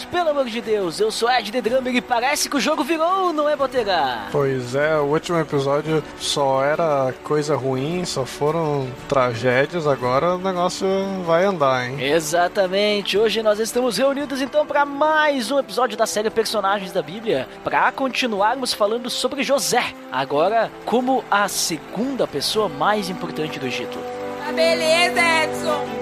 Pelo 0.00 0.30
amor 0.30 0.46
de 0.46 0.60
Deus. 0.60 0.98
Eu 0.98 1.10
sou 1.10 1.30
Ed 1.30 1.52
The 1.52 1.60
Drummer 1.60 1.94
e 1.94 2.00
parece 2.00 2.48
que 2.48 2.56
o 2.56 2.60
jogo 2.60 2.82
virou, 2.82 3.32
não 3.32 3.48
é, 3.48 3.54
Botega? 3.54 4.28
Pois 4.32 4.74
é, 4.74 4.96
o 4.96 5.04
último 5.04 5.38
episódio 5.38 6.02
só 6.18 6.64
era 6.64 7.12
coisa 7.22 7.54
ruim, 7.54 8.04
só 8.04 8.24
foram 8.24 8.88
tragédias, 9.08 9.86
agora 9.86 10.34
o 10.34 10.38
negócio 10.38 10.86
vai 11.26 11.44
andar, 11.44 11.88
hein? 11.88 12.02
Exatamente. 12.02 13.18
Hoje 13.18 13.42
nós 13.42 13.58
estamos 13.58 13.98
reunidos 13.98 14.40
então 14.40 14.64
para 14.64 14.84
mais 14.86 15.50
um 15.50 15.58
episódio 15.58 15.96
da 15.96 16.06
série 16.06 16.30
Personagens 16.30 16.92
da 16.92 17.02
Bíblia, 17.02 17.46
para 17.62 17.92
continuarmos 17.92 18.72
falando 18.72 19.10
sobre 19.10 19.42
José, 19.42 19.84
agora 20.10 20.70
como 20.86 21.22
a 21.30 21.46
segunda 21.48 22.26
pessoa 22.26 22.68
mais 22.68 23.10
importante 23.10 23.58
do 23.58 23.66
Egito. 23.66 23.98
Tá 24.44 24.52
beleza, 24.52 25.20
Edson! 25.44 26.01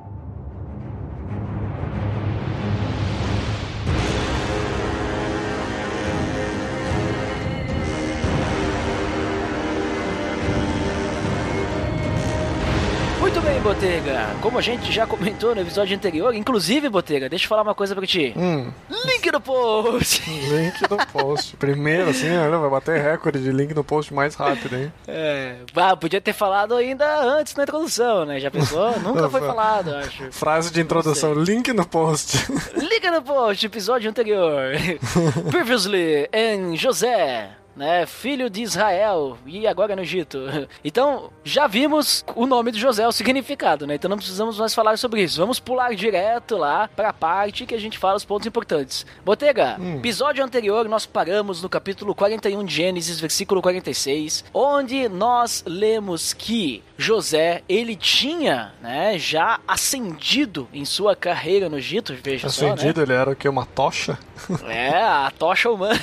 Botega. 13.61 14.35
Como 14.41 14.57
a 14.57 14.61
gente 14.61 14.91
já 14.91 15.05
comentou 15.05 15.53
no 15.53 15.61
episódio 15.61 15.95
anterior, 15.95 16.33
inclusive, 16.33 16.89
Botega, 16.89 17.29
deixa 17.29 17.45
eu 17.45 17.49
falar 17.49 17.61
uma 17.61 17.75
coisa 17.75 17.95
pra 17.95 18.07
ti. 18.07 18.33
Hum, 18.35 18.71
Link 19.05 19.31
no 19.31 19.39
post! 19.39 20.23
link 20.29 20.81
no 20.89 20.97
post. 21.07 21.55
Primeiro, 21.57 22.09
assim, 22.09 22.35
olha, 22.35 22.57
vai 22.57 22.69
bater 22.71 22.99
recorde 22.99 23.39
de 23.39 23.51
link 23.51 23.73
no 23.75 23.83
post 23.83 24.11
mais 24.13 24.33
rápido, 24.33 24.75
hein? 24.75 24.91
É, 25.07 25.57
bah, 25.73 25.95
podia 25.95 26.19
ter 26.19 26.33
falado 26.33 26.75
ainda 26.75 27.05
antes 27.23 27.55
na 27.55 27.63
introdução, 27.63 28.25
né? 28.25 28.39
Já 28.39 28.49
pensou? 28.49 28.97
Nunca 29.01 29.29
foi 29.29 29.41
falado, 29.41 29.93
acho. 29.95 30.31
Frase 30.31 30.71
de 30.71 30.81
introdução, 30.81 31.33
link 31.33 31.71
no 31.71 31.85
post. 31.85 32.51
Liga 32.75 33.11
no 33.11 33.21
post, 33.21 33.63
episódio 33.65 34.09
anterior. 34.09 34.73
Previously 35.51 36.27
em 36.33 36.75
José. 36.75 37.49
Né, 37.75 38.05
filho 38.05 38.49
de 38.49 38.61
Israel 38.61 39.37
e 39.45 39.65
agora 39.65 39.95
no 39.95 40.01
Egito. 40.01 40.39
Então, 40.83 41.29
já 41.43 41.67
vimos 41.67 42.25
o 42.35 42.45
nome 42.45 42.71
de 42.71 42.79
José, 42.79 43.07
o 43.07 43.11
significado, 43.11 43.85
né? 43.85 43.95
Então 43.95 44.09
não 44.09 44.17
precisamos 44.17 44.57
mais 44.59 44.73
falar 44.73 44.97
sobre 44.97 45.21
isso. 45.21 45.39
Vamos 45.39 45.59
pular 45.59 45.93
direto 45.95 46.57
lá 46.57 46.89
pra 46.95 47.13
parte 47.13 47.65
que 47.65 47.75
a 47.75 47.79
gente 47.79 47.97
fala 47.97 48.17
os 48.17 48.25
pontos 48.25 48.47
importantes. 48.47 49.05
Botega, 49.23 49.77
episódio 49.97 50.43
anterior 50.43 50.87
nós 50.89 51.05
paramos 51.05 51.61
no 51.61 51.69
capítulo 51.69 52.13
41 52.15 52.63
de 52.65 52.73
Gênesis, 52.73 53.19
versículo 53.19 53.61
46, 53.61 54.43
onde 54.53 55.07
nós 55.07 55.63
lemos 55.65 56.33
que 56.33 56.83
José, 57.01 57.63
ele 57.67 57.95
tinha, 57.95 58.73
né, 58.81 59.17
já 59.17 59.59
ascendido 59.67 60.69
em 60.71 60.85
sua 60.85 61.15
carreira 61.15 61.67
no 61.67 61.77
Egito, 61.77 62.15
veja 62.23 62.47
Acendido, 62.47 63.01
ele 63.01 63.13
era 63.13 63.31
o 63.31 63.35
quê? 63.35 63.49
Uma 63.49 63.65
tocha? 63.65 64.17
só, 64.37 64.53
né? 64.65 64.87
É, 64.89 65.01
a 65.01 65.31
tocha 65.37 65.69
humana. 65.69 65.99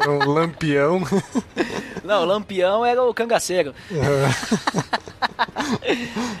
Era 0.00 0.10
um 0.10 0.32
lampião. 0.32 1.02
Não, 2.02 2.22
o 2.22 2.24
lampião 2.24 2.84
era 2.84 3.02
o 3.02 3.14
cangaceiro. 3.14 3.74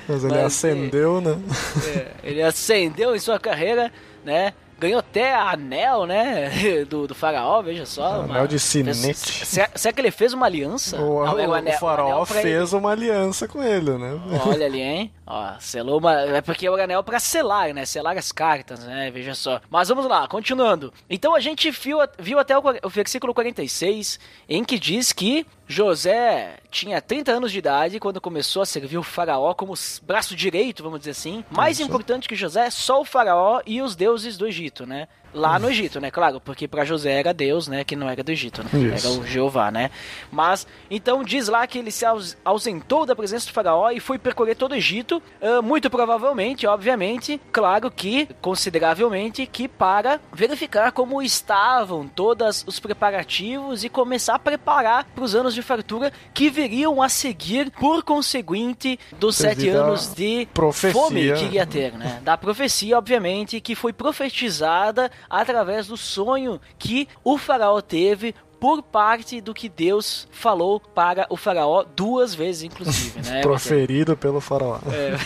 Mas 0.08 0.24
ele 0.24 0.34
Mas, 0.34 0.44
acendeu, 0.44 1.20
né? 1.20 1.38
É, 1.86 2.10
ele 2.24 2.42
ascendeu 2.42 3.14
em 3.14 3.18
sua 3.18 3.38
carreira, 3.38 3.92
né? 4.24 4.52
Ganhou 4.82 4.98
até 4.98 5.32
anel, 5.34 6.06
né? 6.06 6.50
Do, 6.90 7.06
do 7.06 7.14
faraó, 7.14 7.62
veja 7.62 7.86
só. 7.86 8.22
Anel 8.22 8.46
de 8.48 8.58
fez- 8.58 8.62
sinete. 8.62 9.46
se- 9.46 9.68
Será 9.76 9.92
que 9.92 10.00
ele 10.00 10.10
fez 10.10 10.32
uma 10.32 10.46
aliança? 10.46 10.96
O, 11.00 11.24
Não, 11.24 11.38
era 11.38 11.48
o, 11.50 11.54
anel- 11.54 11.76
o 11.76 11.78
faraó 11.78 12.24
ele. 12.28 12.42
fez 12.42 12.72
uma 12.72 12.90
aliança 12.90 13.46
com 13.46 13.62
ele, 13.62 13.96
né? 13.96 14.20
Olha 14.44 14.66
ali, 14.66 14.80
hein? 14.80 15.12
Ó, 15.34 15.58
selou 15.58 15.98
uma. 15.98 16.12
É 16.20 16.42
porque 16.42 16.68
o 16.68 16.74
anel 16.74 17.02
pra 17.02 17.18
selar, 17.18 17.72
né? 17.72 17.86
Selar 17.86 18.18
as 18.18 18.30
cartas, 18.30 18.84
né? 18.84 19.10
Veja 19.10 19.34
só. 19.34 19.62
Mas 19.70 19.88
vamos 19.88 20.04
lá, 20.04 20.28
continuando. 20.28 20.92
Então 21.08 21.34
a 21.34 21.40
gente 21.40 21.70
viu, 21.70 21.96
viu 22.18 22.38
até 22.38 22.58
o, 22.58 22.62
o 22.82 22.88
versículo 22.90 23.32
46, 23.32 24.20
em 24.46 24.62
que 24.62 24.78
diz 24.78 25.10
que 25.10 25.46
José 25.66 26.58
tinha 26.70 27.00
30 27.00 27.32
anos 27.32 27.50
de 27.50 27.58
idade 27.58 27.98
quando 27.98 28.20
começou 28.20 28.60
a 28.60 28.66
servir 28.66 28.98
o 28.98 29.02
faraó 29.02 29.54
como 29.54 29.72
braço 30.02 30.36
direito, 30.36 30.82
vamos 30.82 30.98
dizer 30.98 31.12
assim. 31.12 31.42
Mais 31.50 31.78
Isso. 31.78 31.88
importante 31.88 32.28
que 32.28 32.36
José, 32.36 32.68
só 32.68 33.00
o 33.00 33.04
faraó 33.04 33.62
e 33.64 33.80
os 33.80 33.96
deuses 33.96 34.36
do 34.36 34.46
Egito, 34.46 34.84
né? 34.84 35.08
Lá 35.34 35.58
no 35.58 35.70
Egito, 35.70 36.00
né? 36.00 36.10
Claro, 36.10 36.40
porque 36.40 36.68
pra 36.68 36.84
José 36.84 37.12
era 37.18 37.32
Deus, 37.32 37.66
né? 37.68 37.84
Que 37.84 37.96
não 37.96 38.08
era 38.08 38.22
do 38.22 38.30
Egito, 38.30 38.62
né? 38.62 38.70
Era 38.98 39.08
o 39.08 39.26
Jeová, 39.26 39.70
né? 39.70 39.90
Mas, 40.30 40.66
então 40.90 41.24
diz 41.24 41.48
lá 41.48 41.66
que 41.66 41.78
ele 41.78 41.90
se 41.90 42.04
aus- 42.04 42.36
ausentou 42.44 43.06
da 43.06 43.16
presença 43.16 43.46
do 43.46 43.52
faraó 43.52 43.90
e 43.90 43.98
foi 44.00 44.18
percorrer 44.18 44.54
todo 44.56 44.72
o 44.72 44.74
Egito, 44.76 45.22
muito 45.64 45.88
provavelmente, 45.90 46.66
obviamente, 46.66 47.40
claro 47.50 47.90
que, 47.90 48.28
consideravelmente, 48.40 49.46
que 49.46 49.68
para 49.68 50.20
verificar 50.32 50.92
como 50.92 51.22
estavam 51.22 52.06
todos 52.06 52.64
os 52.66 52.78
preparativos 52.80 53.84
e 53.84 53.88
começar 53.88 54.34
a 54.34 54.38
preparar 54.38 55.04
para 55.14 55.24
os 55.24 55.34
anos 55.34 55.54
de 55.54 55.62
fartura 55.62 56.12
que 56.32 56.48
viriam 56.50 57.02
a 57.02 57.08
seguir, 57.08 57.70
por 57.72 58.02
conseguinte, 58.02 58.98
dos 59.18 59.36
sete 59.36 59.56
Devido 59.62 59.76
anos 59.82 60.14
de 60.14 60.46
profecia. 60.54 60.92
fome 61.00 61.32
que 61.32 61.44
iria 61.44 61.66
ter, 61.66 61.92
né? 61.92 62.20
Da 62.22 62.36
profecia, 62.36 62.96
obviamente, 62.98 63.60
que 63.60 63.74
foi 63.74 63.92
profetizada 63.92 65.10
através 65.28 65.86
do 65.86 65.96
sonho 65.96 66.60
que 66.78 67.08
o 67.24 67.38
faraó 67.38 67.80
teve 67.80 68.34
por 68.60 68.80
parte 68.80 69.40
do 69.40 69.52
que 69.52 69.68
Deus 69.68 70.28
falou 70.30 70.78
para 70.78 71.26
o 71.28 71.36
faraó 71.36 71.84
duas 71.96 72.32
vezes, 72.32 72.62
inclusive, 72.62 73.20
né? 73.22 73.40
Proferido 73.42 74.16
pelo 74.16 74.40
faraó. 74.40 74.78
É. 74.92 75.16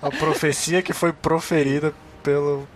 A 0.00 0.10
profecia 0.10 0.82
que 0.82 0.94
foi 0.94 1.12
proferida 1.12 1.92
pelo 2.22 2.66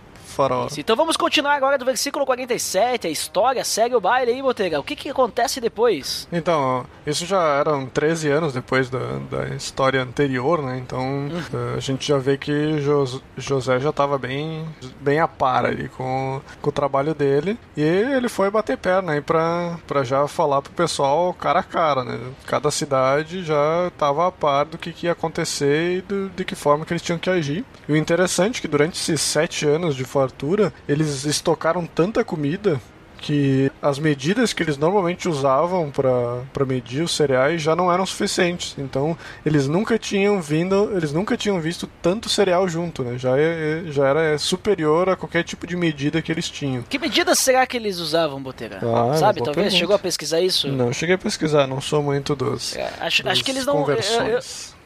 faraó. 0.43 0.67
Isso. 0.67 0.79
Então 0.79 0.95
vamos 0.95 1.17
continuar 1.17 1.55
agora 1.55 1.77
do 1.77 1.83
versículo 1.85 2.25
47, 2.25 3.07
a 3.07 3.09
história 3.09 3.63
segue 3.63 3.95
o 3.95 3.99
baile 4.01 4.31
aí, 4.31 4.41
Botega. 4.41 4.79
O 4.79 4.83
que 4.83 4.95
que 4.95 5.09
acontece 5.09 5.59
depois? 5.59 6.27
Então, 6.31 6.85
isso 7.05 7.25
já 7.25 7.41
eram 7.59 7.85
13 7.85 8.29
anos 8.29 8.53
depois 8.53 8.89
da, 8.89 8.99
da 9.29 9.47
história 9.55 10.01
anterior, 10.01 10.61
né? 10.61 10.77
Então, 10.77 11.27
eh, 11.53 11.75
a 11.77 11.79
gente 11.79 12.07
já 12.07 12.17
vê 12.17 12.37
que 12.37 12.79
Jos- 12.79 13.21
José 13.37 13.79
já 13.79 13.89
estava 13.89 14.17
bem, 14.17 14.65
bem 15.01 15.19
a 15.19 15.27
par 15.27 15.65
ali 15.65 15.89
com, 15.89 16.39
com 16.61 16.69
o 16.69 16.73
trabalho 16.73 17.13
dele. 17.13 17.57
E 17.75 17.81
ele 17.81 18.29
foi 18.29 18.49
bater 18.49 18.77
perna 18.77 19.13
aí 19.13 19.21
pra, 19.21 19.77
pra 19.87 20.03
já 20.03 20.27
falar 20.27 20.61
pro 20.61 20.71
pessoal 20.73 21.33
cara 21.33 21.59
a 21.59 21.63
cara, 21.63 22.03
né? 22.03 22.17
Cada 22.45 22.71
cidade 22.71 23.43
já 23.43 23.87
estava 23.87 24.27
a 24.27 24.31
par 24.31 24.65
do 24.65 24.77
que, 24.77 24.93
que 24.93 25.05
ia 25.07 25.11
acontecer 25.11 25.97
e 25.97 26.01
do, 26.01 26.29
de 26.29 26.45
que 26.45 26.55
forma 26.55 26.85
que 26.85 26.93
eles 26.93 27.01
tinham 27.01 27.19
que 27.19 27.29
agir. 27.29 27.65
E 27.87 27.91
o 27.91 27.95
interessante 27.97 28.59
é 28.59 28.61
que 28.61 28.67
durante 28.67 28.93
esses 28.99 29.19
sete 29.21 29.65
anos 29.67 29.95
de 29.95 30.03
fartura, 30.33 30.71
eles 30.87 31.25
estocaram 31.25 31.85
tanta 31.85 32.23
comida 32.23 32.79
que 33.21 33.69
as 33.81 33.99
medidas 33.99 34.53
que 34.53 34.63
eles 34.63 34.77
normalmente 34.77 35.27
usavam 35.27 35.91
para 35.91 36.65
medir 36.65 37.01
os 37.03 37.13
cereais 37.13 37.61
já 37.61 37.75
não 37.75 37.91
eram 37.91 38.05
suficientes. 38.05 38.75
Então, 38.77 39.17
eles 39.45 39.67
nunca 39.67 39.99
tinham 39.99 40.41
vindo, 40.41 40.93
eles 40.95 41.11
nunca 41.11 41.35
tinham 41.35 41.59
visto 41.59 41.85
tanto 42.01 42.29
cereal 42.29 42.65
junto, 42.69 43.03
né? 43.03 43.17
Já, 43.17 43.37
é, 43.37 43.83
já 43.87 44.07
era 44.07 44.37
superior 44.37 45.09
a 45.09 45.17
qualquer 45.17 45.43
tipo 45.43 45.67
de 45.67 45.75
medida 45.75 46.21
que 46.21 46.31
eles 46.31 46.49
tinham. 46.49 46.81
Que 46.83 46.97
medidas 46.97 47.39
será 47.39 47.67
que 47.67 47.75
eles 47.75 47.97
usavam, 47.99 48.41
Botega? 48.41 48.77
Ah, 48.81 49.13
Sabe, 49.17 49.39
talvez? 49.39 49.55
pergunta. 49.55 49.71
Chegou 49.71 49.95
a 49.97 49.99
pesquisar 49.99 50.39
isso? 50.39 50.69
Não, 50.69 50.93
cheguei 50.93 51.15
a 51.15 51.17
pesquar, 51.17 51.67
não 51.67 51.81
sou 51.81 52.01
muito 52.01 52.33
dos, 52.37 52.77
É, 52.77 52.89
acho, 53.01 53.27
acho 53.27 53.43
que 53.43 53.51
eles 53.51 53.65
não. 53.65 53.81
eu- 53.89 53.97
eu-. 53.97 54.39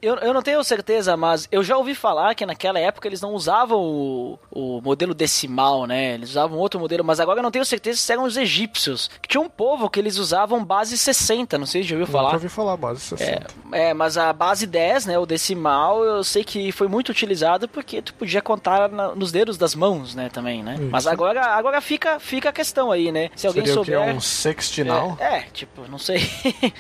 Eu, 0.04 0.16
eu 0.18 0.34
não 0.34 0.42
tenho 0.42 0.62
certeza, 0.66 1.16
mas 1.16 1.48
eu 1.50 1.64
já 1.64 1.78
ouvi 1.78 1.96
falar 1.96 2.36
que 2.36 2.46
naquela 2.46 2.78
época 2.78 3.08
eles 3.08 3.22
não 3.22 3.34
usavam 3.34 3.80
o, 3.80 4.40
o 4.52 4.82
modelo 4.82 5.14
decimal, 5.14 5.86
né? 5.86 6.16
Eles 6.16 6.32
usavam 6.32 6.58
outro 6.60 6.78
modelo, 6.78 7.06
mas 7.06 7.22
agora 7.22 7.40
eu 7.40 7.44
não 7.44 7.50
tenho 7.50 7.64
certeza 7.64 8.00
se 8.00 8.12
eram 8.12 8.26
os 8.26 8.36
egípcios. 8.36 9.10
Que 9.22 9.30
tinha 9.30 9.40
um 9.40 9.48
povo 9.50 9.90
que 9.90 9.98
eles 10.00 10.18
usavam 10.18 10.64
base 10.66 10.98
60, 10.98 11.58
não 11.58 11.66
sei 11.66 11.84
se 11.84 11.90
já 11.90 11.96
ouviu 11.96 12.06
falar. 12.08 12.24
Nunca 12.26 12.36
ouvi 12.36 12.50
falar 12.50 12.76
base 12.76 13.00
60. 13.00 13.48
É, 13.72 13.90
é, 13.90 13.94
mas 13.94 14.18
a 14.18 14.34
base 14.34 14.68
10, 14.68 15.06
né, 15.06 15.18
o 15.18 15.26
decimal, 15.26 16.04
eu 16.04 16.22
sei 16.22 16.44
que 16.44 16.72
foi 16.74 16.90
muito 16.90 17.08
utilizado 17.10 17.70
porque 17.70 18.02
tu 18.02 18.14
podia 18.14 18.42
contar 18.42 18.90
na- 18.90 19.16
nos 19.16 19.32
dedos 19.32 19.58
das 19.58 19.74
mãos, 19.74 20.14
né, 20.14 20.28
também, 20.28 20.62
né? 20.62 20.76
Isso. 20.76 20.90
Mas 20.92 21.08
agora, 21.08 21.46
agora 21.46 21.80
fica, 21.80 22.20
fica 22.20 22.50
a 22.50 22.54
questão 22.54 22.92
aí, 22.92 23.10
né? 23.10 23.30
Se 23.38 23.48
alguém 23.48 23.66
Seria 23.66 23.82
o 23.82 23.86
souber... 23.86 24.06
que? 24.06 24.12
Um 24.18 24.20
sextinal? 24.20 25.18
É, 25.18 25.38
é, 25.38 25.42
tipo, 25.54 25.84
não 25.90 25.98
sei. 25.98 26.30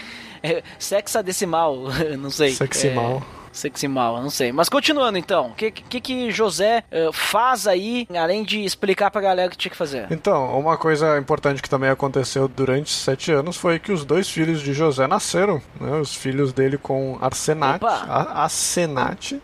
É, 0.45 0.61
Sexadecimal, 0.77 1.77
não 2.19 2.29
sei. 2.29 2.51
Seximal. 2.51 3.23
É, 3.39 3.43
Seximal, 3.53 4.21
não 4.21 4.29
sei. 4.29 4.51
Mas 4.51 4.67
continuando 4.67 5.17
então, 5.17 5.51
o 5.51 5.53
que, 5.53 5.71
que 5.71 6.01
que 6.01 6.31
José 6.31 6.83
eh, 6.91 7.09
faz 7.13 7.67
aí, 7.67 8.07
além 8.13 8.43
de 8.43 8.65
explicar 8.65 9.11
pra 9.11 9.21
galera 9.21 9.47
o 9.47 9.51
que 9.51 9.57
tinha 9.57 9.69
que 9.69 9.77
fazer? 9.77 10.07
Então, 10.09 10.59
uma 10.59 10.75
coisa 10.75 11.17
importante 11.19 11.61
que 11.61 11.69
também 11.69 11.89
aconteceu 11.89 12.47
durante 12.47 12.91
sete 12.91 13.31
anos 13.31 13.55
foi 13.55 13.77
que 13.77 13.91
os 13.91 14.03
dois 14.03 14.27
filhos 14.27 14.59
de 14.59 14.73
José 14.73 15.07
nasceram, 15.07 15.61
né? 15.79 15.99
Os 15.99 16.15
filhos 16.15 16.51
dele 16.51 16.77
com 16.77 17.17
Arsenate, 17.21 17.85
Opa! 17.85 19.43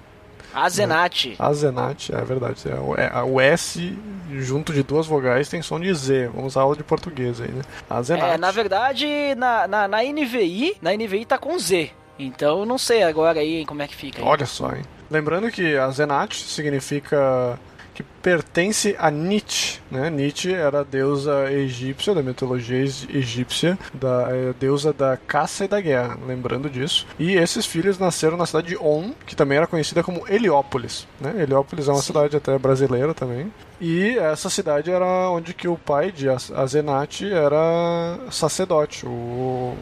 A- 0.53 0.63
Asenate, 0.65 1.35
Azenate. 1.39 2.09
Azenate, 2.09 2.15
é 2.15 2.21
verdade. 2.25 2.69
É, 2.69 2.75
o- 2.75 2.95
é, 2.95 3.23
o 3.23 3.39
S 3.41 3.97
junto 4.31 4.71
de 4.73 4.83
duas 4.83 5.05
vogais 5.07 5.47
tem 5.49 5.61
som 5.61 5.79
de 5.79 5.93
Z. 5.93 6.27
Vamos 6.33 6.53
usar 6.53 6.61
aula 6.61 6.75
de 6.75 6.83
português 6.83 7.39
aí, 7.41 7.49
né? 7.51 7.61
Azenate. 7.89 8.33
É, 8.33 8.37
na 8.37 8.51
verdade, 8.51 9.07
na, 9.35 9.67
na, 9.67 9.87
na 9.87 10.03
NVI, 10.03 10.77
na 10.81 10.93
NVI 10.93 11.25
tá 11.25 11.37
com 11.37 11.57
Z. 11.59 11.91
Então, 12.17 12.65
não 12.65 12.77
sei 12.77 13.01
agora 13.03 13.39
aí 13.39 13.65
como 13.65 13.81
é 13.81 13.87
que 13.87 13.95
fica. 13.95 14.19
aí. 14.21 14.27
Olha 14.27 14.45
só, 14.45 14.71
hein? 14.75 14.83
Lembrando 15.09 15.49
que 15.49 15.77
Azenate 15.77 16.35
significa 16.43 17.57
que 17.99 18.03
pertence 18.21 18.95
a 18.97 19.11
Nit, 19.11 19.81
né? 19.91 20.09
Nit 20.09 20.53
era 20.53 20.79
a 20.79 20.83
deusa 20.83 21.51
egípcia, 21.51 22.13
da 22.15 22.23
mitologia 22.23 22.77
egí- 22.77 23.09
egípcia, 23.13 23.77
da 23.93 24.27
é, 24.29 24.53
deusa 24.57 24.93
da 24.93 25.17
caça 25.17 25.65
e 25.65 25.67
da 25.67 25.81
guerra, 25.81 26.17
lembrando 26.25 26.69
disso. 26.69 27.05
E 27.19 27.35
esses 27.35 27.65
filhos 27.65 27.99
nasceram 27.99 28.37
na 28.37 28.45
cidade 28.45 28.69
de 28.69 28.77
On, 28.77 29.11
que 29.25 29.35
também 29.35 29.57
era 29.57 29.67
conhecida 29.67 30.01
como 30.01 30.23
Heliópolis, 30.29 31.05
né? 31.19 31.33
Heliópolis 31.43 31.89
é 31.89 31.91
uma 31.91 32.01
cidade 32.01 32.37
até 32.37 32.57
brasileira 32.57 33.13
também. 33.13 33.51
E 33.81 34.17
essa 34.17 34.49
cidade 34.49 34.89
era 34.89 35.29
onde 35.29 35.53
que 35.53 35.67
o 35.67 35.75
pai 35.77 36.09
de 36.09 36.29
Az- 36.29 36.51
Azenate 36.55 37.29
era 37.29 38.17
sacerdote, 38.31 39.05
o, 39.05 39.75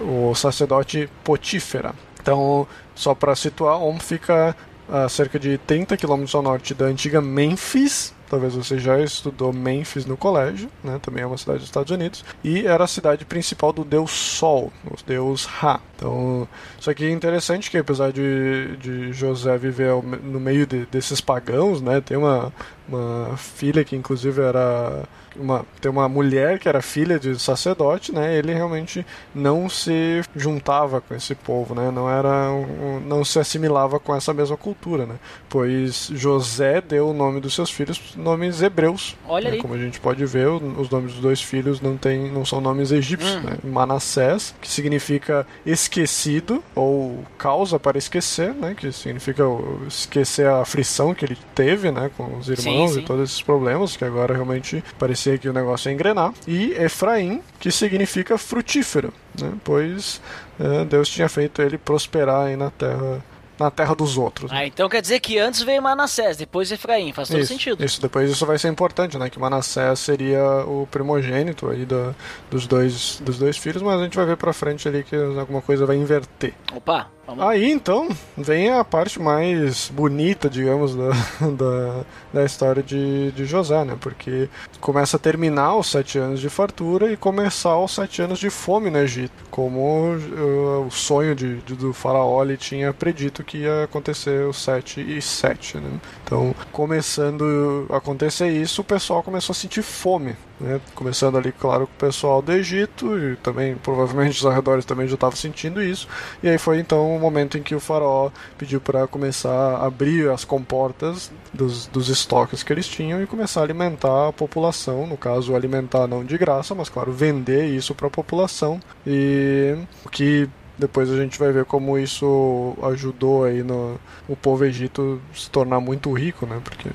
o, 0.00 0.30
o 0.30 0.34
sacerdote 0.36 1.08
Potífera. 1.24 1.92
Então, 2.22 2.66
só 2.94 3.12
para 3.12 3.34
situar, 3.34 3.80
On 3.82 3.98
fica 3.98 4.54
a 4.88 5.08
cerca 5.08 5.38
de 5.38 5.58
30 5.58 5.96
quilômetros 5.96 6.34
ao 6.34 6.42
norte 6.42 6.74
da 6.74 6.86
antiga 6.86 7.20
Memphis. 7.20 8.15
Talvez 8.28 8.54
você 8.54 8.78
já 8.78 8.98
estudou 9.00 9.52
Memphis 9.52 10.04
no 10.06 10.16
colégio, 10.16 10.68
né? 10.82 10.98
Também 11.02 11.22
é 11.22 11.26
uma 11.26 11.38
cidade 11.38 11.58
dos 11.60 11.68
Estados 11.68 11.90
Unidos. 11.90 12.24
E 12.42 12.66
era 12.66 12.84
a 12.84 12.86
cidade 12.88 13.24
principal 13.24 13.72
do 13.72 13.84
deus 13.84 14.10
Sol, 14.10 14.72
o 14.84 14.94
deus 15.06 15.44
Ra. 15.44 15.80
Então, 15.96 16.46
isso 16.78 16.90
aqui 16.90 17.04
é 17.04 17.10
interessante 17.10 17.70
que 17.70 17.78
apesar 17.78 18.12
de, 18.12 18.76
de 18.78 19.12
José 19.12 19.56
viver 19.56 19.92
no 20.22 20.38
meio 20.40 20.66
de- 20.66 20.86
desses 20.86 21.20
pagãos, 21.20 21.80
né? 21.80 22.00
Tem 22.00 22.16
uma, 22.16 22.52
uma 22.88 23.36
filha 23.36 23.84
que 23.84 23.96
inclusive 23.96 24.40
era 24.42 25.04
uma, 25.34 25.64
tem 25.80 25.90
uma 25.90 26.08
mulher 26.08 26.58
que 26.58 26.68
era 26.68 26.80
filha 26.82 27.18
de 27.18 27.38
sacerdote, 27.38 28.12
né? 28.12 28.36
Ele 28.36 28.52
realmente 28.54 29.04
não 29.34 29.68
se 29.68 30.22
juntava 30.34 31.00
com 31.00 31.14
esse 31.14 31.34
povo, 31.34 31.74
né? 31.74 31.90
Não 31.90 32.10
era 32.10 32.50
um- 32.50 33.00
não 33.00 33.24
se 33.24 33.38
assimilava 33.38 33.98
com 33.98 34.14
essa 34.14 34.32
mesma 34.34 34.56
cultura, 34.56 35.06
né? 35.06 35.16
Pois 35.48 36.10
José 36.14 36.80
deu 36.80 37.08
o 37.10 37.14
nome 37.14 37.40
dos 37.40 37.54
seus 37.54 37.70
filhos 37.70 38.15
nomes 38.16 38.62
hebreus. 38.62 39.16
Olha 39.28 39.50
né? 39.50 39.58
Como 39.58 39.74
a 39.74 39.78
gente 39.78 40.00
pode 40.00 40.24
ver, 40.24 40.48
os 40.48 40.88
nomes 40.90 41.12
dos 41.12 41.22
dois 41.22 41.42
filhos 41.42 41.80
não 41.80 41.96
tem, 41.96 42.30
não 42.30 42.44
são 42.44 42.60
nomes 42.60 42.90
egípcios, 42.90 43.42
né? 43.42 43.58
Manassés, 43.62 44.54
que 44.60 44.68
significa 44.68 45.46
esquecido 45.64 46.62
ou 46.74 47.24
causa 47.38 47.78
para 47.78 47.98
esquecer, 47.98 48.54
né? 48.54 48.74
Que 48.74 48.90
significa 48.92 49.44
esquecer 49.86 50.46
a 50.46 50.62
aflição 50.62 51.14
que 51.14 51.24
ele 51.24 51.38
teve, 51.54 51.90
né? 51.90 52.10
Com 52.16 52.38
os 52.38 52.48
irmãos 52.48 52.92
sim. 52.92 53.00
e 53.00 53.02
todos 53.04 53.30
esses 53.30 53.42
problemas 53.42 53.96
que 53.96 54.04
agora 54.04 54.34
realmente 54.34 54.82
parecia 54.98 55.38
que 55.38 55.48
o 55.48 55.52
negócio 55.52 55.88
ia 55.88 55.94
engrenar. 55.94 56.32
E 56.46 56.72
Efraim, 56.72 57.40
que 57.58 57.70
significa 57.70 58.38
frutífero, 58.38 59.12
né? 59.40 59.52
Pois 59.64 60.20
eh, 60.58 60.84
Deus 60.84 61.08
tinha 61.08 61.28
feito 61.28 61.60
ele 61.62 61.78
prosperar 61.78 62.46
aí 62.46 62.56
na 62.56 62.70
terra, 62.70 63.22
na 63.58 63.70
terra 63.70 63.94
dos 63.94 64.16
outros. 64.18 64.50
Ah, 64.52 64.66
então 64.66 64.88
quer 64.88 65.00
dizer 65.00 65.20
que 65.20 65.38
antes 65.38 65.62
veio 65.62 65.82
Manassés, 65.82 66.36
depois 66.36 66.70
Efraim, 66.70 67.12
faz 67.12 67.28
todo 67.28 67.40
isso, 67.40 67.52
sentido. 67.52 67.84
Isso, 67.84 68.00
depois 68.00 68.30
isso 68.30 68.44
vai 68.44 68.58
ser 68.58 68.68
importante, 68.68 69.18
né? 69.18 69.30
Que 69.30 69.38
Manassés 69.38 69.98
seria 69.98 70.64
o 70.66 70.86
primogênito 70.90 71.68
aí 71.68 71.84
da, 71.84 72.14
dos, 72.50 72.66
dois, 72.66 73.20
dos 73.22 73.38
dois 73.38 73.56
filhos, 73.56 73.82
mas 73.82 74.00
a 74.00 74.04
gente 74.04 74.16
vai 74.16 74.26
ver 74.26 74.36
pra 74.36 74.52
frente 74.52 74.86
ali 74.88 75.02
que 75.02 75.16
alguma 75.16 75.62
coisa 75.62 75.86
vai 75.86 75.96
inverter. 75.96 76.54
Opa, 76.74 77.10
vamos 77.26 77.44
Aí 77.44 77.70
então 77.70 78.08
vem 78.36 78.70
a 78.70 78.84
parte 78.84 79.20
mais 79.20 79.88
bonita, 79.92 80.48
digamos, 80.48 80.94
da, 80.94 81.10
da, 81.56 82.04
da 82.32 82.44
história 82.44 82.82
de, 82.82 83.32
de 83.32 83.44
José, 83.44 83.84
né? 83.84 83.96
Porque 84.00 84.48
começa 84.80 85.16
a 85.16 85.20
terminar 85.20 85.74
os 85.76 85.90
sete 85.90 86.18
anos 86.18 86.40
de 86.40 86.48
fartura 86.48 87.10
e 87.12 87.16
começar 87.16 87.76
os 87.78 87.94
sete 87.94 88.22
anos 88.22 88.38
de 88.38 88.48
fome 88.50 88.90
no 88.90 88.98
Egito, 88.98 89.32
como 89.50 90.14
uh, 90.14 90.86
o 90.86 90.90
sonho 90.90 91.34
de, 91.34 91.56
de- 91.62 91.74
do 91.74 91.92
faraó 91.92 92.42
ele 92.44 92.56
tinha 92.56 92.92
predito 92.92 93.42
que 93.44 93.58
ia 93.58 93.84
acontecer 93.84 94.46
os 94.46 94.62
sete 94.62 95.00
e 95.00 95.20
sete, 95.20 95.78
né? 95.78 95.98
Então, 96.24 96.54
começando 96.72 97.86
a 97.90 97.96
acontecer 97.96 98.48
isso, 98.50 98.80
o 98.82 98.84
pessoal 98.84 99.22
começou 99.22 99.52
a 99.52 99.56
sentir 99.56 99.82
fome, 99.82 100.36
né? 100.60 100.80
Começando 100.94 101.36
ali, 101.38 101.52
claro, 101.52 101.86
com 101.86 101.92
o 101.92 102.08
pessoal 102.08 102.40
do 102.40 102.52
Egito 102.52 103.18
e 103.18 103.36
também, 103.36 103.74
provavelmente, 103.76 104.38
os 104.38 104.46
arredores 104.46 104.84
também 104.84 105.06
já 105.06 105.14
estavam 105.14 105.36
sentindo 105.36 105.82
isso. 105.82 106.08
E 106.42 106.48
aí 106.48 106.58
foi 106.58 106.78
então 106.78 107.15
o 107.16 107.20
momento 107.20 107.58
em 107.58 107.62
que 107.62 107.74
o 107.74 107.80
faraó 107.80 108.30
pediu 108.58 108.80
para 108.80 109.06
começar 109.06 109.50
a 109.50 109.86
abrir 109.86 110.30
as 110.30 110.44
comportas 110.44 111.30
dos, 111.52 111.86
dos 111.86 112.08
estoques 112.08 112.62
que 112.62 112.72
eles 112.72 112.86
tinham 112.86 113.22
e 113.22 113.26
começar 113.26 113.60
a 113.60 113.64
alimentar 113.64 114.28
a 114.28 114.32
população, 114.32 115.06
no 115.06 115.16
caso, 115.16 115.54
alimentar 115.54 116.06
não 116.06 116.24
de 116.24 116.36
graça, 116.38 116.74
mas 116.74 116.88
claro, 116.88 117.12
vender 117.12 117.66
isso 117.66 117.94
para 117.94 118.06
a 118.06 118.10
população. 118.10 118.80
E 119.06 119.76
o 120.04 120.08
que 120.08 120.48
depois 120.78 121.10
a 121.10 121.16
gente 121.16 121.38
vai 121.38 121.52
ver 121.52 121.64
como 121.64 121.98
isso 121.98 122.76
ajudou 122.82 123.44
aí 123.44 123.62
no 123.62 123.98
o 124.28 124.36
povo 124.36 124.64
egito 124.64 125.20
se 125.34 125.48
tornar 125.50 125.80
muito 125.80 126.12
rico, 126.12 126.44
né? 126.46 126.60
Porque 126.62 126.90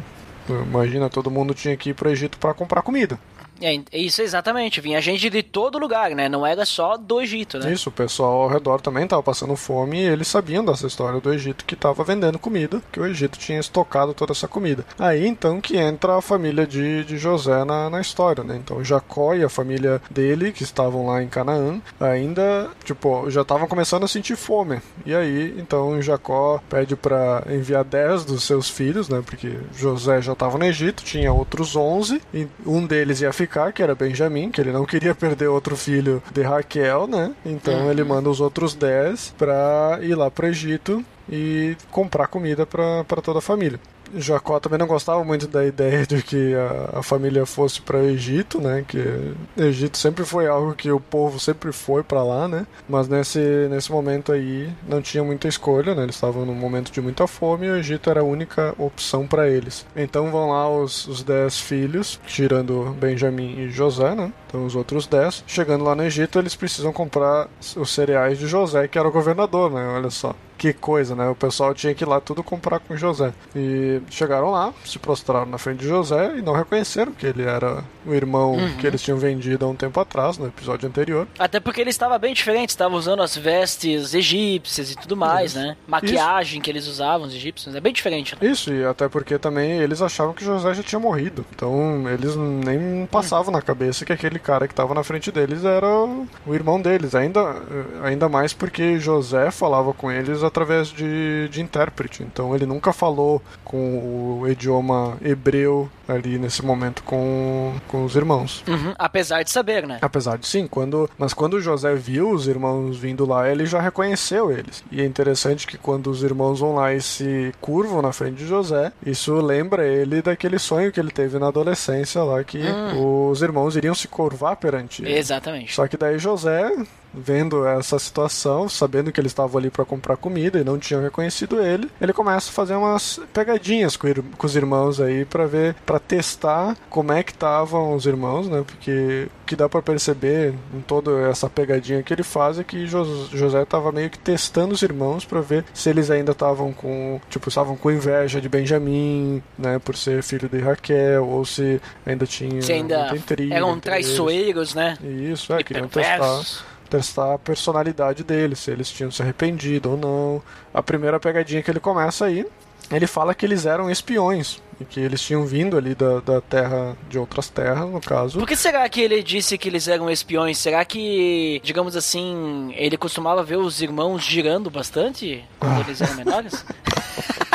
imagina, 0.50 1.10
todo 1.10 1.32
mundo 1.32 1.54
tinha 1.54 1.76
que 1.78 1.92
ir 1.92 1.94
pro 1.94 2.10
Egito 2.10 2.38
para 2.38 2.54
comprar 2.54 2.82
comida. 2.82 3.20
É, 3.62 3.80
isso 3.94 4.22
exatamente, 4.22 4.82
vinha 4.82 5.02
gente 5.02 5.30
de 5.30 5.44
todo 5.44 5.78
lugar, 5.78 6.12
né? 6.12 6.28
Não 6.28 6.46
era 6.46 6.66
só 6.66 6.98
do 6.98 7.22
Egito, 7.22 7.60
né? 7.60 7.72
Isso, 7.72 7.90
o 7.90 7.92
pessoal 7.92 8.42
ao 8.44 8.50
redor 8.50 8.82
também 8.82 9.04
estava 9.04 9.24
passando 9.24 9.56
fome 9.56 10.02
e 10.02 10.08
eles 10.08 10.28
sabiam 10.28 10.64
dessa 10.64 10.88
história 10.88 11.20
do 11.20 11.34
Egito 11.34 11.66
que 11.66 11.76
estava 11.76 12.04
vendendo 12.04 12.40
comida, 12.40 12.82
que 12.92 13.00
o 13.00 13.06
Egito 13.06 13.38
tinha 13.38 13.60
estocado 13.60 14.14
toda 14.14 14.32
essa 14.32 14.48
comida. 14.48 14.86
Aí 14.98 15.28
então 15.28 15.62
que 15.62 15.78
entra 15.78 16.18
a 16.18 16.22
família 16.22 16.66
de, 16.66 17.04
de 17.04 17.18
José 17.18 17.64
na, 17.64 17.90
na 17.90 18.02
história, 18.02 18.44
né? 18.44 18.58
Então 18.58 18.84
Jacó 18.84 19.34
e 19.34 19.44
a 19.44 19.50
família 19.50 20.02
dele, 20.10 20.52
que 20.52 20.64
estavam 20.64 21.06
lá 21.06 21.22
em 21.22 21.28
Canaã, 21.28 21.80
ainda, 22.00 22.70
tipo, 22.84 23.30
já 23.30 23.42
estavam 23.42 23.68
começando 23.68 24.04
a 24.04 24.08
sentir 24.08 24.36
fome. 24.36 24.82
E 25.06 25.14
aí, 25.14 25.56
então 25.58 26.02
Jacó 26.02 26.62
pede 26.70 26.96
para 26.96 27.44
enviar 27.50 27.84
10 27.84 28.26
dos 28.26 28.44
seus 28.44 28.70
filhos, 28.70 29.10
né? 29.10 29.22
Porque 29.26 29.58
José 29.76 30.22
já 30.22 30.34
estava 30.34 30.58
no 30.58 30.66
Egito, 30.66 31.04
tinha 31.04 31.32
outros 31.32 31.76
11, 31.76 32.22
e 32.34 32.48
um 32.66 32.86
deles 32.86 33.22
ia 33.22 33.34
ficar, 33.34 33.51
que 33.74 33.84
era 33.84 33.94
Benjamim, 33.94 34.50
que 34.50 34.62
ele 34.62 34.72
não 34.72 34.86
queria 34.86 35.14
perder 35.14 35.48
outro 35.48 35.76
filho 35.76 36.22
de 36.34 36.42
Raquel, 36.42 37.08
né? 37.08 37.34
Então 37.46 37.92
ele 37.92 38.04
manda 38.04 38.30
os 38.30 38.40
outros 38.40 38.74
10 38.74 39.36
para 39.38 40.00
ir 40.02 40.16
lá 40.16 40.32
pro 40.32 40.48
Egito 40.48 41.04
e 41.30 41.76
comprar 41.90 42.28
comida 42.28 42.66
para 42.66 43.22
toda 43.22 43.40
a 43.40 43.42
família. 43.42 43.80
Jacó 44.16 44.60
também 44.60 44.80
não 44.80 44.88
gostava 44.88 45.24
muito 45.24 45.48
da 45.48 45.66
ideia 45.66 46.06
de 46.06 46.22
que 46.22 46.54
a, 46.56 47.00
a 47.00 47.04
família 47.04 47.46
fosse 47.46 47.82
para 47.82 47.98
o 47.98 48.02
Egito, 48.02 48.60
né? 48.60 48.84
Que 48.88 49.34
Egito 49.58 49.98
sempre 49.98 50.26
foi 50.26 50.48
algo 50.48 50.74
que 50.74 50.92
o 50.92 51.00
povo 51.00 51.40
sempre 51.40 51.72
foi 51.72 52.04
para 52.04 52.24
lá, 52.24 52.48
né? 52.48 52.66
Mas 52.88 53.08
nesse, 53.08 53.40
nesse 53.70 53.92
momento 53.92 54.32
aí 54.32 54.70
não 54.88 55.02
tinha 55.02 55.24
muita 55.24 55.48
escolha, 55.48 55.96
né? 55.96 56.04
Eles 56.04 56.16
estavam 56.16 56.46
num 56.46 56.56
momento 56.56 56.92
de 56.92 57.02
muita 57.02 57.28
fome 57.28 57.68
e 57.68 57.72
o 57.72 57.78
Egito 57.78 58.10
era 58.10 58.22
a 58.22 58.24
única 58.26 58.74
opção 58.78 59.28
para 59.28 59.50
eles. 59.50 59.86
Então 59.96 60.32
vão 60.32 60.50
lá 60.50 60.70
os, 60.70 61.08
os 61.08 61.24
dez 61.24 61.60
filhos, 61.60 62.20
tirando 62.26 62.96
Benjamim 63.00 63.60
e 63.60 63.70
José, 63.70 64.16
né? 64.16 64.32
Então 64.48 64.66
os 64.66 64.76
outros 64.76 65.08
dez. 65.08 65.44
Chegando 65.48 65.84
lá 65.84 65.96
no 65.96 66.04
Egito, 66.04 66.40
eles 66.40 66.56
precisam 66.56 66.92
comprar 66.92 67.48
os 67.76 67.94
cereais 67.94 68.38
de 68.38 68.48
José, 68.48 68.88
que 68.88 68.98
era 68.98 69.08
o 69.08 69.12
governador, 69.12 69.72
né? 69.72 69.86
Olha 69.96 70.10
só. 70.10 70.36
Que 70.62 70.74
coisa, 70.74 71.16
né? 71.16 71.28
O 71.28 71.34
pessoal 71.34 71.74
tinha 71.74 71.92
que 71.96 72.04
ir 72.04 72.08
lá 72.08 72.22
tudo 72.22 72.44
comprar 72.44 72.80
com 72.80 72.96
José. 72.96 73.34
E 73.56 74.00
chegaram 74.12 74.52
lá, 74.52 74.72
se 74.86 75.00
prostraram 75.00 75.48
na 75.48 75.58
frente 75.58 75.80
de 75.80 75.88
José 75.88 76.36
e 76.38 76.42
não 76.44 76.54
reconheceram 76.54 77.12
que 77.14 77.26
ele 77.26 77.42
era 77.42 77.84
o 78.06 78.14
irmão 78.14 78.52
Uhum. 78.52 78.78
que 78.78 78.86
eles 78.86 79.02
tinham 79.02 79.18
vendido 79.18 79.66
há 79.66 79.70
um 79.70 79.76
tempo 79.76 80.00
atrás, 80.00 80.38
no 80.38 80.46
episódio 80.48 80.88
anterior. 80.88 81.28
Até 81.40 81.60
porque 81.60 81.82
ele 81.82 81.90
estava 81.90 82.20
bem 82.20 82.34
diferente, 82.34 82.70
estava 82.70 82.96
usando 82.96 83.24
as 83.24 83.36
vestes 83.36 84.14
egípcias 84.14 84.92
e 84.92 84.96
tudo 84.96 85.18
mais, 85.18 85.56
né? 85.56 85.76
Maquiagem 85.88 86.62
que 86.62 86.70
eles 86.70 86.86
usavam, 86.86 87.26
os 87.28 87.34
egípcios, 87.34 87.76
é 87.76 87.80
bem 87.80 87.92
diferente. 87.94 88.36
Né? 88.40 88.48
Isso, 88.52 88.72
e 88.72 88.86
até 88.86 89.08
porque 89.10 89.40
também 89.40 89.80
eles 89.80 90.00
achavam 90.02 90.34
que 90.34 90.46
José 90.46 90.74
já 90.76 90.84
tinha 90.84 91.00
morrido. 91.00 91.44
Então 91.56 92.08
eles 92.10 92.36
nem 92.36 93.08
passavam 93.08 93.52
na 93.52 93.62
cabeça 93.64 94.06
que 94.06 94.14
aquele 94.14 94.38
cara 94.38 94.68
que 94.68 94.74
estava 94.74 94.94
na 94.94 95.04
frente 95.04 95.32
deles 95.32 95.66
era 95.66 95.88
o 95.88 96.28
o 96.46 96.54
irmão 96.54 96.80
deles. 96.82 97.16
Ainda, 97.16 97.56
ainda 98.04 98.28
mais 98.30 98.54
porque 98.54 99.00
José 99.00 99.50
falava 99.52 99.94
com 99.94 100.12
eles 100.12 100.44
através 100.52 100.90
de, 100.90 101.48
de 101.50 101.62
intérprete. 101.62 102.24
Então 102.24 102.54
ele 102.54 102.66
nunca 102.66 102.94
falou 102.94 103.42
com 103.64 104.42
o 104.42 104.48
idioma 104.48 105.18
hebreu 105.24 105.90
ali 106.08 106.38
nesse 106.38 106.64
momento 106.64 107.04
com, 107.04 107.74
com 107.88 108.04
os 108.04 108.16
irmãos. 108.16 108.64
Uhum, 108.68 108.94
apesar 109.00 109.44
de 109.44 109.50
saber, 109.50 109.88
né? 109.88 110.00
Apesar 110.02 110.38
de 110.38 110.46
sim, 110.46 110.68
quando, 110.68 111.10
mas 111.18 111.34
quando 111.34 111.62
José 111.62 111.96
viu 111.96 112.30
os 112.30 112.48
irmãos 112.48 112.98
vindo 112.98 113.26
lá, 113.26 113.50
ele 113.50 113.66
já 113.66 113.80
reconheceu 113.80 114.52
eles. 114.52 114.84
E 114.92 115.02
é 115.02 115.06
interessante 115.06 115.66
que 115.66 115.78
quando 115.78 116.08
os 116.08 116.22
irmãos 116.22 116.60
vão 116.60 116.76
lá 116.76 116.94
e 116.94 117.02
se 117.02 117.54
curvam 117.62 118.02
na 118.02 118.12
frente 118.12 118.38
de 118.38 118.48
José, 118.48 118.92
isso 119.06 119.34
lembra 119.36 119.88
ele 119.88 120.22
daquele 120.22 120.60
sonho 120.60 120.92
que 120.92 121.00
ele 121.00 121.12
teve 121.12 121.40
na 121.40 121.48
adolescência 121.48 122.22
lá, 122.24 122.44
que 122.44 122.62
os 122.98 123.42
irmãos 123.42 123.76
iriam 123.76 123.96
se 123.96 124.08
curvar 124.08 124.58
perante 124.58 125.02
ele. 125.02 125.18
Exatamente. 125.18 125.74
Só 125.74 125.88
que 125.88 125.96
daí 125.98 126.20
José, 126.20 126.72
vendo 127.14 127.66
essa 127.66 128.00
situação, 128.00 128.68
sabendo 128.70 129.12
que 129.12 129.20
eles 129.20 129.32
estavam 129.32 129.60
ali 129.60 129.70
para 129.70 129.86
comprar 129.86 130.18
comida 130.18 130.60
e 130.60 130.64
não 130.64 130.78
tinham 130.80 131.02
reconhecido 131.02 131.62
ele, 131.62 131.90
ele 132.00 132.14
começa 132.14 132.50
a 132.50 132.54
fazer 132.54 132.76
umas 132.76 133.20
pegadinhas 133.34 133.98
com, 133.98 134.08
com 134.38 134.48
os 134.48 134.56
irmãos 134.56 135.00
aí 135.02 135.26
para 135.26 135.46
ver, 135.46 135.76
para 135.86 136.00
testar 136.00 136.76
como 136.90 137.12
é 137.12 137.24
que 137.24 137.32
estavam 137.32 137.94
os 137.96 138.06
irmãos, 138.06 138.48
né? 138.48 138.64
Porque 138.66 139.28
o 139.44 139.46
que 139.46 139.56
dá 139.56 139.68
para 139.68 139.82
perceber 139.82 140.54
em 140.74 140.82
toda 140.82 141.12
essa 141.30 141.50
pegadinha 141.50 142.02
que 142.04 142.14
ele 142.14 142.24
faz 142.24 142.58
é 142.60 142.64
que 142.64 142.88
Jos- 142.88 143.30
José 143.32 143.66
tava 143.66 143.92
meio 143.92 144.10
que 144.10 144.18
testando 144.20 144.74
os 144.74 144.82
irmãos 144.82 145.26
para 145.26 145.42
ver 145.42 145.66
se 145.74 145.90
eles 145.90 146.10
ainda 146.10 146.32
estavam 146.32 146.72
com, 146.72 147.20
tipo, 147.30 147.50
estavam 147.50 147.76
com 147.76 147.92
inveja 147.92 148.40
de 148.40 148.48
Benjamim, 148.48 149.44
né, 149.58 149.80
por 149.80 149.96
ser 149.98 150.24
filho 150.24 150.48
de 150.48 150.60
Raquel, 150.60 151.28
ou 151.28 151.44
se 151.46 151.82
ainda 152.06 152.26
tinha 152.26 152.62
Se 152.62 152.72
ainda 152.72 153.14
intriga 153.16 153.56
eram 153.56 153.80
traiçoeiros, 153.80 154.74
né? 154.74 154.98
Isso, 155.04 155.54
é, 155.54 155.60
E 155.60 155.64
queriam 155.64 155.88
perversos. 155.88 156.48
testar 156.58 156.71
a 156.98 157.38
personalidade 157.38 158.24
deles, 158.24 158.60
se 158.60 158.72
eles 158.72 158.90
tinham 158.90 159.12
se 159.12 159.22
arrependido 159.22 159.92
ou 159.92 159.98
não. 159.98 160.42
A 160.74 160.82
primeira 160.84 161.20
pegadinha 161.20 161.62
que 161.62 161.70
ele 161.72 161.80
começa 161.80 162.26
aí, 162.26 162.46
ele 162.92 163.08
fala 163.08 163.34
que 163.34 163.46
eles 163.46 163.66
eram 163.66 163.90
espiões, 163.90 164.62
e 164.80 164.84
que 164.84 165.00
eles 165.00 165.22
tinham 165.22 165.46
vindo 165.46 165.78
ali 165.78 165.96
da, 165.96 166.20
da 166.20 166.42
terra, 166.42 166.98
de 167.10 167.18
outras 167.18 167.48
terras, 167.48 167.90
no 167.90 168.02
caso. 168.02 168.38
Por 168.40 168.48
que 168.48 168.56
será 168.56 168.88
que 168.90 169.00
ele 169.00 169.24
disse 169.24 169.58
que 169.58 169.70
eles 169.70 169.88
eram 169.88 170.10
espiões? 170.10 170.58
Será 170.58 170.84
que, 170.84 171.62
digamos 171.64 171.96
assim, 171.96 172.74
ele 172.76 172.98
costumava 172.98 173.44
ver 173.44 173.58
os 173.58 173.82
irmãos 173.82 174.24
girando 174.24 174.70
bastante 174.70 175.44
quando 175.60 175.78
Ah. 175.78 175.80
eles 175.88 176.02
eram 176.02 176.16
menores? 176.16 176.66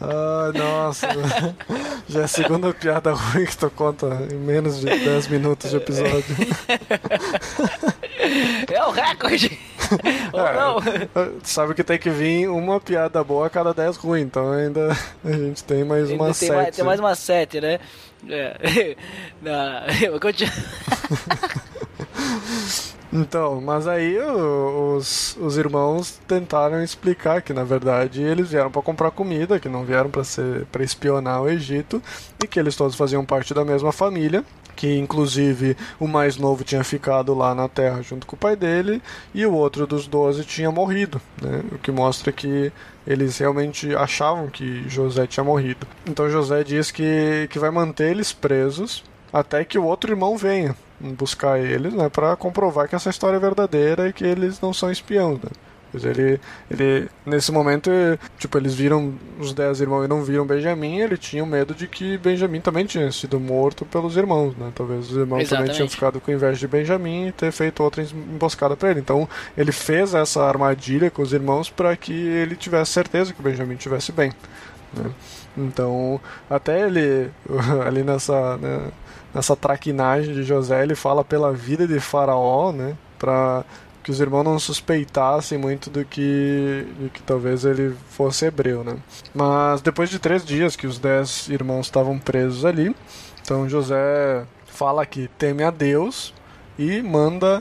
Ah, 0.00 0.52
nossa, 0.54 1.08
já 2.08 2.20
é 2.20 2.24
a 2.24 2.28
segunda 2.28 2.72
piada 2.72 3.12
ruim 3.12 3.44
que 3.46 3.56
tu 3.56 3.70
conta 3.70 4.06
em 4.30 4.36
menos 4.36 4.80
de 4.80 4.86
10 4.86 5.28
minutos 5.28 5.70
de 5.70 5.76
episódio. 5.76 6.24
É 8.72 8.84
o 8.84 8.90
recorde! 8.90 9.58
Ou 10.32 10.40
É, 10.40 10.54
não? 10.54 10.80
Tu 10.82 11.48
Sabe 11.48 11.74
que 11.74 11.84
tem 11.84 11.98
que 11.98 12.10
vir 12.10 12.48
uma 12.48 12.80
piada 12.80 13.22
boa 13.22 13.46
a 13.46 13.50
cada 13.50 13.72
10 13.72 13.96
ruins, 13.96 14.22
então 14.24 14.52
ainda 14.52 14.96
a 15.24 15.32
gente 15.32 15.62
tem 15.64 15.84
mais 15.84 16.10
Ainda 16.10 16.22
uma 16.24 16.34
tem, 16.34 16.48
mais, 16.50 16.64
sete. 16.66 16.76
tem 16.76 16.84
mais 16.84 17.00
uma 17.00 17.14
sete, 17.14 17.60
né? 17.60 17.78
É. 18.28 18.96
Não, 19.42 19.86
eu 20.02 20.20
continuo. 20.20 20.52
Então, 23.12 23.60
mas 23.60 23.86
aí 23.86 24.18
os, 24.18 25.36
os 25.40 25.56
irmãos 25.56 26.20
tentaram 26.26 26.82
explicar 26.82 27.40
que 27.40 27.52
na 27.52 27.64
verdade 27.64 28.20
eles 28.20 28.50
vieram 28.50 28.70
para 28.70 28.82
comprar 28.82 29.10
comida, 29.10 29.60
que 29.60 29.68
não 29.68 29.84
vieram 29.84 30.10
para 30.10 30.24
ser 30.24 30.66
para 30.66 30.82
espionar 30.82 31.42
o 31.42 31.48
Egito 31.48 32.02
e 32.42 32.46
que 32.46 32.58
eles 32.58 32.76
todos 32.76 32.96
faziam 32.96 33.24
parte 33.24 33.54
da 33.54 33.64
mesma 33.64 33.92
família, 33.92 34.44
que 34.76 34.98
inclusive 34.98 35.76
o 35.98 36.06
mais 36.06 36.36
novo 36.36 36.62
tinha 36.62 36.84
ficado 36.84 37.34
lá 37.34 37.54
na 37.54 37.68
terra 37.68 38.02
junto 38.02 38.26
com 38.26 38.36
o 38.36 38.38
pai 38.38 38.54
dele 38.54 39.02
e 39.34 39.44
o 39.46 39.54
outro 39.54 39.86
dos 39.86 40.06
doze 40.06 40.44
tinha 40.44 40.70
morrido, 40.70 41.20
né? 41.42 41.62
O 41.72 41.78
que 41.78 41.90
mostra 41.90 42.30
que 42.30 42.70
eles 43.06 43.38
realmente 43.38 43.94
achavam 43.96 44.48
que 44.48 44.88
José 44.88 45.26
tinha 45.26 45.42
morrido. 45.42 45.86
Então 46.06 46.28
José 46.28 46.62
diz 46.62 46.90
que, 46.90 47.48
que 47.50 47.58
vai 47.58 47.70
manter 47.70 48.10
eles 48.10 48.32
presos 48.32 49.02
até 49.32 49.64
que 49.64 49.78
o 49.78 49.84
outro 49.84 50.12
irmão 50.12 50.36
venha 50.36 50.76
buscar 51.00 51.58
eles, 51.58 51.92
né, 51.92 52.08
para 52.08 52.34
comprovar 52.36 52.88
que 52.88 52.94
essa 52.94 53.10
história 53.10 53.36
é 53.36 53.40
verdadeira 53.40 54.08
e 54.08 54.12
que 54.12 54.24
eles 54.24 54.60
não 54.60 54.72
são 54.72 54.90
espiões, 54.90 55.38
né? 55.42 55.50
Pois 55.90 56.04
ele, 56.04 56.40
ele, 56.70 57.08
nesse 57.24 57.50
momento, 57.52 57.90
tipo, 58.38 58.58
eles 58.58 58.74
viram 58.74 59.14
os 59.38 59.52
dez 59.54 59.80
irmãos 59.80 60.04
e 60.04 60.08
não 60.08 60.22
viram 60.22 60.46
Benjamim, 60.46 60.98
ele 60.98 61.16
tinha 61.16 61.44
medo 61.46 61.74
de 61.74 61.86
que 61.86 62.18
Benjamim 62.18 62.60
também 62.60 62.84
tinha 62.84 63.10
sido 63.12 63.38
morto 63.38 63.84
pelos 63.84 64.16
irmãos, 64.16 64.54
né? 64.56 64.72
Talvez 64.74 65.10
os 65.10 65.16
irmãos 65.16 65.48
também 65.48 65.64
tinham 65.66 65.86
Exatamente. 65.86 65.90
ficado 65.94 66.20
com 66.20 66.30
inveja 66.32 66.58
de 66.58 66.68
Benjamim 66.68 67.28
e 67.28 67.32
ter 67.32 67.52
feito 67.52 67.82
outra 67.82 68.02
emboscada 68.02 68.76
para 68.76 68.90
ele. 68.90 69.00
Então, 69.00 69.28
ele 69.56 69.72
fez 69.72 70.12
essa 70.14 70.42
armadilha 70.44 71.10
com 71.10 71.22
os 71.22 71.32
irmãos 71.32 71.70
para 71.70 71.96
que 71.96 72.12
ele 72.12 72.56
tivesse 72.56 72.92
certeza 72.92 73.32
que 73.32 73.42
Benjamim 73.42 73.74
estivesse 73.74 74.12
bem. 74.12 74.32
né? 74.92 75.10
Então, 75.56 76.20
até 76.50 76.86
ele, 76.86 77.30
ali 77.86 78.02
nessa, 78.02 78.56
né, 78.58 78.90
nessa 79.34 79.56
traquinagem 79.56 80.34
de 80.34 80.42
José, 80.42 80.82
ele 80.82 80.94
fala 80.94 81.24
pela 81.24 81.52
vida 81.52 81.86
de 81.86 81.98
Faraó, 82.00 82.72
né? 82.72 82.94
Pra 83.18 83.64
que 84.06 84.12
os 84.12 84.20
irmãos 84.20 84.44
não 84.44 84.56
suspeitassem 84.56 85.58
muito 85.58 85.90
do 85.90 86.04
que, 86.04 86.86
de 86.96 87.08
que 87.08 87.20
talvez 87.22 87.64
ele 87.64 87.92
fosse 88.10 88.46
hebreu, 88.46 88.84
né? 88.84 88.98
Mas 89.34 89.80
depois 89.80 90.08
de 90.08 90.20
três 90.20 90.44
dias 90.44 90.76
que 90.76 90.86
os 90.86 90.96
dez 90.96 91.48
irmãos 91.48 91.86
estavam 91.86 92.16
presos 92.16 92.64
ali, 92.64 92.94
então 93.42 93.68
José 93.68 94.46
fala 94.64 95.04
que 95.04 95.26
teme 95.36 95.64
a 95.64 95.72
Deus 95.72 96.32
e 96.78 97.02
manda 97.02 97.60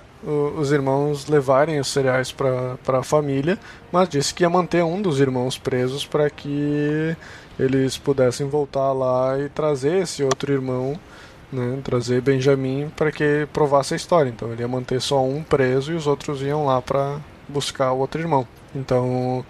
os 0.56 0.72
irmãos 0.72 1.26
levarem 1.26 1.80
os 1.80 1.88
cereais 1.88 2.32
para 2.32 3.00
a 3.00 3.04
família, 3.04 3.58
mas 3.92 4.08
disse 4.08 4.32
que 4.32 4.44
ia 4.44 4.50
manter 4.50 4.84
um 4.84 5.02
dos 5.02 5.20
irmãos 5.20 5.58
presos 5.58 6.06
para 6.06 6.30
que 6.30 7.18
eles 7.58 7.98
pudessem 7.98 8.48
voltar 8.48 8.92
lá 8.92 9.40
e 9.40 9.50
trazer 9.50 10.04
esse 10.04 10.22
outro 10.22 10.54
irmão, 10.54 11.00
né, 11.56 11.80
trazer 11.84 12.22
Benjamim 12.22 12.92
para 12.96 13.12
que 13.12 13.48
provasse 13.54 13.94
a 13.94 13.98
história. 13.98 14.30
Então 14.30 14.52
ele 14.52 14.62
ia 14.62 14.68
manter 14.68 15.02
só 15.02 15.24
um 15.24 15.42
preso 15.42 15.92
e 15.92 15.96
os 15.96 16.08
outros 16.08 16.42
iam 16.42 16.66
lá 16.66 16.82
para 16.82 17.20
buscar 17.48 17.92
o 17.92 18.00
outro 18.00 18.22
irmão. 18.22 18.48
Então 18.76 19.46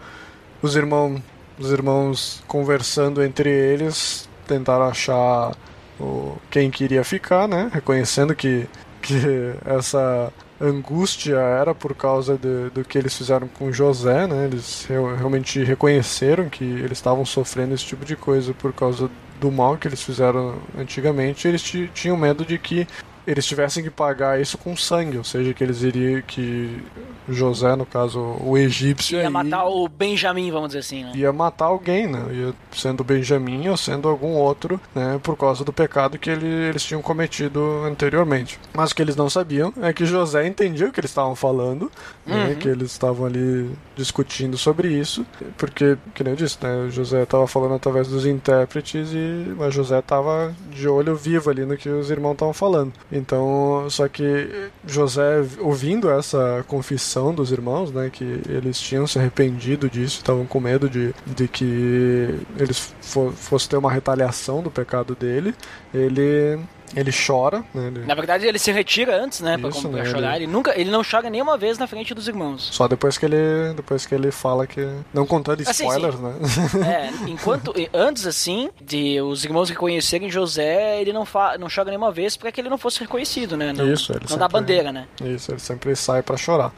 os 0.61 0.75
irmãos, 0.75 1.21
os 1.59 1.71
irmãos 1.71 2.43
conversando 2.47 3.23
entre 3.23 3.49
eles 3.49 4.29
tentaram 4.47 4.85
achar 4.85 5.51
o, 5.99 6.37
quem 6.49 6.69
queria 6.69 7.03
ficar, 7.03 7.47
né, 7.47 7.69
reconhecendo 7.73 8.35
que 8.35 8.67
que 9.01 9.53
essa 9.65 10.33
angústia 10.59 11.35
era 11.37 11.75
por 11.75 11.93
causa 11.95 12.37
de- 12.37 12.69
do 12.69 12.83
que 12.83 12.97
eles 12.97 13.15
fizeram 13.15 13.47
com 13.47 13.71
José, 13.71 14.25
né? 14.27 14.45
Eles 14.45 14.85
real- 14.87 15.15
realmente 15.15 15.63
reconheceram 15.63 16.49
que 16.49 16.63
eles 16.63 16.93
estavam 16.97 17.25
sofrendo 17.25 17.73
esse 17.73 17.85
tipo 17.85 18.05
de 18.05 18.15
coisa 18.15 18.53
por 18.53 18.71
causa 18.73 19.09
do 19.39 19.51
mal 19.51 19.77
que 19.77 19.87
eles 19.87 20.01
fizeram 20.01 20.55
antigamente. 20.77 21.47
Eles 21.47 21.61
ti- 21.61 21.89
tinham 21.93 22.15
medo 22.17 22.45
de 22.45 22.57
que 22.57 22.87
eles 23.25 23.45
tivessem 23.45 23.83
que 23.83 23.89
pagar 23.89 24.39
isso 24.39 24.57
com 24.57 24.75
sangue, 24.75 25.17
ou 25.17 25.23
seja, 25.23 25.53
que 25.53 25.63
eles 25.63 25.81
iriam 25.81 26.21
que 26.21 26.81
José, 27.27 27.75
no 27.75 27.85
caso, 27.85 28.19
o 28.19 28.57
egípcio 28.57 29.17
Ia 29.17 29.27
aí, 29.27 29.29
matar 29.29 29.65
o 29.65 29.87
Benjamin, 29.87 30.51
vamos 30.51 30.69
dizer 30.69 30.79
assim, 30.79 31.03
né? 31.03 31.11
ia 31.15 31.33
matar 31.33 31.65
alguém, 31.65 32.07
né? 32.07 32.23
Ia 32.31 32.53
sendo 32.71 33.03
Benjamim 33.03 33.67
ou 33.67 33.77
sendo 33.77 34.07
algum 34.07 34.33
outro, 34.33 34.79
né? 34.93 35.19
Por 35.23 35.35
causa 35.35 35.63
do 35.63 35.73
pecado 35.73 36.19
que 36.19 36.29
ele, 36.29 36.47
eles 36.47 36.83
tinham 36.83 37.01
cometido 37.01 37.83
anteriormente. 37.83 38.59
Mas 38.73 38.91
o 38.91 38.95
que 38.95 39.01
eles 39.01 39.15
não 39.15 39.29
sabiam 39.29 39.73
é 39.81 39.91
que 39.91 40.05
José 40.05 40.47
entendia 40.47 40.87
o 40.87 40.91
que 40.91 40.99
eles 40.99 41.11
estavam 41.11 41.35
falando, 41.35 41.91
né? 42.25 42.55
Que 42.59 42.67
eles 42.67 42.91
estavam 42.91 43.25
ali 43.25 43.71
discutindo 43.95 44.57
sobre 44.57 44.89
isso, 44.89 45.25
porque, 45.57 45.97
que 46.13 46.23
nem 46.23 46.33
eu 46.33 46.37
disse, 46.37 46.57
né? 46.61 46.89
José 46.91 47.23
estava 47.23 47.47
falando 47.47 47.75
através 47.75 48.07
dos 48.07 48.25
intérpretes 48.25 49.11
e 49.13 49.55
mas 49.57 49.73
José 49.73 49.99
estava 49.99 50.53
de 50.69 50.87
olho 50.87 51.15
vivo 51.15 51.49
ali 51.49 51.65
no 51.65 51.77
que 51.77 51.89
os 51.89 52.09
irmãos 52.09 52.33
estavam 52.33 52.53
falando. 52.53 52.93
Então, 53.15 53.87
só 53.89 54.09
que 54.09 54.69
José, 54.85 55.41
ouvindo 55.59 56.09
essa 56.09 56.65
confissão 56.67 57.33
dos 57.33 57.49
irmãos, 57.49 57.89
né, 57.89 58.09
que 58.11 58.41
eles 58.49 58.77
tinham 58.77 59.07
se 59.07 59.17
arrependido 59.17 59.89
disso, 59.89 60.17
estavam 60.17 60.45
com 60.45 60.59
medo 60.59 60.89
de, 60.89 61.15
de 61.25 61.47
que 61.47 62.37
eles 62.59 62.93
fo 63.01 63.31
fosse 63.31 63.69
ter 63.69 63.77
uma 63.77 63.91
retaliação 63.91 64.61
do 64.61 64.69
pecado 64.69 65.15
dele, 65.15 65.55
ele 65.93 66.59
Ele 66.95 67.11
chora, 67.11 67.63
né? 67.73 67.87
Ele- 67.87 68.05
Na 68.05 68.13
verdade, 68.15 68.45
ele 68.45 68.59
se 68.59 68.71
retira 68.71 69.21
antes, 69.21 69.41
né? 69.41 69.55
Isso, 69.69 69.89
pra 69.89 70.03
né, 70.03 70.09
chorar. 70.09 70.35
Ele... 70.35 70.47
nunca, 70.47 70.79
ele 70.79 70.89
não 70.91 71.01
chora 71.09 71.29
nenhuma 71.29 71.57
vez 71.57 71.77
na 71.77 71.87
frente 71.87 72.13
dos 72.13 72.27
irmãos. 72.27 72.69
Só 72.71 72.87
depois 72.87 73.17
que 73.17 73.25
ele 73.25 73.73
depois 73.75 74.05
que 74.05 74.13
ele 74.13 74.31
fala 74.31 74.67
que 74.67 74.87
não 75.13 75.25
contando 75.25 75.61
Ah, 75.65 75.73
sim, 75.73 75.83
spoilers, 75.87 76.15
sim. 76.15 76.77
né? 76.79 77.11
É, 77.25 77.29
enquanto 77.29 77.73
antes 77.93 78.27
assim 78.27 78.69
de 78.81 79.19
os 79.21 79.43
irmãos 79.43 79.69
reconhecerem 79.69 80.29
José, 80.29 81.01
ele 81.01 81.11
não 81.11 81.25
fa, 81.25 81.57
não 81.57 81.67
chora 81.73 81.89
nenhuma 81.89 82.11
vez 82.11 82.37
para 82.37 82.51
que 82.51 82.61
ele 82.61 82.69
não 82.69 82.77
fosse 82.77 82.99
reconhecido, 82.99 83.57
né? 83.57 83.73
Não, 83.73 83.91
Isso, 83.91 84.11
ele 84.11 84.25
não 84.29 84.37
dá 84.37 84.45
sempre- 84.45 84.59
bandeira, 84.59 84.91
né? 84.91 85.07
Isso, 85.23 85.51
ele 85.51 85.59
sempre 85.59 85.95
sai 85.95 86.21
pra 86.21 86.37
chorar. 86.37 86.71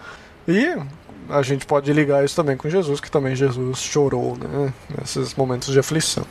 E 0.47 0.75
a 1.29 1.41
gente 1.41 1.65
pode 1.65 1.91
ligar 1.91 2.23
isso 2.23 2.35
também 2.35 2.55
com 2.55 2.69
Jesus, 2.69 2.99
que 3.01 3.11
também 3.11 3.35
Jesus 3.35 3.79
chorou, 3.79 4.37
né? 4.37 4.73
Nesses 4.99 5.35
momentos 5.35 5.71
de 5.73 5.79
aflição. 5.79 6.25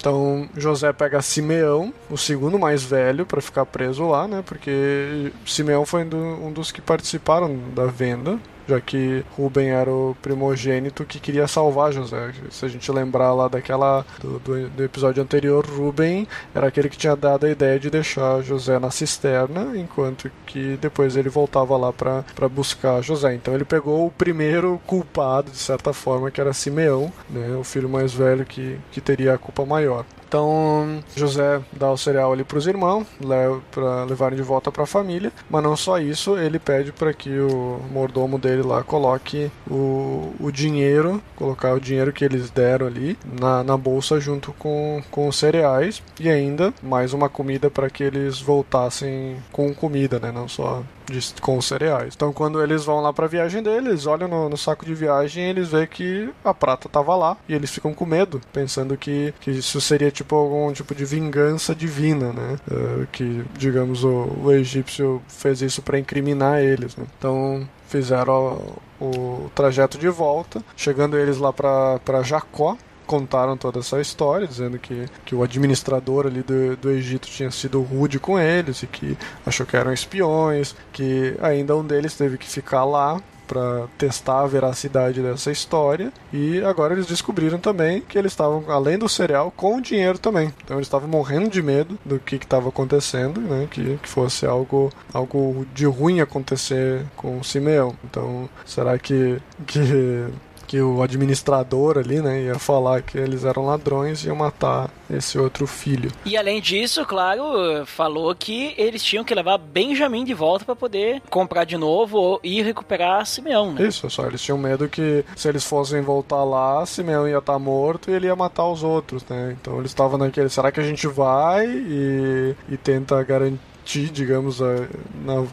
Então 0.00 0.48
José 0.56 0.92
pega 0.94 1.20
Simeão, 1.20 1.92
o 2.08 2.16
segundo 2.16 2.58
mais 2.58 2.82
velho, 2.82 3.26
pra 3.26 3.40
ficar 3.42 3.66
preso 3.66 4.08
lá, 4.08 4.26
né? 4.26 4.42
Porque 4.44 5.30
Simeão 5.46 5.84
foi 5.84 6.04
um 6.04 6.50
dos 6.50 6.72
que 6.72 6.80
participaram 6.80 7.54
da 7.74 7.84
venda, 7.84 8.40
já 8.70 8.80
que 8.80 9.24
Rubem 9.36 9.70
era 9.70 9.90
o 9.90 10.16
primogênito 10.22 11.04
que 11.04 11.18
queria 11.20 11.46
salvar 11.48 11.92
José. 11.92 12.32
Se 12.50 12.64
a 12.64 12.68
gente 12.68 12.90
lembrar 12.90 13.32
lá 13.34 13.48
daquela 13.48 14.04
do, 14.20 14.38
do- 14.38 14.68
do 14.70 14.84
episódio 14.84 15.22
anterior, 15.22 15.64
Rubem 15.66 16.26
era 16.54 16.68
aquele 16.68 16.88
que 16.88 16.96
tinha 16.96 17.16
dado 17.16 17.46
a 17.46 17.50
ideia 17.50 17.78
de 17.78 17.90
deixar 17.90 18.42
José 18.42 18.78
na 18.78 18.90
cisterna, 18.90 19.76
enquanto 19.76 20.30
que 20.46 20.76
depois 20.80 21.16
ele 21.16 21.28
voltava 21.28 21.76
lá 21.76 21.92
pra 21.92 22.24
buscar 22.48 23.02
José. 23.02 23.34
Então 23.34 23.54
ele 23.54 23.64
pegou 23.64 24.06
o 24.06 24.10
primeiro 24.10 24.80
culpado, 24.86 25.50
de 25.50 25.58
certa 25.58 25.92
forma, 25.92 26.30
que 26.30 26.40
era 26.40 26.52
Simeão, 26.52 27.12
né, 27.28 27.56
o 27.56 27.64
filho 27.64 27.88
mais 27.88 28.12
velho 28.12 28.44
que, 28.44 28.78
que 28.92 29.00
teria 29.00 29.34
a 29.34 29.38
culpa 29.38 29.64
maior. 29.66 30.04
Então 30.30 31.02
José 31.16 31.60
dá 31.72 31.90
o 31.90 31.96
cereal 31.96 32.32
ali 32.32 32.44
para 32.44 32.56
os 32.56 32.64
irmãos, 32.68 33.04
leva 33.20 33.60
para 33.72 34.04
levarem 34.04 34.36
de 34.36 34.44
volta 34.44 34.70
para 34.70 34.84
a 34.84 34.86
família. 34.86 35.32
Mas 35.50 35.60
não 35.60 35.76
só 35.76 35.98
isso, 35.98 36.38
ele 36.38 36.60
pede 36.60 36.92
para 36.92 37.12
que 37.12 37.36
o 37.40 37.80
mordomo 37.90 38.38
dele 38.38 38.62
lá 38.62 38.84
coloque 38.84 39.50
o, 39.68 40.32
o 40.38 40.52
dinheiro, 40.52 41.20
colocar 41.34 41.74
o 41.74 41.80
dinheiro 41.80 42.12
que 42.12 42.24
eles 42.24 42.48
deram 42.48 42.86
ali 42.86 43.18
na, 43.40 43.64
na 43.64 43.76
bolsa 43.76 44.20
junto 44.20 44.52
com, 44.52 45.02
com 45.10 45.26
os 45.26 45.36
cereais 45.36 46.00
e 46.20 46.30
ainda 46.30 46.72
mais 46.80 47.12
uma 47.12 47.28
comida 47.28 47.68
para 47.68 47.90
que 47.90 48.04
eles 48.04 48.40
voltassem 48.40 49.36
com 49.50 49.74
comida, 49.74 50.20
né? 50.20 50.30
Não 50.30 50.46
só 50.46 50.84
de- 51.10 51.34
com 51.40 51.58
os 51.58 51.66
cereais. 51.66 52.14
Então, 52.16 52.32
quando 52.32 52.62
eles 52.62 52.84
vão 52.84 53.00
lá 53.00 53.12
pra 53.12 53.26
viagem 53.26 53.62
deles, 53.62 54.06
olham 54.06 54.28
no, 54.28 54.48
no 54.48 54.56
saco 54.56 54.84
de 54.86 54.94
viagem 54.94 55.44
e 55.44 55.48
eles 55.50 55.68
veem 55.68 55.86
que 55.86 56.30
a 56.44 56.54
prata 56.54 56.88
tava 56.88 57.14
lá 57.16 57.36
e 57.48 57.54
eles 57.54 57.70
ficam 57.70 57.92
com 57.92 58.06
medo, 58.06 58.40
pensando 58.52 58.96
que, 58.96 59.34
que 59.40 59.50
isso 59.50 59.80
seria 59.80 60.10
tipo 60.10 60.34
algum 60.36 60.72
tipo 60.72 60.94
de 60.94 61.04
vingança 61.04 61.74
divina, 61.74 62.32
né? 62.32 62.56
Eh, 62.70 63.06
que, 63.12 63.44
digamos, 63.58 64.04
o, 64.04 64.28
o 64.44 64.52
egípcio 64.52 65.20
fez 65.28 65.60
isso 65.62 65.82
pra 65.82 65.98
incriminar 65.98 66.60
eles, 66.60 66.96
né? 66.96 67.04
Então, 67.18 67.68
fizeram 67.88 68.78
o, 69.00 69.04
o 69.04 69.50
trajeto 69.54 69.98
de 69.98 70.08
volta, 70.08 70.62
chegando 70.76 71.16
eles 71.18 71.38
lá 71.38 71.52
pra 71.52 72.22
Jacó, 72.22 72.76
contaram 73.10 73.56
toda 73.56 73.80
essa 73.80 74.00
história, 74.00 74.46
dizendo 74.46 74.78
que, 74.78 75.06
que 75.24 75.34
o 75.34 75.42
administrador 75.42 76.28
ali 76.28 76.44
do, 76.44 76.76
do 76.76 76.90
Egito 76.92 77.26
tinha 77.26 77.50
sido 77.50 77.82
rude 77.82 78.20
com 78.20 78.38
eles 78.38 78.84
e 78.84 78.86
que 78.86 79.18
achou 79.44 79.66
que 79.66 79.76
eram 79.76 79.92
espiões, 79.92 80.76
que 80.92 81.34
ainda 81.42 81.76
um 81.76 81.84
deles 81.84 82.14
teve 82.14 82.38
que 82.38 82.46
ficar 82.46 82.84
lá 82.84 83.20
para 83.48 83.88
testar 83.98 84.42
a 84.42 84.46
veracidade 84.46 85.20
dessa 85.20 85.50
história. 85.50 86.12
E 86.32 86.62
agora 86.62 86.94
eles 86.94 87.06
descobriram 87.06 87.58
também 87.58 88.00
que 88.00 88.16
eles 88.16 88.30
estavam 88.30 88.64
além 88.68 88.96
do 88.96 89.08
cereal 89.08 89.52
com 89.56 89.80
dinheiro 89.80 90.20
também. 90.20 90.54
Então 90.62 90.76
eles 90.76 90.86
estavam 90.86 91.08
morrendo 91.08 91.50
de 91.50 91.60
medo 91.60 91.98
do 92.04 92.20
que 92.20 92.36
estava 92.36 92.68
acontecendo 92.68 93.40
né 93.40 93.66
que, 93.68 93.98
que 94.00 94.08
fosse 94.08 94.46
algo 94.46 94.92
algo 95.12 95.66
de 95.74 95.84
ruim 95.84 96.20
acontecer 96.20 97.04
com 97.16 97.40
o 97.40 97.44
Simeão. 97.44 97.96
Então 98.04 98.48
será 98.64 98.96
que 98.96 99.42
que 99.66 100.28
que 100.70 100.80
o 100.80 101.02
administrador 101.02 101.98
ali, 101.98 102.22
né, 102.22 102.42
ia 102.42 102.56
falar 102.56 103.02
que 103.02 103.18
eles 103.18 103.44
eram 103.44 103.66
ladrões 103.66 104.22
e 104.22 104.28
ia 104.28 104.34
matar 104.36 104.88
esse 105.10 105.36
outro 105.36 105.66
filho. 105.66 106.12
E 106.24 106.36
além 106.36 106.60
disso, 106.60 107.04
claro, 107.04 107.84
falou 107.86 108.32
que 108.36 108.72
eles 108.78 109.02
tinham 109.02 109.24
que 109.24 109.34
levar 109.34 109.58
Benjamin 109.58 110.24
de 110.24 110.32
volta 110.32 110.64
para 110.64 110.76
poder 110.76 111.22
comprar 111.28 111.64
de 111.64 111.76
novo 111.76 112.38
ir 112.44 112.62
recuperar 112.62 113.26
Simeão, 113.26 113.72
né? 113.72 113.88
Isso, 113.88 114.08
só 114.08 114.24
eles 114.28 114.40
tinham 114.40 114.56
medo 114.56 114.88
que 114.88 115.24
se 115.34 115.48
eles 115.48 115.64
fossem 115.64 116.02
voltar 116.02 116.44
lá, 116.44 116.86
Simeão 116.86 117.28
ia 117.28 117.38
estar 117.38 117.58
morto 117.58 118.08
e 118.08 118.14
ele 118.14 118.28
ia 118.28 118.36
matar 118.36 118.68
os 118.68 118.84
outros, 118.84 119.24
né? 119.28 119.56
Então 119.60 119.76
eles 119.80 119.90
estavam 119.90 120.18
naquele, 120.18 120.48
será 120.48 120.70
que 120.70 120.78
a 120.78 120.84
gente 120.84 121.08
vai 121.08 121.66
e, 121.66 122.54
e 122.68 122.76
tenta 122.76 123.20
garantir, 123.24 124.08
digamos, 124.12 124.62
a, 124.62 124.86
na, 125.24 125.44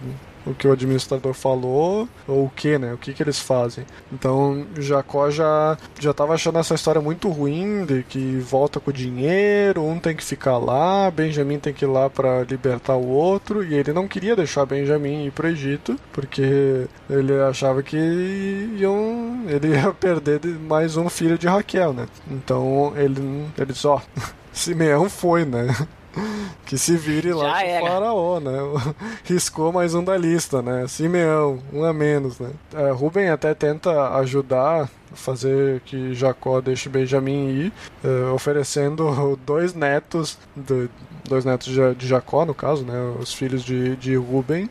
o 0.49 0.53
que 0.53 0.67
o 0.67 0.71
administrador 0.71 1.33
falou 1.33 2.07
ou 2.27 2.45
o 2.45 2.49
que, 2.49 2.77
né? 2.77 2.93
O 2.93 2.97
que 2.97 3.13
que 3.13 3.21
eles 3.23 3.39
fazem. 3.39 3.85
Então 4.11 4.65
Jacó 4.79 5.29
já 5.29 5.77
já 5.99 6.11
estava 6.11 6.33
achando 6.33 6.59
essa 6.59 6.75
história 6.75 7.01
muito 7.01 7.29
ruim 7.29 7.85
de 7.85 8.03
que 8.03 8.37
volta 8.39 8.79
com 8.79 8.89
o 8.89 8.93
dinheiro, 8.93 9.83
um 9.83 9.99
tem 9.99 10.15
que 10.15 10.23
ficar 10.23 10.57
lá, 10.57 11.09
Benjamin 11.11 11.59
tem 11.59 11.73
que 11.73 11.85
ir 11.85 11.87
lá 11.87 12.09
para 12.09 12.43
libertar 12.43 12.95
o 12.95 13.07
outro 13.07 13.63
e 13.63 13.73
ele 13.73 13.93
não 13.93 14.07
queria 14.07 14.35
deixar 14.35 14.65
Benjamin 14.65 15.25
ir 15.25 15.31
pro 15.31 15.47
Egito 15.47 15.95
porque 16.13 16.85
ele 17.09 17.33
achava 17.41 17.81
que 17.83 17.97
iam 18.77 19.43
ele 19.47 19.69
ia 19.75 19.91
perder 19.93 20.39
de- 20.39 20.47
mais 20.49 20.97
um 20.97 21.09
filho 21.09 21.37
de 21.37 21.47
Raquel, 21.47 21.93
né? 21.93 22.07
Então 22.29 22.93
ele 22.95 23.45
ele 23.57 23.73
disse, 23.73 23.87
ó, 23.87 23.99
Simeão 24.53 25.09
foi, 25.09 25.45
né? 25.45 25.67
Que 26.65 26.77
se 26.77 26.95
vire 26.97 27.31
lá 27.33 27.49
Já 27.59 27.63
era. 27.63 27.85
faraó, 27.87 28.39
né? 28.39 28.57
Riscou 29.23 29.71
mais 29.71 29.93
um 29.93 30.03
da 30.03 30.17
lista, 30.17 30.61
né? 30.61 30.85
Simeão, 30.87 31.59
um 31.71 31.83
a 31.83 31.93
menos, 31.93 32.39
né? 32.39 32.49
É, 32.73 32.91
Rubem 32.91 33.29
até 33.29 33.53
tenta 33.53 34.15
ajudar 34.17 34.89
fazer 35.13 35.79
que 35.85 36.13
Jacó 36.13 36.59
deixe 36.61 36.89
Benjamim 36.89 37.47
ir, 37.49 37.73
é, 38.03 38.29
oferecendo 38.31 39.39
dois 39.45 39.73
netos, 39.73 40.37
do- 40.55 40.89
dois 41.27 41.45
netos 41.45 41.67
de, 41.73 41.95
de 41.95 42.07
Jacó, 42.07 42.45
no 42.45 42.53
caso, 42.53 42.83
né? 42.83 43.15
Os 43.19 43.33
filhos 43.33 43.63
de, 43.63 43.95
de 43.95 44.15
Rubem, 44.15 44.69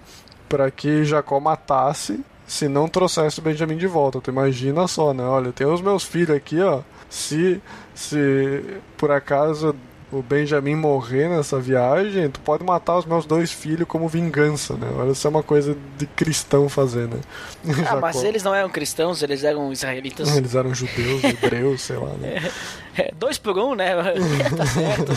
para 0.48 0.70
que 0.70 1.04
Jacó 1.04 1.40
matasse 1.40 2.20
se 2.46 2.68
não 2.68 2.86
trouxesse 2.88 3.40
Benjamim 3.40 3.76
de 3.76 3.86
volta. 3.88 4.20
Tu 4.20 4.30
imagina 4.30 4.86
só, 4.86 5.12
né? 5.12 5.24
Olha, 5.24 5.50
tem 5.52 5.66
os 5.66 5.80
meus 5.80 6.04
filhos 6.04 6.36
aqui, 6.36 6.60
ó. 6.60 6.80
Se, 7.10 7.60
se 7.94 8.62
por 8.96 9.10
acaso 9.10 9.74
o 10.18 10.22
Benjamin 10.22 10.74
morrer 10.74 11.28
nessa 11.28 11.60
viagem, 11.60 12.30
tu 12.30 12.40
pode 12.40 12.64
matar 12.64 12.98
os 12.98 13.04
meus 13.04 13.26
dois 13.26 13.52
filhos 13.52 13.86
como 13.86 14.08
vingança, 14.08 14.74
né? 14.74 14.88
Olha, 14.96 15.12
isso 15.12 15.26
é 15.26 15.30
uma 15.30 15.42
coisa 15.42 15.76
de 15.98 16.06
cristão 16.06 16.68
fazer, 16.68 17.08
né? 17.08 17.20
Ah, 17.86 17.96
mas 17.96 18.22
eles 18.24 18.42
não 18.42 18.54
eram 18.54 18.68
cristãos, 18.68 19.22
eles 19.22 19.44
eram 19.44 19.72
israelitas. 19.72 20.34
Eles 20.36 20.54
eram 20.54 20.74
judeus, 20.74 21.22
hebreus, 21.22 21.82
sei 21.82 21.96
lá, 21.96 22.10
né? 22.14 22.50
É, 22.98 23.12
dois 23.14 23.36
por 23.36 23.58
um, 23.58 23.74
né? 23.74 23.94
tá 24.56 24.64
certo. 24.64 25.12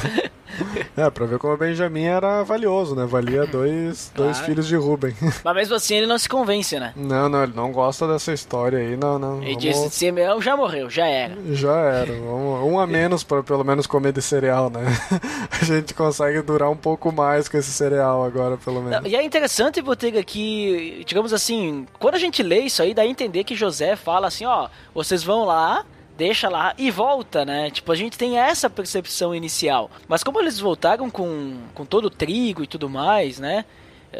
É, 0.97 1.09
pra 1.09 1.25
ver 1.25 1.37
como 1.39 1.53
o 1.53 1.57
Benjamin 1.57 2.03
era 2.03 2.43
valioso, 2.43 2.95
né? 2.95 3.05
Valia 3.05 3.45
dois, 3.45 4.11
dois 4.15 4.31
Claro. 4.37 4.45
filhos 4.45 4.67
de 4.67 4.75
Rubem. 4.75 5.15
Mas 5.43 5.55
mesmo 5.55 5.75
assim 5.75 5.95
ele 5.95 6.07
não 6.07 6.17
se 6.17 6.27
convence, 6.27 6.79
né? 6.79 6.93
Não, 6.95 7.29
não, 7.29 7.43
ele 7.43 7.53
não 7.55 7.71
gosta 7.71 8.07
dessa 8.07 8.33
história 8.33 8.79
aí, 8.79 8.97
não, 8.97 9.17
não. 9.19 9.43
Ele 9.43 9.71
vamos- 9.73 9.93
Simeão 9.93 10.41
já 10.41 10.55
morreu, 10.57 10.89
já 10.89 11.05
era. 11.07 11.35
Já 11.53 11.75
era. 11.79 12.13
Vamos- 12.13 12.49
um 12.69 12.79
a 12.79 12.85
menos 12.87 13.23
para 13.23 13.41
pelo 13.43 13.63
menos 13.63 13.87
comer 13.87 14.11
de 14.11 14.21
cereal, 14.21 14.69
né? 14.69 14.81
A 15.61 15.63
gente 15.65 15.93
consegue 15.93 16.41
durar 16.41 16.69
um 16.69 16.75
pouco 16.77 17.11
mais 17.11 17.47
com 17.49 17.57
esse 17.57 17.71
cereal 17.71 18.23
agora, 18.23 18.57
pelo 18.57 18.81
menos. 18.81 19.09
E 19.09 19.15
é 19.15 19.23
interessante, 19.23 19.81
Botega, 19.81 20.23
que, 20.23 21.03
digamos 21.05 21.33
assim, 21.33 21.85
quando 21.99 22.15
a 22.15 22.19
gente 22.19 22.41
lê 22.41 22.59
isso 22.61 22.81
aí, 22.81 22.93
dá 22.93 23.01
a 23.01 23.05
entender 23.07 23.43
que 23.43 23.55
José 23.55 23.95
fala 23.95 24.27
assim, 24.27 24.45
ó, 24.45 24.67
vocês 24.93 25.23
vão 25.23 25.45
lá, 25.45 25.83
deixa 26.19 26.49
lá 26.49 26.73
e 26.77 26.91
volta, 26.91 27.45
né? 27.45 27.71
Tipo, 27.71 27.93
a 27.93 27.95
gente 27.95 28.17
tem 28.17 28.37
essa 28.37 28.69
percepção 28.69 29.33
inicial. 29.33 29.89
Mas 30.05 30.21
como 30.21 30.37
eles 30.37 30.59
voltaram 30.59 31.09
com, 31.09 31.55
com 31.73 31.85
todo 31.85 32.05
o 32.05 32.09
trigo 32.09 32.61
e 32.61 32.67
tudo 32.67 32.89
mais, 32.89 33.39
né? 33.39 33.63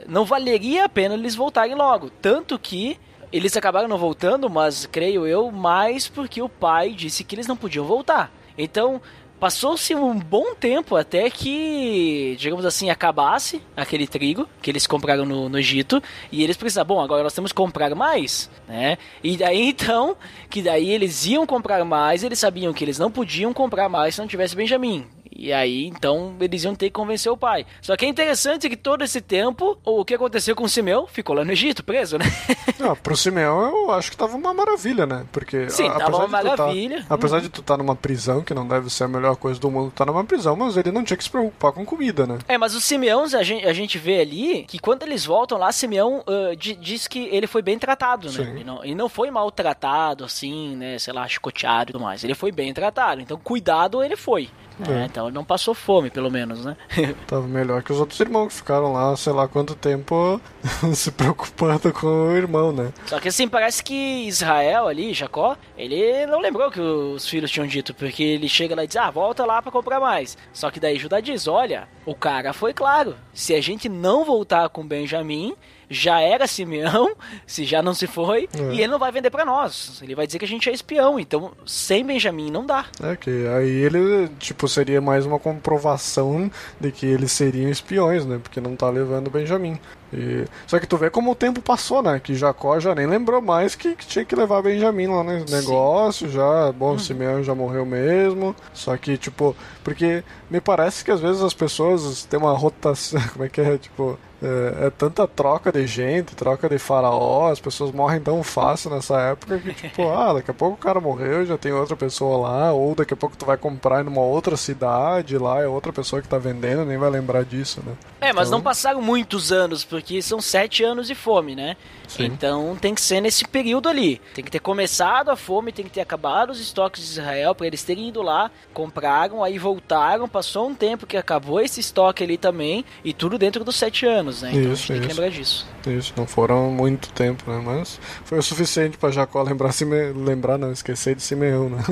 Não 0.08 0.24
valeria 0.24 0.86
a 0.86 0.90
pena 0.90 1.16
eles 1.16 1.36
voltarem 1.36 1.76
logo. 1.76 2.10
Tanto 2.10 2.58
que 2.58 2.98
eles 3.34 3.56
acabaram 3.58 3.90
não 3.90 3.98
voltando, 3.98 4.50
mas 4.50 4.86
creio 4.86 5.28
eu, 5.28 5.52
mais 5.52 6.08
porque 6.08 6.42
o 6.42 6.48
pai 6.48 6.92
disse 6.92 7.26
que 7.26 7.36
eles 7.36 7.48
não 7.48 7.58
podiam 7.58 7.86
voltar. 7.86 8.32
Então, 8.58 9.02
passou-se 9.40 9.96
um 9.96 10.20
bom 10.20 10.54
tempo 10.54 10.96
até 10.96 11.30
que, 11.30 12.36
digamos 12.38 12.66
assim, 12.66 12.90
acabasse 12.90 13.62
aquele 13.76 14.06
trigo 14.06 14.48
que 14.62 14.70
eles 14.70 14.86
compraram 14.86 15.26
no, 15.26 15.48
no 15.48 15.58
Egito 15.58 16.02
e 16.32 16.44
eles 16.44 16.58
precisavam, 16.58 16.98
bom, 16.98 17.02
agora 17.02 17.24
nós 17.24 17.34
temos 17.34 17.52
que 17.52 17.56
comprar 17.56 17.94
mais, 17.96 18.50
né? 18.68 18.98
E 19.24 19.38
daí 19.38 19.70
então, 19.70 20.18
que 20.50 20.62
daí 20.62 20.90
eles 20.90 21.26
iam 21.26 21.46
comprar 21.46 21.84
mais, 21.86 22.24
eles 22.24 22.40
sabiam 22.40 22.74
que 22.74 22.84
eles 22.84 23.00
não 23.00 23.10
podiam 23.10 23.54
comprar 23.54 23.88
mais 23.88 24.16
se 24.16 24.22
não 24.22 24.28
tivesse 24.28 24.56
Benjamim. 24.56 25.08
E 25.40 25.54
aí, 25.54 25.86
então, 25.86 26.36
eles 26.40 26.64
iam 26.64 26.76
ter 26.76 26.88
que 26.88 26.92
convencer 26.94 27.32
o 27.32 27.38
pai. 27.38 27.66
Só 27.82 27.96
que 27.96 28.06
é 28.06 28.10
interessante 28.10 28.70
que 28.70 28.76
todo 28.76 29.04
esse 29.04 29.22
tempo, 29.22 29.78
o 29.86 30.04
que 30.04 30.14
aconteceu 30.14 30.56
com 30.56 30.64
o 30.66 30.70
Simeão 30.70 31.08
ficou 31.08 31.36
lá 31.36 31.46
no 31.46 31.52
Egito, 31.52 31.84
preso, 31.84 32.18
né? 32.18 32.26
Não, 32.80 32.96
pro 32.96 33.16
Simeão 33.16 33.62
eu 33.86 33.92
acho 33.92 34.12
que 34.12 34.18
tava 34.18 34.36
uma 34.36 34.54
maravilha, 34.54 35.06
né? 35.06 35.26
Porque 35.32 35.70
Sim, 35.70 35.88
a- 35.88 35.94
tava 35.94 36.18
uma 36.18 36.26
tá- 36.42 36.56
maravilha. 36.56 37.06
apesar 37.10 37.40
de 37.42 37.50
tu 37.50 37.62
estar 37.62 37.78
numa 37.78 37.96
prisão, 37.96 38.42
que 38.42 38.54
não 38.54 38.68
deve 38.68 38.90
ser 38.90 39.06
a 39.06 39.08
melhor 39.08 39.36
coisa 39.38 39.60
do 39.60 39.72
mundo, 39.72 39.92
tá 39.96 40.06
numa 40.06 40.24
prisão, 40.24 40.56
mas 40.56 40.76
ele 40.78 40.92
não 40.92 41.04
tinha 41.04 41.16
que 41.18 41.24
se 41.24 41.30
preocupar 41.30 41.72
com 41.72 41.86
comida, 41.86 42.28
né? 42.28 42.38
É, 42.48 42.58
mas 42.58 42.76
os 42.76 42.84
Simeões, 42.84 43.34
a 43.34 43.44
gente, 43.44 43.66
a 43.66 43.74
gente 43.74 43.98
vê 43.98 44.20
ali 44.20 44.64
que 44.68 44.78
quando 44.80 45.04
eles 45.04 45.26
voltam 45.26 45.58
lá, 45.58 45.72
Simeão 45.72 46.24
di- 46.58 46.76
diz 46.76 47.08
que 47.08 47.28
ele 47.32 47.48
foi 47.48 47.62
bem 47.62 47.80
tratado, 47.80 48.28
né? 48.28 48.34
Sim. 48.34 48.58
E 48.60 48.64
não, 48.64 48.84
e 48.86 48.94
não 48.96 49.08
foi 49.10 49.30
maltratado, 49.32 50.24
assim, 50.26 50.76
né? 50.76 50.98
Sei 51.00 51.14
lá, 51.14 51.28
chicoteado 51.28 51.92
e 51.92 51.94
tudo 51.94 52.04
mais. 52.04 52.24
Ele 52.24 52.36
foi 52.36 52.52
bem 52.52 52.74
tratado. 52.74 53.22
Então, 53.22 53.38
cuidado 53.38 54.04
ele 54.04 54.16
foi. 54.16 54.50
Né? 54.80 55.04
É. 55.04 55.06
Então, 55.06 55.30
não 55.30 55.44
passou 55.44 55.74
fome, 55.74 56.10
pelo 56.10 56.32
menos, 56.32 56.64
né? 56.66 56.76
Tava 57.28 57.48
melhor 57.48 57.84
que 57.84 57.92
os 57.92 58.00
outros 58.00 58.20
irmãos 58.20 58.48
que 58.48 58.54
ficaram 58.56 58.94
lá, 58.94 59.16
sei 59.16 59.34
lá 59.34 59.48
quanto 59.48 59.76
tempo, 59.76 60.40
se 60.94 61.12
preocupando 61.12 61.92
com 61.94 62.08
o 62.08 62.36
irmão, 62.36 62.72
né? 62.72 62.92
Só 63.06 63.20
que 63.20 63.28
assim, 63.28 63.48
parece 63.48 63.84
que 63.84 64.28
Israel 64.28 64.88
ali, 64.88 65.14
Jacó, 65.14 65.58
ele 65.78 66.26
não 66.28 66.40
lembrou 66.40 66.72
que 66.72 66.80
os 66.80 67.28
filhos 67.28 67.52
tinham 67.52 67.68
dito, 67.68 67.94
porque 67.94 68.24
ele 68.24 68.48
chega 68.48 68.76
lá 68.76 68.84
e 68.84 68.88
diz, 68.88 68.98
ah, 68.98 69.10
volta 69.10 69.46
lá 69.46 69.62
pra 69.62 69.72
comprar 69.72 70.00
mais. 70.00 70.38
Só 70.54 70.72
que 70.72 70.80
daí 70.80 70.98
Judá 70.98 71.20
diz, 71.20 71.48
olha, 71.48 71.88
o 72.06 72.16
cara 72.16 72.54
foi 72.54 72.74
claro, 72.74 73.16
se 73.34 73.54
a 73.54 73.62
gente 73.62 73.88
não 73.90 74.24
voltar 74.24 74.70
com 74.70 74.88
Benjamim, 74.88 75.56
já 75.90 76.22
era 76.22 76.46
Simeão, 76.48 77.16
se 77.48 77.66
já 77.66 77.82
não 77.82 77.94
se 77.94 78.06
foi, 78.08 78.48
É. 78.54 78.74
e 78.74 78.82
ele 78.82 78.88
não 78.88 79.00
vai 79.00 79.12
vender 79.12 79.30
pra 79.30 79.44
nós. 79.46 80.00
Ele 80.02 80.16
vai 80.16 80.26
dizer 80.28 80.40
que 80.40 80.46
a 80.46 80.48
gente 80.48 80.70
é 80.70 80.74
espião, 80.74 81.20
então 81.20 81.52
sem 81.66 82.06
Benjamim 82.06 82.52
não 82.52 82.66
dá. 82.66 82.86
É 83.02 83.16
que 83.16 83.30
aí 83.48 83.70
ele, 83.70 84.30
tipo, 84.40 84.68
seria 84.68 85.02
mais 85.02 85.26
uma 85.26 85.40
comprovação 85.40 86.52
de 86.80 86.92
que 86.92 87.06
eles 87.06 87.32
seriam 87.32 87.70
espiões, 87.70 88.26
né? 88.26 88.40
Porque 88.42 88.62
não 88.62 88.76
tá 88.76 88.90
levando 88.90 89.30
Benjamim. 89.30 89.80
E... 90.14 90.46
Só 90.66 90.80
que 90.80 90.88
tu 90.88 90.98
vê 90.98 91.10
como 91.10 91.32
o 91.32 91.36
tempo 91.36 91.62
passou, 91.62 92.02
né? 92.02 92.20
Que 92.20 92.34
Jacó 92.36 92.80
já 92.80 92.96
nem 92.96 93.06
lembrou 93.06 93.42
mais 93.42 93.76
que, 93.76 93.96
que 93.96 94.08
tinha 94.08 94.26
que 94.26 94.36
levar 94.36 94.62
Benjamim 94.62 95.08
lá 95.08 95.24
no 95.24 95.46
negócio, 95.46 96.30
já. 96.30 96.72
Bom, 96.72 96.98
Simeão 96.98 97.44
já 97.44 97.54
morreu 97.54 97.86
mesmo. 97.86 98.56
Só 98.74 98.98
que, 98.98 99.18
tipo, 99.18 99.56
porque 99.84 100.24
me 100.50 100.60
parece 100.60 101.06
que 101.06 101.12
às 101.12 101.20
vezes 101.20 101.42
as 101.42 101.54
pessoas 101.54 102.26
têm 102.26 102.40
uma 102.40 102.54
rotação. 102.54 103.22
Como 103.34 103.46
é 103.46 103.50
que 103.50 103.62
é? 103.62 103.78
Tipo. 103.78 104.18
É, 104.42 104.88
é 104.88 104.90
tanta 104.90 105.28
troca 105.28 105.72
de 105.72 105.86
gente, 105.86 106.36
troca 106.36 106.70
de 106.70 106.78
faraó, 106.80 107.52
as 107.52 107.60
pessoas 107.60 107.92
morrem 107.92 108.22
tão 108.22 108.42
fácil 108.42 108.90
nessa 108.90 109.20
época 109.20 109.58
que, 109.60 109.74
tipo, 109.74 110.08
ah, 110.10 110.34
daqui 110.34 110.50
a 110.52 110.54
pouco 110.54 110.76
o 110.76 110.78
cara 110.78 111.00
morreu, 111.02 111.46
já 111.46 111.58
tem 111.58 111.74
outra 111.74 111.96
pessoa 111.96 112.38
lá, 112.48 112.72
ou 112.72 112.96
daqui 112.96 113.14
a 113.14 113.18
pouco 113.18 113.36
tu 113.36 113.46
vai 113.46 113.58
comprar 113.58 114.04
em 114.04 114.08
uma 114.08 114.22
outra 114.22 114.56
cidade 114.56 115.38
lá, 115.38 115.62
é 115.62 115.68
outra 115.68 115.92
pessoa 115.92 116.22
que 116.22 116.28
tá 116.28 116.38
vendendo, 116.38 116.86
nem 116.86 116.98
vai 116.98 117.10
lembrar 117.10 117.44
disso, 117.44 117.82
né? 117.86 117.94
É, 118.22 118.32
mas 118.34 118.48
Então- 118.48 118.60
não 118.60 118.64
passaram 118.64 119.02
muitos 119.02 119.52
anos, 119.52 119.84
porque 119.84 120.22
são 120.22 120.42
sete 120.42 120.84
anos 120.84 121.08
de 121.08 121.16
fome, 121.16 121.56
né? 121.56 121.76
Sim. 122.08 122.26
Então 122.26 122.76
tem 122.80 122.96
que 122.96 123.02
ser 123.02 123.22
nesse 123.22 123.46
período 123.48 123.88
ali. 123.88 124.20
Tem 124.34 124.44
que 124.44 124.50
ter 124.50 124.60
começado 124.60 125.30
a 125.30 125.36
fome, 125.36 125.72
tem 125.72 125.86
que 125.86 125.92
ter 125.92 126.02
acabado 126.02 126.50
os 126.50 126.60
estoques 126.60 127.04
de 127.04 127.10
Israel 127.12 127.54
para 127.54 127.68
eles 127.68 127.84
terem 127.84 128.08
ido 128.10 128.22
lá, 128.22 128.50
compraram, 128.74 129.44
aí 129.44 129.58
voltaram, 129.60 130.28
passou 130.28 130.68
um 130.68 130.74
tempo 130.74 131.06
que 131.06 131.16
acabou 131.18 131.62
esse 131.62 131.80
estoque 131.80 132.24
ali 132.24 132.38
também, 132.38 132.84
e 133.04 133.14
tudo 133.14 133.38
dentro 133.38 133.64
dos 133.64 133.76
sete 133.76 134.06
anos, 134.06 134.29
né? 134.42 134.50
Então 134.52 134.62
a 134.62 134.64
gente 134.64 134.74
Isso, 134.74 134.88
tem 134.88 135.02
que 135.02 135.08
isso. 135.08 135.22
lembrar 135.22 135.30
disso. 135.30 135.68
Isso, 135.88 136.14
não 136.16 136.28
foram 136.28 136.72
muito 136.72 137.12
tempo, 137.12 137.50
né? 137.50 137.62
Mas 137.64 138.00
foi 138.26 138.40
o 138.40 138.44
suficiente 138.44 138.98
pra 138.98 139.12
Jacó 139.12 139.42
lembrar, 139.42 139.72
Sime... 139.72 140.12
lembrar 140.14 140.58
não, 140.58 140.72
esquecer 140.72 141.16
de 141.16 141.22
Simeão, 141.22 141.70
né? 141.70 141.84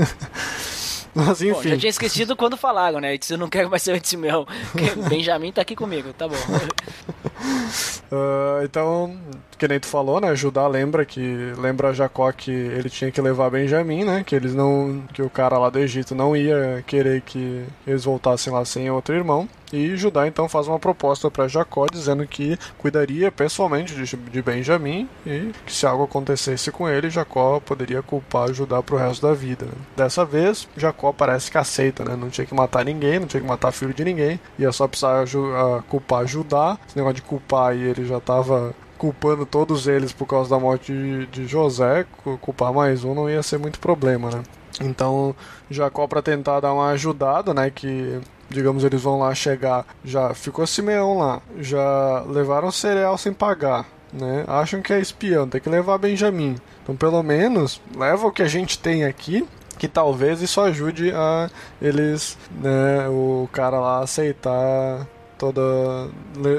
Mas 1.15 1.41
Bom, 1.41 1.47
enfim. 1.49 1.69
já 1.69 1.77
tinha 1.77 1.89
esquecido 1.89 2.35
quando 2.35 2.55
falaram, 2.55 2.99
né? 2.99 3.15
Eu 3.15 3.17
disse, 3.17 3.33
eu 3.33 3.39
não 3.39 3.49
quero 3.49 3.71
mais 3.71 3.81
ser 3.81 3.99
de 3.99 4.07
Simeão. 4.07 4.45
Benjamin 5.09 5.51
tá 5.51 5.63
aqui 5.63 5.75
comigo, 5.75 6.13
tá 6.13 6.27
bom. 6.27 6.35
Ah, 8.09 8.61
então, 8.63 9.19
que 9.57 9.67
nem 9.67 9.79
tu 9.79 9.87
falou, 9.87 10.21
né? 10.21 10.35
Judá 10.35 10.67
lembra 10.67 11.05
que 11.05 11.53
lembra 11.57 11.93
Jacó 11.93 12.31
que 12.31 12.51
ele 12.51 12.89
tinha 12.89 13.11
que 13.11 13.19
levar 13.19 13.49
Benjamim, 13.49 14.03
né? 14.03 14.23
Que 14.25 14.35
eles 14.35 14.53
não, 14.53 15.03
que 15.13 15.21
o 15.21 15.29
cara 15.29 15.57
lá 15.57 15.69
do 15.69 15.79
Egito 15.79 16.13
não 16.13 16.35
ia 16.35 16.83
querer 16.85 17.21
que 17.21 17.65
eles 17.85 18.03
voltassem 18.03 18.51
lá 18.53 18.63
sem 18.63 18.89
outro 18.89 19.15
irmão. 19.15 19.47
E 19.71 19.97
Judá 19.97 20.27
então 20.27 20.47
faz 20.47 20.67
uma 20.67 20.79
proposta 20.79 21.29
para 21.29 21.47
Jacó 21.47 21.87
dizendo 21.91 22.25
que 22.25 22.57
cuidaria 22.77 23.31
pessoalmente 23.31 23.93
de, 23.93 24.15
de 24.15 24.41
Benjamim 24.41 25.09
e 25.25 25.51
que 25.65 25.73
se 25.73 25.85
algo 25.85 26.05
acontecesse 26.05 26.71
com 26.71 26.87
ele, 26.87 27.09
Jacó 27.09 27.59
poderia 27.59 28.01
culpar 28.01 28.53
Judá 28.53 28.81
pro 28.81 28.95
resto 28.95 29.27
da 29.27 29.33
vida. 29.33 29.67
Dessa 29.95 30.23
vez, 30.23 30.67
Jacó 30.77 31.11
parece 31.11 31.51
que 31.51 31.57
aceita, 31.57 32.05
né? 32.05 32.15
Não 32.15 32.29
tinha 32.29 32.47
que 32.47 32.53
matar 32.55 32.85
ninguém, 32.85 33.19
não 33.19 33.27
tinha 33.27 33.41
que 33.41 33.47
matar 33.47 33.71
filho 33.71 33.93
de 33.93 34.05
ninguém, 34.05 34.39
ia 34.57 34.71
só 34.71 34.87
precisar 34.87 35.25
culpar 35.89 36.25
Judá. 36.25 36.77
Esse 36.87 36.95
negócio 36.95 37.15
de 37.15 37.21
culpar 37.23 37.71
aí 37.71 37.81
ele 37.81 38.05
já 38.05 38.19
tava 38.19 38.73
culpando 38.97 39.45
todos 39.45 39.87
eles 39.87 40.11
por 40.11 40.25
causa 40.25 40.49
da 40.49 40.59
morte 40.59 40.91
de, 40.91 41.25
de 41.27 41.47
José, 41.47 42.05
cu- 42.23 42.37
culpar 42.39 42.73
mais 42.73 43.03
um 43.03 43.13
não 43.13 43.29
ia 43.29 43.43
ser 43.43 43.57
muito 43.59 43.79
problema, 43.79 44.29
né? 44.29 44.43
Então, 44.81 45.35
Jacó 45.69 46.05
para 46.07 46.21
tentar 46.21 46.59
dar 46.59 46.73
uma 46.73 46.89
ajudada, 46.89 47.53
né, 47.53 47.69
que 47.69 48.19
digamos 48.49 48.83
eles 48.83 49.01
vão 49.01 49.19
lá 49.19 49.33
chegar, 49.33 49.85
já 50.05 50.33
ficou 50.33 50.65
Simeão 50.67 51.17
lá, 51.17 51.41
já 51.59 52.23
levaram 52.27 52.71
cereal 52.71 53.17
sem 53.17 53.33
pagar, 53.33 53.85
né? 54.13 54.43
Acham 54.47 54.81
que 54.81 54.93
é 54.93 54.99
espião, 54.99 55.47
tem 55.47 55.59
que 55.61 55.69
levar 55.69 55.97
Benjamim. 55.97 56.55
Então, 56.83 56.95
pelo 56.95 57.21
menos 57.23 57.81
leva 57.95 58.27
o 58.27 58.31
que 58.31 58.41
a 58.43 58.47
gente 58.47 58.77
tem 58.79 59.03
aqui 59.03 59.47
que 59.77 59.87
talvez 59.87 60.41
isso 60.41 60.59
ajude 60.59 61.11
a 61.11 61.49
eles, 61.81 62.35
né, 62.61 63.07
o 63.09 63.47
cara 63.51 63.79
lá 63.79 63.99
aceitar 63.99 65.05
toda 65.37 65.61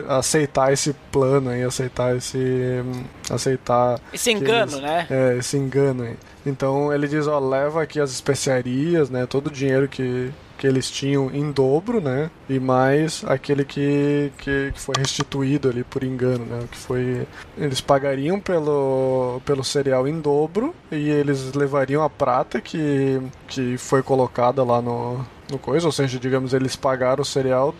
aceitar 0.09 0.73
esse 0.73 0.93
plano 1.13 1.51
aí, 1.51 1.63
aceitar 1.63 2.17
esse 2.17 2.83
aceitar 3.31 4.01
Esse 4.13 4.31
engano, 4.31 4.73
eles- 4.73 4.81
né? 4.83 5.07
é, 5.11 5.37
esse 5.39 5.57
engano 5.57 6.03
aí. 6.05 6.17
Então 6.47 6.93
ele 6.93 7.07
diz, 7.09 7.27
ó, 7.27 7.39
leva 7.39 7.83
aqui 7.83 8.01
as 8.01 8.11
especiarias, 8.11 9.11
né, 9.11 9.27
todo 9.27 9.49
o 9.49 9.51
dinheiro 9.51 9.89
que 9.89 10.31
que 10.57 10.67
eles 10.67 10.91
tinham 10.91 11.31
em 11.33 11.53
dobro, 11.53 12.01
né? 12.01 12.29
E 12.49 12.59
mais 12.59 13.23
aquele 13.29 13.65
que, 13.65 14.33
que, 14.39 14.73
que 14.73 14.81
foi 14.81 14.97
restituído 14.99 15.69
ali 15.69 15.85
por 15.85 16.03
engano, 16.03 16.45
né? 16.45 16.65
Que 16.69 16.77
foi 16.77 17.29
eles 17.57 17.81
pagariam 17.81 18.41
pelo 18.41 19.41
pelo 19.47 19.63
cereal 19.63 20.09
em 20.09 20.21
dobro 20.21 20.75
e 20.91 21.11
eles 21.11 21.53
levariam 21.53 22.03
a 22.03 22.11
prata 22.11 22.61
que 22.61 23.23
que 23.47 23.79
foi 23.79 24.03
colocada 24.03 24.65
lá 24.65 24.83
no 24.83 25.25
no 25.49 25.59
coisa, 25.61 25.87
ou 25.87 25.93
seja, 25.93 26.19
digamos 26.19 26.53
eles 26.53 26.75
pagaram 26.75 27.23
o 27.23 27.25
cereal, 27.25 27.73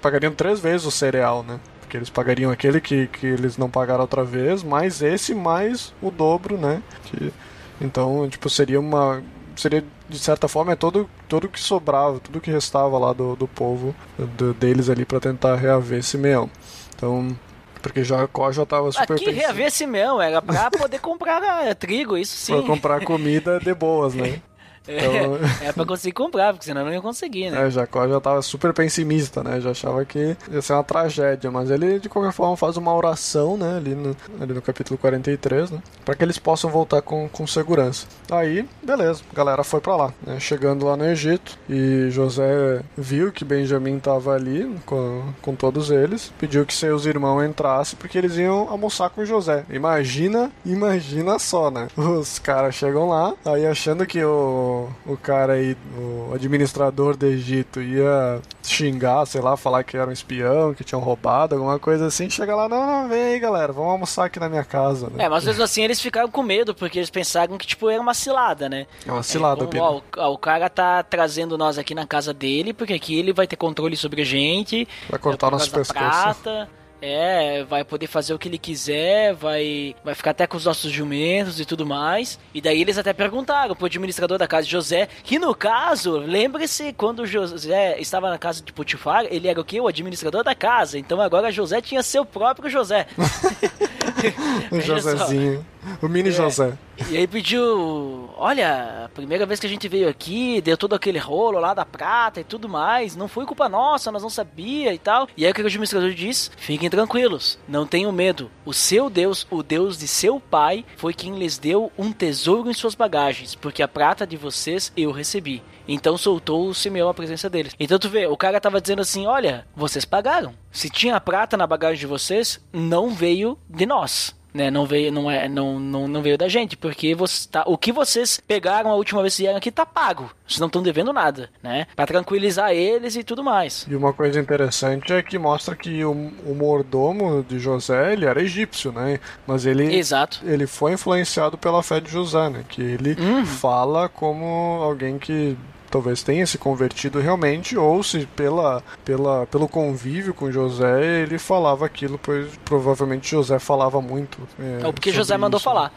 pagariam 0.00 0.32
três 0.32 0.60
vezes 0.60 0.86
o 0.86 0.90
cereal, 0.90 1.42
né? 1.42 1.58
Porque 1.80 1.96
eles 1.96 2.10
pagariam 2.10 2.50
aquele 2.50 2.80
que, 2.80 3.06
que 3.08 3.26
eles 3.26 3.56
não 3.56 3.68
pagaram 3.70 4.00
outra 4.02 4.24
vez, 4.24 4.62
mais 4.62 5.02
esse, 5.02 5.34
mais 5.34 5.92
o 6.02 6.10
dobro, 6.10 6.56
né? 6.56 6.82
Que, 7.04 7.32
então, 7.80 8.28
tipo, 8.28 8.48
seria 8.48 8.80
uma. 8.80 9.22
Seria, 9.56 9.84
de 10.08 10.18
certa 10.18 10.48
forma, 10.48 10.72
é 10.72 10.76
todo, 10.76 11.08
todo 11.28 11.48
que 11.48 11.60
sobrava, 11.60 12.18
tudo 12.18 12.40
que 12.40 12.50
restava 12.50 12.98
lá 12.98 13.12
do, 13.12 13.36
do 13.36 13.46
povo 13.46 13.94
do- 14.36 14.52
deles 14.54 14.88
ali 14.88 15.04
para 15.04 15.20
tentar 15.20 15.56
reaver 15.56 16.02
Simeão. 16.02 16.50
Então. 16.96 17.36
Porque 17.80 18.02
Jacó 18.02 18.50
já 18.50 18.64
tava 18.64 18.90
super 18.90 19.12
Aqui 19.12 19.26
pensando 19.26 19.36
reaver 19.36 19.70
Simeão 19.70 20.20
era 20.20 20.40
pra 20.40 20.70
poder 20.72 20.98
comprar 21.00 21.42
ah, 21.42 21.74
trigo, 21.74 22.16
isso 22.16 22.34
sim. 22.34 22.54
pra 22.54 22.62
comprar 22.62 23.04
comida 23.04 23.60
de 23.60 23.74
boas, 23.74 24.14
né? 24.14 24.40
Então- 24.86 25.38
É, 25.64 25.68
é 25.68 25.72
pra 25.72 25.84
conseguir 25.86 26.12
comprar, 26.12 26.52
porque 26.52 26.64
senão 26.66 26.84
não 26.84 26.92
ia 26.92 27.00
conseguir, 27.00 27.50
né? 27.50 27.66
É, 27.66 27.70
Jacó 27.70 28.06
já 28.08 28.20
tava 28.20 28.42
super 28.42 28.72
pessimista, 28.72 29.42
né? 29.42 29.60
Já 29.60 29.70
achava 29.70 30.04
que 30.04 30.36
ia 30.50 30.62
ser 30.62 30.72
uma 30.74 30.84
tragédia, 30.84 31.50
mas 31.50 31.70
ele 31.70 31.98
de 31.98 32.08
qualquer 32.08 32.32
forma 32.32 32.56
faz 32.56 32.76
uma 32.76 32.94
oração, 32.94 33.56
né? 33.56 33.76
Ali 33.78 33.94
no, 33.94 34.16
ali 34.40 34.52
no 34.52 34.60
capítulo 34.62 34.98
43, 34.98 35.70
né? 35.70 35.82
Pra 36.04 36.14
que 36.14 36.22
eles 36.22 36.38
possam 36.38 36.70
voltar 36.70 37.00
com, 37.02 37.28
com 37.28 37.46
segurança. 37.46 38.06
Aí, 38.30 38.66
beleza, 38.82 39.22
a 39.32 39.34
galera 39.36 39.64
foi 39.64 39.80
pra 39.80 39.96
lá, 39.96 40.12
né? 40.26 40.38
Chegando 40.38 40.84
lá 40.86 40.96
no 40.96 41.04
Egito 41.06 41.58
e 41.68 42.08
José 42.10 42.82
viu 42.96 43.32
que 43.32 43.44
Benjamim 43.44 43.98
tava 43.98 44.34
ali 44.34 44.70
com, 44.86 45.22
com 45.40 45.54
todos 45.54 45.90
eles, 45.90 46.32
pediu 46.38 46.64
que 46.66 46.74
seus 46.74 47.06
irmãos 47.06 47.42
entrassem 47.44 47.98
porque 47.98 48.18
eles 48.18 48.36
iam 48.36 48.68
almoçar 48.68 49.08
com 49.10 49.24
José. 49.24 49.64
Imagina, 49.70 50.50
imagina 50.64 51.38
só, 51.38 51.70
né? 51.70 51.88
Os 51.96 52.38
caras 52.38 52.74
chegam 52.74 53.08
lá, 53.08 53.34
aí 53.44 53.66
achando 53.66 54.04
que 54.06 54.22
o, 54.24 54.73
o 55.06 55.16
cara 55.16 55.54
aí, 55.54 55.76
o 55.96 56.32
administrador 56.34 57.16
do 57.16 57.26
Egito 57.26 57.80
ia 57.80 58.40
xingar, 58.62 59.26
sei 59.26 59.40
lá, 59.40 59.56
falar 59.56 59.84
que 59.84 59.96
era 59.96 60.08
um 60.08 60.12
espião, 60.12 60.74
que 60.74 60.84
tinham 60.84 61.00
roubado, 61.00 61.54
alguma 61.54 61.78
coisa 61.78 62.06
assim, 62.06 62.28
chega 62.30 62.54
lá, 62.54 62.68
não, 62.68 62.86
não, 62.86 63.08
vem 63.08 63.22
aí 63.22 63.38
galera, 63.38 63.72
vamos 63.72 63.90
almoçar 63.90 64.26
aqui 64.26 64.40
na 64.40 64.48
minha 64.48 64.64
casa, 64.64 65.08
né? 65.10 65.24
É, 65.24 65.28
mas 65.28 65.44
mesmo 65.44 65.62
assim 65.62 65.82
eles 65.82 66.00
ficaram 66.00 66.30
com 66.30 66.42
medo, 66.42 66.74
porque 66.74 66.98
eles 66.98 67.10
pensaram 67.10 67.56
que, 67.58 67.66
tipo, 67.66 67.88
era 67.88 68.00
uma 68.00 68.14
cilada, 68.14 68.68
né? 68.68 68.86
É 69.06 69.12
uma 69.12 69.22
cilada, 69.22 69.58
como, 69.58 69.70
Pino. 69.70 69.82
ó, 69.82 69.96
o, 69.96 70.02
ó, 70.16 70.32
o 70.32 70.38
cara 70.38 70.68
tá 70.68 71.02
trazendo 71.02 71.58
nós 71.58 71.78
aqui 71.78 71.94
na 71.94 72.06
casa 72.06 72.32
dele, 72.32 72.72
porque 72.72 72.92
aqui 72.92 73.18
ele 73.18 73.32
vai 73.32 73.46
ter 73.46 73.56
controle 73.56 73.96
sobre 73.96 74.22
a 74.22 74.24
gente. 74.24 74.88
Vai 75.08 75.18
cortar 75.18 75.48
é, 75.48 75.50
nosso 75.50 75.70
pescoço. 75.70 75.92
prata. 75.92 76.68
É, 77.06 77.62
vai 77.64 77.84
poder 77.84 78.06
fazer 78.06 78.32
o 78.32 78.38
que 78.38 78.48
ele 78.48 78.56
quiser, 78.56 79.34
vai, 79.34 79.94
vai 80.02 80.14
ficar 80.14 80.30
até 80.30 80.46
com 80.46 80.56
os 80.56 80.64
nossos 80.64 80.90
jumentos 80.90 81.60
e 81.60 81.66
tudo 81.66 81.84
mais. 81.84 82.38
E 82.54 82.62
daí 82.62 82.80
eles 82.80 82.96
até 82.96 83.12
perguntaram 83.12 83.76
pro 83.76 83.84
administrador 83.84 84.38
da 84.38 84.48
casa 84.48 84.64
de 84.64 84.72
José, 84.72 85.06
que 85.22 85.38
no 85.38 85.54
caso, 85.54 86.16
lembre-se, 86.16 86.94
quando 86.94 87.26
José 87.26 88.00
estava 88.00 88.30
na 88.30 88.38
casa 88.38 88.62
de 88.62 88.72
Potifar, 88.72 89.26
ele 89.28 89.48
era 89.48 89.60
o 89.60 89.64
quê? 89.64 89.78
O 89.78 89.86
administrador 89.86 90.42
da 90.42 90.54
casa. 90.54 90.98
Então 90.98 91.20
agora 91.20 91.52
José 91.52 91.82
tinha 91.82 92.02
seu 92.02 92.24
próprio 92.24 92.70
José. 92.70 93.06
o 94.70 94.80
Josézinho. 94.80 95.64
O 96.02 96.08
mini 96.08 96.28
é. 96.28 96.32
José. 96.32 96.76
E 97.10 97.16
aí 97.16 97.26
pediu, 97.26 98.30
olha, 98.36 99.10
primeira 99.14 99.44
vez 99.44 99.58
que 99.58 99.66
a 99.66 99.68
gente 99.68 99.88
veio 99.88 100.08
aqui, 100.08 100.60
deu 100.60 100.76
todo 100.76 100.94
aquele 100.94 101.18
rolo 101.18 101.58
lá 101.58 101.74
da 101.74 101.84
prata 101.84 102.40
e 102.40 102.44
tudo 102.44 102.68
mais, 102.68 103.16
não 103.16 103.26
foi 103.26 103.44
culpa 103.44 103.68
nossa, 103.68 104.12
nós 104.12 104.22
não 104.22 104.30
sabia 104.30 104.94
e 104.94 104.98
tal. 104.98 105.28
E 105.36 105.44
aí 105.44 105.50
o 105.50 105.54
que 105.54 105.62
o 105.62 105.66
administrador 105.66 106.10
diz? 106.12 106.50
Fiquem 106.56 106.88
tranquilos, 106.88 107.58
não 107.66 107.86
tenham 107.86 108.12
medo. 108.12 108.50
O 108.64 108.72
seu 108.72 109.10
Deus, 109.10 109.46
o 109.50 109.62
Deus 109.62 109.98
de 109.98 110.06
seu 110.06 110.38
pai, 110.38 110.84
foi 110.96 111.12
quem 111.12 111.36
lhes 111.36 111.58
deu 111.58 111.90
um 111.98 112.12
tesouro 112.12 112.70
em 112.70 112.74
suas 112.74 112.94
bagagens, 112.94 113.54
porque 113.54 113.82
a 113.82 113.88
prata 113.88 114.26
de 114.26 114.36
vocês 114.36 114.92
eu 114.96 115.10
recebi. 115.10 115.62
Então 115.86 116.16
soltou 116.16 116.68
o 116.68 116.74
Simeão 116.74 117.08
a 117.08 117.14
presença 117.14 117.50
deles. 117.50 117.74
Então 117.78 117.98
tu 117.98 118.08
vê, 118.08 118.26
o 118.26 118.36
cara 118.36 118.60
tava 118.60 118.80
dizendo 118.80 119.02
assim: 119.02 119.26
olha, 119.26 119.66
vocês 119.76 120.04
pagaram. 120.04 120.54
Se 120.72 120.88
tinha 120.88 121.20
prata 121.20 121.56
na 121.56 121.66
bagagem 121.66 121.98
de 121.98 122.06
vocês, 122.06 122.58
não 122.72 123.10
veio 123.10 123.58
de 123.68 123.84
nós 123.84 124.34
né? 124.54 124.70
Não 124.70 124.86
veio, 124.86 125.10
não 125.10 125.28
é, 125.28 125.48
não, 125.48 125.80
não, 125.80 126.06
não 126.06 126.22
veio 126.22 126.38
da 126.38 126.48
gente, 126.48 126.76
porque 126.76 127.14
você 127.14 127.48
tá, 127.50 127.64
o 127.66 127.76
que 127.76 127.90
vocês 127.92 128.40
pegaram 128.46 128.90
a 128.90 128.94
última 128.94 129.20
vez 129.20 129.36
que 129.36 129.42
vieram 129.42 129.58
aqui 129.58 129.72
tá 129.72 129.84
pago. 129.84 130.30
Vocês 130.46 130.60
não 130.60 130.68
estão 130.68 130.82
devendo 130.82 131.12
nada, 131.12 131.50
né? 131.62 131.86
Para 131.96 132.06
tranquilizar 132.06 132.70
eles 132.70 133.16
e 133.16 133.24
tudo 133.24 133.42
mais. 133.42 133.86
E 133.90 133.96
uma 133.96 134.12
coisa 134.12 134.38
interessante 134.38 135.12
é 135.12 135.22
que 135.22 135.38
mostra 135.38 135.74
que 135.74 136.04
o, 136.04 136.12
o 136.12 136.54
mordomo 136.54 137.42
de 137.42 137.58
José, 137.58 138.12
ele 138.12 138.26
era 138.26 138.40
egípcio, 138.40 138.92
né? 138.92 139.18
Mas 139.46 139.66
ele 139.66 139.94
Exato. 139.96 140.40
ele 140.44 140.66
foi 140.66 140.92
influenciado 140.92 141.58
pela 141.58 141.82
fé 141.82 142.00
de 142.00 142.10
José, 142.10 142.48
né? 142.48 142.64
Que 142.68 142.82
ele 142.82 143.16
uhum. 143.18 143.44
fala 143.44 144.08
como 144.08 144.44
alguém 144.82 145.18
que 145.18 145.56
talvez 145.94 146.24
tenha 146.24 146.44
se 146.44 146.58
convertido 146.58 147.20
realmente, 147.20 147.78
ou 147.78 148.02
se 148.02 148.26
pela, 148.34 148.82
pela, 149.04 149.46
pelo 149.46 149.68
convívio 149.68 150.34
com 150.34 150.50
José 150.50 151.22
ele 151.22 151.38
falava 151.38 151.86
aquilo, 151.86 152.18
pois 152.20 152.50
provavelmente 152.64 153.30
José 153.30 153.60
falava 153.60 154.02
muito. 154.02 154.38
É, 154.58 154.84
ou 154.84 154.92
porque 154.92 155.12
José 155.12 155.36
mandou 155.36 155.58
isso, 155.58 155.64
falar. 155.64 155.92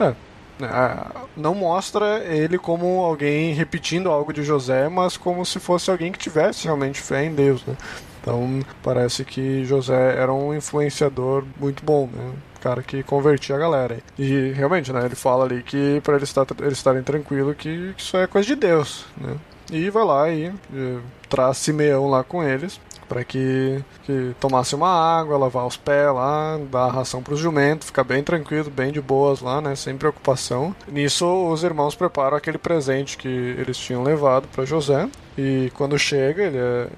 é. 0.00 0.12
É, 0.58 1.06
não 1.36 1.54
mostra 1.54 2.24
ele 2.24 2.58
como 2.58 3.04
alguém 3.04 3.52
repetindo 3.52 4.10
algo 4.10 4.32
de 4.32 4.42
José, 4.42 4.88
mas 4.88 5.16
como 5.16 5.44
se 5.44 5.60
fosse 5.60 5.88
alguém 5.88 6.10
que 6.10 6.18
tivesse 6.18 6.64
realmente 6.64 6.98
fé 7.00 7.26
em 7.26 7.32
Deus, 7.32 7.64
né? 7.64 7.76
Então 8.20 8.60
parece 8.82 9.24
que 9.24 9.64
José 9.66 10.16
era 10.16 10.32
um 10.32 10.52
influenciador 10.52 11.44
muito 11.60 11.84
bom, 11.84 12.08
né? 12.12 12.32
Cara 12.66 12.82
que 12.82 13.02
convertia 13.04 13.54
a 13.54 13.58
galera. 13.58 13.98
E 14.18 14.50
realmente, 14.52 14.92
né, 14.92 15.04
ele 15.04 15.14
fala 15.14 15.44
ali 15.44 15.62
que 15.62 16.00
para 16.02 16.16
eles, 16.16 16.28
estar, 16.28 16.44
eles 16.60 16.78
estarem 16.78 17.02
tranquilos 17.02 17.54
que, 17.56 17.94
que 17.94 18.02
isso 18.02 18.16
é 18.16 18.26
coisa 18.26 18.46
de 18.46 18.56
Deus, 18.56 19.06
né? 19.16 19.36
E 19.70 19.88
vai 19.90 20.04
lá 20.04 20.30
e, 20.30 20.52
e 20.72 20.98
traz 21.28 21.58
Simeão 21.58 22.08
lá 22.08 22.22
com 22.22 22.42
eles 22.42 22.80
para 23.08 23.24
que, 23.24 23.82
que 24.04 24.34
tomasse 24.40 24.74
uma 24.74 24.88
água, 24.88 25.38
lavar 25.38 25.66
os 25.66 25.76
pés 25.76 26.12
lá, 26.14 26.58
dar 26.70 26.88
ração 26.88 27.22
para 27.22 27.34
os 27.34 27.40
jumentos, 27.40 27.86
ficar 27.86 28.04
bem 28.04 28.22
tranquilo, 28.22 28.70
bem 28.70 28.92
de 28.92 29.00
boas 29.00 29.40
lá, 29.40 29.60
né, 29.60 29.74
sem 29.74 29.96
preocupação. 29.96 30.74
Nisso, 30.88 31.26
os 31.50 31.62
irmãos 31.62 31.94
preparam 31.94 32.36
aquele 32.36 32.58
presente 32.58 33.16
que 33.16 33.28
eles 33.28 33.76
tinham 33.76 34.02
levado 34.02 34.48
para 34.48 34.64
José. 34.64 35.08
E 35.38 35.70
quando 35.74 35.98
chega, 35.98 36.44
ele 36.44 36.56
é, 36.56 36.88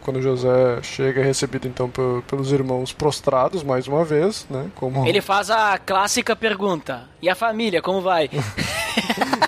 quando 0.00 0.22
José 0.22 0.80
chega, 0.82 1.20
é 1.20 1.24
recebido 1.24 1.68
então 1.68 1.90
pelos 2.26 2.50
irmãos 2.50 2.92
prostrados 2.92 3.62
mais 3.62 3.86
uma 3.86 4.02
vez, 4.02 4.46
né? 4.48 4.70
Como 4.74 5.06
ele 5.06 5.20
faz 5.20 5.50
a 5.50 5.76
clássica 5.76 6.34
pergunta: 6.34 7.04
e 7.20 7.28
a 7.28 7.34
família 7.34 7.82
como 7.82 8.00
vai? 8.00 8.30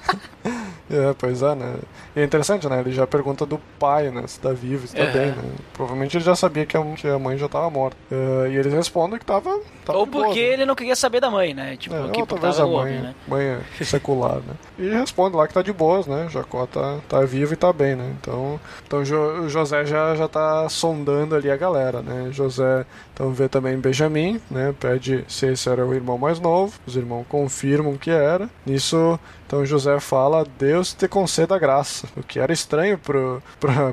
É, 0.90 1.14
pois 1.18 1.42
é, 1.42 1.54
né? 1.54 1.76
E 2.16 2.20
é 2.20 2.24
interessante, 2.24 2.66
né? 2.68 2.80
Ele 2.80 2.92
já 2.92 3.06
pergunta 3.06 3.44
do 3.44 3.60
pai, 3.78 4.10
né? 4.10 4.24
Se 4.26 4.40
tá 4.40 4.52
vivo, 4.52 4.86
se 4.86 4.96
tá 4.96 5.04
uhum. 5.04 5.12
bem, 5.12 5.26
né? 5.26 5.42
Provavelmente 5.74 6.16
ele 6.16 6.24
já 6.24 6.34
sabia 6.34 6.64
que 6.64 6.76
a, 6.76 6.82
que 6.96 7.06
a 7.06 7.18
mãe 7.18 7.36
já 7.36 7.48
tava 7.48 7.68
morta. 7.68 7.96
Uh, 8.10 8.46
e 8.48 8.56
eles 8.56 8.72
respondem 8.72 9.18
que 9.18 9.24
tava. 9.24 9.60
tava 9.84 9.98
Ou 9.98 10.06
porque 10.06 10.26
boa, 10.26 10.46
né? 10.46 10.52
ele 10.54 10.64
não 10.64 10.74
queria 10.74 10.96
saber 10.96 11.20
da 11.20 11.30
mãe, 11.30 11.52
né? 11.52 11.76
Tipo, 11.76 11.94
é, 11.94 12.08
que 12.10 12.26
talvez 12.26 12.58
a 12.58 12.66
mãe, 12.66 12.74
homem, 12.74 13.00
né? 13.00 13.14
mãe 13.26 13.44
é 13.44 13.84
secular, 13.84 14.36
né? 14.36 14.54
E 14.78 14.88
responde 14.88 15.36
lá 15.36 15.46
que 15.46 15.54
tá 15.54 15.62
de 15.62 15.72
boas, 15.72 16.06
né? 16.06 16.28
Jacó 16.30 16.66
tá, 16.66 16.98
tá 17.08 17.20
vivo 17.20 17.52
e 17.52 17.56
tá 17.56 17.72
bem, 17.72 17.94
né? 17.94 18.14
Então, 18.20 18.58
então 18.86 19.04
jo, 19.04 19.48
José 19.48 19.84
já, 19.84 20.14
já 20.14 20.26
tá 20.26 20.68
sondando 20.68 21.34
ali 21.34 21.50
a 21.50 21.56
galera, 21.56 22.00
né? 22.00 22.28
José 22.32 22.86
então 23.18 23.32
vê 23.32 23.48
também 23.48 23.76
Benjamim, 23.76 24.40
né? 24.48 24.72
Pede 24.78 25.24
se 25.26 25.46
esse 25.46 25.68
era 25.68 25.84
o 25.84 25.92
irmão 25.92 26.16
mais 26.16 26.38
novo. 26.38 26.78
Os 26.86 26.94
irmãos 26.94 27.26
confirmam 27.28 27.96
que 27.96 28.12
era. 28.12 28.48
Nisso 28.64 29.18
então 29.48 29.64
José 29.64 29.98
fala: 29.98 30.46
Deus 30.58 30.92
te 30.92 31.08
conceda 31.08 31.58
graça. 31.58 32.06
O 32.14 32.22
que 32.22 32.38
era 32.38 32.52
estranho 32.52 33.00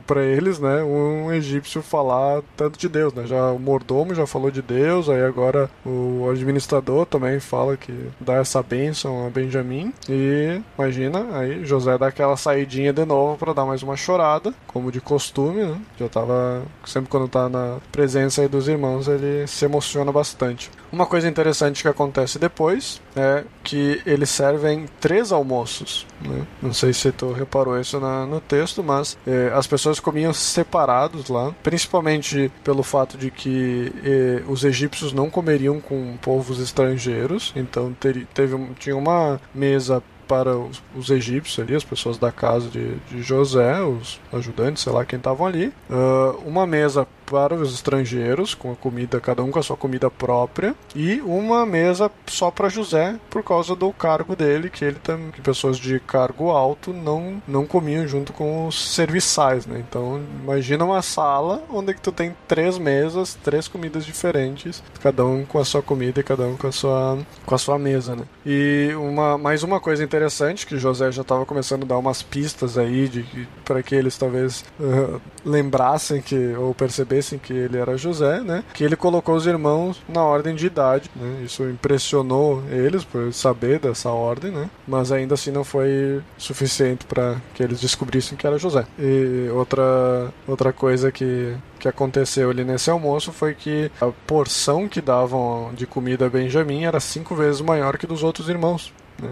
para 0.06 0.24
eles, 0.26 0.60
né? 0.60 0.84
Um 0.84 1.32
egípcio 1.32 1.82
falar 1.82 2.42
tanto 2.58 2.78
de 2.78 2.90
Deus, 2.90 3.14
né? 3.14 3.26
Já 3.26 3.52
o 3.52 3.58
mordomo 3.58 4.14
já 4.14 4.28
falou 4.28 4.52
de 4.52 4.62
Deus, 4.62 5.08
aí 5.08 5.24
agora 5.24 5.70
o 5.86 6.30
administrador 6.30 7.06
também 7.06 7.40
fala 7.40 7.78
que 7.78 8.10
dá 8.20 8.34
essa 8.34 8.62
bênção 8.62 9.26
a 9.26 9.30
Benjamim. 9.30 9.94
E 10.10 10.60
imagina, 10.78 11.26
aí 11.38 11.64
José 11.64 11.98
dá 11.98 12.08
aquela 12.08 12.36
saidinha 12.36 12.92
de 12.92 13.06
novo 13.06 13.38
para 13.38 13.54
dar 13.54 13.66
mais 13.66 13.82
uma 13.82 13.96
chorada, 13.96 14.54
como 14.68 14.92
de 14.92 15.00
costume, 15.00 15.64
né? 15.64 15.80
Já 15.98 16.10
tava. 16.10 16.64
Sempre 16.86 17.10
quando 17.10 17.30
tá 17.30 17.48
na 17.48 17.78
presença 17.94 18.48
dos 18.50 18.68
irmãos, 18.68 19.08
ele 19.08 19.48
se 19.48 19.64
emociona 19.64 20.12
bastante. 20.12 20.70
Uma 20.96 21.06
coisa 21.06 21.28
interessante 21.28 21.82
que 21.82 21.90
acontece 21.90 22.40
depois 22.40 23.02
é 23.18 23.44
que 23.62 24.02
eles 24.06 24.30
servem 24.30 24.86
três 25.02 25.30
almoços. 25.34 26.08
Né? 26.22 26.48
Não 26.62 26.72
sei 26.72 26.94
se 26.94 27.12
tu 27.12 27.34
reparou 27.34 27.78
isso 27.78 28.00
na, 28.00 28.26
no 28.26 28.40
texto, 28.40 28.82
mas 28.82 29.18
é, 29.28 29.52
as 29.54 29.68
pessoas 29.68 30.00
comiam 30.00 30.32
separados 30.32 31.28
lá, 31.28 31.54
principalmente 31.62 32.50
pelo 32.64 32.82
fato 32.82 33.18
de 33.18 33.30
que 33.30 33.92
é, 34.06 34.44
os 34.48 34.64
egípcios 34.64 35.12
não 35.12 35.30
comeriam 35.30 35.82
com 35.82 36.16
povos 36.22 36.62
estrangeiros, 36.62 37.52
então 37.58 37.92
ter, 38.00 38.26
teve, 38.34 38.58
tinha 38.80 38.96
uma 38.96 39.42
mesa 39.54 40.02
para 40.30 40.58
os, 40.58 40.82
os, 40.96 41.10
egípcios 41.10 41.60
ali, 41.60 41.76
as 41.76 41.84
pessoas 41.84 42.18
da 42.18 42.32
casa 42.32 42.70
de, 42.70 42.96
de 43.10 43.22
José, 43.22 43.82
os 43.82 44.20
ajudantes, 44.32 44.84
sei 44.84 44.94
lá 44.94 45.06
quem 45.06 45.18
estavam 45.18 45.46
ali, 45.46 45.74
uh, 45.90 46.42
uma 46.46 46.66
mesa 46.66 47.08
para 47.26 47.56
os 47.56 47.74
estrangeiros, 47.74 48.54
com 48.54 48.72
a 48.72 48.76
comida, 48.76 49.20
cada 49.20 49.44
um 49.44 49.52
com 49.52 49.60
a 49.60 49.64
sua 49.64 49.76
comida 49.76 50.10
própria, 50.10 50.76
e 50.96 51.22
uma 51.22 51.66
mesa 51.66 52.12
só 52.28 52.52
para 52.52 52.70
José, 52.70 53.20
por 53.30 53.44
causa 53.44 53.76
do 53.76 53.92
cargo 53.92 54.36
dele, 54.36 54.70
que 54.70 54.86
ele 54.86 54.98
também, 55.02 55.32
que 55.32 55.42
pessoas 55.42 55.78
de 55.78 56.00
cargo 56.00 56.50
alto 56.52 56.94
não, 56.94 57.42
não 57.48 57.66
comiam 57.66 58.08
junto 58.08 58.32
com 58.32 58.68
os 58.68 58.94
serviçais, 58.94 59.66
né? 59.66 59.84
Então, 59.88 60.22
imagina 60.44 60.86
uma 60.86 61.02
sala 61.02 61.64
onde 61.70 61.94
tu 61.96 62.12
tem 62.12 62.36
três 62.48 62.78
mesas, 62.78 63.36
três 63.44 63.68
comidas 63.68 64.06
diferentes, 64.06 64.84
cada 65.02 65.26
um 65.26 65.46
com 65.46 65.60
a 65.60 65.66
sua 65.66 65.82
comida 65.82 66.20
e 66.20 66.24
cada 66.24 66.44
um 66.44 66.56
com 66.56 66.68
a 66.68 66.72
sua, 66.72 67.18
com 67.46 67.56
a 67.56 67.58
sua 67.58 67.80
mesa, 67.80 68.16
né? 68.16 68.24
E 68.46 68.92
uma, 68.96 69.38
mais 69.38 69.64
uma 69.64 69.80
coisa 69.80 70.04
interessante, 70.04 70.66
que 70.66 70.78
José 70.78 71.12
já 71.12 71.22
estava 71.24 71.46
começando 71.46 71.84
a 71.84 71.88
dar 71.88 71.98
umas 71.98 72.22
pistas 72.22 72.78
aí 72.78 73.08
de, 73.08 73.48
para 73.64 73.82
que 73.82 73.96
eles 73.96 74.18
talvez 74.18 74.64
uh, 74.80 75.20
lembrassem 75.44 76.22
que, 76.22 76.54
ou 76.56 76.74
percebessem 76.74 77.15
que 77.38 77.54
ele 77.54 77.78
era 77.78 77.98
José, 77.98 78.42
né? 78.42 78.64
Que 78.74 78.84
ele 78.84 78.96
colocou 78.96 79.36
os 79.36 79.46
irmãos 79.46 80.02
na 80.08 80.24
ordem 80.24 80.56
de 80.56 80.66
idade, 80.66 81.10
né? 81.16 81.42
Isso 81.44 81.64
impressionou 81.64 82.64
eles 82.70 83.04
por 83.04 83.34
saber 83.34 83.80
dessa 83.80 84.10
ordem, 84.10 84.52
né? 84.52 84.70
Mas 84.88 85.12
ainda 85.12 85.34
assim 85.36 85.52
não 85.52 85.64
foi 85.64 86.22
suficiente 86.38 87.06
para 87.06 87.38
que 87.54 87.64
eles 87.64 87.80
descobrissem 87.80 88.38
que 88.38 88.46
era 88.46 88.58
José. 88.58 88.86
E 89.00 89.50
outra 89.54 90.32
outra 90.48 90.74
coisa 90.74 91.12
que 91.12 91.56
que 91.80 91.88
aconteceu 91.88 92.50
ali 92.50 92.64
nesse 92.64 92.90
almoço 92.90 93.32
foi 93.32 93.54
que 93.54 93.92
a 94.02 94.08
porção 94.26 94.88
que 94.88 95.00
davam 95.02 95.72
de 95.76 95.86
comida 95.86 96.26
a 96.26 96.30
Benjamim 96.30 96.84
era 96.84 97.00
cinco 97.00 97.36
vezes 97.36 97.62
maior 97.62 97.98
que 97.98 98.08
dos 98.08 98.24
outros 98.24 98.50
irmãos. 98.50 98.92
Né? 99.22 99.30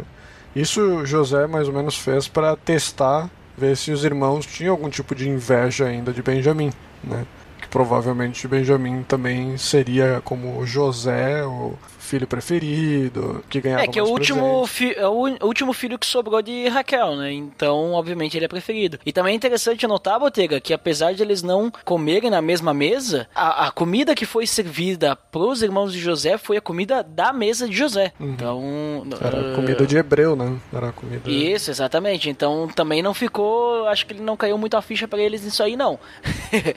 Isso 0.55 1.03
José 1.05 1.47
mais 1.47 1.67
ou 1.67 1.73
menos 1.73 1.97
fez 1.97 2.27
para 2.27 2.55
testar, 2.55 3.29
ver 3.57 3.75
se 3.75 3.91
os 3.91 4.03
irmãos 4.03 4.45
tinham 4.45 4.71
algum 4.71 4.89
tipo 4.89 5.15
de 5.15 5.27
inveja 5.27 5.85
ainda 5.85 6.13
de 6.13 6.21
Benjamim. 6.21 6.71
Né? 7.03 7.25
Provavelmente 7.73 8.47
Benjamin 8.47 9.01
também 9.01 9.57
seria 9.57 10.21
como 10.23 10.63
José, 10.63 11.43
o 11.43 11.73
filho 12.03 12.27
preferido, 12.27 13.43
que 13.49 13.61
ganhava 13.61 13.83
É, 13.83 13.87
que 13.87 13.97
é 13.97 14.03
o 14.03 14.07
último, 14.07 14.65
fi, 14.67 14.93
é 14.95 15.07
o 15.07 15.45
último 15.45 15.73
filho 15.73 15.97
que 15.97 16.05
sobrou 16.05 16.41
de 16.41 16.67
Raquel, 16.67 17.15
né? 17.15 17.31
Então, 17.31 17.93
obviamente, 17.93 18.37
ele 18.37 18.45
é 18.45 18.47
preferido. 18.47 18.99
E 19.05 19.11
também 19.11 19.33
é 19.33 19.35
interessante 19.35 19.87
notar, 19.87 20.19
Botega, 20.19 20.59
que 20.59 20.73
apesar 20.73 21.13
de 21.13 21.23
eles 21.23 21.41
não 21.41 21.71
comerem 21.83 22.29
na 22.29 22.41
mesma 22.41 22.73
mesa, 22.73 23.27
a, 23.33 23.67
a 23.67 23.71
comida 23.71 24.13
que 24.13 24.25
foi 24.25 24.45
servida 24.45 25.15
pros 25.15 25.61
irmãos 25.61 25.93
de 25.93 25.99
José 25.99 26.37
foi 26.37 26.57
a 26.57 26.61
comida 26.61 27.03
da 27.03 27.31
mesa 27.31 27.67
de 27.67 27.75
José. 27.75 28.11
Uhum. 28.19 28.29
Então. 28.31 29.07
Era 29.21 29.51
uh... 29.51 29.55
comida 29.55 29.85
de 29.85 29.97
hebreu, 29.97 30.35
né? 30.35 30.57
Era 30.73 30.91
comida. 30.91 31.29
Isso, 31.29 31.71
exatamente. 31.71 32.29
Então 32.29 32.67
também 32.67 33.01
não 33.01 33.13
ficou. 33.13 33.87
Acho 33.87 34.05
que 34.05 34.13
ele 34.13 34.21
não 34.21 34.35
caiu 34.35 34.57
muito 34.57 34.75
a 34.75 34.81
ficha 34.81 35.07
para 35.07 35.21
eles 35.21 35.43
nisso 35.43 35.63
aí, 35.63 35.75
não. 35.75 35.99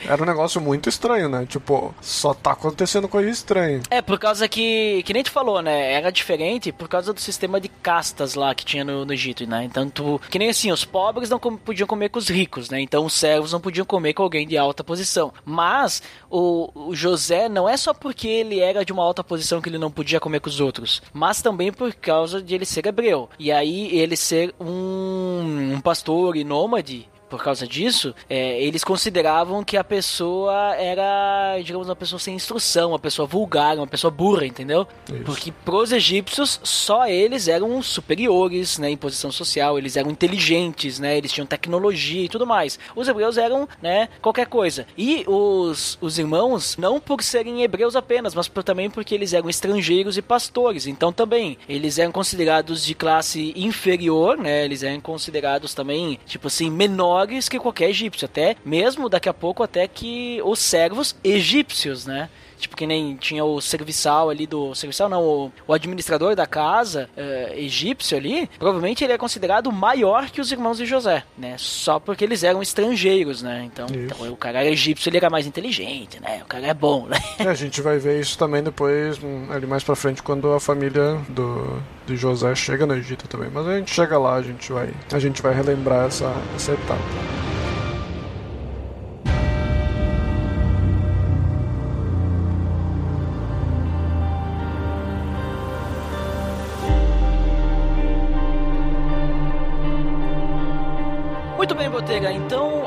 Era 0.06 0.22
um 0.22 0.26
negócio 0.26 0.60
muito 0.60 0.88
estranho, 0.88 1.28
né? 1.28 1.46
Tipo, 1.48 1.94
só 2.00 2.32
tá 2.34 2.52
acontecendo 2.52 3.08
coisa 3.08 3.28
estranha. 3.28 3.80
É, 3.90 4.00
por 4.00 4.18
causa 4.18 4.48
que, 4.48 5.02
que 5.04 5.12
nem 5.16 5.24
tu 5.24 5.30
falou, 5.30 5.62
né? 5.62 5.94
Era 5.94 6.12
diferente 6.12 6.70
por 6.70 6.88
causa 6.88 7.10
do 7.10 7.20
sistema 7.20 7.58
de 7.58 7.70
castas 7.70 8.34
lá 8.34 8.54
que 8.54 8.66
tinha 8.66 8.84
no, 8.84 9.06
no 9.06 9.12
Egito, 9.14 9.46
né? 9.46 9.64
Então, 9.64 9.88
tu, 9.88 10.20
que 10.30 10.38
nem 10.38 10.50
assim, 10.50 10.70
os 10.70 10.84
pobres 10.84 11.30
não 11.30 11.38
com, 11.38 11.56
podiam 11.56 11.86
comer 11.86 12.10
com 12.10 12.18
os 12.18 12.28
ricos, 12.28 12.68
né? 12.68 12.82
Então, 12.82 13.06
os 13.06 13.14
servos 13.14 13.50
não 13.50 13.60
podiam 13.60 13.86
comer 13.86 14.12
com 14.12 14.22
alguém 14.22 14.46
de 14.46 14.58
alta 14.58 14.84
posição. 14.84 15.32
Mas, 15.42 16.02
o, 16.28 16.70
o 16.74 16.94
José 16.94 17.48
não 17.48 17.66
é 17.66 17.78
só 17.78 17.94
porque 17.94 18.28
ele 18.28 18.60
era 18.60 18.84
de 18.84 18.92
uma 18.92 19.02
alta 19.02 19.24
posição 19.24 19.62
que 19.62 19.70
ele 19.70 19.78
não 19.78 19.90
podia 19.90 20.20
comer 20.20 20.40
com 20.40 20.50
os 20.50 20.60
outros, 20.60 21.00
mas 21.14 21.40
também 21.40 21.72
por 21.72 21.94
causa 21.94 22.42
de 22.42 22.54
ele 22.54 22.66
ser 22.66 22.86
hebreu. 22.86 23.30
E 23.38 23.50
aí, 23.50 23.96
ele 23.96 24.16
ser 24.16 24.54
um, 24.60 25.72
um 25.76 25.80
pastor 25.80 26.36
e 26.36 26.44
nômade, 26.44 27.08
por 27.28 27.42
causa 27.42 27.66
disso, 27.66 28.14
é, 28.28 28.60
eles 28.62 28.84
consideravam 28.84 29.64
que 29.64 29.76
a 29.76 29.84
pessoa 29.84 30.74
era, 30.76 31.58
digamos, 31.62 31.88
uma 31.88 31.96
pessoa 31.96 32.18
sem 32.18 32.34
instrução, 32.34 32.90
uma 32.90 32.98
pessoa 32.98 33.26
vulgar, 33.26 33.76
uma 33.76 33.86
pessoa 33.86 34.10
burra, 34.10 34.46
entendeu? 34.46 34.86
Isso. 35.12 35.24
Porque 35.24 35.52
pros 35.64 35.92
egípcios, 35.92 36.60
só 36.62 37.06
eles 37.06 37.48
eram 37.48 37.82
superiores, 37.82 38.78
né, 38.78 38.90
em 38.90 38.96
posição 38.96 39.32
social, 39.32 39.78
eles 39.78 39.96
eram 39.96 40.10
inteligentes, 40.10 40.98
né, 40.98 41.16
eles 41.16 41.32
tinham 41.32 41.46
tecnologia 41.46 42.24
e 42.24 42.28
tudo 42.28 42.46
mais. 42.46 42.78
Os 42.94 43.08
hebreus 43.08 43.36
eram, 43.36 43.68
né, 43.82 44.08
qualquer 44.22 44.46
coisa. 44.46 44.86
E 44.96 45.24
os, 45.26 45.98
os 46.00 46.18
irmãos, 46.18 46.76
não 46.76 47.00
por 47.00 47.22
serem 47.22 47.62
hebreus 47.62 47.96
apenas, 47.96 48.34
mas 48.34 48.46
por, 48.46 48.62
também 48.62 48.88
porque 48.88 49.14
eles 49.14 49.32
eram 49.32 49.50
estrangeiros 49.50 50.16
e 50.16 50.22
pastores. 50.22 50.86
Então 50.86 51.12
também, 51.12 51.58
eles 51.68 51.98
eram 51.98 52.12
considerados 52.12 52.84
de 52.84 52.94
classe 52.94 53.52
inferior, 53.56 54.36
né, 54.38 54.64
eles 54.64 54.82
eram 54.82 55.00
considerados 55.00 55.74
também, 55.74 56.18
tipo 56.26 56.46
assim, 56.46 56.70
menores 56.70 57.15
que 57.48 57.58
qualquer 57.58 57.90
egípcio. 57.90 58.26
Até 58.26 58.56
mesmo 58.64 59.08
daqui 59.08 59.28
a 59.28 59.34
pouco, 59.34 59.62
até 59.62 59.86
que 59.86 60.40
os 60.44 60.58
servos 60.58 61.16
egípcios, 61.22 62.06
né? 62.06 62.28
Tipo, 62.58 62.76
que 62.76 62.86
nem 62.86 63.16
tinha 63.16 63.44
o 63.44 63.60
serviçal 63.60 64.30
ali 64.30 64.46
do. 64.46 64.74
Serviçal 64.74 65.08
não, 65.08 65.22
o, 65.22 65.52
o 65.66 65.72
administrador 65.72 66.34
da 66.34 66.46
casa 66.46 67.08
eh, 67.16 67.54
egípcio 67.56 68.16
ali. 68.16 68.48
Provavelmente 68.58 69.04
ele 69.04 69.12
é 69.12 69.18
considerado 69.18 69.70
maior 69.70 70.30
que 70.30 70.40
os 70.40 70.50
irmãos 70.50 70.78
de 70.78 70.86
José, 70.86 71.22
né? 71.36 71.56
Só 71.58 71.98
porque 71.98 72.24
eles 72.24 72.42
eram 72.42 72.62
estrangeiros, 72.62 73.42
né? 73.42 73.64
Então, 73.64 73.86
então 73.90 74.32
o 74.32 74.36
cara 74.36 74.60
era 74.60 74.70
egípcio, 74.70 75.08
ele 75.08 75.18
era 75.18 75.30
mais 75.30 75.46
inteligente, 75.46 76.20
né? 76.20 76.40
O 76.42 76.46
cara 76.46 76.66
é 76.66 76.74
bom, 76.74 77.06
né? 77.06 77.16
É, 77.38 77.48
a 77.48 77.54
gente 77.54 77.82
vai 77.82 77.98
ver 77.98 78.18
isso 78.20 78.38
também 78.38 78.62
depois, 78.62 79.22
hum, 79.22 79.46
ali 79.50 79.66
mais 79.66 79.84
pra 79.84 79.94
frente, 79.94 80.22
quando 80.22 80.52
a 80.52 80.58
família 80.58 81.20
do, 81.28 81.80
de 82.06 82.16
José 82.16 82.54
chega 82.54 82.86
no 82.86 82.94
Egito 82.94 83.28
também. 83.28 83.50
Mas 83.52 83.66
a 83.66 83.76
gente 83.78 83.92
chega 83.92 84.18
lá, 84.18 84.34
a 84.36 84.42
gente 84.42 84.72
vai, 84.72 84.90
a 85.12 85.18
gente 85.18 85.42
vai 85.42 85.54
relembrar 85.54 86.06
essa, 86.06 86.32
essa 86.54 86.72
etapa. 86.72 87.55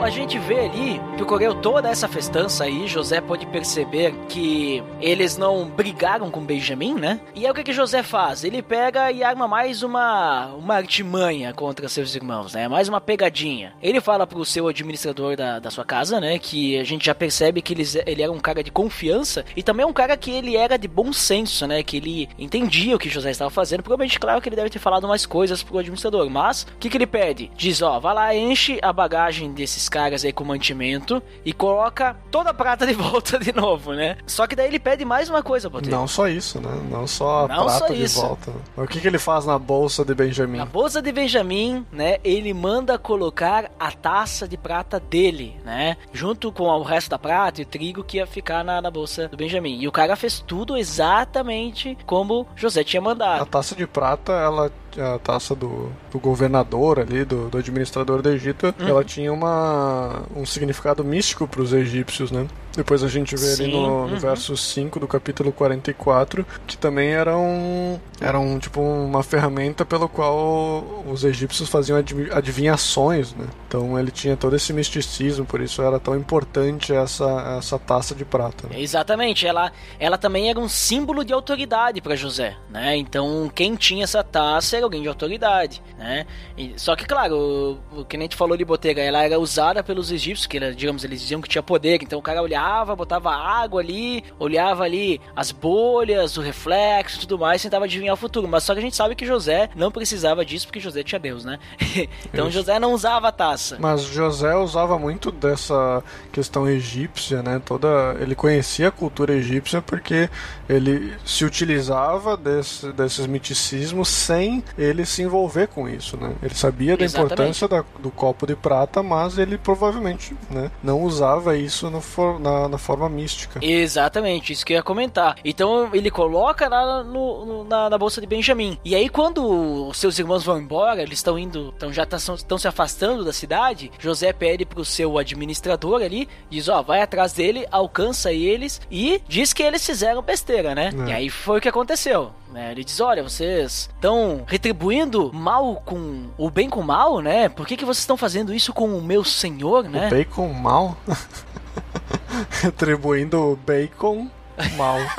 A 0.09 0.11
gente 0.11 0.39
vê 0.39 0.61
ali 0.61 0.99
que 1.15 1.21
ocorreu 1.21 1.53
toda 1.53 1.87
essa 1.87 2.07
festança 2.07 2.63
aí. 2.63 2.87
José 2.87 3.21
pode 3.21 3.45
perceber 3.45 4.11
que 4.27 4.83
eles 4.99 5.37
não 5.37 5.69
brigaram 5.69 6.31
com 6.31 6.41
Benjamim, 6.43 6.95
né? 6.95 7.21
E 7.35 7.45
aí 7.45 7.51
o 7.51 7.53
que, 7.53 7.63
que 7.63 7.71
José 7.71 8.01
faz? 8.01 8.43
Ele 8.43 8.63
pega 8.63 9.11
e 9.11 9.23
arma 9.23 9.47
mais 9.47 9.83
uma, 9.83 10.47
uma 10.55 10.73
artimanha 10.73 11.53
contra 11.53 11.87
seus 11.87 12.15
irmãos, 12.15 12.55
né? 12.55 12.67
Mais 12.67 12.89
uma 12.89 12.99
pegadinha. 12.99 13.71
Ele 13.83 14.01
fala 14.01 14.25
pro 14.25 14.43
seu 14.43 14.67
administrador 14.67 15.37
da, 15.37 15.59
da 15.59 15.69
sua 15.69 15.85
casa, 15.85 16.19
né? 16.19 16.39
Que 16.39 16.79
a 16.79 16.83
gente 16.83 17.05
já 17.05 17.13
percebe 17.13 17.61
que 17.61 17.75
eles, 17.75 17.95
ele 18.07 18.23
era 18.23 18.31
um 18.31 18.39
cara 18.39 18.63
de 18.63 18.71
confiança 18.71 19.45
e 19.55 19.61
também 19.61 19.85
um 19.85 19.93
cara 19.93 20.17
que 20.17 20.31
ele 20.31 20.57
era 20.57 20.75
de 20.75 20.87
bom 20.87 21.13
senso, 21.13 21.67
né? 21.67 21.83
Que 21.83 21.97
ele 21.97 22.27
entendia 22.39 22.95
o 22.95 22.99
que 22.99 23.09
José 23.09 23.29
estava 23.29 23.51
fazendo. 23.51 23.83
Provavelmente, 23.83 24.19
claro 24.19 24.41
que 24.41 24.49
ele 24.49 24.55
deve 24.55 24.71
ter 24.71 24.79
falado 24.79 25.07
mais 25.07 25.27
coisas 25.27 25.61
pro 25.61 25.77
administrador. 25.77 26.27
Mas 26.31 26.63
o 26.63 26.79
que, 26.79 26.89
que 26.89 26.97
ele 26.97 27.05
pede? 27.05 27.51
Diz: 27.55 27.83
ó, 27.83 27.99
vai 27.99 28.15
lá, 28.15 28.35
enche 28.35 28.79
a 28.81 28.91
bagagem 28.91 29.53
desses 29.53 29.87
caras 29.87 29.98
aí 29.99 30.31
com 30.33 30.43
mantimento 30.43 31.21
e 31.45 31.51
coloca 31.53 32.15
toda 32.31 32.49
a 32.51 32.53
prata 32.53 32.85
de 32.87 32.93
volta 32.93 33.37
de 33.39 33.53
novo, 33.53 33.93
né? 33.93 34.17
Só 34.25 34.47
que 34.47 34.55
daí 34.55 34.67
ele 34.67 34.79
pede 34.79 35.03
mais 35.05 35.29
uma 35.29 35.43
coisa, 35.43 35.69
Botega. 35.69 35.95
Não 35.95 36.07
só 36.07 36.27
isso, 36.27 36.59
né? 36.61 36.69
Não 36.89 37.05
só 37.07 37.45
a 37.45 37.47
Não 37.47 37.65
prata 37.65 37.79
só 37.79 37.87
de 37.87 38.03
isso. 38.03 38.21
volta. 38.21 38.51
O 38.77 38.87
que, 38.87 38.99
que 38.99 39.07
ele 39.07 39.19
faz 39.19 39.45
na 39.45 39.57
bolsa 39.59 40.03
de 40.05 40.13
Benjamin? 40.13 40.57
Na 40.57 40.65
bolsa 40.65 41.01
de 41.01 41.11
Benjamim, 41.11 41.85
né, 41.91 42.17
ele 42.23 42.53
manda 42.53 42.97
colocar 42.97 43.71
a 43.79 43.91
taça 43.91 44.47
de 44.47 44.57
prata 44.57 44.99
dele, 44.99 45.55
né, 45.65 45.97
junto 46.13 46.51
com 46.51 46.63
o 46.63 46.83
resto 46.83 47.09
da 47.09 47.19
prata 47.19 47.61
e 47.61 47.63
o 47.63 47.67
trigo 47.67 48.03
que 48.03 48.17
ia 48.17 48.27
ficar 48.27 48.63
na, 48.63 48.81
na 48.81 48.91
bolsa 48.91 49.27
do 49.27 49.37
Benjamim. 49.37 49.79
E 49.79 49.87
o 49.87 49.91
cara 49.91 50.15
fez 50.15 50.39
tudo 50.45 50.77
exatamente 50.77 51.97
como 52.05 52.47
José 52.55 52.83
tinha 52.83 53.01
A 53.01 53.03
mandado. 53.03 53.45
taça 53.45 53.75
de 53.75 53.85
prata, 53.87 54.33
ela 54.33 54.71
a 54.97 55.19
taça 55.19 55.53
do, 55.55 55.89
do 56.11 56.19
governador 56.19 56.99
ali, 56.99 57.23
do, 57.25 57.49
do 57.49 57.57
administrador 57.57 58.21
do 58.21 58.29
Egito, 58.29 58.73
Uhum. 58.79 58.87
ela 58.87 59.03
tinha 59.03 59.31
uma, 59.33 60.23
um 60.35 60.45
significado 60.45 61.03
místico 61.03 61.47
para 61.47 61.61
os 61.61 61.73
egípcios, 61.73 62.31
né? 62.31 62.47
Depois 62.75 63.03
a 63.03 63.07
gente 63.07 63.35
vê 63.35 63.45
ali 63.47 63.55
Sim, 63.65 63.71
no, 63.71 64.07
no 64.07 64.13
uhum. 64.13 64.19
verso 64.19 64.55
5 64.55 64.99
do 64.99 65.07
capítulo 65.07 65.51
44 65.51 66.45
que 66.67 66.77
também 66.77 67.09
era 67.13 67.35
um, 67.37 67.99
era 68.21 68.39
um 68.39 68.59
tipo 68.59 68.79
uma 68.81 69.23
ferramenta 69.23 69.83
pelo 69.85 70.07
qual 70.07 71.03
os 71.07 71.23
egípcios 71.23 71.67
faziam 71.69 71.97
adiv- 71.97 72.31
adivinhações, 72.31 73.33
né? 73.33 73.45
Então 73.67 73.97
ele 73.99 74.11
tinha 74.11 74.37
todo 74.37 74.55
esse 74.55 74.71
misticismo, 74.73 75.45
por 75.45 75.61
isso 75.61 75.81
era 75.81 75.99
tão 75.99 76.15
importante 76.15 76.93
essa, 76.93 77.55
essa 77.57 77.77
taça 77.79 78.13
de 78.15 78.23
prata. 78.25 78.67
né? 78.67 78.79
Exatamente, 78.79 79.45
ela, 79.47 79.71
ela 79.99 80.17
também 80.17 80.49
era 80.49 80.59
um 80.59 80.69
símbolo 80.69 81.23
de 81.25 81.33
autoridade 81.33 82.01
para 82.01 82.15
José, 82.15 82.55
né? 82.69 82.95
Então 82.97 83.51
quem 83.53 83.75
tinha 83.75 84.03
essa 84.03 84.23
taça 84.23 84.75
era 84.77 84.85
alguém 84.85 85.01
de 85.01 85.07
autoridade, 85.07 85.81
né? 85.97 86.25
E- 86.57 86.73
só 86.77 86.95
que 86.95 87.05
claro, 87.05 87.79
o, 87.93 88.01
o 88.01 88.05
que 88.05 88.17
nem 88.17 88.27
tu 88.27 88.35
falou 88.37 88.55
de 88.55 88.63
botega, 88.65 89.01
ela 89.01 89.23
era 89.23 89.39
usada 89.39 89.83
pelos 89.83 90.11
egípcios, 90.11 90.45
que 90.47 90.59
digamos 90.73 91.03
eles 91.03 91.21
diziam 91.21 91.41
que 91.41 91.49
tinha 91.49 91.63
poder, 91.63 91.99
então 92.01 92.19
o 92.19 92.21
cara 92.21 92.41
olhava, 92.41 92.59
botava 92.95 93.31
água 93.31 93.81
ali, 93.81 94.23
olhava 94.37 94.83
ali 94.83 95.19
as 95.35 95.51
bolhas, 95.51 96.37
o 96.37 96.41
reflexo, 96.41 97.19
tudo 97.21 97.37
mais, 97.39 97.61
tentava 97.61 97.85
adivinhar 97.85 98.13
o 98.13 98.17
futuro. 98.17 98.47
Mas 98.47 98.63
só 98.63 98.73
que 98.73 98.79
a 98.79 98.81
gente 98.81 98.95
sabe 98.95 99.15
que 99.15 99.25
José 99.25 99.69
não 99.75 99.91
precisava 99.91 100.45
disso 100.45 100.67
porque 100.67 100.79
José 100.79 101.03
tinha 101.03 101.19
Deus, 101.19 101.43
né? 101.45 101.59
então 102.33 102.47
Isso. 102.47 102.57
José 102.59 102.79
não 102.79 102.93
usava 102.93 103.27
a 103.29 103.31
taça. 103.31 103.77
Mas 103.79 104.01
José 104.03 104.55
usava 104.55 104.97
muito 104.99 105.31
dessa 105.31 106.03
questão 106.31 106.67
egípcia, 106.67 107.41
né? 107.41 107.61
Toda 107.63 108.15
ele 108.19 108.35
conhecia 108.35 108.87
a 108.89 108.91
cultura 108.91 109.33
egípcia 109.33 109.81
porque 109.81 110.29
ele 110.67 111.13
se 111.25 111.43
utilizava 111.45 112.35
desse, 112.37 112.91
desses 112.93 113.25
miticismos 113.27 114.07
sem 114.07 114.63
ele 114.77 115.05
se 115.05 115.21
envolver 115.21 115.67
com 115.67 115.87
isso, 115.87 116.17
né? 116.17 116.33
Ele 116.41 116.53
sabia 116.55 116.95
da 116.97 117.03
Exatamente. 117.05 117.33
importância 117.33 117.67
da- 117.67 117.83
do 117.99 118.11
copo 118.11 118.45
de 118.45 118.55
prata, 118.55 119.01
mas 119.03 119.37
ele 119.37 119.57
provavelmente, 119.57 120.35
né, 120.49 120.69
não 120.83 121.01
usava 121.03 121.55
isso 121.57 121.89
no 121.89 122.01
na, 122.49 122.69
na 122.69 122.77
forma 122.77 123.07
mística. 123.07 123.59
Exatamente, 123.61 124.53
isso 124.53 124.65
que 124.65 124.73
eu 124.73 124.77
ia 124.77 124.83
comentar. 124.83 125.35
Então 125.43 125.89
ele 125.93 126.09
coloca 126.09 126.67
lá 126.67 127.03
no, 127.03 127.63
na, 127.63 127.89
na 127.89 127.97
bolsa 127.97 128.19
de 128.19 128.27
Benjamim. 128.27 128.77
E 128.83 128.95
aí, 128.95 129.09
quando 129.09 129.87
os 129.87 129.97
seus 129.97 130.17
irmãos 130.17 130.43
vão 130.43 130.59
embora, 130.59 131.01
eles 131.01 131.19
estão 131.19 131.37
indo, 131.37 131.73
então 131.75 131.91
já 131.93 132.03
estão 132.03 132.57
se 132.57 132.67
afastando 132.67 133.23
da 133.23 133.33
cidade. 133.33 133.91
José 133.99 134.33
pede 134.33 134.65
pro 134.65 134.83
seu 134.83 135.17
administrador 135.17 136.01
ali, 136.01 136.27
diz: 136.49 136.67
Ó, 136.67 136.81
vai 136.81 137.01
atrás 137.01 137.33
dele, 137.33 137.65
alcança 137.71 138.31
eles 138.31 138.81
e 138.89 139.21
diz 139.27 139.53
que 139.53 139.63
eles 139.63 139.85
fizeram 139.85 140.21
besteira, 140.21 140.73
né? 140.73 140.91
É. 141.05 141.09
E 141.09 141.13
aí 141.13 141.29
foi 141.29 141.59
o 141.59 141.61
que 141.61 141.69
aconteceu. 141.69 142.31
né? 142.51 142.71
Ele 142.71 142.83
diz: 142.83 142.99
Olha, 142.99 143.23
vocês 143.23 143.89
estão 143.93 144.43
retribuindo 144.47 145.31
mal 145.33 145.81
com 145.85 146.27
o 146.37 146.49
bem 146.49 146.69
com 146.69 146.79
o 146.79 146.83
mal, 146.83 147.19
né? 147.19 147.49
Por 147.49 147.67
que, 147.67 147.77
que 147.77 147.85
vocês 147.85 147.99
estão 147.99 148.17
fazendo 148.17 148.53
isso 148.53 148.73
com 148.73 148.97
o 148.97 149.01
meu 149.01 149.23
senhor, 149.23 149.83
né? 149.83 150.07
O 150.07 150.09
bacon 150.09 150.53
mal. 150.53 150.97
Retribuindo 152.61 153.39
o 153.51 153.55
bacon 153.55 154.29
mal. 154.75 154.99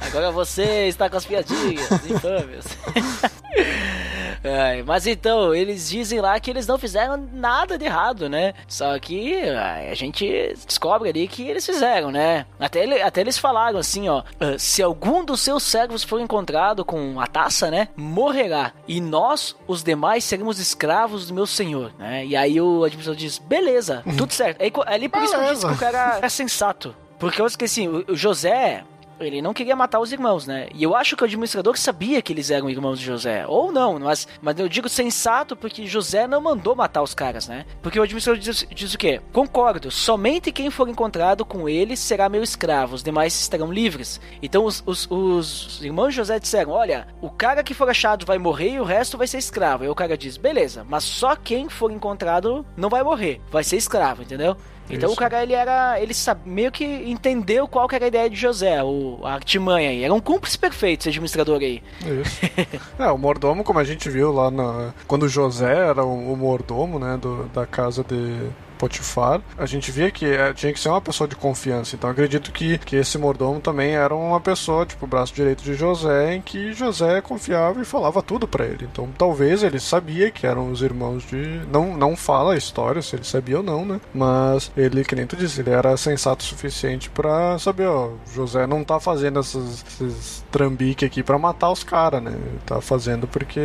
Agora 0.00 0.30
você 0.30 0.86
está 0.86 1.10
com 1.10 1.16
as 1.16 1.26
piadinhas, 1.26 1.90
infames. 2.08 2.66
Ai, 4.44 4.82
mas 4.82 5.06
então, 5.06 5.54
eles 5.54 5.88
dizem 5.88 6.20
lá 6.20 6.38
que 6.40 6.50
eles 6.50 6.66
não 6.66 6.78
fizeram 6.78 7.16
nada 7.32 7.76
de 7.78 7.84
errado, 7.84 8.28
né? 8.28 8.54
Só 8.68 8.98
que 8.98 9.34
a 9.44 9.94
gente 9.94 10.54
descobre 10.66 11.08
ali 11.10 11.26
que 11.28 11.48
eles 11.48 11.64
fizeram, 11.64 12.10
né? 12.10 12.46
Até, 12.58 12.82
ele- 12.82 13.02
até 13.02 13.20
eles 13.20 13.38
falaram 13.38 13.78
assim, 13.78 14.08
ó: 14.08 14.22
"Ah, 14.40 14.56
se 14.58 14.82
algum 14.82 15.24
dos 15.24 15.40
seus 15.40 15.62
servos 15.62 16.02
for 16.04 16.20
encontrado 16.20 16.84
com 16.84 17.20
a 17.20 17.26
taça, 17.26 17.70
né? 17.70 17.88
Morrerá. 17.96 18.72
E 18.86 19.00
nós, 19.00 19.56
os 19.66 19.82
demais, 19.82 20.24
seremos 20.24 20.58
escravos 20.58 21.26
do 21.28 21.34
meu 21.34 21.46
senhor, 21.46 21.92
né? 21.98 22.24
E 22.24 22.36
aí 22.36 22.60
o 22.60 22.84
administrador 22.84 23.18
diz: 23.18 23.38
beleza, 23.38 24.02
tudo 24.16 24.32
certo. 24.32 24.62
Aí, 24.62 24.70
co- 24.70 24.84
ali 24.86 25.08
por 25.08 25.22
isso 25.22 25.34
que 25.34 25.40
eu 25.40 25.48
disse 25.54 25.66
que 25.66 25.72
o 25.72 25.76
cara 25.78 26.18
é 26.22 26.28
sensato. 26.28 26.94
Porque 27.18 27.40
eu 27.40 27.46
esqueci, 27.46 27.88
o 27.88 28.14
José, 28.14 28.84
ele 29.20 29.40
não 29.40 29.54
queria 29.54 29.76
matar 29.76 30.00
os 30.00 30.12
irmãos, 30.12 30.46
né? 30.46 30.68
E 30.74 30.82
eu 30.82 30.94
acho 30.94 31.16
que 31.16 31.22
o 31.22 31.26
administrador 31.26 31.76
sabia 31.78 32.20
que 32.20 32.32
eles 32.32 32.50
eram 32.50 32.68
irmãos 32.68 32.98
de 32.98 33.06
José. 33.06 33.46
Ou 33.46 33.72
não, 33.72 33.98
mas, 33.98 34.26
mas 34.40 34.58
eu 34.58 34.68
digo 34.68 34.88
sensato 34.88 35.56
porque 35.56 35.86
José 35.86 36.26
não 36.26 36.40
mandou 36.40 36.74
matar 36.74 37.02
os 37.02 37.14
caras, 37.14 37.48
né? 37.48 37.64
Porque 37.82 37.98
o 37.98 38.02
administrador 38.02 38.40
diz, 38.40 38.66
diz 38.70 38.94
o 38.94 38.98
quê? 38.98 39.20
Concordo, 39.32 39.90
somente 39.90 40.52
quem 40.52 40.70
for 40.70 40.88
encontrado 40.88 41.44
com 41.44 41.68
eles 41.68 41.98
será 41.98 42.28
meu 42.28 42.42
escravo, 42.42 42.94
os 42.94 43.02
demais 43.02 43.34
estarão 43.34 43.72
livres. 43.72 44.20
Então 44.42 44.64
os, 44.64 44.82
os, 44.86 45.08
os 45.10 45.84
irmãos 45.84 46.10
de 46.10 46.16
José 46.16 46.38
disseram: 46.38 46.72
olha, 46.72 47.08
o 47.20 47.30
cara 47.30 47.62
que 47.62 47.74
for 47.74 47.88
achado 47.88 48.26
vai 48.26 48.38
morrer 48.38 48.70
e 48.70 48.80
o 48.80 48.84
resto 48.84 49.18
vai 49.18 49.26
ser 49.26 49.38
escravo. 49.38 49.84
Aí 49.84 49.88
o 49.88 49.94
cara 49.94 50.16
diz: 50.16 50.36
beleza, 50.36 50.84
mas 50.88 51.04
só 51.04 51.34
quem 51.36 51.68
for 51.68 51.90
encontrado 51.90 52.66
não 52.76 52.88
vai 52.88 53.02
morrer, 53.02 53.40
vai 53.50 53.64
ser 53.64 53.76
escravo, 53.76 54.22
entendeu? 54.22 54.56
Então 54.88 55.08
Isso. 55.08 55.14
o 55.14 55.16
cara, 55.16 55.42
ele 55.42 55.52
era. 55.52 56.00
Ele 56.00 56.14
sabe, 56.14 56.48
meio 56.48 56.70
que 56.70 56.84
entendeu 56.84 57.66
qual 57.66 57.88
que 57.88 57.94
era 57.94 58.04
a 58.04 58.08
ideia 58.08 58.30
de 58.30 58.36
José, 58.36 58.82
o, 58.82 59.18
a 59.22 59.34
artimanha 59.34 59.90
aí. 59.90 60.04
Era 60.04 60.14
um 60.14 60.20
cúmplice 60.20 60.58
perfeito 60.58 61.02
esse 61.02 61.08
administrador 61.08 61.60
aí. 61.60 61.82
Isso. 62.00 62.40
é, 62.98 63.10
o 63.10 63.18
mordomo, 63.18 63.64
como 63.64 63.78
a 63.78 63.84
gente 63.84 64.08
viu 64.08 64.32
lá 64.32 64.50
na. 64.50 64.94
Quando 65.06 65.28
José 65.28 65.88
era 65.88 66.04
o, 66.04 66.32
o 66.32 66.36
mordomo, 66.36 66.98
né, 66.98 67.18
do, 67.20 67.44
da 67.46 67.66
casa 67.66 68.04
de. 68.04 68.48
Potifar, 68.76 69.40
a 69.56 69.66
gente 69.66 69.90
via 69.90 70.10
que 70.10 70.26
é, 70.26 70.52
tinha 70.52 70.72
que 70.72 70.80
ser 70.80 70.88
uma 70.88 71.00
pessoa 71.00 71.26
de 71.28 71.36
confiança. 71.36 71.96
Então 71.96 72.10
acredito 72.10 72.52
que, 72.52 72.78
que 72.78 72.96
esse 72.96 73.18
mordomo 73.18 73.60
também 73.60 73.94
era 73.94 74.14
uma 74.14 74.40
pessoa, 74.40 74.86
tipo, 74.86 75.04
o 75.04 75.08
braço 75.08 75.34
direito 75.34 75.62
de 75.62 75.74
José, 75.74 76.34
em 76.34 76.40
que 76.40 76.72
José 76.72 77.20
confiava 77.20 77.80
e 77.80 77.84
falava 77.84 78.22
tudo 78.22 78.46
para 78.46 78.64
ele. 78.64 78.88
Então 78.90 79.08
talvez 79.16 79.62
ele 79.62 79.80
sabia 79.80 80.30
que 80.30 80.46
eram 80.46 80.70
os 80.70 80.82
irmãos 80.82 81.24
de. 81.24 81.60
Não, 81.70 81.96
não 81.96 82.16
fala 82.16 82.54
a 82.54 82.56
história 82.56 83.02
se 83.02 83.16
ele 83.16 83.24
sabia 83.24 83.58
ou 83.58 83.62
não, 83.62 83.84
né? 83.84 84.00
Mas 84.14 84.70
ele, 84.76 85.04
que 85.04 85.14
nem 85.14 85.26
tu 85.26 85.36
disse, 85.36 85.60
ele 85.60 85.70
era 85.70 85.96
sensato 85.96 86.44
o 86.44 86.48
suficiente 86.48 87.10
para 87.10 87.58
saber, 87.58 87.86
ó, 87.86 88.10
José 88.34 88.66
não 88.66 88.84
tá 88.84 89.00
fazendo 89.00 89.40
esses, 89.40 89.84
esses 89.88 90.44
trambique 90.50 91.04
aqui 91.04 91.22
para 91.22 91.38
matar 91.38 91.70
os 91.70 91.84
caras, 91.84 92.22
né? 92.22 92.32
Ele 92.32 92.58
tá 92.64 92.80
fazendo 92.80 93.26
porque 93.26 93.60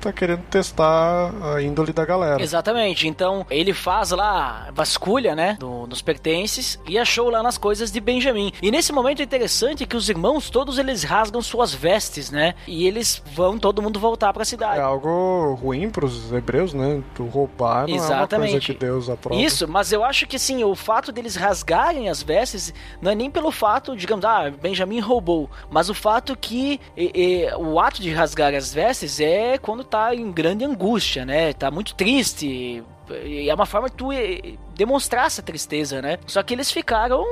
tá 0.00 0.12
querendo 0.12 0.42
testar 0.50 1.32
a 1.54 1.62
índole 1.62 1.92
da 1.92 2.04
galera. 2.04 2.42
Exatamente. 2.42 3.06
Então 3.06 3.46
ele 3.50 3.72
faz 3.72 4.10
lá 4.10 4.35
vasculha, 4.72 5.34
né, 5.34 5.56
do, 5.58 5.86
dos 5.86 6.02
pertences 6.02 6.78
e 6.88 6.98
achou 6.98 7.30
lá 7.30 7.42
nas 7.42 7.58
coisas 7.58 7.90
de 7.90 8.00
Benjamim. 8.00 8.52
E 8.62 8.70
nesse 8.70 8.92
momento 8.92 9.20
é 9.20 9.24
interessante 9.24 9.86
que 9.86 9.96
os 9.96 10.08
irmãos 10.08 10.50
todos 10.50 10.78
eles 10.78 11.02
rasgam 11.02 11.40
suas 11.42 11.74
vestes, 11.74 12.30
né? 12.30 12.54
E 12.66 12.86
eles 12.86 13.22
vão 13.34 13.58
todo 13.58 13.82
mundo 13.82 13.98
voltar 13.98 14.32
para 14.32 14.42
a 14.42 14.46
cidade. 14.46 14.78
É 14.78 14.82
algo 14.82 15.54
ruim 15.54 15.90
pros 15.90 16.32
hebreus, 16.32 16.72
né? 16.72 17.02
Tu 17.14 17.24
roubar 17.26 17.86
não 17.86 17.94
é 17.94 17.96
uma 17.96 17.98
coisa 17.98 18.04
Exatamente. 18.14 18.72
que 18.74 18.78
Deus 18.78 19.08
aprova. 19.08 19.40
Isso, 19.40 19.66
mas 19.68 19.92
eu 19.92 20.04
acho 20.04 20.26
que 20.26 20.36
assim, 20.36 20.62
o 20.64 20.74
fato 20.74 21.12
deles 21.12 21.36
rasgarem 21.36 22.08
as 22.08 22.22
vestes 22.22 22.72
não 23.00 23.10
é 23.10 23.14
nem 23.14 23.30
pelo 23.30 23.50
fato, 23.50 23.96
digamos, 23.96 24.24
ah, 24.24 24.50
Benjamim 24.50 25.00
roubou, 25.00 25.50
mas 25.70 25.88
o 25.90 25.94
fato 25.94 26.36
que 26.36 26.80
e- 26.96 27.12
e, 27.14 27.54
o 27.56 27.78
ato 27.80 28.00
de 28.02 28.10
rasgar 28.12 28.54
as 28.54 28.72
vestes 28.72 29.20
é 29.20 29.58
quando 29.58 29.84
tá 29.84 30.14
em 30.14 30.30
grande 30.30 30.64
angústia, 30.64 31.24
né? 31.24 31.52
Tá 31.52 31.70
muito 31.70 31.94
triste. 31.94 32.82
E 33.14 33.48
é 33.48 33.54
uma 33.54 33.66
forma 33.66 33.88
de 33.88 33.96
tu 33.96 34.12
eh, 34.12 34.54
demonstrar 34.74 35.26
essa 35.26 35.42
tristeza, 35.42 36.02
né? 36.02 36.18
Só 36.26 36.42
que 36.42 36.54
eles 36.54 36.70
ficaram. 36.70 37.24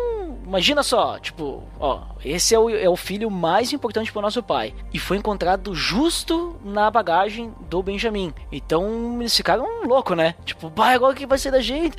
Imagina 0.47 0.83
só, 0.83 1.19
tipo, 1.19 1.63
ó, 1.81 2.03
esse 2.25 2.55
é 2.55 2.59
o, 2.59 2.69
é 2.69 2.89
o 2.89 2.97
filho 2.97 3.31
mais 3.31 3.73
importante 3.73 4.13
pro 4.13 4.21
nosso 4.21 4.43
pai. 4.43 4.75
E 4.93 4.99
foi 4.99 5.17
encontrado 5.17 5.75
justo 5.75 6.57
na 6.65 6.91
bagagem 6.91 7.53
do 7.69 7.83
Benjamin. 7.83 8.33
Então 8.53 9.17
eles 9.21 9.35
ficaram 9.37 9.67
loucos, 9.87 10.17
né? 10.17 10.35
Tipo, 10.45 10.71
pai, 10.71 10.95
agora 10.95 11.13
o 11.13 11.17
que 11.17 11.27
vai 11.27 11.39
ser 11.39 11.51
da 11.51 11.61
gente? 11.61 11.97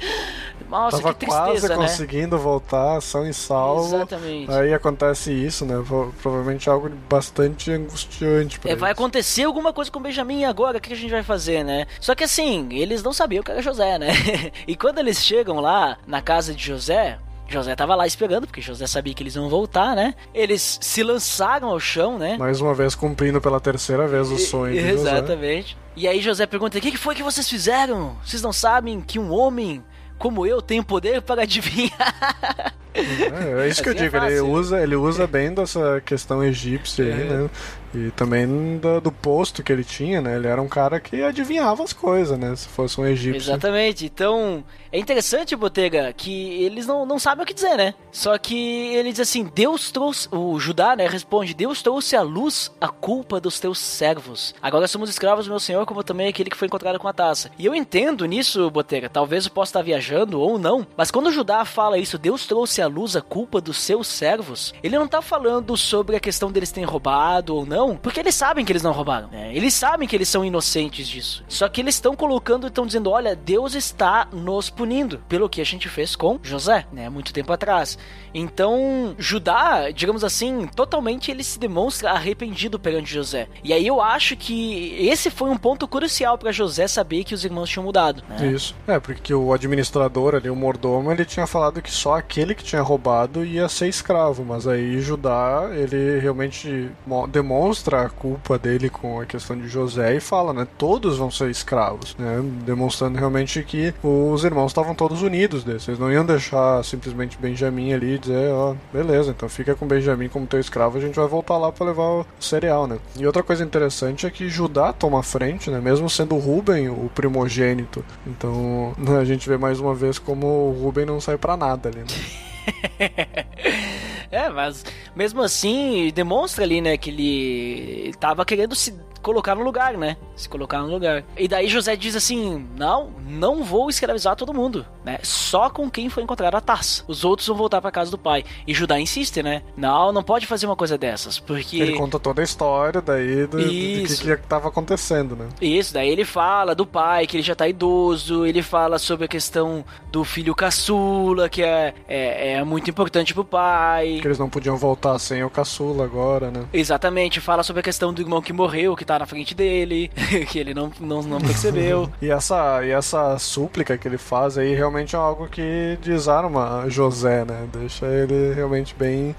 Nossa, 0.69 0.97
Tava 0.97 1.13
que 1.13 1.25
quase 1.25 1.51
tristeza, 1.51 1.69
né? 1.75 1.75
conseguindo 1.87 2.37
voltar, 2.37 3.01
são 3.01 3.27
e 3.27 3.33
salvo. 3.33 3.95
Exatamente. 3.95 4.51
Aí 4.51 4.73
acontece 4.73 5.31
isso, 5.31 5.65
né? 5.65 5.83
Pro- 5.87 6.13
Provavelmente 6.21 6.69
algo 6.69 6.89
bastante 7.09 7.71
angustiante 7.71 8.59
pra 8.59 8.71
É, 8.71 8.75
vai 8.75 8.89
eles. 8.91 8.99
acontecer 8.99 9.43
alguma 9.43 9.73
coisa 9.73 9.91
com 9.91 9.99
o 9.99 10.01
Benjamin 10.03 10.45
agora, 10.45 10.77
o 10.77 10.81
que 10.81 10.93
a 10.93 10.95
gente 10.95 11.11
vai 11.11 11.23
fazer, 11.23 11.63
né? 11.63 11.85
Só 11.99 12.13
que 12.15 12.23
assim, 12.23 12.67
eles 12.71 13.03
não 13.03 13.13
sabiam 13.13 13.43
que 13.43 13.51
era 13.51 13.61
José, 13.61 13.97
né? 13.97 14.07
e 14.67 14.75
quando 14.75 14.99
eles 14.99 15.23
chegam 15.23 15.59
lá 15.59 15.97
na 16.07 16.21
casa 16.21 16.53
de 16.53 16.63
José, 16.63 17.17
José 17.47 17.75
tava 17.75 17.95
lá 17.95 18.07
esperando, 18.07 18.47
porque 18.47 18.61
José 18.61 18.87
sabia 18.87 19.13
que 19.13 19.21
eles 19.23 19.35
iam 19.35 19.47
voltar, 19.49 19.95
né? 19.95 20.15
Eles 20.33 20.79
se 20.81 21.03
lançaram 21.03 21.69
ao 21.69 21.79
chão, 21.79 22.17
né? 22.17 22.37
Mais 22.37 22.59
uma 22.61 22.73
vez 22.73 22.95
cumprindo 22.95 23.39
pela 23.39 23.59
terceira 23.59 24.07
vez 24.07 24.29
o 24.31 24.37
sonho 24.37 24.73
de 24.73 24.79
José. 24.91 25.11
Exatamente. 25.11 25.77
E 25.95 26.07
aí 26.07 26.21
José 26.21 26.45
pergunta: 26.45 26.77
o 26.77 26.81
que 26.81 26.97
foi 26.97 27.13
que 27.15 27.23
vocês 27.23 27.47
fizeram? 27.47 28.17
Vocês 28.25 28.41
não 28.41 28.51
sabem 28.53 28.99
que 28.99 29.19
um 29.19 29.31
homem 29.31 29.83
como 30.17 30.45
eu 30.45 30.61
tem 30.61 30.81
poder 30.81 31.21
para 31.21 31.43
adivinhar? 31.43 32.73
É, 32.93 33.65
é 33.65 33.67
isso 33.67 33.81
que 33.83 33.89
eu 33.89 33.93
Assim 33.93 34.01
é 34.01 34.05
digo, 34.05 34.17
ele 34.17 34.25
fácil. 34.37 34.49
usa, 34.49 34.81
ele 34.81 34.95
usa 34.95 35.27
bem 35.27 35.53
dessa 35.53 36.01
questão 36.05 36.43
egípcia 36.43 37.05
aí, 37.05 37.11
É. 37.11 37.25
né? 37.25 37.49
E 37.95 38.11
também 38.11 38.77
do, 38.77 38.99
do 38.99 39.11
posto 39.11 39.63
que 39.63 39.71
ele 39.71 39.83
tinha, 39.83 40.21
né? 40.21 40.35
Ele 40.35 40.47
era 40.47 40.61
um 40.61 40.67
cara 40.67 40.99
que 40.99 41.23
adivinhava 41.23 41.83
as 41.83 41.93
coisas, 41.93 42.37
né? 42.37 42.55
Se 42.55 42.67
fosse 42.67 42.99
um 42.99 43.05
egípcio. 43.05 43.51
Exatamente. 43.51 44.05
Então, 44.05 44.63
é 44.91 44.99
interessante, 44.99 45.55
Botega, 45.55 46.13
que 46.13 46.63
eles 46.63 46.85
não, 46.87 47.05
não 47.05 47.19
sabem 47.19 47.43
o 47.43 47.45
que 47.45 47.53
dizer, 47.53 47.77
né? 47.77 47.93
Só 48.11 48.37
que 48.37 48.93
ele 48.95 49.11
diz 49.11 49.21
assim: 49.21 49.49
Deus 49.53 49.91
trouxe. 49.91 50.27
O 50.31 50.59
Judá, 50.59 50.95
né, 50.95 51.07
responde: 51.07 51.53
Deus 51.53 51.81
trouxe 51.81 52.15
à 52.15 52.21
luz 52.21 52.71
a 52.79 52.87
culpa 52.87 53.39
dos 53.39 53.59
teus 53.59 53.77
servos. 53.77 54.53
Agora 54.61 54.87
somos 54.87 55.09
escravos 55.09 55.47
meu 55.47 55.59
senhor, 55.59 55.85
como 55.85 56.03
também 56.03 56.27
aquele 56.27 56.49
que 56.49 56.57
foi 56.57 56.67
encontrado 56.67 56.99
com 56.99 57.07
a 57.07 57.13
taça. 57.13 57.51
E 57.57 57.65
eu 57.65 57.75
entendo 57.75 58.25
nisso, 58.25 58.69
Botega. 58.69 59.09
Talvez 59.09 59.45
eu 59.45 59.51
possa 59.51 59.69
estar 59.69 59.81
viajando 59.81 60.39
ou 60.39 60.57
não. 60.57 60.87
Mas 60.95 61.11
quando 61.11 61.27
o 61.27 61.31
Judá 61.31 61.65
fala 61.65 61.97
isso, 61.97 62.17
Deus 62.17 62.45
trouxe 62.45 62.81
à 62.81 62.87
luz 62.87 63.15
a 63.15 63.21
culpa 63.21 63.61
dos 63.61 63.77
seus 63.77 64.07
servos, 64.07 64.73
ele 64.81 64.97
não 64.97 65.07
tá 65.07 65.21
falando 65.21 65.75
sobre 65.75 66.15
a 66.15 66.19
questão 66.19 66.51
deles 66.51 66.71
terem 66.71 66.87
roubado 66.87 67.55
ou 67.55 67.65
não, 67.65 67.84
porque 67.93 68.21
eles 68.21 68.33
sabem 68.33 68.63
que 68.63 68.71
eles 68.71 68.81
não 68.81 68.93
roubaram, 68.93 69.27
né? 69.27 69.51
Eles 69.53 69.73
sabem 69.73 70.07
que 70.07 70.15
eles 70.15 70.29
são 70.29 70.45
inocentes 70.45 71.07
disso. 71.07 71.43
Só 71.47 71.67
que 71.67 71.81
eles 71.81 71.95
estão 71.95 72.15
colocando, 72.15 72.67
estão 72.67 72.85
dizendo, 72.87 73.11
olha, 73.11 73.35
Deus 73.35 73.75
está 73.75 74.27
nos 74.31 74.69
punindo 74.69 75.19
pelo 75.27 75.49
que 75.49 75.59
a 75.61 75.65
gente 75.65 75.89
fez 75.89 76.15
com 76.15 76.39
José, 76.41 76.85
né? 76.91 77.09
Muito 77.09 77.33
tempo 77.33 77.51
atrás. 77.51 77.97
Então, 78.33 79.15
Judá, 79.17 79.89
digamos 79.91 80.23
assim, 80.23 80.67
totalmente 80.75 81.31
ele 81.31 81.43
se 81.43 81.57
demonstra 81.59 82.11
arrependido 82.11 82.79
perante 82.79 83.13
José. 83.13 83.47
E 83.63 83.73
aí 83.73 83.85
eu 83.85 84.01
acho 84.01 84.35
que 84.37 84.95
esse 84.99 85.29
foi 85.29 85.49
um 85.49 85.57
ponto 85.57 85.87
crucial 85.87 86.37
para 86.37 86.51
José 86.51 86.87
saber 86.87 87.23
que 87.23 87.33
os 87.33 87.43
irmãos 87.43 87.69
tinham 87.69 87.83
mudado, 87.83 88.23
né? 88.29 88.47
Isso. 88.47 88.75
É, 88.87 88.99
porque 88.99 89.33
o 89.33 89.51
administrador 89.53 90.35
ali, 90.35 90.49
o 90.49 90.55
mordomo, 90.55 91.11
ele 91.11 91.25
tinha 91.25 91.47
falado 91.47 91.81
que 91.81 91.91
só 91.91 92.15
aquele 92.15 92.53
que 92.55 92.63
tinha 92.63 92.81
roubado 92.81 93.43
ia 93.43 93.67
ser 93.67 93.87
escravo, 93.87 94.45
mas 94.45 94.67
aí 94.67 95.01
Judá, 95.01 95.69
ele 95.73 96.19
realmente 96.19 96.89
mo- 97.05 97.27
demonstra 97.75 98.03
a 98.03 98.09
culpa 98.09 98.57
dele 98.57 98.89
com 98.89 99.19
a 99.19 99.25
questão 99.25 99.57
de 99.57 99.67
José 99.67 100.15
e 100.15 100.19
fala, 100.19 100.53
né, 100.53 100.67
todos 100.77 101.17
vão 101.17 101.29
ser 101.29 101.49
escravos, 101.49 102.15
né, 102.17 102.41
demonstrando 102.65 103.17
realmente 103.17 103.61
que 103.63 103.93
os 104.01 104.43
irmãos 104.43 104.67
estavam 104.67 104.95
todos 104.95 105.21
unidos 105.21 105.63
desses, 105.63 105.89
eles 105.89 105.99
não 105.99 106.11
iam 106.11 106.25
deixar 106.25 106.83
simplesmente 106.83 107.37
Benjamim 107.37 107.93
ali 107.93 108.15
e 108.15 108.19
dizer, 108.19 108.51
ó, 108.51 108.75
beleza, 108.93 109.31
então 109.31 109.49
fica 109.49 109.75
com 109.75 109.85
Benjamim 109.85 110.29
como 110.29 110.47
teu 110.47 110.59
escravo, 110.59 110.97
a 110.97 111.01
gente 111.01 111.15
vai 111.15 111.27
voltar 111.27 111.57
lá 111.57 111.71
para 111.71 111.87
levar 111.87 112.21
o 112.21 112.25
cereal, 112.39 112.87
né. 112.87 112.97
E 113.17 113.25
outra 113.25 113.43
coisa 113.43 113.63
interessante 113.63 114.25
é 114.25 114.29
que 114.29 114.47
Judá 114.47 114.93
toma 114.93 115.21
frente, 115.21 115.69
né, 115.69 115.79
mesmo 115.79 116.09
sendo 116.09 116.37
Ruben 116.37 116.89
o 116.89 117.09
primogênito, 117.13 118.05
então 118.25 118.93
a 119.19 119.25
gente 119.25 119.49
vê 119.49 119.57
mais 119.57 119.79
uma 119.79 119.93
vez 119.93 120.17
como 120.17 120.47
o 120.47 120.81
Ruben 120.81 121.05
não 121.05 121.19
sai 121.19 121.37
pra 121.37 121.57
nada 121.57 121.89
ali, 121.89 121.99
né. 121.99 123.45
É, 124.31 124.49
mas 124.49 124.85
mesmo 125.15 125.41
assim, 125.41 126.11
demonstra 126.13 126.63
ali, 126.63 126.81
né, 126.81 126.97
que 126.97 127.09
ele 127.09 128.13
tava 128.19 128.45
querendo 128.45 128.75
se 128.75 128.93
colocar 129.25 129.55
no 129.55 129.63
lugar, 129.63 129.97
né? 129.97 130.17
Se 130.35 130.47
colocar 130.47 130.79
no 130.81 130.87
lugar. 130.87 131.23
E 131.35 131.47
daí 131.47 131.67
José 131.67 131.95
diz 131.95 132.15
assim: 132.15 132.67
Não, 132.77 133.09
não 133.27 133.63
vou 133.63 133.89
escravizar 133.89 134.35
todo 134.35 134.53
mundo, 134.53 134.85
né? 135.03 135.17
Só 135.23 135.67
com 135.67 135.89
quem 135.89 136.09
foi 136.09 136.21
encontrar 136.21 136.55
a 136.55 136.61
taça. 136.61 137.03
Os 137.07 137.25
outros 137.25 137.47
vão 137.47 137.57
voltar 137.57 137.81
pra 137.81 137.89
casa 137.89 138.11
do 138.11 138.19
pai. 138.19 138.45
E 138.67 138.73
Judá 138.73 138.99
insiste, 138.99 139.41
né? 139.41 139.63
Não, 139.75 140.11
não 140.11 140.21
pode 140.21 140.45
fazer 140.45 140.67
uma 140.67 140.75
coisa 140.75 140.95
dessas, 140.95 141.39
porque. 141.39 141.77
Ele 141.77 141.97
conta 141.97 142.19
toda 142.19 142.41
a 142.41 142.43
história 142.43 143.01
daí 143.01 143.47
do, 143.47 143.57
do 143.57 143.67
que, 143.67 144.03
Isso. 144.03 144.23
que 144.23 144.37
tava 144.47 144.67
acontecendo, 144.67 145.35
né. 145.35 145.49
Isso, 145.59 145.91
daí 145.91 146.09
ele 146.09 146.23
fala 146.23 146.75
do 146.75 146.85
pai, 146.85 147.25
que 147.25 147.37
ele 147.37 147.43
já 147.43 147.55
tá 147.55 147.67
idoso, 147.67 148.45
ele 148.45 148.61
fala 148.61 148.99
sobre 148.99 149.25
a 149.25 149.27
questão 149.27 149.83
do 150.11 150.23
filho 150.23 150.53
caçula, 150.53 151.49
que 151.49 151.63
é, 151.63 151.95
é, 152.07 152.53
é 152.53 152.63
muito 152.63 152.89
importante 152.91 153.33
pro 153.33 153.43
pai. 153.43 154.14
Que 154.21 154.27
eles 154.27 154.39
não 154.39 154.49
podiam 154.49 154.77
voltar 154.77 155.17
sem 155.19 155.43
o 155.43 155.49
caçula 155.49 156.03
agora, 156.03 156.51
né. 156.51 156.65
Exatamente, 156.73 157.39
fala 157.39 157.63
sobre 157.63 157.79
a 157.79 157.83
questão 157.83 158.13
do 158.13 158.21
irmão 158.21 158.41
que 158.41 158.53
morreu, 158.53 158.95
que 158.95 159.05
tá 159.05 159.19
na 159.19 159.25
frente 159.25 159.53
dele, 159.53 160.09
que 160.49 160.59
ele 160.59 160.73
não, 160.73 160.91
não, 160.99 161.21
não 161.21 161.39
percebeu. 161.39 162.09
E 162.21 162.29
essa, 162.31 162.83
e 162.83 162.91
essa 162.91 163.37
súplica 163.37 163.97
que 163.97 164.07
ele 164.07 164.17
faz 164.17 164.57
aí 164.57 164.73
realmente 164.73 165.15
é 165.15 165.19
algo 165.19 165.47
que 165.47 165.97
desarma 166.01 166.85
José, 166.87 167.45
né? 167.45 167.67
Deixa 167.71 168.05
ele 168.05 168.53
realmente 168.53 168.95
bem, 168.97 169.35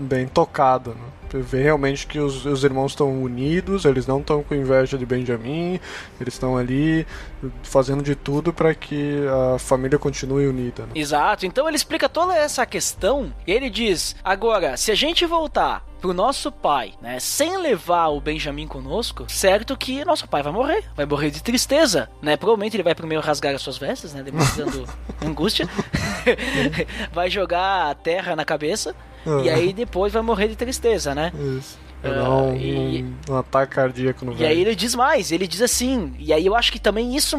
bem 0.00 0.26
tocado, 0.26 0.90
né? 0.90 0.96
Vê 1.32 1.62
realmente 1.62 2.06
que 2.06 2.18
os, 2.18 2.44
os 2.44 2.64
irmãos 2.64 2.92
estão 2.92 3.22
unidos, 3.22 3.84
eles 3.84 4.06
não 4.06 4.20
estão 4.20 4.42
com 4.42 4.54
inveja 4.54 4.96
de 4.96 5.06
Benjamim, 5.06 5.80
eles 6.20 6.34
estão 6.34 6.56
ali 6.56 7.06
fazendo 7.62 8.02
de 8.02 8.14
tudo 8.14 8.52
para 8.52 8.74
que 8.74 9.18
a 9.54 9.58
família 9.58 9.98
continue 9.98 10.46
unida. 10.46 10.84
Né? 10.84 10.92
Exato. 10.94 11.46
Então 11.46 11.66
ele 11.66 11.76
explica 11.76 12.08
toda 12.08 12.36
essa 12.36 12.64
questão 12.66 13.32
e 13.46 13.52
ele 13.52 13.70
diz: 13.70 14.16
agora, 14.24 14.76
se 14.76 14.90
a 14.90 14.94
gente 14.94 15.24
voltar 15.26 15.84
pro 16.00 16.12
nosso 16.12 16.52
pai, 16.52 16.92
né, 17.00 17.18
sem 17.18 17.56
levar 17.56 18.08
o 18.08 18.20
Benjamin 18.20 18.66
conosco, 18.66 19.24
certo 19.28 19.76
que 19.76 20.04
nosso 20.04 20.28
pai 20.28 20.42
vai 20.42 20.52
morrer, 20.52 20.84
vai 20.94 21.06
morrer 21.06 21.30
de 21.30 21.42
tristeza, 21.42 22.08
né? 22.20 22.36
Provavelmente 22.36 22.76
ele 22.76 22.82
vai 22.82 22.94
primeiro 22.94 23.24
rasgar 23.24 23.54
as 23.54 23.62
suas 23.62 23.78
vestes, 23.78 24.12
né, 24.12 24.22
demonstrando 24.22 24.86
angústia, 25.24 25.68
vai 27.12 27.30
jogar 27.30 27.90
a 27.90 27.94
terra 27.94 28.36
na 28.36 28.44
cabeça 28.44 28.94
e 29.44 29.50
aí 29.50 29.72
depois 29.72 30.12
vai 30.12 30.22
morrer 30.22 30.48
de 30.48 30.56
tristeza, 30.56 31.14
né? 31.14 31.32
Isso. 31.58 31.78
Uh, 32.10 32.50
um, 32.50 32.56
e, 32.56 33.04
um, 33.28 33.36
ataque 33.36 33.74
cardíaco 33.74 34.24
no 34.24 34.32
E 34.32 34.36
velho. 34.36 34.50
aí 34.50 34.60
ele 34.60 34.74
diz 34.74 34.94
mais, 34.94 35.32
ele 35.32 35.46
diz 35.46 35.62
assim, 35.62 36.14
e 36.18 36.32
aí 36.32 36.46
eu 36.46 36.54
acho 36.54 36.72
que 36.72 36.78
também 36.78 37.16
isso 37.16 37.36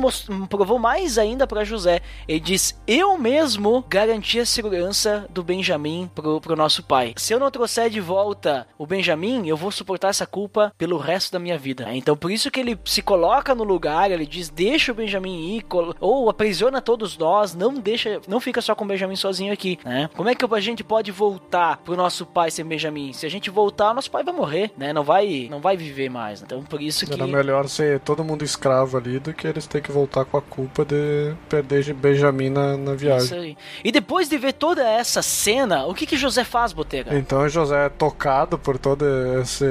provou 0.49 0.79
mais 0.79 1.17
ainda 1.17 1.47
para 1.47 1.63
José. 1.63 2.01
Ele 2.27 2.39
diz: 2.39 2.79
Eu 2.85 3.17
mesmo 3.17 3.83
garanti 3.87 4.39
a 4.39 4.45
segurança 4.45 5.25
do 5.29 5.43
Benjamim 5.43 6.09
pro, 6.13 6.41
pro 6.41 6.55
nosso 6.55 6.83
pai. 6.83 7.13
Se 7.17 7.33
eu 7.33 7.39
não 7.39 7.51
trouxer 7.51 7.89
de 7.89 7.99
volta 7.99 8.67
o 8.77 8.85
Benjamim, 8.85 9.47
eu 9.47 9.57
vou 9.57 9.71
suportar 9.71 10.09
essa 10.09 10.25
culpa 10.25 10.73
pelo 10.77 10.97
resto 10.97 11.31
da 11.31 11.39
minha 11.39 11.57
vida. 11.57 11.87
Então 11.93 12.15
por 12.15 12.31
isso 12.31 12.51
que 12.51 12.59
ele 12.59 12.77
se 12.85 13.01
coloca 13.01 13.53
no 13.55 13.63
lugar, 13.63 14.11
ele 14.11 14.25
diz: 14.25 14.49
Deixa 14.49 14.91
o 14.91 14.95
Benjamim 14.95 15.55
ir, 15.55 15.65
ou 15.99 16.29
aprisiona 16.29 16.81
todos 16.81 17.17
nós, 17.17 17.53
não 17.53 17.73
deixa, 17.73 18.21
não 18.27 18.39
fica 18.39 18.61
só 18.61 18.75
com 18.75 18.85
o 18.85 18.87
Benjamim 18.87 19.15
sozinho 19.15 19.53
aqui, 19.53 19.79
né? 19.83 20.09
Como 20.15 20.29
é 20.29 20.35
que 20.35 20.45
a 20.45 20.59
gente 20.59 20.83
pode 20.83 21.11
voltar 21.11 21.77
pro 21.77 21.95
nosso 21.95 22.25
pai 22.25 22.49
sem 22.49 22.65
Benjamim? 22.65 23.13
Se 23.13 23.25
a 23.25 23.29
gente 23.29 23.49
voltar, 23.49 23.93
nosso 23.93 24.09
pai 24.09 24.23
vai 24.23 24.33
morrer 24.33 24.56
morrer, 24.57 24.71
né? 24.77 24.93
Não 24.93 25.03
vai, 25.03 25.47
não 25.49 25.59
vai 25.59 25.77
viver 25.77 26.09
mais. 26.09 26.41
Então 26.41 26.63
por 26.63 26.81
isso 26.81 27.05
que. 27.05 27.13
Era 27.13 27.27
melhor 27.27 27.67
ser 27.67 27.99
todo 27.99 28.23
mundo 28.23 28.43
escravo 28.43 28.97
ali 28.97 29.19
do 29.19 29.33
que 29.33 29.47
eles 29.47 29.67
ter 29.67 29.81
que 29.81 29.91
voltar 29.91 30.25
com 30.25 30.37
a 30.37 30.41
culpa 30.41 30.83
de 30.83 31.33
perder 31.47 31.93
Benjamin 31.93 32.49
na, 32.49 32.77
na 32.77 32.93
viagem. 32.93 33.25
Isso 33.25 33.35
aí. 33.35 33.57
E 33.83 33.91
depois 33.91 34.27
de 34.27 34.37
ver 34.37 34.53
toda 34.53 34.87
essa 34.87 35.21
cena, 35.21 35.85
o 35.85 35.93
que 35.93 36.05
que 36.05 36.17
José 36.17 36.43
faz, 36.43 36.73
Botega? 36.73 37.15
Então 37.15 37.47
José 37.47 37.85
é 37.85 37.89
tocado 37.89 38.57
por 38.57 38.77
toda 38.77 39.05
essa 39.39 39.65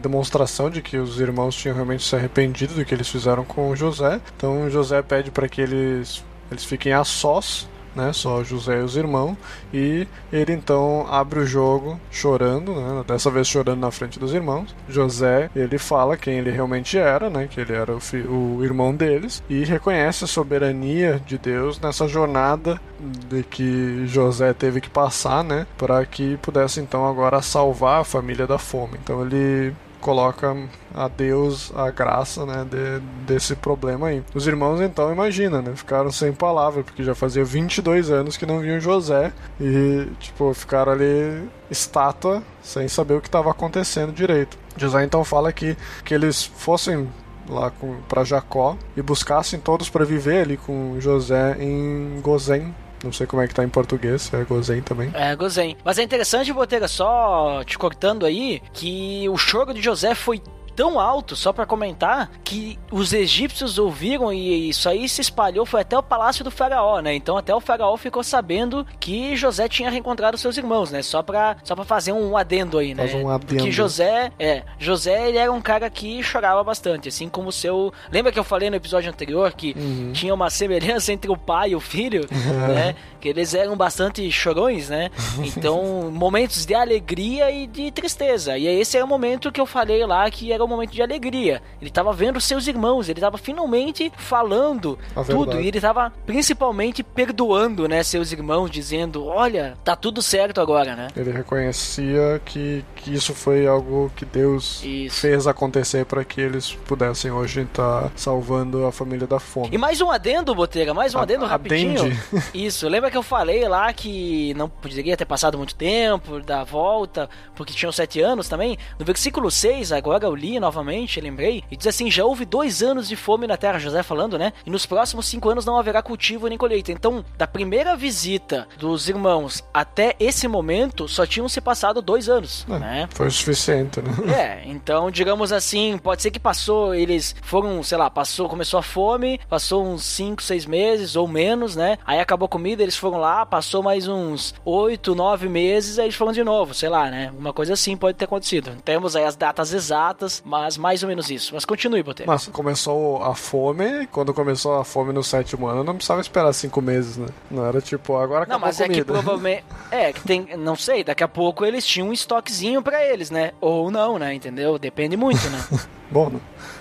demonstração 0.00 0.70
de 0.70 0.80
que 0.80 0.96
os 0.96 1.20
irmãos 1.20 1.54
tinham 1.56 1.74
realmente 1.74 2.04
se 2.04 2.14
arrependido 2.14 2.74
do 2.74 2.84
que 2.84 2.94
eles 2.94 3.08
fizeram 3.08 3.44
com 3.44 3.74
José. 3.74 4.20
Então 4.36 4.70
José 4.70 5.02
pede 5.02 5.30
para 5.30 5.48
que 5.48 5.60
eles 5.60 6.24
eles 6.50 6.64
fiquem 6.64 6.92
a 6.92 7.04
sós 7.04 7.68
né, 8.00 8.12
só 8.12 8.42
José 8.42 8.80
e 8.80 8.82
os 8.82 8.96
irmãos, 8.96 9.36
e 9.72 10.06
ele 10.32 10.52
então 10.52 11.06
abre 11.10 11.40
o 11.40 11.46
jogo 11.46 12.00
chorando, 12.10 12.74
né, 12.74 13.04
dessa 13.06 13.30
vez 13.30 13.46
chorando 13.46 13.80
na 13.80 13.90
frente 13.90 14.18
dos 14.18 14.32
irmãos. 14.32 14.74
José, 14.88 15.50
ele 15.54 15.78
fala 15.78 16.16
quem 16.16 16.38
ele 16.38 16.50
realmente 16.50 16.96
era, 16.96 17.28
né, 17.28 17.46
que 17.48 17.60
ele 17.60 17.72
era 17.72 17.92
o, 17.92 18.56
o 18.58 18.64
irmão 18.64 18.94
deles, 18.94 19.42
e 19.48 19.64
reconhece 19.64 20.24
a 20.24 20.28
soberania 20.28 21.20
de 21.26 21.36
Deus 21.38 21.78
nessa 21.80 22.08
jornada 22.08 22.80
de 23.28 23.42
que 23.42 24.06
José 24.06 24.52
teve 24.52 24.80
que 24.80 24.90
passar, 24.90 25.44
né, 25.44 25.66
para 25.76 26.04
que 26.04 26.36
pudesse 26.38 26.80
então 26.80 27.06
agora 27.06 27.42
salvar 27.42 28.00
a 28.00 28.04
família 28.04 28.46
da 28.46 28.58
fome. 28.58 28.98
Então 29.02 29.24
ele 29.24 29.74
coloca 30.00 30.56
a 30.94 31.08
Deus 31.08 31.72
a 31.74 31.90
graça, 31.90 32.44
né, 32.44 32.66
de, 32.68 33.00
desse 33.26 33.54
problema 33.54 34.08
aí. 34.08 34.22
Os 34.34 34.46
irmãos 34.46 34.80
então, 34.80 35.12
imagina, 35.12 35.62
né, 35.62 35.72
ficaram 35.76 36.10
sem 36.10 36.32
palavra, 36.32 36.82
porque 36.82 37.04
já 37.04 37.14
fazia 37.14 37.44
22 37.44 38.10
anos 38.10 38.36
que 38.36 38.46
não 38.46 38.60
viam 38.60 38.80
José 38.80 39.32
e, 39.60 40.08
tipo, 40.18 40.52
ficaram 40.54 40.92
ali 40.92 41.48
estátua, 41.70 42.42
sem 42.62 42.88
saber 42.88 43.14
o 43.14 43.20
que 43.20 43.28
estava 43.28 43.50
acontecendo 43.50 44.12
direito. 44.12 44.58
José 44.76 45.04
então 45.04 45.24
fala 45.24 45.52
que, 45.52 45.76
que 46.04 46.14
eles 46.14 46.44
fossem 46.44 47.08
lá 47.48 47.72
para 48.08 48.24
Jacó 48.24 48.76
e 48.96 49.02
buscassem 49.02 49.58
todos 49.58 49.88
para 49.88 50.04
viver 50.04 50.42
ali 50.42 50.56
com 50.56 50.96
José 51.00 51.56
em 51.58 52.20
Gozém, 52.22 52.74
não 53.02 53.12
sei 53.12 53.26
como 53.26 53.42
é 53.42 53.48
que 53.48 53.54
tá 53.54 53.64
em 53.64 53.68
português, 53.68 54.32
é 54.32 54.44
Gozen 54.44 54.82
também. 54.82 55.10
É, 55.14 55.34
Gozen. 55.34 55.76
Mas 55.84 55.98
é 55.98 56.02
interessante, 56.02 56.52
Botega, 56.52 56.88
só 56.88 57.62
te 57.64 57.78
cortando 57.78 58.26
aí, 58.26 58.62
que 58.72 59.28
o 59.28 59.36
choro 59.36 59.72
de 59.72 59.82
José 59.82 60.14
foi 60.14 60.40
tão 60.80 60.98
alto, 60.98 61.36
só 61.36 61.52
para 61.52 61.66
comentar, 61.66 62.30
que 62.42 62.78
os 62.90 63.12
egípcios 63.12 63.78
ouviram 63.78 64.32
e 64.32 64.70
isso 64.70 64.88
aí 64.88 65.06
se 65.10 65.20
espalhou, 65.20 65.66
foi 65.66 65.82
até 65.82 65.98
o 65.98 66.02
palácio 66.02 66.42
do 66.42 66.50
faraó, 66.50 67.00
né? 67.00 67.14
Então 67.14 67.36
até 67.36 67.54
o 67.54 67.60
faraó 67.60 67.94
ficou 67.98 68.24
sabendo 68.24 68.86
que 68.98 69.36
José 69.36 69.68
tinha 69.68 69.90
reencontrado 69.90 70.38
seus 70.38 70.56
irmãos, 70.56 70.90
né? 70.90 71.02
Só 71.02 71.22
pra, 71.22 71.58
só 71.64 71.76
pra 71.76 71.84
fazer 71.84 72.12
um 72.12 72.34
adendo 72.34 72.78
aí, 72.78 72.94
né? 72.94 73.06
Faz 73.06 73.22
um 73.22 73.28
adendo. 73.28 73.56
Porque 73.56 73.70
José, 73.70 74.32
é, 74.38 74.62
José 74.78 75.28
ele 75.28 75.36
era 75.36 75.52
um 75.52 75.60
cara 75.60 75.90
que 75.90 76.22
chorava 76.22 76.64
bastante, 76.64 77.10
assim 77.10 77.28
como 77.28 77.50
o 77.50 77.52
seu... 77.52 77.92
Lembra 78.10 78.32
que 78.32 78.38
eu 78.38 78.44
falei 78.44 78.70
no 78.70 78.76
episódio 78.76 79.10
anterior 79.10 79.52
que 79.52 79.74
uhum. 79.76 80.12
tinha 80.14 80.32
uma 80.32 80.48
semelhança 80.48 81.12
entre 81.12 81.30
o 81.30 81.36
pai 81.36 81.72
e 81.72 81.76
o 81.76 81.80
filho, 81.80 82.26
né? 82.74 82.96
Que 83.20 83.28
eles 83.28 83.52
eram 83.52 83.76
bastante 83.76 84.32
chorões, 84.32 84.88
né? 84.88 85.10
Então, 85.60 86.10
momentos 86.10 86.64
de 86.64 86.74
alegria 86.74 87.50
e 87.50 87.66
de 87.66 87.90
tristeza. 87.90 88.56
E 88.56 88.66
esse 88.66 88.96
é 88.96 89.04
o 89.04 89.06
momento 89.06 89.52
que 89.52 89.60
eu 89.60 89.66
falei 89.66 90.06
lá 90.06 90.30
que 90.30 90.52
era 90.52 90.64
o 90.64 90.69
momento 90.70 90.92
de 90.92 91.02
alegria. 91.02 91.62
Ele 91.80 91.90
estava 91.90 92.12
vendo 92.12 92.40
seus 92.40 92.66
irmãos, 92.66 93.08
ele 93.08 93.18
estava 93.18 93.38
finalmente 93.38 94.12
falando 94.16 94.98
tudo 95.26 95.60
e 95.60 95.68
ele 95.68 95.78
estava 95.78 96.12
principalmente 96.24 97.02
perdoando, 97.02 97.88
né, 97.88 98.02
seus 98.02 98.32
irmãos, 98.32 98.70
dizendo: 98.70 99.26
"Olha, 99.26 99.76
tá 99.84 99.94
tudo 99.94 100.22
certo 100.22 100.60
agora, 100.60 100.96
né?" 100.96 101.08
Ele 101.16 101.30
reconhecia 101.30 102.40
que, 102.44 102.84
que 102.96 103.12
isso 103.12 103.34
foi 103.34 103.66
algo 103.66 104.10
que 104.16 104.24
Deus 104.24 104.82
isso. 104.84 105.20
fez 105.20 105.46
acontecer 105.46 106.04
para 106.04 106.24
que 106.24 106.40
eles 106.40 106.72
pudessem 106.86 107.30
hoje 107.30 107.62
estar 107.62 108.02
tá 108.02 108.10
salvando 108.16 108.86
a 108.86 108.92
família 108.92 109.26
da 109.26 109.38
fome. 109.38 109.68
E 109.72 109.78
mais 109.78 110.00
um 110.00 110.10
adendo, 110.10 110.54
Botega, 110.54 110.94
mais 110.94 111.14
um 111.14 111.18
a, 111.18 111.22
adendo 111.22 111.46
rapidinho. 111.46 112.02
Adende. 112.02 112.20
Isso, 112.54 112.88
lembra 112.88 113.10
que 113.10 113.16
eu 113.16 113.22
falei 113.22 113.66
lá 113.68 113.92
que 113.92 114.54
não 114.54 114.68
poderia 114.68 115.16
ter 115.16 115.24
passado 115.24 115.56
muito 115.58 115.74
tempo 115.74 116.40
da 116.40 116.64
volta, 116.64 117.28
porque 117.54 117.72
tinham 117.72 117.92
sete 117.92 118.20
anos 118.20 118.48
também? 118.48 118.76
No 118.98 119.04
versículo 119.04 119.50
6, 119.50 119.92
agora 119.92 120.24
eu 120.24 120.34
li 120.34 120.49
novamente, 120.58 121.20
lembrei, 121.20 121.62
e 121.70 121.76
diz 121.76 121.86
assim: 121.86 122.10
Já 122.10 122.24
houve 122.24 122.44
dois 122.44 122.82
anos 122.82 123.08
de 123.08 123.16
fome 123.16 123.46
na 123.46 123.56
terra, 123.56 123.78
José 123.78 124.02
falando, 124.02 124.38
né? 124.38 124.52
E 124.64 124.70
nos 124.70 124.86
próximos 124.86 125.26
cinco 125.26 125.48
anos 125.50 125.64
não 125.64 125.76
haverá 125.76 126.02
cultivo 126.02 126.48
nem 126.48 126.58
colheita. 126.58 126.90
Então, 126.90 127.24
da 127.36 127.46
primeira 127.46 127.94
visita 127.96 128.66
dos 128.78 129.08
irmãos 129.08 129.62
até 129.72 130.16
esse 130.18 130.48
momento, 130.48 131.06
só 131.08 131.26
tinham 131.26 131.48
se 131.48 131.60
passado 131.60 132.02
dois 132.02 132.28
anos, 132.28 132.66
é, 132.68 132.78
né? 132.78 133.08
Foi 133.10 133.28
o 133.28 133.30
suficiente, 133.30 134.00
né? 134.00 134.10
É, 134.40 134.62
então, 134.64 135.10
digamos 135.10 135.52
assim, 135.52 135.98
pode 135.98 136.22
ser 136.22 136.30
que 136.30 136.40
passou, 136.40 136.94
eles 136.94 137.34
foram, 137.42 137.82
sei 137.82 137.98
lá, 137.98 138.08
passou, 138.08 138.48
começou 138.48 138.78
a 138.78 138.82
fome, 138.82 139.38
passou 139.48 139.84
uns 139.84 140.02
cinco, 140.04 140.42
seis 140.42 140.64
meses 140.64 141.14
ou 141.14 141.28
menos, 141.28 141.76
né? 141.76 141.98
Aí 142.06 142.18
acabou 142.20 142.46
a 142.46 142.48
comida, 142.48 142.82
eles 142.82 142.96
foram 142.96 143.18
lá, 143.18 143.44
passou 143.44 143.82
mais 143.82 144.08
uns 144.08 144.54
oito, 144.64 145.14
nove 145.14 145.48
meses, 145.48 145.98
aí 145.98 146.06
eles 146.06 146.14
foram 146.14 146.32
de 146.32 146.42
novo, 146.42 146.72
sei 146.72 146.88
lá, 146.88 147.10
né? 147.10 147.32
Uma 147.36 147.52
coisa 147.52 147.74
assim 147.74 147.96
pode 147.96 148.16
ter 148.16 148.24
acontecido. 148.24 148.76
Temos 148.84 149.14
aí 149.14 149.24
as 149.24 149.36
datas 149.36 149.72
exatas, 149.72 150.39
mas 150.44 150.76
mais 150.76 151.02
ou 151.02 151.08
menos 151.08 151.30
isso. 151.30 151.54
Mas 151.54 151.64
continue, 151.64 152.02
Boteco. 152.02 152.28
Mas 152.28 152.46
começou 152.48 153.22
a 153.22 153.34
fome, 153.34 154.06
quando 154.08 154.32
começou 154.32 154.78
a 154.78 154.84
fome 154.84 155.12
no 155.12 155.22
sétimo 155.22 155.66
ano, 155.66 155.84
não 155.84 155.94
precisava 155.94 156.20
esperar 156.20 156.52
cinco 156.52 156.80
meses, 156.80 157.16
né? 157.16 157.28
Não 157.50 157.64
era 157.64 157.80
tipo, 157.80 158.16
agora 158.16 158.44
acabou 158.44 158.60
Não, 158.60 158.66
mas 158.66 158.80
é 158.80 158.88
que 158.88 159.04
provavelmente... 159.04 159.64
É, 159.90 160.12
que 160.12 160.20
tem... 160.22 160.56
Não 160.56 160.76
sei, 160.76 161.02
daqui 161.02 161.24
a 161.24 161.28
pouco 161.28 161.64
eles 161.64 161.84
tinham 161.84 162.08
um 162.08 162.12
estoquezinho 162.12 162.82
pra 162.82 163.04
eles, 163.04 163.30
né? 163.30 163.52
Ou 163.60 163.90
não, 163.90 164.18
né? 164.18 164.34
Entendeu? 164.34 164.78
Depende 164.78 165.16
muito, 165.16 165.48
né? 165.50 165.64
Bom, 166.10 166.28
né? 166.28 166.40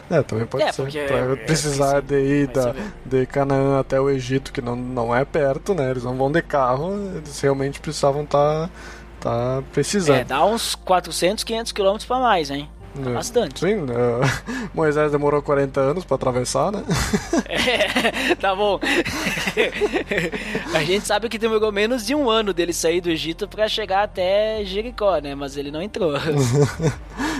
É, 0.09 0.23
também 0.23 0.45
pode 0.45 0.63
é, 0.63 0.71
ser. 0.71 1.07
Pra 1.07 1.17
é, 1.17 1.35
precisar 1.35 1.97
é, 1.97 2.01
de 2.01 2.15
ir 2.15 2.47
da, 2.47 2.75
de 3.05 3.25
Canaã 3.27 3.79
até 3.79 4.01
o 4.01 4.09
Egito, 4.09 4.51
que 4.51 4.61
não, 4.61 4.75
não 4.75 5.15
é 5.15 5.23
perto, 5.23 5.75
né? 5.75 5.91
Eles 5.91 6.03
não 6.03 6.15
vão 6.15 6.31
de 6.31 6.41
carro, 6.41 6.93
eles 7.15 7.39
realmente 7.39 7.79
precisavam 7.79 8.23
estar 8.23 8.69
tá, 9.19 9.57
tá 9.59 9.63
precisando. 9.71 10.17
É, 10.17 10.23
dá 10.23 10.43
uns 10.43 10.73
400, 10.73 11.43
500 11.43 11.71
quilômetros 11.71 12.07
pra 12.07 12.17
mais, 12.17 12.49
hein? 12.49 12.67
É. 12.97 13.13
Bastante. 13.13 13.59
Sim, 13.59 13.83
uh, 13.83 13.89
Moisés 14.73 15.11
demorou 15.11 15.41
40 15.41 15.79
anos 15.79 16.05
para 16.05 16.15
atravessar, 16.15 16.71
né? 16.71 16.83
É, 17.49 18.35
tá 18.35 18.55
bom. 18.55 18.79
a 20.73 20.83
gente 20.83 21.05
sabe 21.05 21.27
que 21.27 21.37
demorou 21.37 21.71
menos 21.71 22.05
de 22.05 22.15
um 22.15 22.29
ano 22.29 22.53
dele 22.53 22.73
sair 22.73 23.01
do 23.01 23.09
Egito 23.09 23.47
para 23.47 23.67
chegar 23.67 24.03
até 24.03 24.63
Jericó, 24.63 25.17
né? 25.17 25.35
Mas 25.35 25.57
ele 25.57 25.71
não 25.71 25.81
entrou. 25.81 26.13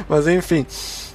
Mas 0.08 0.28
enfim. 0.28 0.66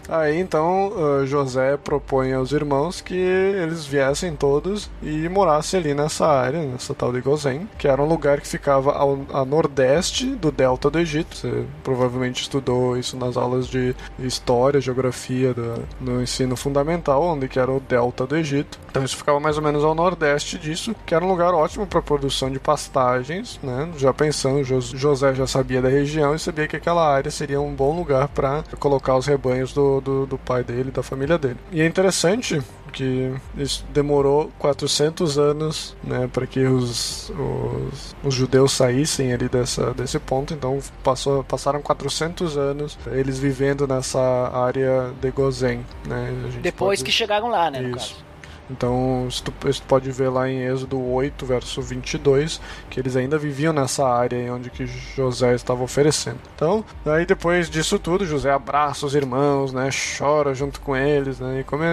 Aí 0.08 0.38
então 0.38 0.88
uh, 0.88 1.26
José 1.26 1.76
propõe 1.76 2.32
aos 2.32 2.52
irmãos 2.52 3.00
que 3.00 3.14
eles 3.14 3.86
viessem 3.86 4.34
todos 4.34 4.90
e 5.02 5.28
morassem 5.28 5.80
ali 5.80 5.94
nessa 5.94 6.26
área, 6.26 6.62
nessa 6.62 6.94
tal 6.94 7.12
de 7.12 7.20
Gozen, 7.20 7.68
que 7.78 7.88
era 7.88 8.02
um 8.02 8.06
lugar 8.06 8.40
que 8.40 8.48
ficava 8.48 8.92
ao, 8.92 9.18
a 9.32 9.44
nordeste 9.44 10.26
do 10.26 10.50
delta 10.50 10.90
do 10.90 10.98
Egito. 10.98 11.36
Você 11.36 11.64
provavelmente 11.82 12.42
estudou 12.42 12.96
isso 12.96 13.16
nas 13.16 13.36
aulas 13.36 13.66
de 13.66 13.94
história, 14.18 14.80
geografia 14.80 15.54
do, 15.54 15.82
no 16.00 16.22
ensino 16.22 16.56
fundamental, 16.56 17.22
onde 17.22 17.48
que 17.48 17.58
era 17.58 17.70
o 17.70 17.80
delta 17.80 18.26
do 18.26 18.36
Egito. 18.36 18.78
Então 18.90 19.02
isso 19.02 19.16
ficava 19.16 19.40
mais 19.40 19.56
ou 19.56 19.62
menos 19.62 19.82
ao 19.84 19.94
nordeste 19.94 20.58
disso, 20.58 20.94
que 21.06 21.14
era 21.14 21.24
um 21.24 21.28
lugar 21.28 21.52
ótimo 21.52 21.86
para 21.86 22.00
produção 22.02 22.50
de 22.50 22.58
pastagens, 22.58 23.58
né? 23.62 23.90
Já 23.96 24.12
pensando, 24.12 24.62
José 24.62 25.34
já 25.34 25.46
sabia 25.46 25.82
da 25.82 25.88
região 25.88 26.34
e 26.34 26.38
sabia 26.38 26.68
que 26.68 26.76
aquela 26.76 27.06
área 27.06 27.30
seria 27.30 27.60
um 27.60 27.74
bom 27.74 27.96
lugar 27.96 28.28
para 28.28 28.62
colocar 28.78 29.16
os 29.16 29.26
rebanhos 29.26 29.72
do, 29.72 29.93
do, 30.00 30.26
do 30.26 30.38
pai 30.38 30.62
dele, 30.62 30.90
da 30.90 31.02
família 31.02 31.38
dele. 31.38 31.56
E 31.72 31.80
é 31.80 31.86
interessante 31.86 32.60
que 32.92 33.34
isso 33.56 33.84
demorou 33.92 34.50
400 34.58 35.36
anos 35.36 35.96
né, 36.02 36.28
para 36.32 36.46
que 36.46 36.60
os, 36.60 37.30
os, 37.30 38.16
os, 38.22 38.34
judeus 38.34 38.72
saíssem 38.72 39.32
ali 39.32 39.48
dessa, 39.48 39.92
desse 39.92 40.18
ponto. 40.18 40.54
Então 40.54 40.78
passou, 41.02 41.42
passaram 41.42 41.82
400 41.82 42.56
anos 42.56 42.96
eles 43.06 43.38
vivendo 43.38 43.86
nessa 43.86 44.20
área 44.20 45.12
de 45.20 45.30
Gozen. 45.30 45.84
Né? 46.06 46.32
Depois 46.62 47.00
pode... 47.00 47.04
que 47.04 47.12
chegaram 47.12 47.48
lá, 47.48 47.70
né? 47.70 47.82
Isso. 47.96 48.24
Então, 48.70 49.28
você 49.28 49.82
pode 49.86 50.10
ver 50.10 50.28
lá 50.28 50.48
em 50.48 50.62
Êxodo 50.62 51.00
8, 51.00 51.44
verso 51.44 51.82
22, 51.82 52.60
que 52.88 52.98
eles 52.98 53.16
ainda 53.16 53.38
viviam 53.38 53.72
nessa 53.72 54.06
área 54.06 54.52
onde 54.52 54.70
que 54.70 54.86
José 54.86 55.54
estava 55.54 55.82
oferecendo. 55.82 56.38
Então, 56.54 56.84
aí 57.04 57.26
depois 57.26 57.68
disso 57.68 57.98
tudo, 57.98 58.26
José 58.26 58.50
abraça 58.50 59.06
os 59.06 59.14
irmãos, 59.14 59.72
né, 59.72 59.90
chora 60.18 60.54
junto 60.54 60.80
com 60.80 60.96
eles, 60.96 61.38
né, 61.38 61.60
e 61.60 61.64
come, 61.64 61.84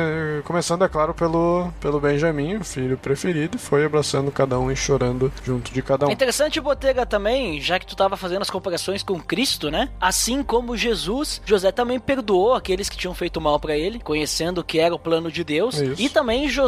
começando, 0.43 0.83
é 0.83 0.87
claro, 0.87 1.13
pelo, 1.13 1.69
pelo 1.79 1.99
Benjamim, 1.99 2.55
o 2.55 2.63
filho 2.63 2.97
preferido, 2.97 3.57
foi 3.57 3.85
abraçando 3.85 4.31
cada 4.31 4.57
um 4.59 4.71
e 4.71 4.75
chorando 4.75 5.31
junto 5.43 5.73
de 5.73 5.81
cada 5.81 6.05
um. 6.05 6.09
É 6.09 6.13
interessante, 6.13 6.59
Botega, 6.59 7.05
também, 7.05 7.59
já 7.61 7.79
que 7.79 7.85
tu 7.85 7.93
estava 7.93 8.15
fazendo 8.15 8.41
as 8.41 8.49
comparações 8.49 9.03
com 9.03 9.19
Cristo, 9.19 9.69
né, 9.69 9.89
assim 9.99 10.43
como 10.43 10.77
Jesus, 10.77 11.41
José 11.45 11.71
também 11.71 11.99
perdoou 11.99 12.53
aqueles 12.53 12.89
que 12.89 12.97
tinham 12.97 13.13
feito 13.13 13.41
mal 13.41 13.59
para 13.59 13.75
ele, 13.75 13.99
conhecendo 13.99 14.63
que 14.63 14.79
era 14.79 14.95
o 14.95 14.99
plano 14.99 15.31
de 15.31 15.43
Deus, 15.43 15.75
Isso. 15.75 16.01
e 16.01 16.09
também 16.09 16.47
José, 16.47 16.60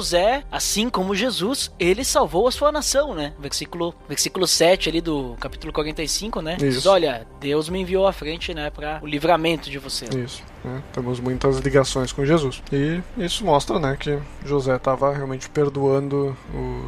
assim 0.52 0.90
como 0.90 1.16
Jesus, 1.16 1.72
ele 1.80 2.04
salvou 2.04 2.48
a 2.48 2.52
sua 2.52 2.72
nação, 2.72 3.14
né? 3.14 3.34
Versículo, 3.40 3.94
versículo 4.08 4.48
7 4.48 4.90
ali 4.90 5.02
do 5.02 5.36
capítulo 5.40 5.74
45, 5.74 6.42
né? 6.42 6.56
Isso. 6.56 6.66
Diz, 6.66 6.86
olha, 6.86 7.28
Deus 7.40 7.70
me 7.70 7.82
enviou 7.82 8.08
à 8.08 8.14
frente, 8.14 8.54
né, 8.54 8.70
para 8.70 9.00
o 9.02 9.08
livramento 9.08 9.70
de 9.70 9.78
você. 9.78 10.06
Isso. 10.06 10.44
Né? 10.64 10.82
Temos 10.94 11.20
muitas 11.20 11.60
ligações 11.60 12.12
com 12.12 12.26
Jesus. 12.26 12.62
E 12.72 13.02
isso 13.18 13.46
mostra, 13.46 13.80
né, 13.80 13.98
que 14.00 14.20
José 14.46 14.76
estava 14.76 15.14
realmente 15.14 15.50
perdoando 15.50 16.36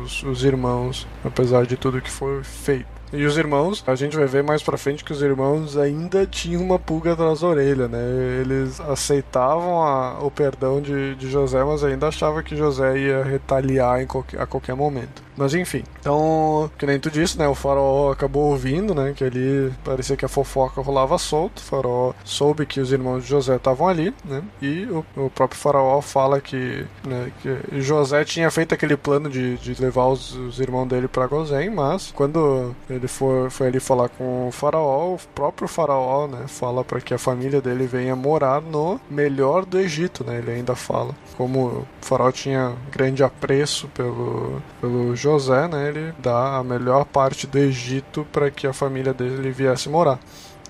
os, 0.03 0.23
os 0.23 0.43
irmãos, 0.43 1.07
apesar 1.23 1.65
de 1.65 1.75
tudo 1.75 2.01
que 2.01 2.11
foi 2.11 2.43
feito. 2.43 2.94
E 3.13 3.25
os 3.25 3.37
irmãos, 3.37 3.83
a 3.85 3.95
gente 3.95 4.15
vai 4.15 4.25
ver 4.25 4.43
mais 4.43 4.61
pra 4.63 4.77
frente 4.77 5.03
que 5.03 5.13
os 5.13 5.21
irmãos 5.21 5.77
ainda 5.77 6.25
tinham 6.25 6.61
uma 6.61 6.79
pulga 6.79 7.13
atrás 7.13 7.41
da 7.41 7.47
orelha, 7.47 7.87
né? 7.87 7.99
Eles 8.41 8.79
aceitavam 8.81 9.81
a, 9.81 10.19
o 10.23 10.31
perdão 10.31 10.81
de, 10.81 11.15
de 11.15 11.29
José, 11.29 11.63
mas 11.63 11.83
ainda 11.83 12.07
achavam 12.07 12.43
que 12.43 12.55
José 12.55 12.97
ia 12.97 13.23
retaliar 13.23 14.01
em 14.01 14.07
qualquer, 14.07 14.41
a 14.41 14.45
qualquer 14.45 14.75
momento. 14.75 15.23
Mas 15.37 15.53
enfim, 15.53 15.83
então, 15.99 16.71
que 16.77 16.85
nem 16.85 16.99
tu 16.99 17.11
disse, 17.11 17.37
né? 17.37 17.47
O 17.47 17.55
faraó 17.55 18.11
acabou 18.11 18.51
ouvindo, 18.51 18.95
né? 18.95 19.13
Que 19.13 19.23
ali 19.23 19.73
parecia 19.83 20.15
que 20.15 20.25
a 20.25 20.29
fofoca 20.29 20.81
rolava 20.81 21.17
solto. 21.17 21.59
O 21.59 21.61
faraó 21.61 22.13
soube 22.23 22.65
que 22.65 22.79
os 22.79 22.91
irmãos 22.91 23.23
de 23.23 23.29
José 23.29 23.55
estavam 23.55 23.87
ali, 23.87 24.13
né? 24.23 24.41
E 24.61 24.85
o, 24.85 25.05
o, 25.17 25.29
próprio 25.29 25.59
faraó 25.59 26.01
fala 26.01 26.39
que, 26.39 26.85
né, 27.05 27.31
que 27.41 27.81
José 27.81 28.23
tinha 28.23 28.49
feito 28.49 28.73
aquele 28.73 28.95
plano 28.95 29.29
de, 29.29 29.57
de 29.57 29.81
levar 29.81 30.07
os, 30.07 30.33
os 30.35 30.59
irmãos 30.59 30.87
dele 30.87 31.07
para 31.07 31.27
Gozém, 31.27 31.69
mas 31.69 32.11
quando 32.15 32.73
ele 32.95 33.07
for, 33.07 33.49
foi 33.51 33.67
ali 33.67 33.79
falar 33.79 34.09
com 34.09 34.47
o 34.47 34.51
faraó, 34.51 35.13
o 35.13 35.19
próprio 35.33 35.67
faraó, 35.67 36.27
né? 36.27 36.45
Fala 36.47 36.83
para 36.83 37.01
que 37.01 37.13
a 37.13 37.17
família 37.17 37.61
dele 37.61 37.85
venha 37.87 38.15
morar 38.15 38.61
no 38.61 38.99
melhor 39.09 39.65
do 39.65 39.79
Egito, 39.79 40.23
né? 40.23 40.37
Ele 40.37 40.51
ainda 40.51 40.75
fala. 40.75 41.15
Como 41.37 41.65
o 41.67 41.87
faraó 42.01 42.31
tinha 42.31 42.73
grande 42.91 43.23
apreço 43.23 43.87
pelo, 43.89 44.61
pelo 44.79 45.15
José, 45.15 45.67
né, 45.67 45.89
ele 45.89 46.13
dá 46.19 46.57
a 46.57 46.63
melhor 46.63 47.05
parte 47.05 47.47
do 47.47 47.57
Egito 47.57 48.25
para 48.31 48.49
que 48.49 48.67
a 48.67 48.73
família 48.73 49.13
dele 49.13 49.51
viesse 49.51 49.89
morar. 49.89 50.19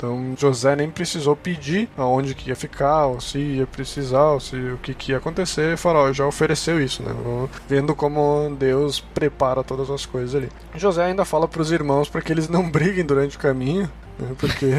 Então 0.05 0.35
José 0.37 0.75
nem 0.75 0.89
precisou 0.89 1.35
pedir 1.35 1.89
aonde 1.97 2.35
que 2.35 2.49
ia 2.49 2.55
ficar, 2.55 3.07
ou 3.07 3.19
se 3.19 3.39
ia 3.39 3.65
precisar, 3.65 4.31
ou 4.31 4.39
se 4.39 4.55
o 4.55 4.77
que, 4.77 4.93
que 4.93 5.11
ia 5.11 5.17
acontecer. 5.17 5.77
Faraó 5.77 6.13
já 6.13 6.25
ofereceu 6.25 6.79
isso, 6.79 7.01
né? 7.01 7.11
Vendo 7.67 7.95
como 7.95 8.55
Deus 8.57 8.99
prepara 8.99 9.63
todas 9.63 9.89
as 9.89 10.05
coisas 10.05 10.35
ali. 10.35 10.49
José 10.75 11.05
ainda 11.05 11.25
fala 11.25 11.47
para 11.47 11.61
os 11.61 11.71
irmãos 11.71 12.07
para 12.07 12.21
que 12.21 12.31
eles 12.31 12.47
não 12.47 12.69
briguem 12.69 13.05
durante 13.05 13.35
o 13.37 13.39
caminho, 13.39 13.89
né? 14.19 14.35
Porque 14.37 14.71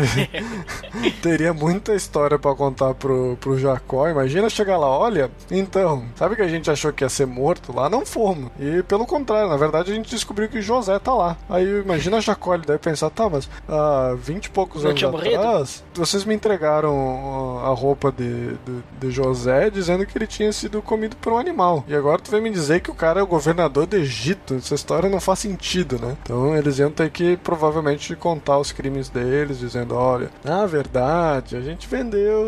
teria 1.23 1.53
muita 1.53 1.95
história 1.95 2.39
para 2.39 2.55
contar 2.55 2.95
pro, 2.95 3.37
pro 3.41 3.59
Jacó. 3.59 4.09
Imagina 4.09 4.49
chegar 4.49 4.79
lá, 4.79 4.89
olha, 4.89 5.31
então, 5.51 6.05
sabe 6.17 6.37
que 6.37 6.43
a 6.43 6.49
gente 6.49 6.71
achou 6.71 6.93
que 6.93 7.05
ia 7.05 7.09
ser 7.09 7.27
morto 7.27 7.75
lá? 7.75 7.89
Não 7.89 8.05
fomos. 8.05 8.51
E 8.59 8.83
pelo 8.85 9.07
contrário, 9.07 9.49
na 9.49 9.57
verdade 9.57 9.93
a 9.93 9.95
gente 9.95 10.11
descobriu 10.11 10.49
que 10.49 10.61
José 10.61 10.99
tá 10.99 11.13
lá. 11.15 11.37
Aí 11.49 11.81
imagina 11.81 12.21
Jacó, 12.21 12.55
ele 12.55 12.65
deve 12.67 12.79
pensar, 12.79 13.11
tá, 13.11 13.29
mas 13.29 13.49
há 13.69 14.11
ah, 14.11 14.15
20 14.15 14.47
e 14.47 14.51
poucos 14.51 14.85
anos 14.85 15.03
atrás, 15.03 15.85
vocês 15.95 16.25
me 16.25 16.35
entregaram 16.35 17.61
a 17.65 17.69
roupa 17.71 18.13
de, 18.13 18.49
de, 18.49 18.83
de, 19.01 19.11
José 19.11 19.71
dizendo 19.71 20.07
que 20.07 20.17
ele 20.17 20.27
tinha 20.27 20.53
sido 20.53 20.81
comido 20.83 21.17
por 21.17 21.33
um 21.33 21.39
animal. 21.39 21.85
E 21.89 21.95
agora 21.95 22.21
tu 22.21 22.31
vem 22.31 22.41
me 22.41 22.51
dizer 22.51 22.81
que 22.81 22.91
o 22.91 22.95
cara 22.95 23.21
é 23.21 23.23
o 23.23 23.27
governador 23.27 23.87
do 23.87 23.97
Egito. 23.97 24.55
Essa 24.55 24.75
história 24.75 25.09
não 25.09 25.21
faz 25.21 25.41
sentido, 25.41 25.99
né? 25.99 26.17
Então 26.23 26.57
eles 26.57 26.79
iam 26.79 26.91
ter 26.91 27.11
que 27.11 27.37
provavelmente 27.37 28.15
contar 28.17 28.59
os 28.59 28.73
crimes 28.73 29.09
dele 29.09 29.26
eles, 29.27 29.59
dizendo: 29.59 29.95
Olha, 29.95 30.31
na 30.45 30.67
verdade, 30.67 31.57
a 31.57 31.61
gente 31.61 31.87
vendeu. 31.87 32.45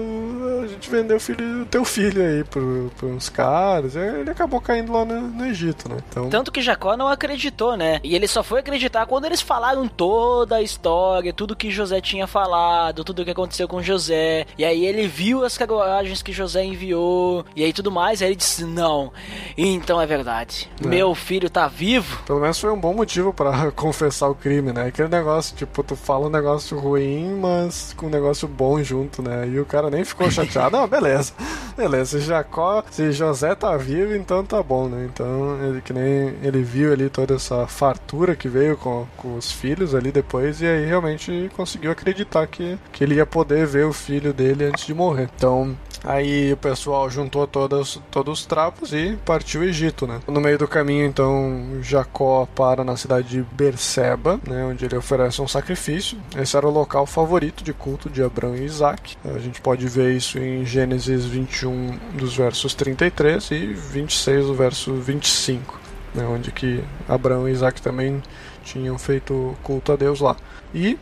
A 0.63 0.67
gente 0.67 0.91
vendeu 0.91 1.17
o 1.17 1.21
filho, 1.21 1.67
teu 1.67 1.85
filho 1.85 2.23
aí 2.23 2.45
pro, 2.45 2.91
uns 3.03 3.29
caras. 3.29 3.97
ele 3.97 4.31
acabou 4.31 4.61
caindo 4.61 4.93
lá 4.93 5.05
no, 5.05 5.21
no, 5.21 5.47
Egito, 5.47 5.89
né? 5.89 5.97
Então... 6.09 6.29
Tanto 6.29 6.53
que 6.53 6.61
Jacó 6.61 6.97
não 6.97 7.09
acreditou, 7.09 7.77
né? 7.77 8.01
E 8.03 8.15
ele 8.15 8.29
só 8.29 8.43
foi 8.43 8.61
acreditar 8.61 9.07
quando 9.07 9.25
eles 9.25 9.41
falaram 9.41 9.87
toda 9.89 10.57
a 10.57 10.63
história, 10.63 11.33
tudo 11.33 11.57
que 11.57 11.71
José 11.71 12.01
tinha 12.01 12.27
falado, 12.27 13.05
tudo 13.05 13.23
o 13.23 13.25
que 13.25 13.31
aconteceu 13.31 13.67
com 13.67 13.83
José. 13.83 14.47
E 14.57 14.65
aí 14.65 14.85
ele 14.85 15.07
viu 15.07 15.45
as 15.45 15.57
carruagens 15.57 16.23
que 16.23 16.33
José 16.33 16.65
enviou, 16.65 17.45
e 17.55 17.65
aí 17.65 17.73
tudo 17.73 17.91
mais. 17.91 18.21
Aí 18.23 18.29
ele 18.29 18.37
disse: 18.37 18.65
Não, 18.65 19.13
então 19.57 20.01
é 20.01 20.07
verdade. 20.07 20.69
É. 20.83 20.87
Meu 20.87 21.15
filho 21.15 21.49
tá 21.49 21.67
vivo. 21.69 22.23
Pelo 22.25 22.41
menos 22.41 22.59
foi 22.59 22.71
um 22.71 22.81
bom 22.81 22.95
motivo 22.95 23.33
para 23.33 23.71
confessar 23.73 24.29
o 24.29 24.35
crime, 24.35 24.73
né? 24.73 24.87
Aquele 24.87 25.09
negócio, 25.09 25.57
tipo, 25.57 25.83
tu 25.83 25.97
fala 25.97 26.27
um 26.27 26.31
negócio 26.31 26.68
negócio 26.69 26.79
ruim, 26.79 27.39
mas 27.41 27.95
com 27.97 28.07
um 28.07 28.11
negócio 28.11 28.47
bom 28.47 28.83
junto, 28.83 29.23
né? 29.23 29.49
E 29.49 29.59
o 29.59 29.65
cara 29.65 29.91
nem 29.91 30.05
ficou 30.05 30.31
chateado. 30.31 30.77
ah, 30.77 30.87
beleza. 30.87 31.33
Beleza, 31.77 32.19
se 32.19 32.27
Jacó, 32.27 32.83
se 32.91 33.13
José 33.13 33.55
tá 33.55 33.77
vivo, 33.77 34.15
então 34.15 34.45
tá 34.45 34.63
bom, 34.63 34.89
né? 34.89 35.09
Então, 35.13 35.59
ele 35.65 35.81
que 35.81 35.93
nem 35.93 36.35
ele 36.43 36.63
viu 36.63 36.93
ali 36.93 37.09
toda 37.09 37.35
essa 37.35 37.67
fartura 37.67 38.35
que 38.35 38.49
veio 38.49 38.77
com, 38.77 39.07
com 39.17 39.37
os 39.37 39.53
filhos 39.53 39.95
ali 39.95 40.11
depois, 40.11 40.61
e 40.61 40.67
aí 40.67 40.85
realmente 40.85 41.51
conseguiu 41.57 41.91
acreditar 41.91 42.47
que, 42.47 42.79
que 42.93 43.05
ele 43.05 43.15
ia 43.15 43.27
poder 43.27 43.67
ver 43.67 43.87
o 43.87 43.93
filho 43.93 44.33
dele 44.33 44.65
antes 44.65 44.87
de 44.87 44.95
morrer. 44.95 45.29
Então, 45.37 45.77
Aí 46.05 46.53
o 46.53 46.57
pessoal 46.57 47.11
juntou 47.11 47.47
todos, 47.47 48.01
todos 48.11 48.41
os 48.41 48.47
trapos 48.47 48.93
e 48.93 49.19
partiu 49.25 49.61
o 49.61 49.65
Egito, 49.65 50.07
né? 50.07 50.21
No 50.29 50.41
meio 50.41 50.57
do 50.57 50.69
caminho, 50.69 51.05
então, 51.05 51.81
Jacó 51.83 52.47
para 52.55 52.85
na 52.85 52.97
cidade 52.97 53.29
de 53.29 53.43
Berseba, 53.43 54.41
né? 54.47 54.65
Onde 54.65 54.85
ele 54.85 54.97
oferece 54.97 55.43
um 55.43 55.49
sacrifício. 55.49 56.17
Esse 56.37 56.57
era 56.57 56.67
o 56.67 56.71
local 56.71 57.05
favorito 57.05 57.65
de 57.65 57.73
culto 57.73 58.09
de 58.09 58.23
Abraão 58.23 58.57
e 58.57 58.65
Isaac. 58.65 59.17
A 59.25 59.39
gente 59.39 59.61
pode 59.61 59.89
ver 59.89 60.15
isso 60.15 60.39
em 60.39 60.65
Gênesis 60.65 61.25
21, 61.25 61.99
dos 62.15 62.37
versos 62.37 62.75
33 62.75 63.51
e 63.51 63.67
26, 63.67 64.47
do 64.47 64.55
verso 64.55 64.95
25, 64.95 65.81
né? 66.15 66.25
Onde 66.27 66.53
que 66.53 66.83
Abraão 67.09 67.49
e 67.49 67.53
Isaac 67.53 67.83
também 67.83 68.23
tinham 68.63 68.97
feito 68.99 69.57
culto 69.63 69.93
a 69.93 69.97
Deus 69.97 70.21
lá. 70.21 70.37
E 70.73 70.99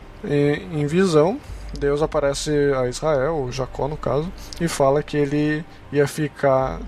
em 0.71 0.87
visão, 0.87 1.39
Deus 1.77 2.01
aparece 2.01 2.51
a 2.75 2.87
Israel, 2.87 3.47
Jacó 3.51 3.87
no 3.87 3.97
caso, 3.97 4.31
e 4.59 4.67
fala 4.67 5.01
que 5.03 5.15
ele 5.17 5.63
ia 5.91 6.07
ficar 6.07 6.79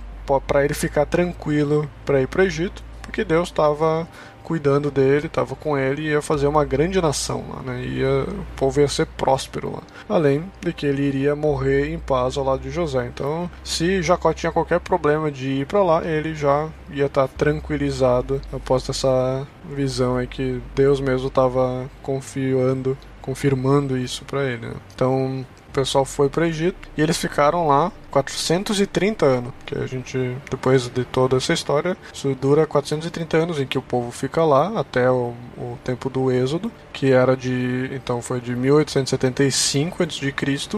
para 0.45 0.63
ele 0.63 0.75
ficar 0.75 1.05
tranquilo 1.05 1.89
para 2.05 2.21
ir 2.21 2.27
para 2.27 2.41
o 2.41 2.45
Egito, 2.45 2.83
porque 3.01 3.23
Deus 3.23 3.49
estava 3.49 4.07
cuidando 4.49 4.89
dele, 4.89 5.27
estava 5.27 5.55
com 5.55 5.77
ele 5.77 6.01
e 6.01 6.09
ia 6.09 6.23
fazer 6.23 6.47
uma 6.47 6.65
grande 6.65 6.99
nação 6.99 7.45
lá, 7.53 7.61
né? 7.61 7.83
Ia, 7.83 8.23
o 8.23 8.45
povo 8.55 8.81
ia 8.81 8.87
ser 8.87 9.05
próspero 9.05 9.71
lá. 9.71 9.83
Além 10.09 10.43
de 10.59 10.73
que 10.73 10.87
ele 10.87 11.03
iria 11.03 11.35
morrer 11.35 11.93
em 11.93 11.99
paz 11.99 12.35
ao 12.35 12.43
lado 12.43 12.61
de 12.63 12.71
José. 12.71 13.05
Então, 13.05 13.49
se 13.63 14.01
Jacó 14.01 14.33
tinha 14.33 14.51
qualquer 14.51 14.79
problema 14.79 15.31
de 15.31 15.61
ir 15.61 15.67
para 15.67 15.83
lá, 15.83 16.03
ele 16.03 16.33
já 16.33 16.67
ia 16.89 17.05
estar 17.05 17.27
tá 17.27 17.33
tranquilizado 17.37 18.41
após 18.51 18.89
essa 18.89 19.47
visão 19.69 20.17
aí 20.17 20.25
que 20.25 20.59
Deus 20.73 20.99
mesmo 20.99 21.27
estava 21.27 21.87
confiando 22.01 22.97
confirmando 23.22 23.97
isso 23.97 24.26
para 24.26 24.45
ele. 24.45 24.67
Né? 24.67 24.76
Então 24.93 25.45
o 25.70 25.72
pessoal 25.72 26.05
foi 26.05 26.30
para 26.30 26.47
Egito 26.47 26.89
e 26.97 27.01
eles 27.01 27.17
ficaram 27.17 27.67
lá 27.67 27.91
430 28.10 29.26
anos, 29.26 29.53
que 29.66 29.78
a 29.78 29.86
gente, 29.86 30.18
depois 30.49 30.88
de 30.88 31.03
toda 31.05 31.38
essa 31.38 31.53
história, 31.53 31.97
isso 32.14 32.36
dura 32.36 32.66
430 32.66 33.38
anos 33.38 33.60
em 33.60 33.66
que 33.66 33.78
o 33.78 33.82
povo 33.82 34.12
fica 34.12 34.43
lá 34.43 34.80
até 34.80 35.10
o, 35.10 35.34
o 35.57 35.78
tempo 35.84 36.10
do 36.10 36.32
Êxodo, 36.32 36.72
que 36.91 37.12
era 37.12 37.36
de, 37.36 37.89
então 37.93 38.22
foi 38.22 38.41
de 38.41 38.55
1875 38.55 40.03
a.C. 40.03 40.34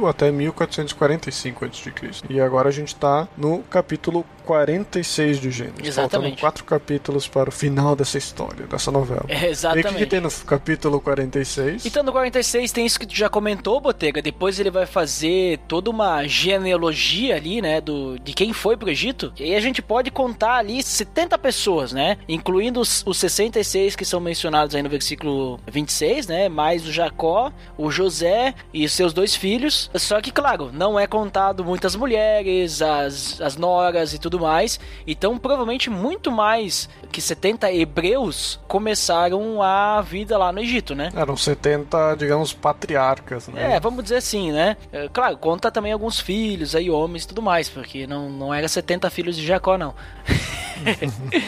até 0.07 0.31
1445 0.31 1.65
a.C. 1.65 1.93
E 2.29 2.39
agora 2.39 2.69
a 2.69 2.71
gente 2.71 2.89
está 2.89 3.27
no 3.37 3.59
capítulo 3.63 4.25
46 4.45 5.39
de 5.39 5.51
Gênesis. 5.51 5.87
Exatamente. 5.87 6.31
Faltam 6.31 6.39
quatro 6.39 6.63
capítulos 6.65 7.27
para 7.27 7.49
o 7.49 7.51
final 7.51 7.95
dessa 7.95 8.17
história, 8.17 8.65
dessa 8.67 8.91
novela. 8.91 9.25
É, 9.27 9.45
E 9.45 9.49
exatamente. 9.49 9.87
o 9.87 9.91
que, 9.91 9.97
que 9.99 10.05
tem 10.05 10.19
no 10.19 10.31
capítulo 10.45 10.99
46? 10.99 11.85
Então 11.85 12.03
no 12.03 12.11
46 12.11 12.71
tem 12.71 12.85
isso 12.85 12.99
que 12.99 13.05
tu 13.05 13.15
já 13.15 13.29
comentou, 13.29 13.79
Botega. 13.79 14.21
Depois 14.21 14.59
ele 14.59 14.71
vai 14.71 14.85
fazer 14.85 15.59
toda 15.67 15.89
uma 15.89 16.25
genealogia 16.27 17.20
ali, 17.29 17.61
né, 17.61 17.81
do 17.81 18.17
de 18.19 18.31
quem 18.31 18.53
foi 18.53 18.77
pro 18.77 18.89
Egito. 18.89 19.33
E 19.37 19.53
a 19.53 19.59
gente 19.59 19.81
pode 19.81 20.09
contar 20.09 20.55
ali 20.55 20.81
70 20.81 21.37
pessoas, 21.37 21.91
né, 21.91 22.17
incluindo 22.27 22.79
os, 22.79 23.03
os 23.05 23.17
66 23.17 23.97
que 23.97 24.05
são 24.05 24.21
mencionados 24.21 24.73
aí 24.73 24.81
no 24.81 24.89
versículo 24.89 25.59
26, 25.69 26.27
né, 26.27 26.47
mais 26.47 26.87
o 26.87 26.91
Jacó, 26.91 27.51
o 27.77 27.91
José 27.91 28.53
e 28.73 28.87
seus 28.87 29.11
dois 29.11 29.35
filhos. 29.35 29.91
Só 29.95 30.21
que 30.21 30.31
claro, 30.31 30.71
não 30.73 30.97
é 30.97 31.05
contado 31.05 31.65
muitas 31.65 31.95
mulheres, 31.95 32.81
as, 32.81 33.41
as 33.41 33.57
noras 33.57 34.13
e 34.13 34.19
tudo 34.19 34.39
mais. 34.39 34.79
Então 35.05 35.37
provavelmente 35.37 35.89
muito 35.89 36.31
mais 36.31 36.87
que 37.11 37.21
70 37.21 37.71
hebreus 37.73 38.59
começaram 38.67 39.61
a 39.61 40.01
vida 40.01 40.37
lá 40.37 40.51
no 40.51 40.61
Egito, 40.61 40.95
né? 40.95 41.09
Eram 41.13 41.35
70, 41.35 42.15
digamos, 42.15 42.53
patriarcas, 42.53 43.47
né? 43.49 43.73
É, 43.73 43.79
vamos 43.79 44.03
dizer 44.03 44.17
assim, 44.17 44.51
né? 44.51 44.77
É, 44.91 45.09
Claro, 45.11 45.37
conta 45.37 45.71
também 45.71 45.91
alguns 45.91 46.19
filhos 46.19 46.75
aí, 46.75 46.89
homens 46.89 47.10
e 47.17 47.27
tudo 47.27 47.41
mais, 47.41 47.69
porque 47.69 48.05
não, 48.07 48.29
não 48.29 48.53
era 48.53 48.67
70 48.67 49.09
filhos 49.09 49.35
de 49.35 49.45
Jacó, 49.45 49.77
não. 49.77 49.93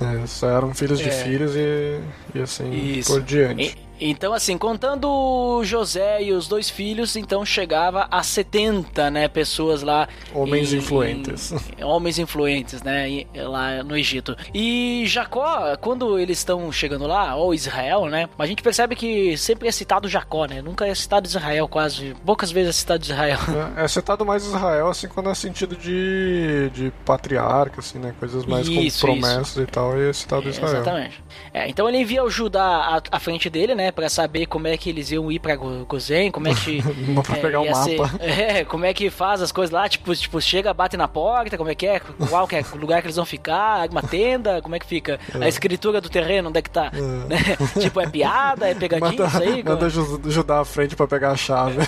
É, 0.00 0.26
só 0.26 0.48
eram 0.50 0.74
filhos 0.74 0.98
de 0.98 1.08
É. 1.08 1.12
filhos 1.12 1.52
e, 1.56 2.00
e 2.34 2.40
assim 2.42 2.70
Isso. 2.70 3.12
por 3.12 3.22
diante. 3.22 3.62
E- 3.62 3.89
então, 4.00 4.32
assim, 4.32 4.56
contando 4.56 5.62
José 5.64 6.22
e 6.22 6.32
os 6.32 6.48
dois 6.48 6.70
filhos, 6.70 7.16
então 7.16 7.44
chegava 7.44 8.08
a 8.10 8.22
70, 8.22 9.10
né, 9.10 9.28
pessoas 9.28 9.82
lá. 9.82 10.08
Homens 10.34 10.72
em- 10.72 10.78
influentes. 10.78 11.52
em- 11.78 11.84
homens 11.84 12.18
influentes, 12.18 12.82
né, 12.82 13.24
lá 13.34 13.82
no 13.82 13.96
Egito. 13.96 14.36
E 14.54 15.04
Jacó, 15.06 15.76
quando 15.80 16.18
eles 16.18 16.38
estão 16.38 16.70
chegando 16.72 17.06
lá, 17.06 17.34
ou 17.36 17.52
Israel, 17.54 18.06
né, 18.06 18.28
a 18.38 18.46
gente 18.46 18.62
percebe 18.62 18.96
que 18.96 19.36
sempre 19.36 19.68
é 19.68 19.72
citado 19.72 20.08
Jacó, 20.08 20.46
né, 20.46 20.62
nunca 20.62 20.86
é 20.86 20.94
citado 20.94 21.26
Israel, 21.26 21.68
quase. 21.68 22.14
Poucas 22.24 22.50
vezes 22.50 22.70
é 22.70 22.72
citado 22.72 23.02
Israel. 23.04 23.38
É, 23.76 23.84
é 23.84 23.88
citado 23.88 24.24
mais 24.24 24.44
Israel, 24.44 24.88
assim, 24.88 25.08
quando 25.08 25.28
é 25.30 25.34
sentido 25.34 25.76
de, 25.76 26.70
de 26.72 26.92
patriarca, 27.04 27.80
assim, 27.80 27.98
né? 27.98 28.14
Coisas 28.18 28.44
mais 28.46 28.66
Isso, 28.68 29.06
com 29.06 29.12
promessas 29.12 29.56
e 29.56 29.66
tal, 29.66 29.98
e 29.98 30.08
é 30.08 30.12
citado 30.12 30.46
É, 30.46 30.50
Israel. 30.50 30.74
Exatamente. 30.76 31.24
É, 31.52 31.68
então 31.68 31.88
ele 31.88 31.98
envia 31.98 32.24
o 32.24 32.30
Judá 32.30 32.62
à, 32.62 33.02
à 33.16 33.20
frente 33.20 33.48
dele, 33.50 33.74
né, 33.74 33.89
Pra 33.92 34.08
saber 34.08 34.46
como 34.46 34.66
é 34.66 34.76
que 34.76 34.90
eles 34.90 35.10
iam 35.10 35.30
ir 35.30 35.38
pra 35.38 35.56
Go- 35.56 35.84
Gozen, 35.86 36.30
como 36.30 36.48
é 36.48 36.54
que 36.54 36.82
pra 37.24 37.36
é, 37.36 37.40
pegar 37.40 37.60
o 37.60 37.64
ia 37.64 37.74
ser- 37.74 37.98
mapa. 37.98 38.16
é, 38.24 38.64
como 38.64 38.84
é 38.84 38.94
que 38.94 39.10
faz 39.10 39.42
as 39.42 39.50
coisas 39.52 39.72
lá, 39.72 39.88
tipo, 39.88 40.14
tipo, 40.14 40.40
chega, 40.40 40.72
bate 40.72 40.96
na 40.96 41.08
porta, 41.08 41.56
como 41.58 41.70
é 41.70 41.74
que 41.74 41.86
é, 41.86 42.00
qual 42.28 42.46
que 42.46 42.56
é 42.56 42.64
o 42.72 42.76
lugar 42.78 43.00
que 43.00 43.06
eles 43.06 43.16
vão 43.16 43.24
ficar, 43.26 43.88
uma 43.90 44.02
tenda, 44.02 44.60
como 44.62 44.74
é 44.74 44.78
que 44.78 44.86
fica? 44.86 45.18
A 45.40 45.48
escritura 45.48 46.00
do 46.00 46.08
terreno, 46.08 46.48
onde 46.48 46.58
é 46.58 46.62
que 46.62 46.70
tá? 46.70 46.90
Né? 46.92 47.38
tipo, 47.80 48.00
é 48.00 48.06
piada, 48.08 48.68
é 48.68 48.74
pegadinha 48.74 49.10
Manda, 49.10 49.26
isso 49.26 49.42
aí? 49.42 49.62
manda 49.64 49.88
Ju- 49.90 50.20
Judá 50.26 50.60
à 50.60 50.64
frente 50.64 50.94
pra 50.96 51.06
pegar 51.06 51.30
a 51.32 51.36
chave. 51.36 51.78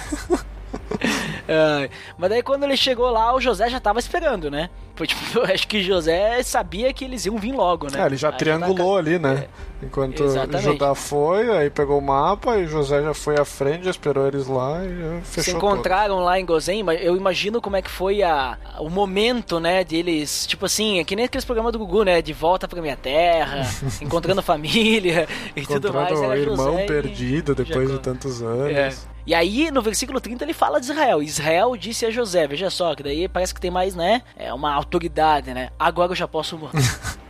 Mas 2.18 2.30
daí 2.30 2.42
quando 2.42 2.64
ele 2.64 2.76
chegou 2.76 3.10
lá, 3.10 3.34
o 3.34 3.40
José 3.40 3.68
já 3.68 3.80
tava 3.80 3.98
esperando, 3.98 4.50
né? 4.50 4.70
Foi 4.94 5.06
tipo, 5.06 5.38
eu 5.38 5.44
acho 5.52 5.66
que 5.66 5.82
José 5.82 6.42
sabia 6.42 6.92
que 6.92 7.04
eles 7.04 7.24
iam 7.26 7.36
vir 7.36 7.52
logo, 7.52 7.90
né? 7.90 8.00
É, 8.00 8.06
ele 8.06 8.16
já 8.16 8.28
Aí 8.28 8.36
triangulou 8.36 8.96
ali, 8.96 9.18
né? 9.18 9.46
Enquanto 9.82 10.22
exatamente. 10.22 10.64
Judá 10.64 10.94
foi, 10.94 11.50
aí 11.50 11.68
pegou 11.68 11.98
o 11.98 12.02
mapa 12.02 12.56
e 12.58 12.66
José 12.68 13.02
já 13.02 13.12
foi 13.12 13.36
à 13.36 13.44
frente, 13.44 13.84
já 13.84 13.90
esperou 13.90 14.28
eles 14.28 14.46
lá 14.46 14.84
e 14.84 14.96
já 14.96 15.20
se 15.24 15.42
fechou 15.42 15.56
encontraram 15.56 16.20
lá 16.20 16.38
em 16.38 16.46
Gozen, 16.46 16.84
eu 17.00 17.16
imagino 17.16 17.60
como 17.60 17.74
é 17.74 17.82
que 17.82 17.90
foi 17.90 18.22
a, 18.22 18.56
o 18.78 18.88
momento, 18.88 19.58
né, 19.58 19.82
deles, 19.82 20.46
tipo 20.46 20.66
assim, 20.66 21.00
é 21.00 21.04
que 21.04 21.16
nem 21.16 21.24
aqueles 21.24 21.44
programas 21.44 21.72
do 21.72 21.80
Gugu, 21.80 22.04
né, 22.04 22.22
de 22.22 22.32
volta 22.32 22.68
pra 22.68 22.80
minha 22.80 22.96
terra, 22.96 23.68
encontrando 24.00 24.40
família 24.40 25.26
e 25.56 25.62
tudo. 25.62 25.80
tudo 25.80 25.94
mais. 25.94 26.12
Encontrando 26.12 26.32
o 26.32 26.36
irmão 26.36 26.70
José 26.72 26.84
e 26.84 26.86
perdido 26.86 27.54
depois 27.54 27.88
Jacó. 27.88 27.96
de 27.96 28.04
tantos 28.04 28.40
anos. 28.40 28.72
É. 28.72 28.92
E 29.26 29.34
aí, 29.34 29.70
no 29.70 29.80
versículo 29.80 30.20
30, 30.20 30.44
ele 30.44 30.52
fala 30.52 30.80
de 30.80 30.86
Israel. 30.86 31.22
Israel 31.22 31.76
disse 31.76 32.04
a 32.04 32.10
José, 32.10 32.46
veja 32.46 32.70
só, 32.70 32.94
que 32.94 33.02
daí 33.02 33.28
parece 33.28 33.54
que 33.54 33.60
tem 33.60 33.70
mais, 33.70 33.94
né, 33.94 34.22
é 34.36 34.52
uma 34.52 34.72
autoridade, 34.72 35.54
né, 35.54 35.70
agora 35.78 36.12
eu 36.12 36.16
já 36.16 36.26
posso 36.26 36.58
morrer. 36.58 36.78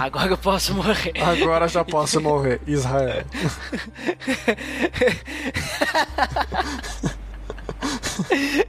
agora 0.00 0.32
eu 0.32 0.38
posso 0.38 0.74
morrer. 0.74 1.12
Agora 1.20 1.68
já 1.68 1.84
posso 1.84 2.20
morrer. 2.20 2.60
Israel. 2.66 3.24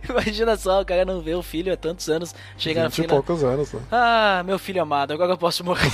Imagina 0.10 0.58
só, 0.58 0.82
o 0.82 0.86
cara 0.86 1.06
não 1.06 1.22
vê 1.22 1.36
o 1.36 1.44
filho 1.44 1.74
há 1.74 1.78
tantos 1.78 2.10
anos, 2.10 2.34
chega 2.58 2.84
na 2.84 2.90
20 2.90 2.94
e 2.94 3.02
fila. 3.02 3.08
poucos 3.08 3.44
anos. 3.44 3.72
Né? 3.72 3.80
Ah, 3.92 4.44
meu 4.46 4.60
filho 4.60 4.82
amado, 4.82 5.14
agora 5.14 5.34
eu 5.34 5.38
posso 5.38 5.64
morrer. 5.64 5.92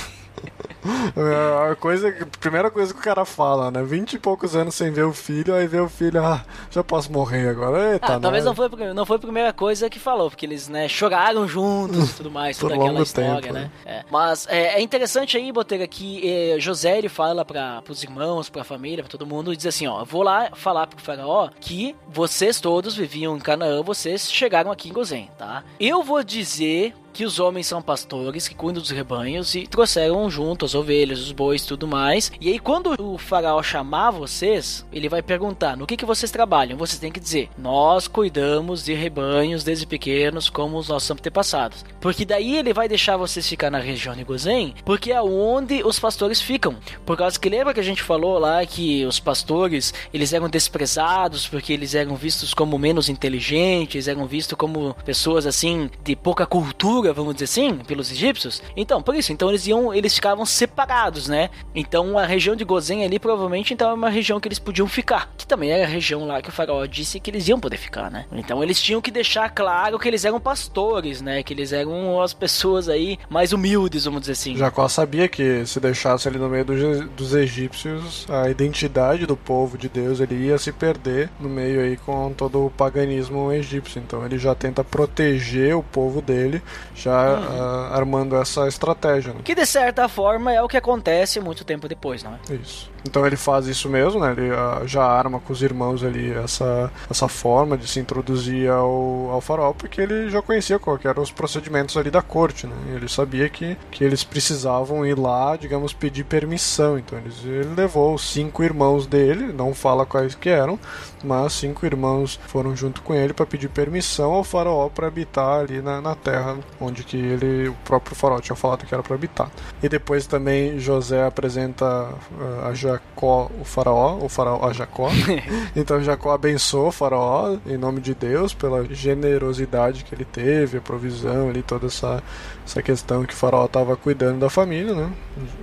É, 1.16 1.70
A 1.72 1.76
coisa, 1.76 2.08
a 2.08 2.26
primeira 2.38 2.70
coisa 2.70 2.94
que 2.94 3.00
o 3.00 3.02
cara 3.02 3.24
fala, 3.24 3.70
né? 3.70 3.82
20 3.82 4.14
e 4.14 4.18
poucos 4.18 4.56
anos 4.56 4.74
sem 4.74 4.90
ver 4.90 5.02
o 5.04 5.12
filho, 5.12 5.54
aí 5.54 5.66
vê 5.66 5.78
o 5.78 5.88
filho, 5.88 6.24
ah, 6.24 6.42
já 6.70 6.82
posso 6.82 7.12
morrer 7.12 7.48
agora. 7.50 7.92
Eita, 7.92 8.14
Ah, 8.16 8.20
talvez 8.20 8.44
não 8.44 8.54
nós. 8.54 8.70
foi, 8.70 8.86
a- 8.86 8.94
não 8.94 9.04
foi 9.04 9.16
a 9.16 9.20
primeira 9.20 9.52
coisa 9.52 9.90
que 9.90 9.98
falou, 9.98 10.30
porque 10.30 10.46
eles, 10.46 10.68
né, 10.68 10.88
choraram 10.88 11.46
juntos 11.46 12.12
e 12.12 12.14
tudo 12.14 12.30
mais, 12.30 12.56
toda 12.58 12.74
aquela 12.74 13.02
história, 13.02 13.40
tempo, 13.42 13.52
né? 13.54 13.70
É. 13.84 14.04
Mas 14.10 14.46
é, 14.48 14.78
é 14.78 14.80
interessante 14.80 15.36
aí, 15.36 15.52
Botega, 15.52 15.86
que 15.86 16.26
eh, 16.26 16.56
José 16.58 16.96
ele 16.98 17.08
fala 17.10 17.44
para 17.44 17.82
os 17.88 18.02
irmãos, 18.02 18.48
pra 18.48 18.64
família, 18.64 19.02
pra 19.04 19.10
todo 19.10 19.26
mundo, 19.26 19.52
e 19.52 19.56
diz 19.56 19.66
assim, 19.66 19.86
ó, 19.86 20.02
vou 20.04 20.22
lá 20.22 20.48
falar 20.54 20.86
pro 20.86 21.00
faraó 21.00 21.50
que 21.60 21.94
vocês 22.08 22.58
todos 22.58 22.96
viviam 22.96 23.36
em 23.36 23.40
Canaã, 23.40 23.82
vocês 23.82 24.32
chegaram 24.32 24.72
aqui 24.72 24.88
em 24.88 24.92
Gozém, 24.92 25.30
tá? 25.36 25.62
Eu 25.78 26.02
vou 26.02 26.22
dizer 26.24 26.94
que 27.12 27.24
os 27.24 27.38
homens 27.38 27.66
são 27.66 27.82
pastores 27.82 28.48
que 28.48 28.54
cuidam 28.54 28.82
dos 28.82 28.90
rebanhos 28.90 29.54
e 29.54 29.66
trouxeram 29.66 30.30
junto 30.30 30.64
as 30.64 30.74
ovelhas, 30.74 31.20
os 31.20 31.32
bois, 31.32 31.64
tudo 31.64 31.86
mais. 31.86 32.32
E 32.40 32.48
aí 32.48 32.58
quando 32.58 32.94
o 32.98 33.18
faraó 33.18 33.62
chamar 33.62 34.10
vocês, 34.10 34.84
ele 34.92 35.08
vai 35.08 35.22
perguntar: 35.22 35.76
"No 35.76 35.86
que 35.86 35.96
que 35.96 36.04
vocês 36.04 36.30
trabalham?" 36.30 36.78
Vocês 36.78 36.98
têm 36.98 37.12
que 37.12 37.20
dizer: 37.20 37.48
"Nós 37.58 38.08
cuidamos 38.08 38.84
de 38.84 38.94
rebanhos 38.94 39.64
desde 39.64 39.86
pequenos 39.86 40.48
como 40.48 40.78
os 40.78 40.88
nossos 40.88 41.10
antepassados". 41.10 41.84
Porque 42.00 42.24
daí 42.24 42.56
ele 42.56 42.72
vai 42.72 42.88
deixar 42.88 43.16
vocês 43.16 43.48
ficar 43.48 43.70
na 43.70 43.78
região 43.78 44.14
de 44.14 44.24
Gozém, 44.24 44.74
porque 44.84 45.12
é 45.12 45.22
onde 45.22 45.82
os 45.84 45.98
pastores 45.98 46.40
ficam. 46.40 46.76
Por 47.04 47.16
causa 47.16 47.38
que 47.38 47.48
lembra 47.48 47.74
que 47.74 47.80
a 47.80 47.84
gente 47.84 48.02
falou 48.02 48.38
lá 48.38 48.64
que 48.64 49.04
os 49.04 49.20
pastores, 49.20 49.92
eles 50.12 50.32
eram 50.32 50.48
desprezados 50.48 51.46
porque 51.48 51.72
eles 51.72 51.94
eram 51.94 52.16
vistos 52.16 52.54
como 52.54 52.78
menos 52.78 53.08
inteligentes, 53.08 54.08
eram 54.08 54.26
vistos 54.26 54.56
como 54.56 54.94
pessoas 55.04 55.46
assim 55.46 55.90
de 56.02 56.14
pouca 56.16 56.46
cultura, 56.46 56.99
vamos 57.12 57.34
dizer 57.34 57.44
assim, 57.44 57.76
pelos 57.76 58.10
egípcios. 58.10 58.62
Então, 58.76 59.02
por 59.02 59.14
isso, 59.14 59.32
então 59.32 59.48
eles 59.48 59.66
iam, 59.66 59.92
eles 59.92 60.14
ficavam 60.14 60.44
separados, 60.44 61.28
né? 61.28 61.50
Então 61.74 62.18
a 62.18 62.26
região 62.26 62.54
de 62.54 62.64
Gozen 62.64 63.04
ali 63.04 63.18
provavelmente 63.18 63.72
então 63.72 63.90
é 63.90 63.94
uma 63.94 64.10
região 64.10 64.40
que 64.40 64.48
eles 64.48 64.58
podiam 64.58 64.86
ficar, 64.86 65.32
que 65.36 65.46
também 65.46 65.70
era 65.70 65.84
a 65.84 65.88
região 65.88 66.26
lá 66.26 66.42
que 66.42 66.48
o 66.48 66.52
faraó 66.52 66.84
disse 66.86 67.20
que 67.20 67.30
eles 67.30 67.48
iam 67.48 67.60
poder 67.60 67.76
ficar, 67.76 68.10
né? 68.10 68.26
Então 68.32 68.62
eles 68.62 68.80
tinham 68.80 69.00
que 69.00 69.10
deixar 69.10 69.48
claro 69.50 69.98
que 69.98 70.08
eles 70.08 70.24
eram 70.24 70.40
pastores, 70.40 71.20
né? 71.20 71.42
Que 71.42 71.52
eles 71.52 71.72
eram 71.72 72.20
as 72.20 72.34
pessoas 72.34 72.88
aí 72.88 73.18
mais 73.28 73.52
humildes, 73.52 74.04
vamos 74.04 74.20
dizer 74.20 74.32
assim. 74.32 74.56
Jacó 74.56 74.88
sabia 74.88 75.28
que 75.28 75.64
se 75.66 75.80
deixasse 75.80 76.28
ali 76.28 76.38
no 76.38 76.48
meio 76.48 76.64
dos, 76.64 77.08
dos 77.10 77.34
egípcios, 77.34 78.26
a 78.28 78.50
identidade 78.50 79.26
do 79.26 79.36
povo 79.36 79.78
de 79.78 79.88
Deus 79.88 80.20
ele 80.20 80.34
ia 80.46 80.58
se 80.58 80.72
perder 80.72 81.30
no 81.38 81.48
meio 81.48 81.80
aí 81.80 81.96
com 81.96 82.32
todo 82.32 82.66
o 82.66 82.70
paganismo 82.70 83.52
egípcio. 83.52 84.02
Então 84.04 84.24
ele 84.24 84.38
já 84.38 84.54
tenta 84.54 84.82
proteger 84.82 85.76
o 85.76 85.82
povo 85.82 86.20
dele, 86.20 86.62
já 86.94 87.12
ah, 87.12 87.90
armando 87.92 88.36
essa 88.36 88.66
estratégia. 88.66 89.32
Né? 89.32 89.40
Que 89.44 89.54
de 89.54 89.66
certa 89.66 90.08
forma 90.08 90.52
é 90.52 90.62
o 90.62 90.68
que 90.68 90.76
acontece 90.76 91.40
muito 91.40 91.64
tempo 91.64 91.88
depois, 91.88 92.22
não 92.22 92.32
é? 92.32 92.54
Isso. 92.54 92.90
Então 93.04 93.26
ele 93.26 93.36
faz 93.36 93.66
isso 93.66 93.88
mesmo, 93.88 94.20
né? 94.20 94.32
Ele 94.32 94.50
ah, 94.50 94.82
já 94.84 95.02
arma 95.02 95.40
com 95.40 95.52
os 95.52 95.62
irmãos 95.62 96.04
ali 96.04 96.32
essa, 96.32 96.90
essa 97.10 97.28
forma 97.28 97.76
de 97.76 97.88
se 97.88 97.98
introduzir 97.98 98.68
ao, 98.70 99.30
ao 99.30 99.40
faraó, 99.40 99.72
porque 99.72 100.00
ele 100.00 100.28
já 100.30 100.42
conhecia 100.42 100.78
qual 100.78 100.98
que 100.98 101.08
eram 101.08 101.22
os 101.22 101.30
procedimentos 101.30 101.96
ali 101.96 102.10
da 102.10 102.22
corte, 102.22 102.66
né? 102.66 102.74
Ele 102.94 103.08
sabia 103.08 103.48
que, 103.48 103.76
que 103.90 104.04
eles 104.04 104.22
precisavam 104.22 105.06
ir 105.06 105.18
lá, 105.18 105.56
digamos, 105.56 105.92
pedir 105.92 106.24
permissão. 106.24 106.98
Então 106.98 107.18
eles, 107.18 107.42
ele 107.44 107.74
levou 107.74 108.14
os 108.14 108.30
cinco 108.30 108.62
irmãos 108.62 109.06
dele, 109.06 109.52
não 109.52 109.74
fala 109.74 110.04
quais 110.04 110.34
que 110.34 110.48
eram, 110.48 110.78
mas 111.24 111.54
cinco 111.54 111.86
irmãos 111.86 112.38
foram 112.46 112.76
junto 112.76 113.02
com 113.02 113.14
ele 113.14 113.32
para 113.32 113.46
pedir 113.46 113.68
permissão 113.68 114.32
ao 114.32 114.44
faraó 114.44 114.88
para 114.88 115.06
habitar 115.06 115.60
ali 115.60 115.80
na, 115.80 116.00
na 116.00 116.14
terra 116.14 116.58
onde 116.80 117.04
que 117.04 117.16
ele, 117.16 117.68
o 117.68 117.74
próprio 117.84 118.16
faraó 118.16 118.40
tinha 118.40 118.56
falado 118.56 118.86
que 118.86 118.94
era 118.94 119.02
para 119.02 119.14
habitar. 119.14 119.50
E 119.82 119.88
depois 119.88 120.26
também 120.26 120.78
José 120.78 121.24
apresenta 121.24 121.84
uh, 121.84 122.66
a 122.66 122.74
Jacó 122.74 123.50
o 123.60 123.64
faraó, 123.64 124.18
o 124.20 124.28
faraó 124.28 124.66
a 124.66 124.72
Jacó. 124.72 125.10
então 125.76 126.02
Jacó 126.02 126.32
abençoa 126.32 126.88
o 126.88 126.92
faraó 126.92 127.56
em 127.66 127.76
nome 127.76 128.00
de 128.00 128.14
Deus 128.14 128.54
pela 128.54 128.84
generosidade 128.84 130.04
que 130.04 130.14
ele 130.14 130.24
teve, 130.24 130.78
a 130.78 130.80
provisão 130.80 131.48
ali, 131.48 131.62
toda 131.62 131.86
essa 131.86 132.22
essa 132.70 132.82
questão 132.82 133.24
que 133.24 133.34
o 133.34 133.36
faraó 133.36 133.66
estava 133.66 133.96
cuidando 133.96 134.38
da 134.38 134.48
família, 134.48 134.94
né? 134.94 135.12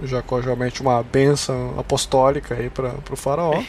Jacó 0.03 0.41
já 0.41 0.55
mete 0.55 0.81
uma 0.81 1.01
benção 1.01 1.75
apostólica 1.77 2.55
aí 2.55 2.69
para 2.69 2.93
o 3.09 3.15
faraó. 3.15 3.63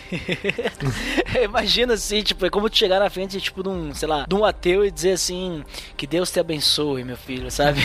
Imagina 1.42 1.94
assim, 1.94 2.22
tipo, 2.22 2.44
é 2.44 2.50
como 2.50 2.68
tu 2.68 2.76
chegar 2.76 2.98
na 2.98 3.08
frente, 3.08 3.40
tipo, 3.40 3.62
de 3.62 3.68
um, 3.68 3.94
sei 3.94 4.08
lá, 4.08 4.26
de 4.28 4.34
um 4.34 4.44
ateu 4.44 4.84
e 4.84 4.90
dizer 4.90 5.12
assim, 5.12 5.64
que 5.96 6.06
Deus 6.06 6.30
te 6.30 6.40
abençoe, 6.40 7.04
meu 7.04 7.16
filho, 7.16 7.50
sabe? 7.50 7.80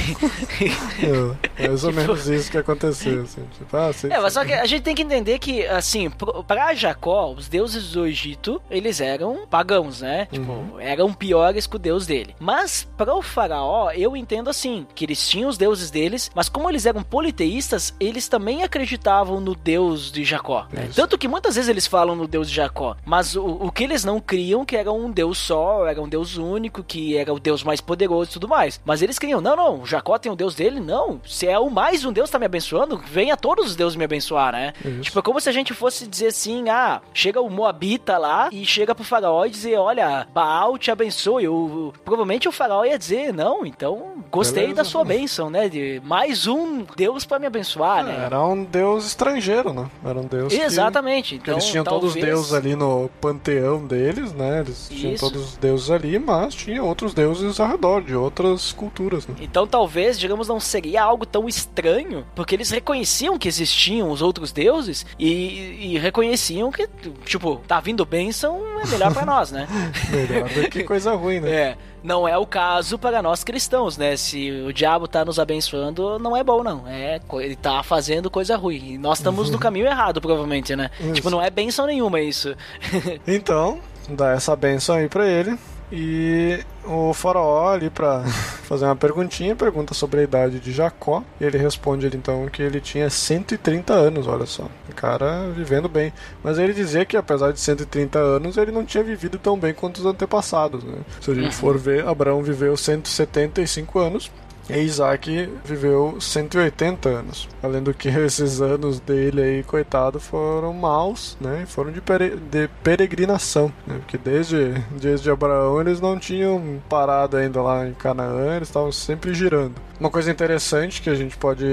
é, 1.58 1.68
mais 1.68 1.84
ou 1.84 1.92
tipo... 1.92 2.02
menos 2.02 2.28
isso 2.28 2.50
que 2.50 2.58
aconteceu, 2.58 3.24
assim. 3.24 3.44
Tipo, 3.58 3.78
ah, 3.78 3.92
é, 4.10 4.20
mas 4.20 4.34
só 4.34 4.44
que 4.44 4.54
a 4.54 4.66
gente 4.66 4.82
tem 4.82 4.96
que 4.96 5.04
entender 5.04 5.38
que, 5.38 5.66
assim, 5.68 6.10
para 6.48 6.74
Jacó, 6.74 7.32
os 7.32 7.48
deuses 7.48 7.92
do 7.92 8.08
Egito, 8.08 8.62
eles 8.72 9.00
eram 9.00 9.46
pagãos, 9.48 10.02
né? 10.02 10.28
Tipo, 10.32 10.52
uhum. 10.52 10.80
eram 10.80 11.14
piores 11.14 11.68
que 11.68 11.76
o 11.76 11.80
deus 11.80 12.08
dele. 12.08 12.36
Mas 12.40 12.88
para 12.98 13.14
o 13.14 13.22
faraó, 13.22 13.92
eu 13.92 14.18
entendo 14.18 14.50
assim, 14.50 14.88
que 14.96 15.06
eles 15.06 15.28
tinham 15.28 15.43
tinham 15.44 15.50
os 15.50 15.58
deuses 15.58 15.92
deles, 15.92 16.32
mas 16.34 16.48
como 16.48 16.70
eles 16.70 16.86
eram 16.86 17.04
politeístas, 17.04 17.94
eles 18.00 18.28
também 18.28 18.64
acreditavam 18.64 19.42
no 19.42 19.54
Deus 19.54 20.12
de 20.12 20.24
Jacó. 20.24 20.68
Né? 20.72 20.90
Tanto 20.96 21.18
que 21.18 21.28
muitas 21.28 21.56
vezes 21.56 21.70
eles 21.70 21.86
falam 21.86 22.16
no 22.16 22.28
Deus 22.28 22.50
de 22.50 22.56
Jacó, 22.56 22.96
mas 23.06 23.36
o, 23.36 23.44
o 23.44 23.72
que 23.72 23.84
eles 23.84 24.06
não 24.06 24.20
criam 24.20 24.64
que 24.64 24.78
era 24.78 24.92
um 24.92 25.12
Deus 25.12 25.38
só, 25.38 25.86
era 25.86 26.02
um 26.02 26.08
Deus 26.08 26.38
único, 26.38 26.84
que 26.84 27.18
era 27.18 27.34
o 27.34 27.40
Deus 27.40 27.64
mais 27.64 27.82
poderoso 27.82 28.32
e 28.32 28.34
tudo 28.34 28.48
mais. 28.48 28.80
Mas 28.86 29.02
eles 29.02 29.20
criam, 29.20 29.42
não, 29.42 29.56
não, 29.56 29.86
Jacó 29.86 30.18
tem 30.18 30.30
o 30.30 30.34
um 30.34 30.38
Deus 30.38 30.56
dele, 30.56 30.80
não. 30.80 31.20
Se 31.26 31.48
é 31.48 31.60
o 31.60 31.70
mais 31.70 32.06
um 32.06 32.14
Deus 32.14 32.30
tá 32.30 32.40
me 32.40 32.46
abençoando, 32.46 32.98
venha 32.98 33.36
todos 33.36 33.68
os 33.68 33.76
deuses 33.76 33.98
me 33.98 34.06
abençoar, 34.06 34.54
né? 34.54 34.74
Isso. 34.84 35.02
Tipo, 35.02 35.20
é 35.20 35.22
como 35.22 35.42
se 35.42 35.50
a 35.50 35.54
gente 35.54 35.74
fosse 35.74 36.08
dizer 36.08 36.28
assim, 36.28 36.70
ah, 36.70 37.02
chega 37.14 37.42
o 37.42 37.50
Moabita 37.50 38.18
lá 38.18 38.50
e 38.52 38.66
chega 38.66 38.96
pro 38.96 39.04
faraó 39.04 39.46
e 39.46 39.50
dizer, 39.50 39.78
olha, 39.78 40.26
Baal 40.34 40.78
te 40.78 40.90
abençoe. 40.90 41.44
Eu, 41.44 41.94
provavelmente 42.06 42.48
o 42.48 42.52
faraó 42.52 42.86
ia 42.86 42.98
dizer, 42.98 43.34
não, 43.34 43.66
então 43.66 44.24
gostei 44.32 44.64
Beleza. 44.64 44.78
da 44.78 44.84
sua 44.84 45.04
bênção 45.04 45.33
né? 45.50 45.70
De 45.70 46.02
mais 46.04 46.48
um 46.48 46.84
Deus 46.96 47.26
para 47.26 47.40
me 47.40 47.48
abençoar, 47.48 48.00
é, 48.00 48.04
né? 48.04 48.26
Era 48.26 48.42
um 48.44 48.64
Deus 48.64 49.06
estrangeiro, 49.06 49.74
né? 49.74 49.90
Era 50.04 50.20
um 50.20 50.26
Deus. 50.26 50.54
Exatamente. 50.54 51.36
Que, 51.36 51.42
então, 51.42 51.54
eles 51.56 51.66
tinham 51.66 51.84
talvez... 51.84 52.14
todos 52.14 52.16
os 52.16 52.30
deuses 52.30 52.54
ali 52.54 52.76
no 52.76 53.10
panteão 53.22 53.86
deles, 53.86 54.34
né? 54.34 54.60
Eles 54.60 54.90
Isso. 54.90 54.96
tinham 54.96 55.16
todos 55.16 55.50
os 55.50 55.58
deuses 55.58 55.90
ali, 55.90 56.20
mas 56.20 56.54
tinha 56.54 56.84
outros 56.84 57.14
deuses 57.14 57.60
ao 57.60 57.68
redor, 57.68 58.02
de 58.02 58.16
outras 58.16 58.72
culturas. 58.72 59.28
Né? 59.28 59.36
Então 59.42 59.66
talvez, 59.66 60.20
digamos, 60.20 60.48
não 60.48 60.60
seria 60.60 61.04
algo 61.04 61.26
tão 61.26 61.48
estranho, 61.48 62.26
porque 62.36 62.56
eles 62.56 62.70
reconheciam 62.70 63.38
que 63.38 63.48
existiam 63.48 64.12
os 64.12 64.22
outros 64.22 64.52
deuses 64.52 65.06
e, 65.18 65.94
e 65.94 65.98
reconheciam 65.98 66.72
que, 66.72 66.88
tipo, 67.26 67.62
tá 67.68 67.80
vindo 67.80 68.06
bênção, 68.06 68.62
é 68.82 68.88
melhor 68.88 69.14
para 69.14 69.26
nós, 69.28 69.52
né? 69.52 69.68
melhor 70.10 70.50
do 70.50 70.70
que 70.70 70.84
coisa 70.84 71.14
ruim, 71.14 71.40
né? 71.40 71.54
É. 71.64 71.78
Não 72.04 72.28
é 72.28 72.38
o 72.38 72.46
caso 72.46 73.00
para 73.00 73.22
nós 73.22 73.44
cristãos, 73.44 73.98
né? 73.98 74.18
Se 74.18 74.52
o 74.68 74.74
diabo 74.74 75.08
tá 75.08 75.24
nos 75.24 75.40
abençoando, 75.40 76.20
não 76.20 76.36
é 76.36 76.44
bom, 76.44 76.62
não. 76.62 76.86
É, 76.86 77.20
ele 77.36 77.56
tá 77.56 77.82
fazendo 77.82 78.30
coisa 78.30 78.58
ruim. 78.58 78.94
E 78.94 78.98
nós 78.98 79.20
estamos 79.20 79.50
no 79.50 79.58
caminho 79.60 79.86
errado, 79.86 80.20
provavelmente, 80.20 80.76
né? 80.76 80.92
Isso. 81.00 81.14
Tipo, 81.14 81.30
não 81.30 81.42
é 81.42 81.50
benção 81.50 81.88
nenhuma 81.88 82.20
isso. 82.20 82.56
então, 83.26 83.80
dá 84.10 84.32
essa 84.32 84.54
benção 84.56 84.96
aí 84.96 85.08
pra 85.08 85.26
ele. 85.26 85.58
E 85.92 86.60
o 86.86 87.14
faraó 87.14 87.72
ali 87.72 87.90
para 87.90 88.24
fazer 88.64 88.86
uma 88.86 88.96
perguntinha, 88.96 89.56
pergunta 89.56 89.94
sobre 89.94 90.22
a 90.22 90.24
idade 90.24 90.60
de 90.60 90.72
Jacó. 90.72 91.24
E 91.40 91.44
ele 91.44 91.58
responde 91.58 92.06
ele 92.06 92.18
então 92.18 92.48
que 92.48 92.62
ele 92.62 92.80
tinha 92.80 93.10
130 93.10 93.94
anos, 93.94 94.28
olha 94.28 94.46
só. 94.46 94.68
O 94.90 94.96
cara 94.96 95.50
vivendo 95.56 95.88
bem. 95.88 96.12
Mas 96.44 96.58
ele 96.58 96.74
dizia 96.74 97.06
que 97.06 97.18
apesar 97.18 97.52
de 97.52 97.60
130 97.60 98.20
anos, 98.20 98.58
ele 98.58 98.72
não 98.72 98.86
tinha 98.86 99.04
vivido 99.04 99.38
tão 99.38 99.58
bem 99.58 99.74
quanto 99.74 99.98
os 99.98 100.06
antepassados, 100.06 100.84
né? 100.84 100.98
Se 101.22 101.32
a 101.32 101.36
gente 101.36 101.54
for 101.56 101.78
ver, 101.78 102.08
Abraão 102.08 102.42
viveu 102.42 102.76
175 102.76 104.00
anos 104.00 104.32
e 104.70 104.80
Isaac 104.80 105.50
viveu 105.64 106.18
180 106.20 107.10
anos. 107.10 107.50
Além 107.62 107.82
do 107.82 107.94
que 107.94 108.08
esses 108.20 108.62
anos 108.62 109.00
dele 109.00 109.42
aí, 109.42 109.64
coitado, 109.64 110.20
foram 110.20 110.74
maus, 110.74 111.38
né? 111.40 111.66
Foram 111.68 111.92
de, 111.92 112.02
pere 112.02 112.36
de 112.36 112.68
peregrinação, 112.84 113.72
né? 113.86 113.98
Porque 114.00 114.18
desde, 114.18 114.74
desde 114.92 115.30
Abraão 115.30 115.82
eles 115.82 116.00
não 116.00 116.18
tinham 116.18 116.82
parado 116.90 117.38
ainda 117.38 117.62
lá 117.62 117.88
em 117.88 117.94
Canaã, 117.94 118.56
eles 118.56 118.70
estavam 118.70 118.92
sempre 118.92 119.34
girando. 119.34 119.76
Uma 120.00 120.10
coisa 120.10 120.32
interessante 120.32 121.02
que 121.02 121.10
a 121.10 121.16
gente 121.16 121.38
pode 121.38 121.66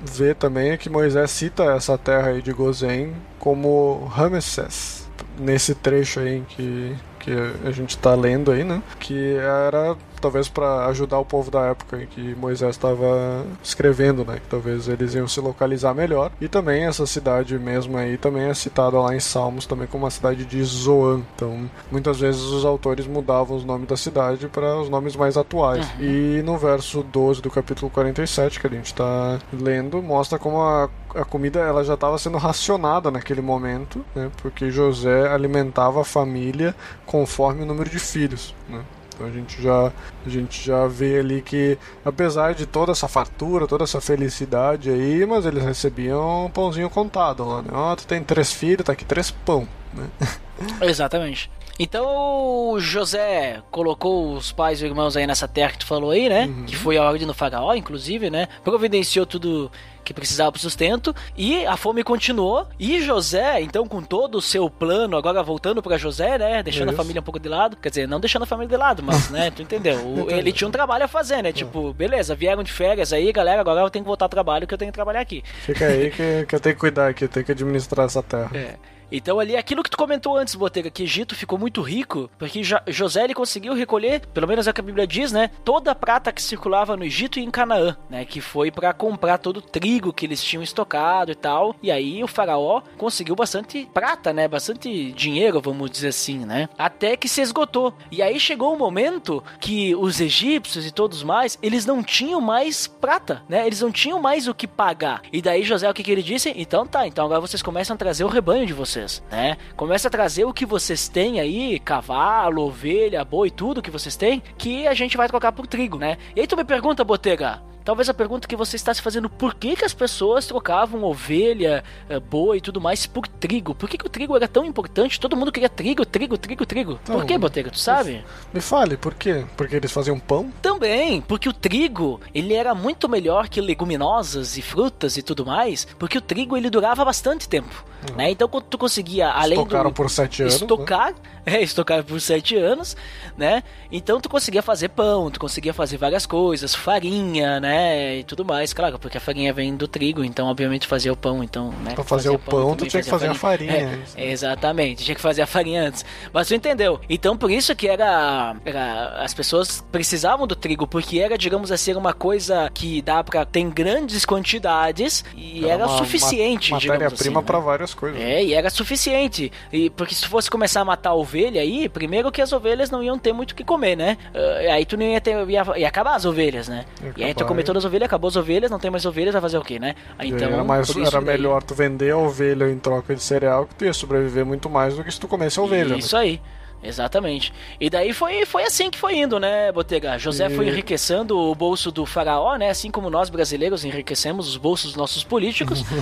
ver 0.00 0.34
também 0.36 0.70
é 0.70 0.76
que 0.76 0.90
Moisés 0.90 1.30
cita 1.30 1.64
essa 1.64 1.96
terra 1.96 2.28
aí 2.28 2.42
de 2.42 2.52
Gozém 2.52 3.14
como 3.38 4.04
Ramesses. 4.06 5.08
Nesse 5.38 5.74
trecho 5.74 6.20
aí 6.20 6.42
que, 6.48 6.96
que 7.18 7.32
a 7.64 7.70
gente 7.70 7.90
está 7.90 8.14
lendo 8.14 8.50
aí, 8.50 8.62
né? 8.62 8.82
Que 8.98 9.34
era 9.36 9.96
talvez 10.20 10.48
para 10.48 10.86
ajudar 10.86 11.18
o 11.18 11.24
povo 11.24 11.50
da 11.50 11.66
época 11.66 12.02
em 12.02 12.06
que 12.06 12.34
Moisés 12.34 12.70
estava 12.70 13.44
escrevendo, 13.62 14.24
né? 14.24 14.34
Que 14.34 14.48
talvez 14.48 14.88
eles 14.88 15.14
iam 15.14 15.26
se 15.26 15.40
localizar 15.40 15.94
melhor. 15.94 16.30
E 16.40 16.48
também 16.48 16.84
essa 16.84 17.06
cidade 17.06 17.58
mesmo 17.58 17.96
aí 17.96 18.16
também 18.16 18.44
é 18.44 18.54
citada 18.54 18.98
lá 19.00 19.14
em 19.14 19.20
Salmos 19.20 19.66
também 19.66 19.86
como 19.86 20.06
a 20.06 20.10
cidade 20.10 20.44
de 20.44 20.62
Zoan. 20.62 21.22
Então, 21.34 21.70
muitas 21.90 22.20
vezes 22.20 22.42
os 22.42 22.64
autores 22.64 23.06
mudavam 23.06 23.56
os 23.56 23.64
nomes 23.64 23.88
da 23.88 23.96
cidade 23.96 24.48
para 24.48 24.76
os 24.76 24.88
nomes 24.88 25.16
mais 25.16 25.36
atuais. 25.36 25.86
Uhum. 25.98 26.04
E 26.04 26.42
no 26.42 26.56
verso 26.58 27.02
12 27.02 27.42
do 27.42 27.50
capítulo 27.50 27.90
47 27.90 28.60
que 28.60 28.66
a 28.66 28.70
gente 28.70 28.86
está 28.86 29.38
lendo, 29.52 30.02
mostra 30.02 30.38
como 30.38 30.60
a 30.60 30.88
a 31.14 31.24
comida 31.24 31.60
ela 31.60 31.84
já 31.84 31.94
estava 31.94 32.18
sendo 32.18 32.38
racionada 32.38 33.10
naquele 33.10 33.40
momento, 33.40 34.04
né? 34.14 34.30
Porque 34.42 34.70
José 34.70 35.28
alimentava 35.28 36.00
a 36.00 36.04
família 36.04 36.74
conforme 37.04 37.62
o 37.62 37.66
número 37.66 37.90
de 37.90 37.98
filhos, 37.98 38.54
né? 38.68 38.82
Então 39.20 39.28
a 39.28 39.30
gente 39.30 39.62
já 39.62 39.92
a 40.24 40.28
gente 40.28 40.64
já 40.64 40.86
vê 40.86 41.18
ali 41.18 41.42
que 41.42 41.76
apesar 42.02 42.54
de 42.54 42.64
toda 42.64 42.92
essa 42.92 43.06
fartura, 43.06 43.66
toda 43.66 43.84
essa 43.84 44.00
felicidade 44.00 44.88
aí, 44.88 45.26
mas 45.26 45.44
eles 45.44 45.62
recebiam 45.62 46.46
um 46.46 46.50
pãozinho 46.50 46.88
contado 46.88 47.44
lá, 47.44 47.60
né? 47.60 47.68
Ó, 47.70 47.92
oh, 47.92 47.96
tu 47.96 48.06
tem 48.06 48.24
três 48.24 48.50
filhos, 48.50 48.86
tá 48.86 48.92
aqui 48.92 49.04
três 49.04 49.30
pão, 49.30 49.68
né? 49.92 50.08
Exatamente. 50.80 51.50
Então 51.82 52.76
José 52.78 53.62
colocou 53.70 54.34
os 54.34 54.52
pais 54.52 54.82
e 54.82 54.84
irmãos 54.84 55.16
aí 55.16 55.26
nessa 55.26 55.48
terra 55.48 55.72
que 55.72 55.78
tu 55.78 55.86
falou 55.86 56.10
aí, 56.10 56.28
né? 56.28 56.44
Uhum. 56.44 56.66
Que 56.66 56.76
foi 56.76 56.98
a 56.98 57.02
ordem 57.02 57.26
do 57.26 57.32
faraó, 57.32 57.74
inclusive, 57.74 58.28
né? 58.28 58.48
Providenciou 58.62 59.24
tudo 59.24 59.72
que 60.04 60.12
precisava 60.12 60.52
para 60.52 60.60
sustento 60.60 61.16
e 61.34 61.64
a 61.64 61.78
fome 61.78 62.04
continuou. 62.04 62.66
E 62.78 63.00
José, 63.00 63.62
então, 63.62 63.88
com 63.88 64.02
todo 64.02 64.36
o 64.36 64.42
seu 64.42 64.68
plano, 64.68 65.16
agora 65.16 65.42
voltando 65.42 65.82
para 65.82 65.96
José, 65.96 66.36
né, 66.36 66.62
deixando 66.62 66.88
Isso. 66.88 67.00
a 67.00 67.02
família 67.02 67.20
um 67.20 67.24
pouco 67.24 67.38
de 67.38 67.48
lado, 67.48 67.78
quer 67.78 67.88
dizer, 67.88 68.06
não 68.06 68.20
deixando 68.20 68.42
a 68.42 68.46
família 68.46 68.68
de 68.68 68.76
lado, 68.76 69.02
mas, 69.02 69.30
né, 69.30 69.50
tu 69.50 69.62
entendeu? 69.62 69.96
O, 70.04 70.30
ele 70.30 70.52
tinha 70.52 70.68
um 70.68 70.70
trabalho 70.70 71.04
a 71.04 71.08
fazer, 71.08 71.42
né? 71.42 71.50
Tipo, 71.50 71.94
beleza, 71.94 72.34
vieram 72.34 72.62
de 72.62 72.72
férias 72.72 73.10
aí, 73.10 73.32
galera, 73.32 73.62
agora 73.62 73.80
eu 73.80 73.88
tenho 73.88 74.04
que 74.04 74.08
voltar 74.08 74.26
ao 74.26 74.30
trabalho 74.30 74.66
que 74.66 74.74
eu 74.74 74.78
tenho 74.78 74.90
que 74.90 74.96
trabalhar 74.96 75.20
aqui. 75.20 75.42
Fica 75.62 75.86
aí 75.86 76.10
que, 76.10 76.44
que 76.46 76.54
eu 76.54 76.60
tenho 76.60 76.74
que 76.74 76.80
cuidar 76.80 77.08
aqui, 77.08 77.24
eu 77.24 77.28
tenho 77.28 77.46
que 77.46 77.52
administrar 77.52 78.04
essa 78.04 78.22
terra. 78.22 78.50
É. 78.52 78.74
Então 79.10 79.40
ali, 79.40 79.56
aquilo 79.56 79.82
que 79.82 79.90
tu 79.90 79.96
comentou 79.96 80.36
antes, 80.36 80.54
Botega, 80.54 80.90
que 80.90 81.02
Egito 81.02 81.34
ficou 81.34 81.58
muito 81.58 81.82
rico, 81.82 82.30
porque 82.38 82.62
José 82.88 83.24
ele 83.24 83.34
conseguiu 83.34 83.74
recolher, 83.74 84.20
pelo 84.28 84.46
menos 84.46 84.66
é 84.66 84.70
o 84.70 84.74
que 84.74 84.80
a 84.80 84.84
Bíblia 84.84 85.06
diz, 85.06 85.32
né, 85.32 85.50
toda 85.64 85.90
a 85.90 85.94
prata 85.94 86.32
que 86.32 86.42
circulava 86.42 86.96
no 86.96 87.04
Egito 87.04 87.38
e 87.38 87.42
em 87.42 87.50
Canaã, 87.50 87.96
né, 88.08 88.24
que 88.24 88.40
foi 88.40 88.70
para 88.70 88.92
comprar 88.92 89.38
todo 89.38 89.56
o 89.56 89.62
trigo 89.62 90.12
que 90.12 90.26
eles 90.26 90.42
tinham 90.42 90.62
estocado 90.62 91.32
e 91.32 91.34
tal. 91.34 91.74
E 91.82 91.90
aí 91.90 92.22
o 92.22 92.28
faraó 92.28 92.82
conseguiu 92.96 93.34
bastante 93.34 93.88
prata, 93.92 94.32
né, 94.32 94.46
bastante 94.46 95.12
dinheiro, 95.12 95.60
vamos 95.60 95.90
dizer 95.90 96.08
assim, 96.08 96.38
né, 96.44 96.68
até 96.78 97.16
que 97.16 97.28
se 97.28 97.40
esgotou. 97.40 97.92
E 98.10 98.22
aí 98.22 98.38
chegou 98.38 98.72
um 98.74 98.78
momento 98.78 99.42
que 99.58 99.94
os 99.96 100.20
egípcios 100.20 100.86
e 100.86 100.92
todos 100.92 101.22
mais, 101.22 101.58
eles 101.62 101.84
não 101.84 102.02
tinham 102.02 102.40
mais 102.40 102.86
prata, 102.86 103.42
né, 103.48 103.66
eles 103.66 103.80
não 103.80 103.90
tinham 103.90 104.20
mais 104.20 104.46
o 104.46 104.54
que 104.54 104.66
pagar. 104.66 105.22
E 105.32 105.42
daí 105.42 105.64
José 105.64 105.90
o 105.90 105.94
que 105.94 106.02
que 106.02 106.12
ele 106.12 106.22
disse? 106.22 106.52
Então 106.56 106.86
tá, 106.86 107.06
então 107.06 107.24
agora 107.24 107.40
vocês 107.40 107.62
começam 107.62 107.94
a 107.94 107.98
trazer 107.98 108.24
o 108.24 108.28
rebanho 108.28 108.66
de 108.66 108.72
vocês 108.72 108.99
vocês, 109.00 109.22
né? 109.30 109.56
Começa 109.76 110.08
a 110.08 110.10
trazer 110.10 110.44
o 110.44 110.52
que 110.52 110.66
vocês 110.66 111.08
têm 111.08 111.40
aí, 111.40 111.78
cavalo, 111.78 112.62
ovelha, 112.62 113.24
boi, 113.24 113.50
tudo 113.50 113.82
que 113.82 113.90
vocês 113.90 114.16
têm, 114.16 114.42
que 114.58 114.86
a 114.86 114.94
gente 114.94 115.16
vai 115.16 115.28
trocar 115.28 115.52
por 115.52 115.66
trigo, 115.66 115.98
né? 115.98 116.18
E 116.34 116.40
aí 116.40 116.46
tu 116.46 116.56
me 116.56 116.64
pergunta, 116.64 117.04
Botega, 117.04 117.62
talvez 117.84 118.08
a 118.08 118.14
pergunta 118.14 118.46
que 118.46 118.56
você 118.56 118.76
está 118.76 118.92
se 118.92 119.02
fazendo, 119.02 119.28
por 119.28 119.54
que, 119.54 119.76
que 119.76 119.84
as 119.84 119.94
pessoas 119.94 120.46
trocavam 120.46 121.02
ovelha, 121.04 121.82
eh, 122.08 122.20
boi 122.20 122.58
e 122.58 122.60
tudo 122.60 122.80
mais 122.80 123.06
por 123.06 123.26
trigo? 123.26 123.74
Por 123.74 123.88
que, 123.88 123.98
que 123.98 124.06
o 124.06 124.08
trigo 124.08 124.36
era 124.36 124.46
tão 124.46 124.64
importante? 124.64 125.18
Todo 125.18 125.36
mundo 125.36 125.52
queria 125.52 125.68
trigo, 125.68 126.04
trigo, 126.04 126.36
trigo, 126.36 126.66
trigo. 126.66 126.98
Então, 127.02 127.16
por 127.16 127.24
que, 127.24 127.38
Botega, 127.38 127.70
tu 127.70 127.78
sabe? 127.78 128.24
Me 128.52 128.60
fale, 128.60 128.96
por 128.96 129.14
quê? 129.14 129.44
Porque 129.56 129.76
eles 129.76 129.92
faziam 129.92 130.18
pão? 130.18 130.52
Também, 130.60 131.20
porque 131.20 131.48
o 131.48 131.52
trigo, 131.52 132.20
ele 132.34 132.54
era 132.54 132.74
muito 132.74 133.08
melhor 133.08 133.48
que 133.48 133.60
leguminosas 133.60 134.56
e 134.56 134.62
frutas 134.62 135.16
e 135.16 135.22
tudo 135.22 135.46
mais, 135.46 135.86
porque 135.98 136.18
o 136.18 136.20
trigo 136.20 136.56
ele 136.56 136.70
durava 136.70 137.04
bastante 137.04 137.48
tempo, 137.48 137.84
né? 138.16 138.30
Então 138.30 138.48
quando 138.48 138.64
tu 138.64 138.78
conseguia, 138.78 139.30
além 139.30 139.58
Estocaram 139.58 139.90
do 139.90 139.94
por 139.94 140.10
sete 140.10 140.42
anos. 140.42 140.54
né? 140.54 140.60
estocar, 140.60 141.14
é, 141.46 141.62
estocar 141.62 142.04
por 142.04 142.20
sete 142.20 142.56
anos, 142.56 142.96
né? 143.36 143.62
Então 143.90 144.20
tu 144.20 144.28
conseguia 144.28 144.62
fazer 144.62 144.90
pão, 144.90 145.30
tu 145.30 145.40
conseguia 145.40 145.72
fazer 145.72 145.96
várias 145.96 146.26
coisas, 146.26 146.74
farinha, 146.74 147.58
né? 147.60 147.69
E 148.18 148.24
tudo 148.24 148.44
mais, 148.44 148.72
claro, 148.72 148.98
porque 148.98 149.18
a 149.18 149.20
farinha 149.20 149.52
vem 149.52 149.74
do 149.76 149.86
trigo, 149.88 150.24
então 150.24 150.46
obviamente 150.48 150.86
fazia 150.86 151.12
o 151.12 151.16
pão, 151.16 151.42
então, 151.42 151.70
né? 151.84 151.94
Pra 151.94 152.04
fazer 152.04 152.30
o 152.30 152.38
pão, 152.38 152.74
tu 152.76 152.86
tinha 152.86 153.02
que 153.02 153.08
fazer 153.10 153.28
a 153.28 153.34
farinha. 153.34 154.00
É, 154.16 154.30
exatamente, 154.30 155.04
tinha 155.04 155.14
que 155.14 155.20
fazer 155.20 155.42
a 155.42 155.46
farinha 155.46 155.82
antes. 155.84 156.04
Mas 156.32 156.48
tu 156.48 156.54
entendeu? 156.54 157.00
Então 157.08 157.36
por 157.36 157.50
isso 157.50 157.74
que 157.74 157.88
era, 157.88 158.54
era 158.64 159.22
as 159.22 159.34
pessoas 159.34 159.84
precisavam 159.92 160.46
do 160.46 160.54
trigo, 160.56 160.86
porque 160.86 161.18
era, 161.18 161.36
digamos 161.38 161.70
assim, 161.72 161.94
uma 161.94 162.12
coisa 162.12 162.70
que 162.72 163.02
dá 163.02 163.22
pra 163.24 163.44
ter 163.44 163.60
em 163.60 163.70
grandes 163.70 164.24
quantidades 164.24 165.24
e 165.36 165.66
era, 165.68 165.86
uma- 165.86 165.98
suficiente, 165.98 166.72
ma- 166.72 166.78
digamos 166.78 167.02
Matéria-prima 167.02 167.40
assim, 167.40 167.52
né? 167.52 167.60
várias 167.60 167.94
coisas. 167.94 168.20
É, 168.20 168.42
e 168.44 168.54
era 168.54 168.70
suficiente. 168.70 169.52
E 169.72 169.90
porque 169.90 170.14
se 170.14 170.26
fosse 170.26 170.50
começar 170.50 170.80
a 170.80 170.84
matar 170.84 171.10
a 171.10 171.14
ovelha 171.14 171.60
aí, 171.60 171.88
primeiro 171.88 172.30
que 172.32 172.40
as 172.42 172.52
ovelhas 172.52 172.90
não 172.90 173.02
iam 173.02 173.18
ter 173.18 173.32
muito 173.32 173.52
o 173.52 173.54
que 173.54 173.64
comer, 173.64 173.96
né? 173.96 174.16
Ah, 174.34 174.74
aí 174.74 174.84
tu 174.84 174.96
não 174.96 175.04
ia 175.04 175.20
ter. 175.20 175.30
Ia, 175.48 175.64
ia 175.76 175.88
acabar 175.88 176.14
as 176.16 176.24
ovelhas, 176.24 176.68
né? 176.68 176.84
Ia 177.02 177.12
E 177.16 177.24
aí 177.24 177.34
tu 177.34 177.38
acabar, 177.38 177.48
é. 177.60 177.64
todas 177.64 177.82
as 177.84 177.88
ovelhas, 177.88 178.06
acabou 178.06 178.28
as 178.28 178.36
ovelhas, 178.36 178.70
não 178.70 178.78
tem 178.78 178.90
mais 178.90 179.04
ovelhas, 179.06 179.32
vai 179.32 179.42
fazer 179.42 179.58
o 179.58 179.62
quê, 179.62 179.78
né? 179.78 179.94
E 180.22 180.28
então, 180.28 180.48
era, 180.48 180.64
mais, 180.64 180.88
era 180.96 181.10
daí- 181.10 181.24
melhor 181.24 181.62
tu 181.62 181.74
vender 181.74 182.10
a 182.10 182.16
ovelha 182.16 182.70
em 182.70 182.78
troca 182.78 183.14
de 183.14 183.22
cereal, 183.22 183.66
que 183.66 183.74
tu 183.74 183.84
ia 183.84 183.92
sobreviver 183.92 184.44
muito 184.44 184.68
mais 184.70 184.96
do 184.96 185.04
que 185.04 185.10
se 185.12 185.18
tu 185.20 185.28
comesse 185.28 185.58
a 185.58 185.62
ovelha. 185.62 185.90
né? 185.90 185.98
Isso 185.98 186.16
aí. 186.16 186.40
Exatamente. 186.82 187.52
E 187.78 187.90
daí 187.90 188.14
foi, 188.14 188.46
foi 188.46 188.62
assim 188.64 188.88
que 188.90 188.96
foi 188.98 189.14
indo, 189.18 189.38
né, 189.38 189.70
Botega? 189.70 190.16
José 190.18 190.46
E- 190.46 190.56
foi 190.56 190.66
enriquecendo 190.66 191.38
o 191.38 191.54
bolso 191.54 191.90
do 191.90 192.06
faraó, 192.06 192.56
né? 192.56 192.70
Assim 192.70 192.90
como 192.90 193.10
nós 193.10 193.28
brasileiros 193.28 193.84
enriquecemos 193.84 194.48
os 194.48 194.56
bolsos 194.56 194.92
dos 194.92 194.96
nossos 194.96 195.22
políticos. 195.22 195.84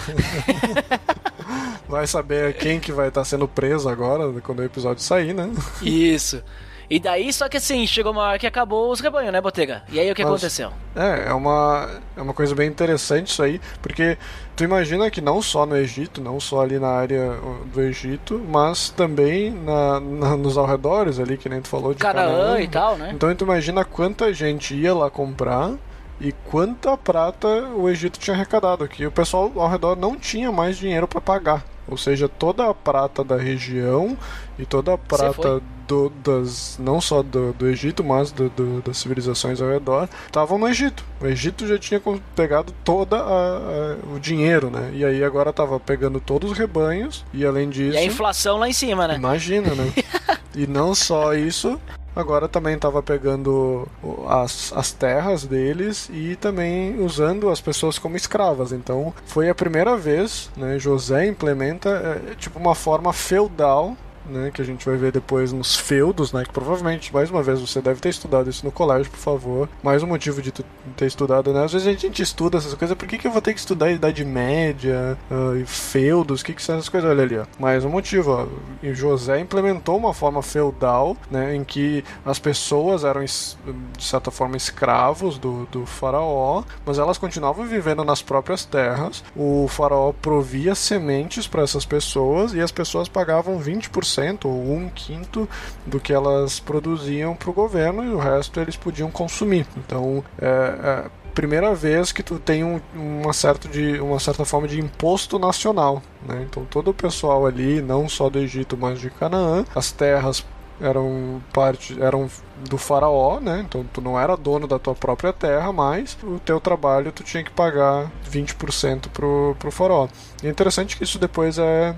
Vai 1.88 2.06
saber 2.06 2.54
quem 2.54 2.78
que 2.78 2.92
vai 2.92 3.08
estar 3.08 3.24
sendo 3.24 3.48
preso 3.48 3.88
agora, 3.88 4.30
quando 4.42 4.58
o 4.60 4.64
episódio 4.64 5.02
sair, 5.02 5.32
né? 5.34 5.50
Isso. 5.80 6.42
E 6.90 6.98
daí, 6.98 7.30
só 7.32 7.48
que 7.50 7.58
assim, 7.58 7.86
chegou 7.86 8.12
uma 8.12 8.22
hora 8.22 8.38
que 8.38 8.46
acabou 8.46 8.90
os 8.90 9.00
rebanhos, 9.00 9.30
né, 9.32 9.40
Botega? 9.42 9.82
E 9.90 10.00
aí 10.00 10.10
o 10.10 10.14
que 10.14 10.22
aconteceu? 10.22 10.72
É, 10.96 11.28
é 11.28 11.32
uma, 11.34 11.88
é 12.16 12.22
uma 12.22 12.32
coisa 12.32 12.54
bem 12.54 12.66
interessante 12.68 13.26
isso 13.28 13.42
aí, 13.42 13.60
porque 13.82 14.16
tu 14.56 14.64
imagina 14.64 15.10
que 15.10 15.20
não 15.20 15.42
só 15.42 15.66
no 15.66 15.76
Egito, 15.76 16.20
não 16.22 16.40
só 16.40 16.62
ali 16.62 16.78
na 16.78 16.88
área 16.88 17.34
do 17.72 17.80
Egito, 17.82 18.42
mas 18.48 18.88
também 18.88 19.50
na, 19.50 20.00
na- 20.00 20.36
nos 20.36 20.56
arredores 20.56 21.18
ali, 21.20 21.36
que 21.36 21.48
nem 21.48 21.60
tu 21.60 21.68
falou 21.68 21.92
de 21.92 22.00
Canaã 22.00 22.58
e 22.60 22.68
tal, 22.68 22.96
né? 22.96 23.10
Então 23.14 23.34
tu 23.34 23.44
imagina 23.44 23.84
quanta 23.84 24.32
gente 24.32 24.74
ia 24.74 24.94
lá 24.94 25.10
comprar 25.10 25.72
e 26.20 26.32
quanta 26.32 26.96
prata 26.96 27.46
o 27.76 27.88
Egito 27.88 28.18
tinha 28.18 28.34
arrecadado 28.34 28.82
aqui. 28.82 29.06
O 29.06 29.12
pessoal 29.12 29.52
ao 29.56 29.68
redor 29.68 29.94
não 29.94 30.16
tinha 30.16 30.50
mais 30.50 30.76
dinheiro 30.78 31.06
para 31.06 31.20
pagar. 31.20 31.64
Ou 31.90 31.96
seja, 31.96 32.28
toda 32.28 32.68
a 32.68 32.74
prata 32.74 33.24
da 33.24 33.36
região 33.36 34.16
e 34.58 34.66
toda 34.66 34.92
a 34.94 34.98
prata 34.98 35.60
do, 35.86 36.10
das 36.22 36.76
não 36.78 37.00
só 37.00 37.22
do, 37.22 37.52
do 37.54 37.66
Egito, 37.66 38.04
mas 38.04 38.30
do, 38.30 38.50
do- 38.50 38.82
das 38.82 38.98
civilizações 38.98 39.60
ao 39.62 39.70
redor 39.70 40.06
estavam 40.26 40.58
no 40.58 40.68
Egito. 40.68 41.02
O 41.20 41.26
Egito 41.26 41.66
já 41.66 41.78
tinha 41.78 42.00
pegado 42.36 42.74
toda 42.84 43.16
a- 43.16 43.22
a- 43.22 43.96
o 44.14 44.20
dinheiro, 44.20 44.68
né? 44.70 44.90
E 44.92 45.02
aí 45.04 45.24
agora 45.24 45.50
tava 45.52 45.80
pegando 45.80 46.20
todos 46.20 46.50
os 46.52 46.58
rebanhos 46.58 47.24
e 47.32 47.44
além 47.46 47.70
disso, 47.70 47.94
E 47.96 47.98
a 47.98 48.04
inflação 48.04 48.58
lá 48.58 48.68
em 48.68 48.72
cima, 48.74 49.08
né? 49.08 49.14
Imagina, 49.16 49.74
né? 49.74 49.90
e 50.54 50.66
não 50.66 50.94
só 50.94 51.32
isso, 51.34 51.80
agora 52.20 52.48
também 52.48 52.74
estava 52.74 53.02
pegando 53.02 53.86
as, 54.26 54.72
as 54.74 54.92
terras 54.92 55.44
deles 55.44 56.08
e 56.12 56.36
também 56.36 57.00
usando 57.00 57.48
as 57.48 57.60
pessoas 57.60 57.98
como 57.98 58.16
escravas. 58.16 58.72
Então 58.72 59.12
foi 59.26 59.48
a 59.48 59.54
primeira 59.54 59.96
vez, 59.96 60.50
né? 60.56 60.78
José 60.78 61.26
implementa 61.26 61.88
é, 61.90 62.34
tipo 62.34 62.58
uma 62.58 62.74
forma 62.74 63.12
feudal. 63.12 63.96
Né, 64.28 64.50
que 64.52 64.60
a 64.60 64.64
gente 64.64 64.84
vai 64.84 64.96
ver 64.96 65.10
depois 65.10 65.52
nos 65.52 65.74
feudos, 65.74 66.32
né, 66.32 66.44
que 66.44 66.52
provavelmente, 66.52 67.12
mais 67.12 67.30
uma 67.30 67.42
vez, 67.42 67.60
você 67.60 67.80
deve 67.80 68.00
ter 68.00 68.10
estudado 68.10 68.50
isso 68.50 68.64
no 68.64 68.70
colégio, 68.70 69.10
por 69.10 69.18
favor. 69.18 69.68
Mais 69.82 70.02
um 70.02 70.06
motivo 70.06 70.42
de 70.42 70.52
ter 70.52 71.06
estudado, 71.06 71.52
né? 71.52 71.64
Às 71.64 71.72
vezes 71.72 71.88
a 71.88 71.92
gente 71.92 72.20
estuda 72.20 72.58
essas 72.58 72.74
coisas, 72.74 72.96
por 72.96 73.08
que, 73.08 73.16
que 73.16 73.26
eu 73.26 73.30
vou 73.30 73.40
ter 73.40 73.54
que 73.54 73.60
estudar 73.60 73.86
a 73.86 73.92
Idade 73.92 74.24
Média, 74.24 75.16
ah, 75.30 75.56
e 75.56 75.64
feudos, 75.64 76.40
o 76.40 76.44
que, 76.44 76.52
que 76.52 76.62
são 76.62 76.76
essas 76.76 76.88
coisas? 76.88 77.08
Olha 77.10 77.22
ali, 77.22 77.38
ó. 77.38 77.46
Mais 77.58 77.84
um 77.84 77.88
motivo, 77.88 78.32
ó. 78.32 78.46
E 78.82 78.92
José 78.92 79.40
implementou 79.40 79.96
uma 79.96 80.12
forma 80.12 80.42
feudal, 80.42 81.16
né, 81.30 81.54
em 81.54 81.64
que 81.64 82.04
as 82.24 82.38
pessoas 82.38 83.04
eram, 83.04 83.24
de 83.24 84.04
certa 84.04 84.30
forma, 84.30 84.56
escravos 84.56 85.38
do, 85.38 85.66
do 85.66 85.86
faraó, 85.86 86.62
mas 86.84 86.98
elas 86.98 87.16
continuavam 87.16 87.66
vivendo 87.66 88.04
nas 88.04 88.20
próprias 88.20 88.64
terras. 88.64 89.24
O 89.34 89.66
faraó 89.68 90.12
provia 90.12 90.74
sementes 90.74 91.46
para 91.46 91.62
essas 91.62 91.86
pessoas 91.86 92.52
e 92.52 92.60
as 92.60 92.70
pessoas 92.70 93.08
pagavam 93.08 93.58
20% 93.58 94.17
ou 94.48 94.72
um 94.72 94.88
quinto 94.88 95.48
do 95.86 96.00
que 96.00 96.12
elas 96.12 96.60
produziam 96.60 97.34
para 97.34 97.50
o 97.50 97.52
governo 97.52 98.04
e 98.04 98.08
o 98.08 98.18
resto 98.18 98.60
eles 98.60 98.76
podiam 98.76 99.10
consumir. 99.10 99.66
Então, 99.76 100.24
é, 100.40 100.46
é 100.46 101.10
primeira 101.38 101.72
vez 101.72 102.10
que 102.10 102.20
tu 102.20 102.36
tem 102.40 102.64
um, 102.64 102.80
uma, 102.92 103.32
certa 103.32 103.68
de, 103.68 104.00
uma 104.00 104.18
certa 104.18 104.44
forma 104.44 104.66
de 104.66 104.80
imposto 104.80 105.38
nacional. 105.38 106.02
Né? 106.26 106.44
Então 106.48 106.64
todo 106.64 106.90
o 106.90 106.94
pessoal 106.94 107.46
ali, 107.46 107.80
não 107.80 108.08
só 108.08 108.28
do 108.28 108.40
Egito, 108.40 108.76
mas 108.76 109.00
de 109.00 109.08
Canaã, 109.08 109.64
as 109.72 109.92
terras 109.92 110.44
eram 110.80 111.40
parte 111.52 112.00
eram 112.00 112.28
do 112.68 112.78
faraó, 112.78 113.40
né? 113.40 113.64
Então 113.66 113.84
tu 113.92 114.00
não 114.00 114.18
era 114.18 114.36
dono 114.36 114.66
da 114.66 114.78
tua 114.78 114.94
própria 114.94 115.32
terra, 115.32 115.72
mas 115.72 116.16
o 116.22 116.38
teu 116.38 116.60
trabalho 116.60 117.12
tu 117.12 117.22
tinha 117.22 117.42
que 117.42 117.50
pagar 117.50 118.10
20% 118.30 119.08
pro, 119.08 119.56
pro 119.58 119.70
faraó. 119.70 120.08
E 120.42 120.46
é 120.46 120.50
interessante 120.50 120.96
que 120.96 121.04
isso 121.04 121.18
depois 121.18 121.58
é 121.58 121.94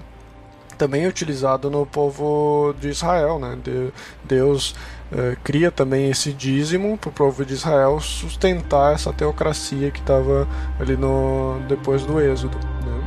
também 0.81 1.05
é 1.05 1.09
utilizado 1.09 1.71
no 1.71 1.85
povo 1.85 2.75
de 2.81 2.89
Israel, 2.89 3.39
né? 3.39 3.57
De- 3.63 3.93
Deus 4.25 4.75
eh, 5.13 5.37
cria 5.45 5.71
também 5.71 6.09
esse 6.11 6.33
dízimo 6.33 6.97
para 6.97 7.11
o 7.11 7.13
povo 7.13 7.45
de 7.45 7.53
Israel 7.53 8.01
sustentar 8.01 8.95
essa 8.95 9.13
teocracia 9.13 9.91
que 9.91 10.01
estava 10.01 10.49
ali 10.79 10.97
no 10.97 11.61
depois 11.69 12.03
do 12.07 12.19
êxodo. 12.19 12.57
Né? 12.87 13.00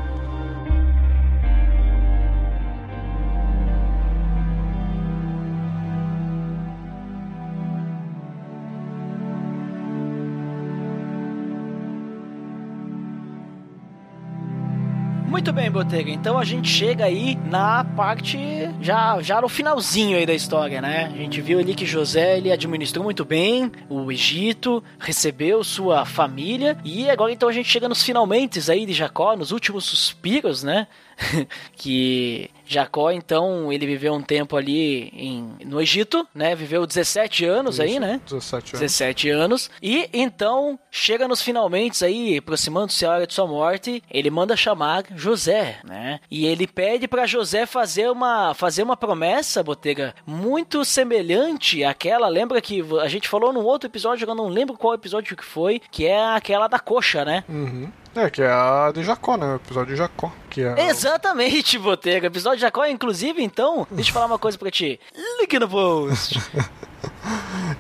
Muito 15.34 15.52
bem, 15.52 15.72
Botega. 15.72 16.12
Então 16.12 16.38
a 16.38 16.46
gente 16.46 16.70
chega 16.70 17.06
aí 17.06 17.36
na 17.50 17.84
parte 17.84 18.38
já 18.80 19.20
já 19.20 19.42
no 19.42 19.50
finalzinho 19.50 20.16
aí 20.16 20.28
da 20.28 20.34
história, 20.36 20.80
né? 20.80 21.12
A 21.12 21.18
gente 21.18 21.42
viu 21.42 21.58
ali 21.58 21.74
que 21.74 21.88
José 21.88 22.38
ele 22.38 22.52
administrou 22.52 23.04
muito 23.04 23.26
bem 23.26 23.72
o 23.90 24.12
Egito, 24.12 24.84
recebeu 25.00 25.64
sua 25.64 26.06
família 26.06 26.78
e 26.86 27.10
agora 27.10 27.32
então 27.32 27.50
a 27.50 27.52
gente 27.52 27.68
chega 27.68 27.90
nos 27.90 28.04
finalmente 28.04 28.60
aí 28.70 28.86
de 28.86 28.94
Jacó, 28.94 29.36
nos 29.36 29.52
últimos 29.52 29.86
suspiros, 29.86 30.62
né? 30.62 30.86
que 31.76 32.50
Jacó 32.66 33.12
então 33.12 33.72
ele 33.72 33.86
viveu 33.86 34.14
um 34.14 34.22
tempo 34.22 34.56
ali 34.56 35.10
em, 35.14 35.56
no 35.66 35.82
Egito, 35.82 36.28
né? 36.34 36.56
Viveu 36.56 36.86
17 36.86 37.46
anos 37.46 37.80
aí, 37.80 37.92
Isso, 37.92 38.00
né? 38.00 38.22
17 38.26 38.76
anos. 38.76 38.82
17 38.82 39.30
anos. 39.30 39.72
E 39.82 40.10
então, 40.14 40.80
chega 40.90 41.28
nos 41.28 41.42
finalmente 41.42 42.04
aí, 42.04 42.38
aproximando-se 42.38 43.06
a 43.06 43.12
hora 43.12 43.28
de 43.28 43.34
sua 43.34 43.48
morte, 43.48 44.04
ele 44.10 44.30
manda 44.30 44.56
chamar 44.56 45.04
José, 45.16 45.80
né? 45.84 46.20
E 46.30 46.46
ele 46.46 46.68
pede 46.68 47.08
para 47.08 47.26
José 47.26 47.66
fazer 47.66 48.10
uma, 48.10 48.54
fazer 48.54 48.84
uma 48.84 48.98
promessa, 48.98 49.64
Botega, 49.64 50.16
muito 50.26 50.84
semelhante 50.84 51.84
àquela, 51.84 52.28
lembra 52.28 52.62
que 52.62 52.84
a 53.02 53.08
gente 53.08 53.28
falou 53.28 53.54
num 53.54 53.64
outro 53.64 53.88
episódio, 53.88 54.28
eu 54.28 54.36
não 54.36 54.48
lembro 54.48 54.78
qual 54.78 54.94
episódio 54.94 55.36
que 55.36 55.46
foi, 55.46 55.82
que 55.92 56.06
é 56.06 56.24
aquela 56.26 56.68
da 56.68 56.80
coxa, 56.80 57.24
né? 57.26 57.44
Uhum. 57.48 57.92
É, 58.16 58.30
que 58.30 58.42
é 58.44 58.48
a 58.48 58.92
de 58.94 59.04
Jacó, 59.04 59.38
né? 59.38 59.54
O 59.54 59.56
episódio 59.56 59.94
de 59.94 59.98
Jacó. 59.98 60.32
Que 60.50 60.62
é 60.64 60.88
Exatamente, 60.90 61.80
Botega. 61.80 62.28
Episódio 62.28 62.58
de 62.58 62.62
Jacó, 62.62 62.86
inclusive, 62.86 63.44
então, 63.44 63.88
deixa 63.90 64.10
eu 64.12 64.14
falar 64.14 64.28
uma 64.28 64.38
coisa 64.40 64.58
pra 64.58 64.70
ti. 64.70 65.00
Link 65.40 65.58
no 65.60 65.68
post. 65.68 66.40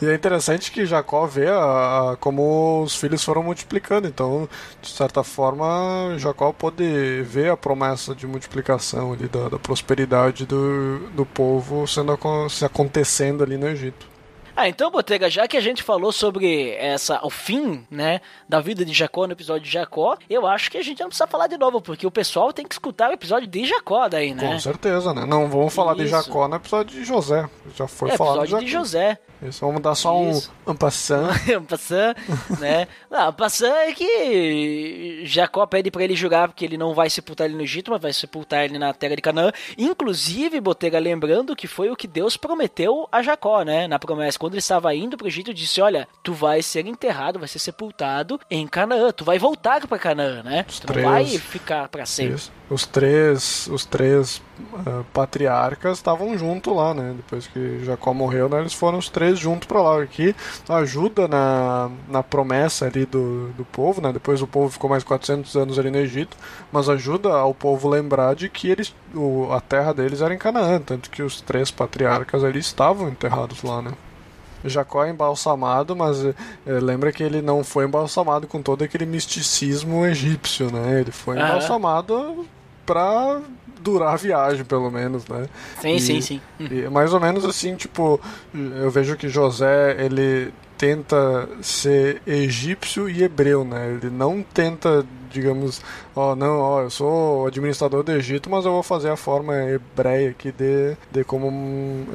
E 0.01 0.05
é 0.05 0.13
interessante 0.15 0.71
que 0.71 0.85
Jacó 0.85 1.25
vê 1.25 1.47
a, 1.47 2.11
a- 2.11 2.17
como 2.19 2.81
os 2.83 2.95
filhos 2.95 3.23
foram 3.23 3.43
multiplicando. 3.43 4.07
Então, 4.07 4.49
de 4.81 4.89
certa 4.89 5.23
forma, 5.23 6.15
Jacó 6.17 6.51
pôde 6.51 7.21
ver 7.23 7.49
a 7.51 7.55
promessa 7.57 8.15
de 8.15 8.25
multiplicação 8.25 9.13
ali, 9.13 9.27
da, 9.27 9.49
da 9.49 9.59
prosperidade 9.59 10.45
do, 10.45 10.99
do 11.11 11.25
povo 11.25 11.85
sendo, 11.87 12.17
se 12.49 12.65
acontecendo 12.65 13.43
ali 13.43 13.57
no 13.57 13.67
Egito. 13.67 14.07
Ah, 14.55 14.69
então, 14.69 14.91
Botega, 14.91 15.29
já 15.29 15.47
que 15.47 15.57
a 15.57 15.61
gente 15.61 15.81
falou 15.81 16.11
sobre 16.11 16.71
essa, 16.75 17.19
o 17.25 17.29
fim, 17.29 17.85
né, 17.89 18.21
da 18.47 18.59
vida 18.59 18.85
de 18.85 18.93
Jacó 18.93 19.25
no 19.25 19.33
episódio 19.33 19.63
de 19.63 19.71
Jacó, 19.71 20.15
eu 20.29 20.45
acho 20.45 20.69
que 20.69 20.77
a 20.77 20.83
gente 20.83 20.99
não 20.99 21.07
precisa 21.07 21.25
falar 21.25 21.47
de 21.47 21.57
novo, 21.57 21.81
porque 21.81 22.05
o 22.05 22.11
pessoal 22.11 22.53
tem 22.53 22.65
que 22.65 22.75
escutar 22.75 23.09
o 23.09 23.13
episódio 23.13 23.47
de 23.47 23.65
Jacó 23.65 24.07
daí, 24.07 24.33
né? 24.33 24.53
Com 24.53 24.59
certeza, 24.59 25.13
né? 25.13 25.25
Não 25.25 25.49
vamos 25.49 25.73
falar 25.73 25.95
de 25.95 26.03
Isso. 26.03 26.11
Jacó 26.11 26.47
no 26.47 26.55
episódio 26.55 26.99
de 26.99 27.03
José. 27.03 27.49
Já 27.75 27.87
foi 27.87 28.11
é, 28.11 28.17
falado 28.17 28.43
episódio 28.43 28.65
de 28.65 28.71
José. 28.71 29.19
Isso, 29.47 29.65
vamos 29.65 29.81
dar 29.81 29.95
só 29.95 30.21
Isso. 30.23 30.51
um 30.67 30.71
um 30.71 30.75
passant. 30.75 31.33
Passando, 31.69 32.15
né? 32.59 32.87
Não, 33.09 33.33
passando 33.33 33.75
é 33.75 33.91
que 33.93 35.23
Jacó 35.25 35.65
pede 35.65 35.91
pra 35.91 36.03
ele 36.03 36.15
jurar 36.15 36.47
porque 36.47 36.65
ele 36.65 36.77
não 36.77 36.93
vai 36.93 37.09
sepultar 37.09 37.45
ele 37.45 37.55
no 37.55 37.61
Egito, 37.61 37.91
mas 37.91 38.01
vai 38.01 38.13
sepultar 38.13 38.65
ele 38.65 38.77
na 38.77 38.93
terra 38.93 39.15
de 39.15 39.21
Canaã. 39.21 39.51
Inclusive, 39.77 40.59
Botega, 40.59 40.99
lembrando 40.99 41.55
que 41.55 41.67
foi 41.67 41.89
o 41.89 41.95
que 41.95 42.07
Deus 42.07 42.37
prometeu 42.37 43.07
a 43.11 43.21
Jacó, 43.21 43.63
né? 43.63 43.87
Na 43.87 43.99
promessa, 43.99 44.39
quando 44.39 44.53
ele 44.53 44.59
estava 44.59 44.93
indo 44.95 45.17
pro 45.17 45.27
Egito, 45.27 45.53
disse: 45.53 45.81
Olha, 45.81 46.07
tu 46.23 46.33
vai 46.33 46.61
ser 46.61 46.85
enterrado, 46.87 47.39
vai 47.39 47.47
ser 47.47 47.59
sepultado 47.59 48.39
em 48.49 48.67
Canaã, 48.67 49.11
tu 49.11 49.25
vai 49.25 49.37
voltar 49.37 49.85
pra 49.87 49.99
Canaã, 49.99 50.41
né? 50.43 50.65
Os 50.67 50.79
tu 50.79 50.93
não 50.93 51.03
vai 51.03 51.25
ficar 51.25 51.87
pra 51.89 52.05
sempre. 52.05 52.35
Isso. 52.35 52.51
Os 52.69 52.85
três, 52.85 53.67
os 53.67 53.85
três 53.85 54.41
ah, 54.73 55.03
patriarcas 55.13 55.97
estavam 55.97 56.37
juntos 56.37 56.75
lá, 56.75 56.93
né? 56.93 57.13
Depois 57.15 57.45
que 57.45 57.83
Jacó 57.83 58.13
morreu, 58.13 58.47
né, 58.47 58.61
eles 58.61 58.73
foram 58.73 58.97
os 58.97 59.09
três 59.09 59.37
juntos 59.37 59.67
para 59.67 59.81
lá. 59.81 60.01
Aqui 60.01 60.35
ajuda 60.69 61.27
na, 61.27 61.91
na 62.07 62.23
promessa 62.23 62.85
ali 62.85 63.05
do, 63.05 63.49
do 63.49 63.65
povo, 63.65 64.01
né? 64.01 64.11
Depois 64.13 64.41
o 64.41 64.47
povo 64.47 64.71
ficou 64.71 64.89
mais 64.89 65.03
400 65.03 65.55
anos 65.55 65.77
ali 65.77 65.91
no 65.91 65.97
Egito, 65.97 66.37
mas 66.71 66.89
ajuda 66.89 67.29
ao 67.33 67.53
povo 67.53 67.89
lembrar 67.89 68.33
de 68.33 68.49
que 68.49 68.69
eles, 68.69 68.95
o, 69.13 69.51
a 69.51 69.59
terra 69.59 69.93
deles 69.93 70.21
era 70.21 70.33
em 70.33 70.37
Canaã, 70.37 70.79
tanto 70.79 71.09
que 71.09 71.21
os 71.21 71.41
três 71.41 71.69
patriarcas 71.69 72.43
ali 72.43 72.59
estavam 72.59 73.09
enterrados 73.09 73.61
lá, 73.61 73.81
né? 73.81 73.91
Jacó 74.69 75.03
é 75.03 75.09
embalsamado, 75.09 75.95
mas 75.95 76.23
eh, 76.25 76.33
lembra 76.65 77.11
que 77.11 77.21
ele 77.23 77.41
não 77.41 77.63
foi 77.63 77.85
embalsamado 77.85 78.47
com 78.47 78.61
todo 78.61 78.83
aquele 78.83 79.05
misticismo 79.05 80.05
egípcio, 80.05 80.71
né? 80.71 81.01
Ele 81.01 81.11
foi 81.11 81.37
embalsamado 81.37 82.45
pra 82.85 83.41
durar 83.81 84.13
a 84.13 84.17
viagem, 84.17 84.63
pelo 84.63 84.89
menos, 84.89 85.25
né? 85.27 85.47
Sim, 85.81 85.95
E- 85.95 85.99
sim, 85.99 86.21
sim. 86.21 86.41
E 86.59 86.89
mais 86.89 87.13
ou 87.13 87.19
menos 87.19 87.43
assim, 87.45 87.75
tipo, 87.75 88.19
eu 88.53 88.89
vejo 88.89 89.15
que 89.17 89.27
José, 89.27 89.95
ele 90.03 90.53
tenta 90.77 91.47
ser 91.61 92.21
egípcio 92.25 93.09
e 93.09 93.23
hebreu, 93.23 93.63
né? 93.63 93.97
Ele 94.01 94.09
não 94.09 94.41
tenta, 94.43 95.05
digamos, 95.33 95.81
ó, 96.15 96.35
não, 96.35 96.59
ó, 96.59 96.81
eu 96.83 96.89
sou 96.89 97.47
administrador 97.47 98.03
do 98.03 98.11
Egito, 98.13 98.49
mas 98.49 98.63
eu 98.65 98.71
vou 98.71 98.83
fazer 98.83 99.09
a 99.09 99.17
forma 99.17 99.53
hebreia 99.63 100.29
aqui 100.29 100.51
de, 100.51 100.95
de 101.11 101.23
como 101.23 101.49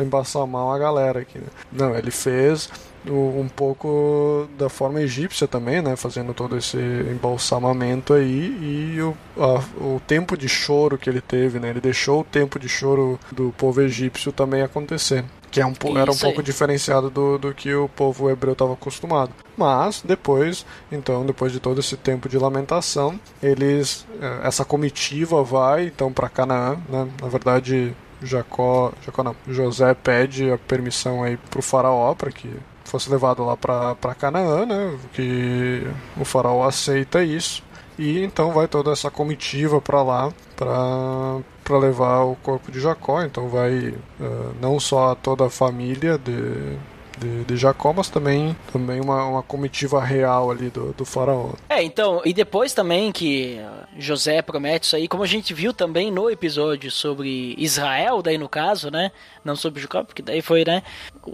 embalsamar 0.01 0.65
uma 0.65 0.79
galera 0.79 1.21
aqui, 1.21 1.39
né? 1.39 1.47
Não, 1.71 1.95
ele 1.95 2.11
fez 2.11 2.71
um 3.11 3.49
pouco 3.49 4.47
da 4.59 4.69
forma 4.69 5.01
egípcia 5.01 5.47
também, 5.49 5.81
né? 5.81 5.97
Fazendo 5.97 6.35
todo 6.35 6.57
esse 6.57 6.77
embalsamamento 6.77 8.13
aí 8.13 8.95
e 8.97 9.01
o, 9.01 9.17
a- 9.37 9.63
o 9.83 10.01
tempo 10.07 10.37
de 10.37 10.49
choro 10.49 10.99
que 10.99 11.09
ele 11.09 11.21
teve, 11.21 11.59
né? 11.59 11.71
Ele 11.71 11.81
deixou 11.81 12.21
o 12.21 12.25
tempo 12.25 12.59
de 12.59 12.69
choro 12.69 13.19
do 13.33 13.53
povo 13.57 13.81
egípcio 13.81 14.31
também 14.33 14.63
acontecer. 14.63 15.25
Que 15.51 15.61
é 15.61 15.67
um, 15.67 15.73
era 15.97 16.11
um 16.11 16.15
Isso 16.15 16.27
aí. 16.27 16.33
pouco 16.33 16.43
diferenciado 16.43 17.11
do, 17.11 17.39
do 17.39 17.55
que 17.55 17.75
o 17.75 17.89
povo 17.89 18.29
hebreu 18.31 18.53
estava 18.53 18.75
acostumado. 18.75 19.33
Mas 19.57 20.03
depois, 20.05 20.67
então, 20.93 21.25
depois 21.25 21.53
de 21.53 21.61
todo 21.61 21.81
esse 21.81 21.97
tempo 21.97 22.29
de 22.29 22.39
lamentação, 22.39 23.19
eles, 23.43 24.07
eh, 24.21 24.41
essa 24.43 24.65
comitiva 24.65 25.43
vai 25.43 25.87
então 25.87 26.13
para 26.13 26.29
Canaã, 26.29 26.77
né? 26.89 27.09
Na 27.21 27.29
verdade, 27.29 27.95
Jacó, 28.23 28.93
Jacó 29.05 29.23
não, 29.23 29.37
José 29.47 29.95
pede 29.95 30.51
a 30.51 30.59
permissão 30.59 31.23
aí 31.23 31.37
pro 31.37 31.63
faraó 31.63 32.15
para 32.15 32.31
que 32.31 32.51
fosse 32.85 33.11
levado 33.11 33.45
lá 33.45 33.57
para 33.57 34.15
Canaã, 34.15 34.67
né? 34.67 34.99
Que 35.13 35.87
o 36.17 36.25
faraó 36.25 36.67
aceita 36.67 37.23
isso 37.23 37.63
e 37.99 38.23
então 38.23 38.53
vai 38.53 38.69
toda 38.69 38.93
essa 38.93 39.11
comitiva 39.11 39.81
para 39.81 40.03
lá 40.03 40.33
para 40.57 41.41
para 41.69 41.79
levar 41.79 42.23
o 42.23 42.35
corpo 42.37 42.73
de 42.73 42.81
Jacó. 42.81 43.23
Então 43.23 43.49
vai 43.49 43.95
eh, 44.21 44.51
não 44.59 44.81
só 44.81 45.15
toda 45.15 45.45
a 45.45 45.51
família 45.51 46.17
de 46.17 46.79
de, 47.19 47.45
de 47.45 47.57
Jacó, 47.57 47.93
mas 47.93 48.09
também, 48.09 48.57
também 48.73 49.01
uma, 49.01 49.25
uma 49.27 49.43
comitiva 49.43 50.03
real 50.03 50.51
ali 50.51 50.71
do, 50.71 50.93
do 50.93 51.05
faraó. 51.05 51.53
É, 51.69 51.83
então, 51.83 52.23
e 52.25 52.33
depois 52.33 52.73
também 52.73 53.13
que 53.13 53.59
uh, 53.61 54.01
José 54.01 54.41
promete 54.41 54.87
isso 54.87 54.97
aí, 54.97 55.09
como 55.09 55.23
a 55.23 55.27
gente 55.27 55.53
viu 55.53 55.73
também 55.73 56.11
no 56.11 56.31
episódio 56.31 56.91
sobre 56.91 57.55
Israel, 57.59 58.23
daí 58.23 58.39
no 58.39 58.49
caso, 58.49 58.91
né? 58.91 59.11
Não 59.45 59.57
sobre 59.57 59.83
Jacó, 59.83 60.05
porque 60.05 60.23
daí 60.23 60.41
foi, 60.41 60.65
né? 60.65 60.83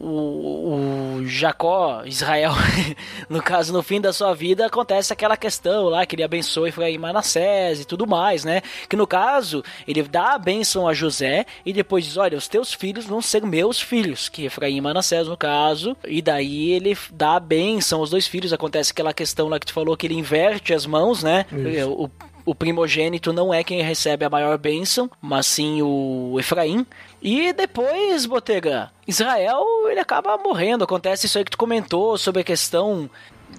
O, 0.01 1.19
o 1.19 1.27
Jacó, 1.27 2.03
Israel, 2.05 2.53
no 3.29 3.43
caso, 3.43 3.73
no 3.73 3.83
fim 3.83 4.01
da 4.01 4.13
sua 4.13 4.35
vida, 4.35 4.67
acontece 4.67 5.13
aquela 5.13 5.37
questão 5.37 5.85
lá 5.85 6.05
que 6.07 6.17
ele 6.17 6.23
abençoa 6.23 6.69
e 6.69 6.99
Manassés 6.99 7.81
e 7.81 7.85
tudo 7.85 8.07
mais, 8.07 8.45
né? 8.45 8.63
Que 8.89 8.97
no 8.97 9.07
caso, 9.07 9.63
ele 9.87 10.03
dá 10.03 10.35
a 10.35 10.39
bênção 10.39 10.87
a 10.89 10.95
José 10.95 11.47
e 11.65 11.73
depois 11.73 12.05
diz: 12.05 12.17
Olha, 12.17 12.37
os 12.37 12.49
teus 12.49 12.73
filhos 12.73 13.05
vão 13.05 13.21
ser 13.21 13.45
meus 13.45 13.81
filhos, 13.81 14.29
que 14.29 14.45
Efraim 14.45 14.77
e 14.77 14.81
Manassés, 14.81 15.29
no 15.29 15.37
caso, 15.37 15.97
e 16.07 16.21
daí 16.21 16.73
ele 16.73 16.97
dá 17.13 17.37
a 17.37 17.41
bênção 17.41 18.01
aos 18.01 18.11
dois 18.11 18.27
filhos. 18.27 18.53
Acontece 18.53 18.93
aquela 18.93 19.13
questão 19.13 19.49
lá 19.49 19.59
que 19.59 19.67
tu 19.67 19.73
falou 19.73 19.97
que 19.97 20.07
ele 20.07 20.15
inverte 20.15 20.73
as 20.73 20.87
mãos, 20.87 21.23
né? 21.23 21.47
Isso. 21.53 21.91
O, 21.91 22.11
o 22.45 22.55
primogênito 22.55 23.33
não 23.33 23.53
é 23.53 23.65
quem 23.65 23.83
recebe 23.83 24.25
a 24.25 24.31
maior 24.31 24.59
bênção, 24.59 25.11
mas 25.21 25.47
sim 25.47 25.81
o 25.83 26.37
Efraim. 26.39 26.87
E 27.23 27.53
depois, 27.53 28.27
Botega, 28.27 28.91
Israel 29.07 29.65
ele 29.89 30.01
acaba 30.01 30.37
morrendo. 30.37 30.85
Acontece 30.85 31.27
isso 31.27 31.39
aí 31.39 31.45
que 31.45 31.51
tu 31.51 31.59
comentou 31.59 32.19
sobre 32.19 32.43
a 32.43 32.45
questão 32.45 33.09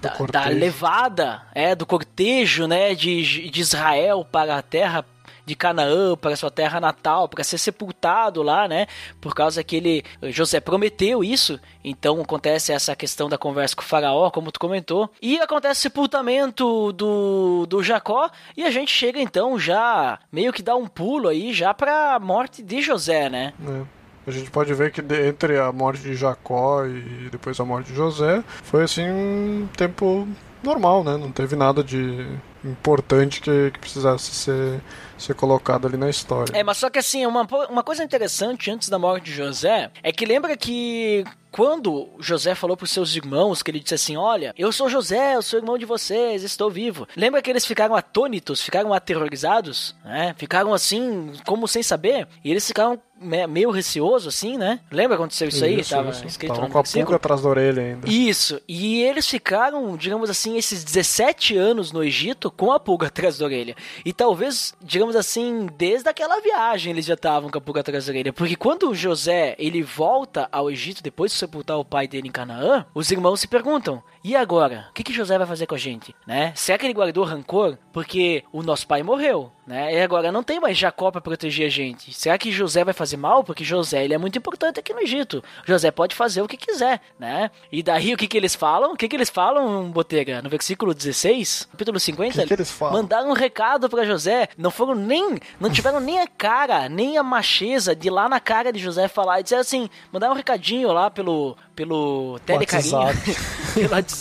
da, 0.00 0.10
da 0.30 0.48
levada, 0.48 1.42
é, 1.54 1.74
do 1.74 1.86
cortejo, 1.86 2.66
né, 2.66 2.94
de, 2.94 3.50
de 3.50 3.60
Israel 3.60 4.26
para 4.30 4.56
a 4.56 4.62
terra 4.62 5.04
de 5.46 5.54
Canaã, 5.54 6.16
para 6.16 6.36
sua 6.36 6.50
terra 6.50 6.80
natal, 6.80 7.28
para 7.28 7.44
ser 7.44 7.56
sepultado 7.56 8.42
lá, 8.42 8.66
né? 8.66 8.86
Por 9.20 9.34
causa 9.34 9.62
que 9.62 9.76
ele 9.76 10.04
José 10.24 10.60
prometeu 10.60 11.22
isso. 11.22 11.58
Então 11.84 12.20
acontece 12.20 12.72
essa 12.72 12.96
questão 12.96 13.28
da 13.28 13.38
conversa 13.38 13.76
com 13.76 13.82
o 13.82 13.86
faraó, 13.86 14.30
como 14.30 14.50
tu 14.50 14.58
comentou, 14.58 15.08
e 15.22 15.38
acontece 15.38 15.80
o 15.80 15.82
sepultamento 15.82 16.92
do, 16.92 17.64
do 17.66 17.82
Jacó 17.82 18.28
e 18.56 18.64
a 18.64 18.70
gente 18.70 18.90
chega 18.90 19.20
então 19.20 19.58
já 19.58 20.18
meio 20.32 20.52
que 20.52 20.62
dá 20.62 20.74
um 20.74 20.88
pulo 20.88 21.28
aí 21.28 21.52
já 21.52 21.72
para 21.72 22.16
a 22.16 22.18
morte 22.18 22.62
de 22.62 22.82
José, 22.82 23.30
né? 23.30 23.54
né? 23.58 23.86
A 24.26 24.30
gente 24.32 24.50
pode 24.50 24.74
ver 24.74 24.90
que 24.90 25.00
entre 25.00 25.56
a 25.56 25.70
morte 25.70 26.02
de 26.02 26.16
Jacó 26.16 26.84
e 26.84 27.28
depois 27.30 27.60
a 27.60 27.64
morte 27.64 27.92
de 27.92 27.94
José 27.94 28.42
foi 28.64 28.82
assim 28.82 29.08
um 29.08 29.68
tempo 29.76 30.26
normal, 30.64 31.04
né? 31.04 31.16
Não 31.16 31.30
teve 31.30 31.54
nada 31.54 31.84
de 31.84 32.26
importante 32.64 33.40
que, 33.40 33.70
que 33.70 33.78
precisasse 33.78 34.34
ser, 34.34 34.80
ser 35.18 35.34
colocado 35.34 35.86
ali 35.86 35.96
na 35.96 36.08
história. 36.10 36.56
É, 36.56 36.62
mas 36.62 36.78
só 36.78 36.90
que 36.90 36.98
assim, 36.98 37.26
uma, 37.26 37.46
uma 37.68 37.82
coisa 37.82 38.04
interessante 38.04 38.70
antes 38.70 38.88
da 38.88 38.98
morte 38.98 39.24
de 39.24 39.32
José 39.34 39.90
é 40.02 40.12
que 40.12 40.26
lembra 40.26 40.56
que 40.56 41.24
quando 41.56 42.10
José 42.18 42.54
falou 42.54 42.76
pros 42.76 42.90
seus 42.90 43.16
irmãos, 43.16 43.62
que 43.62 43.70
ele 43.70 43.80
disse 43.80 43.94
assim: 43.94 44.16
Olha, 44.16 44.54
eu 44.58 44.70
sou 44.70 44.90
José, 44.90 45.36
eu 45.36 45.42
sou 45.42 45.58
irmão 45.58 45.78
de 45.78 45.86
vocês, 45.86 46.42
estou 46.42 46.70
vivo. 46.70 47.08
Lembra 47.16 47.40
que 47.40 47.48
eles 47.48 47.64
ficaram 47.64 47.96
atônitos, 47.96 48.60
ficaram 48.60 48.92
aterrorizados, 48.92 49.96
né? 50.04 50.34
Ficaram 50.36 50.74
assim, 50.74 51.32
como 51.46 51.66
sem 51.66 51.82
saber, 51.82 52.28
e 52.44 52.50
eles 52.50 52.66
ficaram 52.66 53.00
meio 53.20 53.70
receosos, 53.70 54.34
assim, 54.34 54.56
né? 54.58 54.80
Lembra 54.90 55.16
que 55.16 55.22
aconteceu 55.22 55.48
isso, 55.48 55.64
aí? 55.64 55.82
Tava 55.84 56.10
escrito 56.10 56.54
Tava 56.54 56.66
no 56.66 56.72
com 56.72 56.78
a 56.78 56.82
versículo. 56.82 57.06
pulga 57.06 57.16
atrás 57.16 57.40
da 57.42 57.48
orelha 57.48 57.82
ainda. 57.82 58.08
Isso, 58.08 58.60
e 58.68 59.02
eles 59.02 59.28
ficaram, 59.28 59.96
digamos 59.96 60.28
assim, 60.30 60.56
esses 60.56 60.84
17 60.84 61.56
anos 61.56 61.92
no 61.92 62.02
Egito 62.04 62.50
com 62.50 62.72
a 62.72 62.80
pulga 62.80 63.06
atrás 63.06 63.38
da 63.38 63.44
orelha. 63.44 63.74
E 64.04 64.12
talvez, 64.12 64.74
digamos 64.82 65.16
assim, 65.16 65.66
desde 65.76 66.08
aquela 66.08 66.40
viagem 66.40 66.92
eles 66.92 67.06
já 67.06 67.14
estavam 67.14 67.50
com 67.50 67.58
a 67.58 67.60
pulga 67.60 67.80
atrás 67.80 68.06
da 68.06 68.12
orelha. 68.12 68.32
Porque 68.32 68.56
quando 68.56 68.94
José 68.94 69.54
ele 69.58 69.82
volta 69.82 70.48
ao 70.52 70.70
Egito 70.70 71.02
depois 71.02 71.32
de 71.32 71.38
sepultar 71.38 71.78
o 71.78 71.84
pai 71.84 72.06
dele 72.06 72.28
em 72.28 72.32
Canaã, 72.32 72.84
os 72.94 73.10
irmãos 73.10 73.40
se 73.40 73.48
perguntam: 73.48 74.02
e 74.30 74.36
agora? 74.36 74.86
O 74.90 74.92
que, 74.92 75.04
que 75.04 75.12
José 75.12 75.38
vai 75.38 75.46
fazer 75.46 75.66
com 75.66 75.74
a 75.74 75.78
gente? 75.78 76.14
Né? 76.26 76.52
Será 76.56 76.76
que 76.76 76.84
ele 76.84 76.92
guardou 76.92 77.24
rancor? 77.24 77.78
Porque 77.92 78.42
o 78.52 78.62
nosso 78.62 78.86
pai 78.86 79.02
morreu, 79.02 79.52
né? 79.64 79.94
E 79.94 80.00
agora 80.02 80.32
não 80.32 80.42
tem 80.42 80.58
mais 80.58 80.76
Jacó 80.76 81.12
para 81.12 81.20
proteger 81.20 81.66
a 81.66 81.70
gente. 81.70 82.12
Será 82.12 82.36
que 82.36 82.50
José 82.50 82.84
vai 82.84 82.92
fazer 82.92 83.16
mal? 83.16 83.44
Porque 83.44 83.62
José 83.62 84.04
ele 84.04 84.14
é 84.14 84.18
muito 84.18 84.36
importante 84.36 84.80
aqui 84.80 84.92
no 84.92 85.00
Egito. 85.00 85.44
José 85.64 85.90
pode 85.92 86.14
fazer 86.14 86.42
o 86.42 86.48
que 86.48 86.56
quiser, 86.56 87.00
né? 87.18 87.50
E 87.70 87.82
daí 87.82 88.14
o 88.14 88.16
que, 88.16 88.26
que 88.26 88.36
eles 88.36 88.54
falam? 88.54 88.92
O 88.94 88.96
que, 88.96 89.08
que 89.08 89.14
eles 89.14 89.30
falam, 89.30 89.90
Botega? 89.90 90.42
No 90.42 90.50
versículo 90.50 90.92
16, 90.92 91.68
capítulo 91.70 92.00
50, 92.00 92.38
O 92.38 92.40
que 92.42 92.46
que 92.48 92.54
eles 92.54 92.70
falam? 92.70 92.94
mandaram 93.02 93.30
um 93.30 93.32
recado 93.32 93.88
para 93.88 94.04
José. 94.04 94.48
Não 94.58 94.72
foram 94.72 94.94
nem, 94.94 95.38
não 95.60 95.70
tiveram 95.70 96.00
nem 96.00 96.20
a 96.20 96.26
cara, 96.26 96.88
nem 96.88 97.16
a 97.16 97.22
macheza 97.22 97.94
de 97.94 98.08
ir 98.08 98.10
lá 98.10 98.28
na 98.28 98.40
cara 98.40 98.72
de 98.72 98.80
José 98.80 99.06
falar 99.08 99.38
e 99.38 99.44
dizer 99.44 99.56
assim, 99.56 99.88
mandar 100.12 100.30
um 100.30 100.34
recadinho 100.34 100.92
lá 100.92 101.10
pelo 101.10 101.56
pelo 101.76 102.40
telecarinho, 102.46 102.96
pelo 103.74 103.92
WhatsApp, 103.92 104.15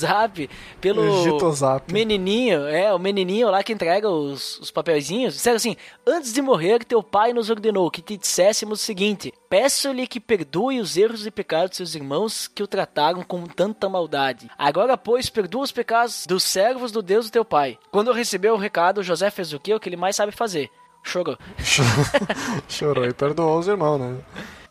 pelo 0.81 1.21
Egitozap. 1.21 1.93
menininho, 1.93 2.65
é, 2.67 2.93
o 2.93 2.99
menininho 2.99 3.49
lá 3.49 3.63
que 3.63 3.73
entrega 3.73 4.09
os, 4.09 4.59
os 4.59 4.71
papelzinhos, 4.71 5.35
disseram 5.35 5.57
assim: 5.57 5.75
Antes 6.05 6.33
de 6.33 6.41
morrer, 6.41 6.83
teu 6.83 7.03
pai 7.03 7.33
nos 7.33 7.49
ordenou 7.49 7.91
que 7.91 8.01
te 8.01 8.17
disséssemos 8.17 8.81
o 8.81 8.83
seguinte: 8.83 9.33
Peço-lhe 9.49 10.07
que 10.07 10.19
perdoe 10.19 10.79
os 10.79 10.97
erros 10.97 11.25
e 11.25 11.31
pecados 11.31 11.71
de 11.71 11.77
seus 11.77 11.95
irmãos 11.95 12.47
que 12.47 12.63
o 12.63 12.67
trataram 12.67 13.23
com 13.23 13.45
tanta 13.45 13.87
maldade. 13.87 14.49
Agora, 14.57 14.97
pois, 14.97 15.29
perdoa 15.29 15.63
os 15.63 15.71
pecados 15.71 16.25
dos 16.27 16.43
servos 16.43 16.91
do 16.91 17.01
Deus 17.01 17.27
do 17.27 17.31
teu 17.31 17.45
pai. 17.45 17.77
Quando 17.91 18.11
recebeu 18.11 18.55
o 18.55 18.57
recado, 18.57 19.03
José 19.03 19.29
fez 19.29 19.53
o 19.53 19.59
que? 19.59 19.73
O 19.73 19.79
que 19.79 19.89
ele 19.89 19.95
mais 19.95 20.15
sabe 20.15 20.31
fazer. 20.31 20.69
Chorou. 21.03 21.37
Chorou 22.67 23.05
e 23.05 23.13
perdoou 23.13 23.59
os 23.59 23.67
irmãos, 23.67 23.99
né? 23.99 24.17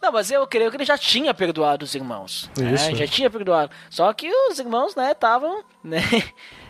Não, 0.04 0.12
mas 0.12 0.30
eu 0.30 0.46
creio 0.46 0.70
que 0.70 0.76
ele 0.76 0.84
já 0.84 0.98
tinha 0.98 1.32
perdoado 1.32 1.82
os 1.82 1.94
irmãos. 1.94 2.50
né? 2.58 2.74
Isso. 2.74 2.94
Já 2.94 3.06
tinha 3.06 3.30
perdoado. 3.30 3.70
Só 3.88 4.12
que 4.12 4.30
os 4.50 4.58
irmãos, 4.58 4.94
né, 4.94 5.12
estavam, 5.12 5.64
né? 5.82 6.02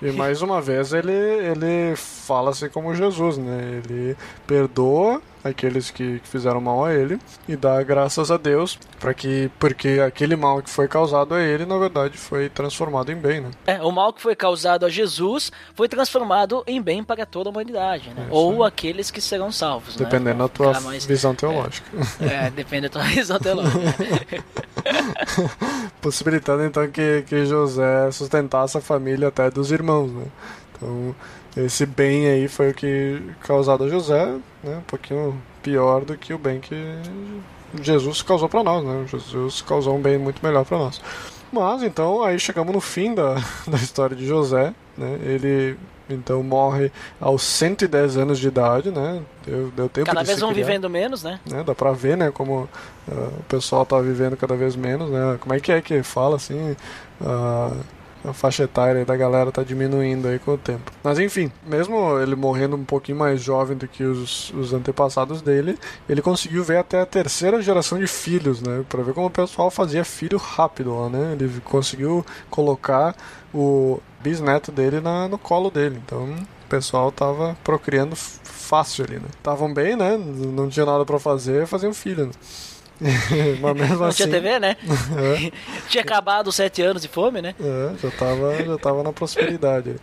E 0.01 0.12
mais 0.12 0.41
uma 0.41 0.62
vez 0.62 0.93
ele, 0.93 1.11
ele 1.12 1.97
fala 1.97 2.51
assim 2.51 2.68
como 2.68 2.95
Jesus, 2.95 3.37
né? 3.37 3.82
Ele 3.85 4.16
perdoa 4.47 5.20
aqueles 5.45 5.90
que, 5.90 6.18
que 6.20 6.28
fizeram 6.28 6.61
mal 6.61 6.84
a 6.84 6.95
ele 6.95 7.18
e 7.47 7.55
dá 7.55 7.82
graças 7.82 8.30
a 8.30 8.36
Deus 8.38 8.78
para 8.99 9.12
que 9.12 9.51
porque 9.61 10.01
aquele 10.05 10.34
mal 10.36 10.62
que 10.62 10.70
foi 10.70 10.88
causado 10.88 11.34
a 11.34 11.42
ele 11.42 11.66
na 11.66 11.76
verdade 11.76 12.16
foi 12.16 12.49
transformado 12.49 13.12
em 13.12 13.16
bem, 13.16 13.42
né? 13.42 13.51
É, 13.66 13.82
o 13.82 13.92
mal 13.92 14.12
que 14.12 14.22
foi 14.22 14.34
causado 14.34 14.86
a 14.86 14.88
Jesus 14.88 15.53
foi 15.74 15.88
transformado 15.88 16.64
em 16.66 16.80
bem 16.80 17.05
para 17.05 17.26
toda 17.26 17.49
a 17.49 17.53
humanidade, 17.53 18.09
né? 18.11 18.22
Isso 18.26 18.34
Ou 18.34 18.64
aqueles 18.64 19.11
que 19.11 19.20
serão 19.20 19.53
salvos, 19.53 19.97
né? 19.97 20.05
Dependendo 20.05 20.38
da 20.38 20.47
Vamos 20.47 20.53
tua 20.53 20.80
mais- 20.80 21.05
visão 21.07 21.34
teológica. 21.34 21.86
É, 22.20 22.51
depende 22.51 22.88
da 22.88 23.01
tua 23.01 23.03
visão 23.11 23.38
teológica. 23.38 23.80
Possibilitando 26.01 26.64
então 26.64 26.86
que, 26.90 27.22
que 27.26 27.45
José 27.47 28.11
sustentasse 28.11 28.76
a 28.76 28.80
família 28.80 29.28
até 29.28 29.51
dos 29.51 29.70
irmãos, 29.72 30.11
né? 30.11 30.24
Então, 30.76 31.14
esse 31.57 31.86
bem 31.86 32.26
aí 32.26 32.48
foi 32.48 32.70
o 32.70 32.74
que 32.74 33.22
causado 33.40 33.84
a 33.84 33.88
José, 33.88 34.26
né? 34.62 34.78
Um 34.78 34.82
pouquinho 34.82 35.40
pior 35.62 36.05
do 36.05 36.16
que 36.16 36.34
o 36.34 36.38
bem 36.38 36.61
que 36.61 36.76
Jesus 37.80 38.22
causou 38.22 38.48
para 38.48 38.62
nós, 38.62 38.84
né? 38.84 39.07
Jesus 39.09 39.62
causou 39.62 39.96
um 39.96 40.00
bem 40.00 40.18
muito 40.18 40.44
melhor 40.44 40.64
para 40.64 40.78
nós. 40.78 41.00
Mas 41.52 41.82
então 41.82 42.22
aí 42.22 42.38
chegamos 42.38 42.74
no 42.74 42.81
fim 42.81 43.14
da, 43.14 43.35
da 43.66 43.76
história 43.76 44.16
de 44.16 44.26
José, 44.26 44.74
né? 44.97 45.18
Ele 45.22 45.76
então 46.10 46.43
morre 46.43 46.93
aos 47.20 47.43
110 47.43 48.18
anos 48.18 48.39
de 48.39 48.48
idade, 48.48 48.90
né? 48.90 49.22
Deu, 49.47 49.70
deu 49.70 49.89
tempo 49.89 50.06
Cada 50.06 50.20
de 50.20 50.26
vez 50.26 50.40
vão 50.40 50.52
criar 50.52 50.66
vivendo 50.66 50.90
menos, 50.90 51.22
né? 51.22 51.40
né? 51.47 51.62
Dá 51.62 51.74
pra 51.74 51.93
ver, 51.93 52.16
né, 52.16 52.31
como 52.31 52.68
ah, 53.10 53.31
o 53.39 53.43
pessoal 53.44 53.86
tá 53.86 53.98
vivendo 54.01 54.36
cada 54.36 54.55
vez 54.55 54.76
menos, 54.76 55.09
né? 55.09 55.39
Como 55.40 55.55
é 55.55 55.60
que 55.60 55.72
é 55.72 55.81
que 55.81 56.02
fala, 56.02 56.36
assim, 56.36 56.76
ah, 57.24 57.72
a 58.24 58.32
faixa 58.32 58.64
etária 58.64 59.05
da 59.05 59.16
galera 59.16 59.52
tá 59.52 59.62
diminuindo 59.62 60.28
aí 60.28 60.38
com 60.38 60.52
o 60.52 60.59
tempo. 60.59 60.90
Mas 61.02 61.18
enfim, 61.18 61.51
mesmo 61.66 62.18
ele 62.18 62.34
morrendo 62.34 62.76
um 62.76 62.84
pouquinho 62.84 63.18
mais 63.18 63.42
jovem 63.42 63.76
do 63.76 63.86
que 63.86 64.02
os, 64.02 64.51
os 64.51 64.72
antepassados 64.72 65.42
dele, 65.42 65.78
ele 66.09 66.22
conseguiu 66.22 66.64
ver 66.64 66.78
até 66.78 67.01
a 67.01 67.06
terceira 67.06 67.60
geração 67.60 67.98
de 67.98 68.06
filhos, 68.06 68.62
né? 68.62 68.84
Pra 68.88 69.02
ver 69.02 69.14
como 69.14 69.26
o 69.26 69.30
pessoal 69.30 69.70
fazia 69.70 70.05
filho 70.05 70.38
rápido 70.38 70.98
lá, 70.98 71.09
né? 71.09 71.36
Ele 71.38 71.60
conseguiu 71.64 72.24
colocar 72.51 73.14
o 73.52 74.01
bisneto 74.20 74.72
dele 74.72 75.01
na, 75.01 75.28
no 75.28 75.38
colo 75.38 75.70
dele, 75.70 76.01
então... 76.05 76.34
O 76.64 76.66
pessoal 76.66 77.12
tava 77.12 77.56
procriando 77.62 78.16
fácil 78.16 79.05
ali, 79.05 79.16
né? 79.16 79.28
Estavam 79.36 79.72
bem, 79.72 79.94
né? 79.94 80.16
Não 80.16 80.68
tinha 80.68 80.86
nada 80.86 81.05
pra 81.05 81.20
fazer, 81.20 81.66
faziam 81.66 81.92
filho, 81.92 82.26
né? 82.26 82.32
Não 83.60 84.04
assim. 84.06 84.24
tinha 84.24 84.28
TV, 84.28 84.60
né? 84.60 84.76
Tinha 85.88 86.02
acabado 86.02 86.48
os 86.48 86.54
sete 86.54 86.80
anos 86.80 87.02
de 87.02 87.08
fome, 87.08 87.42
né? 87.42 87.54
é, 87.60 87.98
já 87.98 88.10
tava, 88.10 88.64
já 88.64 88.78
tava 88.78 89.02
na 89.02 89.12
prosperidade. 89.12 89.96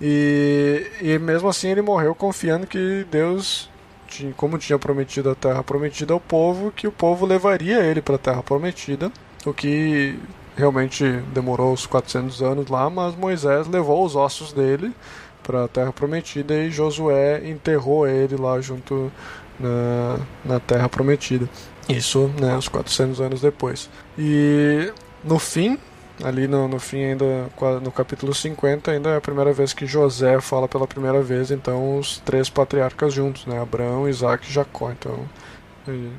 E, 0.00 0.86
e 1.02 1.18
mesmo 1.18 1.48
assim 1.48 1.68
ele 1.68 1.82
morreu 1.82 2.14
confiando 2.14 2.66
que 2.66 3.06
Deus, 3.10 3.68
tinha, 4.08 4.32
como 4.32 4.56
tinha 4.56 4.78
prometido 4.78 5.30
a 5.30 5.34
terra 5.34 5.62
prometida 5.62 6.14
ao 6.14 6.20
povo, 6.20 6.72
que 6.72 6.86
o 6.86 6.92
povo 6.92 7.26
levaria 7.26 7.80
ele 7.80 8.00
para 8.00 8.14
a 8.14 8.18
terra 8.18 8.42
prometida, 8.42 9.12
o 9.44 9.52
que 9.52 10.18
realmente 10.56 11.04
demorou 11.34 11.72
os 11.72 11.86
400 11.86 12.42
anos 12.42 12.68
lá, 12.68 12.88
mas 12.88 13.14
Moisés 13.14 13.66
levou 13.66 14.04
os 14.04 14.16
ossos 14.16 14.52
dele 14.52 14.92
para 15.42 15.64
a 15.64 15.68
terra 15.68 15.92
prometida 15.92 16.54
e 16.54 16.70
Josué 16.70 17.48
enterrou 17.48 18.06
ele 18.06 18.36
lá 18.36 18.60
junto 18.60 19.12
na, 19.58 20.18
na 20.44 20.60
terra 20.60 20.88
prometida. 20.88 21.48
Isso, 21.90 22.30
né, 22.40 22.54
uns 22.56 22.68
400 22.68 23.20
anos 23.20 23.40
depois. 23.40 23.90
E 24.18 24.92
no 25.24 25.38
fim, 25.38 25.78
ali 26.22 26.46
no, 26.46 26.68
no 26.68 26.78
fim 26.78 27.02
ainda 27.04 27.50
no 27.82 27.90
capítulo 27.90 28.34
50 28.34 28.90
ainda 28.90 29.10
é 29.10 29.16
a 29.16 29.20
primeira 29.20 29.52
vez 29.52 29.72
que 29.72 29.86
José 29.86 30.40
fala 30.40 30.68
pela 30.68 30.86
primeira 30.86 31.22
vez 31.22 31.50
então 31.50 31.98
os 31.98 32.18
três 32.18 32.48
patriarcas 32.48 33.12
juntos 33.12 33.46
né 33.46 33.60
Abraão 33.60 34.08
Isaac 34.08 34.46
e 34.48 34.52
Jacó 34.52 34.90
então 34.90 35.28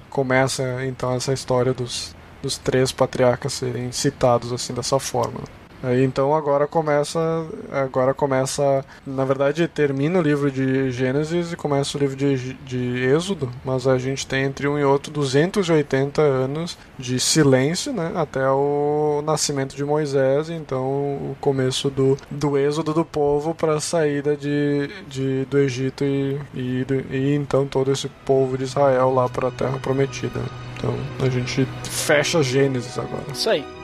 começa 0.09 0.83
então 0.85 1.13
essa 1.13 1.33
história 1.33 1.73
dos, 1.73 2.15
dos 2.41 2.57
três 2.57 2.91
patriarcas 2.91 3.53
serem 3.53 3.91
citados 3.91 4.51
assim 4.51 4.73
dessa 4.73 4.99
forma 4.99 5.39
Aí 5.83 6.03
então 6.03 6.35
agora 6.35 6.67
começa, 6.67 7.19
agora 7.71 8.13
começa, 8.13 8.85
na 9.05 9.25
verdade 9.25 9.67
termina 9.67 10.19
o 10.19 10.21
livro 10.21 10.51
de 10.51 10.91
Gênesis 10.91 11.51
e 11.51 11.55
começa 11.55 11.97
o 11.97 11.99
livro 11.99 12.15
de, 12.15 12.53
de 12.53 13.03
Êxodo, 13.03 13.49
mas 13.65 13.87
a 13.87 13.97
gente 13.97 14.27
tem 14.27 14.43
entre 14.43 14.67
um 14.67 14.77
e 14.77 14.83
outro 14.83 15.11
280 15.11 16.21
anos 16.21 16.77
de 16.99 17.19
silêncio, 17.19 17.91
né, 17.91 18.11
até 18.15 18.47
o 18.49 19.23
nascimento 19.25 19.75
de 19.75 19.83
Moisés, 19.83 20.49
então 20.49 20.83
o 20.83 21.35
começo 21.41 21.89
do, 21.89 22.17
do 22.29 22.57
êxodo 22.57 22.93
do 22.93 23.03
povo 23.03 23.55
para 23.55 23.75
a 23.75 23.79
saída 23.79 24.35
de, 24.37 24.89
de, 25.07 25.45
do 25.45 25.57
Egito 25.57 26.03
e, 26.03 26.39
e, 26.53 26.85
e 27.09 27.35
então 27.35 27.65
todo 27.65 27.91
esse 27.91 28.07
povo 28.25 28.57
de 28.57 28.65
Israel 28.65 29.11
lá 29.13 29.27
para 29.27 29.47
a 29.47 29.51
Terra 29.51 29.79
Prometida. 29.79 30.41
Então 30.77 30.95
a 31.19 31.29
gente 31.29 31.67
fecha 31.83 32.41
Gênesis 32.43 32.97
agora. 32.97 33.25
Isso 33.31 33.49
aí. 33.49 33.80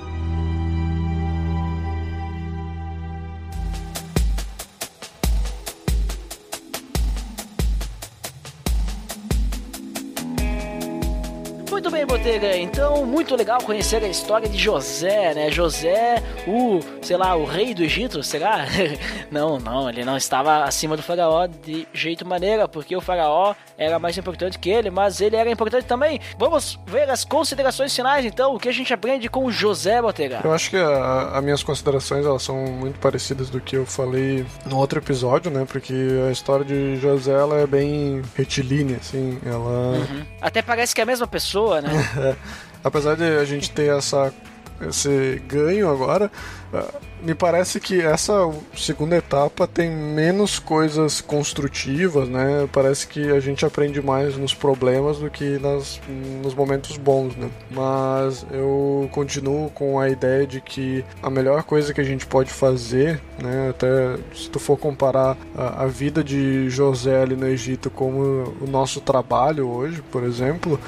Muito 11.78 11.92
bem, 11.92 12.08
Botega. 12.08 12.58
Então, 12.58 13.06
muito 13.06 13.36
legal 13.36 13.62
conhecer 13.62 14.04
a 14.04 14.08
história 14.08 14.50
de 14.50 14.58
José, 14.58 15.36
né? 15.36 15.52
José, 15.52 16.24
o, 16.48 16.80
sei 17.04 17.16
lá, 17.16 17.36
o 17.36 17.46
rei 17.46 17.76
do 17.76 17.84
Egito, 17.84 18.24
será? 18.24 18.66
não, 19.30 19.60
não, 19.60 19.88
ele 19.88 20.04
não 20.04 20.18
estava 20.18 20.64
acima 20.64 20.98
do 20.98 21.04
faraó 21.04 21.46
de 21.46 21.88
jeito 21.94 22.26
maneira, 22.26 22.68
porque 22.68 22.96
o 22.96 23.00
faraó 23.00 23.54
era 23.78 24.00
mais 24.00 24.18
importante 24.18 24.58
que 24.58 24.72
ele, 24.72 24.90
mas 24.90 25.22
ele 25.22 25.36
era 25.36 25.52
importante 25.52 25.86
também. 25.86 26.20
Vamos 26.36 26.80
ver 26.88 27.08
as 27.12 27.24
considerações 27.24 27.96
finais, 27.96 28.26
então, 28.26 28.56
o 28.56 28.60
que 28.60 28.70
a 28.70 28.74
gente 28.74 28.92
aprende 28.92 29.30
com 29.30 29.52
José, 29.52 30.02
Botega. 30.02 30.42
Eu 30.44 30.54
acho 30.54 30.72
que 30.72 30.78
as 30.78 31.44
minhas 31.44 31.62
considerações 31.62 32.26
elas 32.26 32.42
são 32.42 32.56
muito 32.56 32.98
parecidas 32.98 33.52
do 33.52 33.62
que 33.62 33.78
eu 33.78 33.86
falei 33.86 34.44
no 34.66 34.78
outro 34.78 34.98
episódio, 34.98 35.52
né? 35.52 35.64
Porque 35.64 35.94
a 36.28 36.32
história 36.32 36.66
de 36.66 36.96
José 36.96 37.34
ela 37.34 37.60
é 37.60 37.68
bem 37.68 38.24
retilínea, 38.36 38.98
assim. 38.98 39.38
Ela, 39.46 39.94
Até 40.42 40.64
parece 40.64 40.96
que 40.96 41.02
é 41.02 41.04
a 41.04 41.08
mesma 41.08 41.28
pessoa, 41.28 41.67
né? 41.82 42.36
apesar 42.84 43.16
de 43.16 43.24
a 43.24 43.46
gente 43.46 43.72
ter 43.72 43.96
essa 43.96 44.34
esse 44.82 45.42
ganho 45.48 45.90
agora, 45.90 46.32
ah, 46.74 46.94
me 47.22 47.34
parece 47.34 47.80
que 47.80 48.00
essa 48.00 48.34
segunda 48.76 49.16
etapa 49.16 49.66
tem 49.66 49.90
menos 49.90 50.60
coisas 50.60 51.20
construtivas, 51.20 52.30
né? 52.30 52.70
Parece 52.72 53.08
que 53.08 53.32
a 53.32 53.40
gente 53.40 53.66
aprende 53.66 54.02
mais 54.02 54.38
nos 54.38 54.54
problemas 54.54 55.18
do 55.18 55.30
que 55.30 55.58
nas, 55.58 56.00
nos 56.44 56.54
momentos 56.54 56.96
bons, 56.98 57.36
né? 57.36 57.50
Mas 57.72 58.46
eu 58.52 59.10
continuo 59.12 59.70
com 59.72 60.00
a 60.00 60.10
ideia 60.10 60.46
de 60.46 60.62
que 60.62 61.04
a 61.24 61.30
melhor 61.30 61.64
coisa 61.64 61.94
que 61.94 62.02
a 62.02 62.04
gente 62.04 62.26
pode 62.28 62.52
fazer, 62.52 63.20
né? 63.42 63.70
Até 63.70 64.18
se 64.36 64.50
tu 64.50 64.60
for 64.60 64.78
comparar 64.78 65.36
a, 65.58 65.84
a 65.84 65.88
vida 65.88 66.24
de 66.24 66.70
José 66.70 67.24
ali 67.24 67.36
no 67.36 67.48
Egito 67.48 67.90
como 67.90 68.54
o 68.62 68.68
nosso 68.68 69.02
trabalho 69.02 69.68
hoje, 69.68 70.04
por 70.12 70.24
exemplo, 70.24 70.80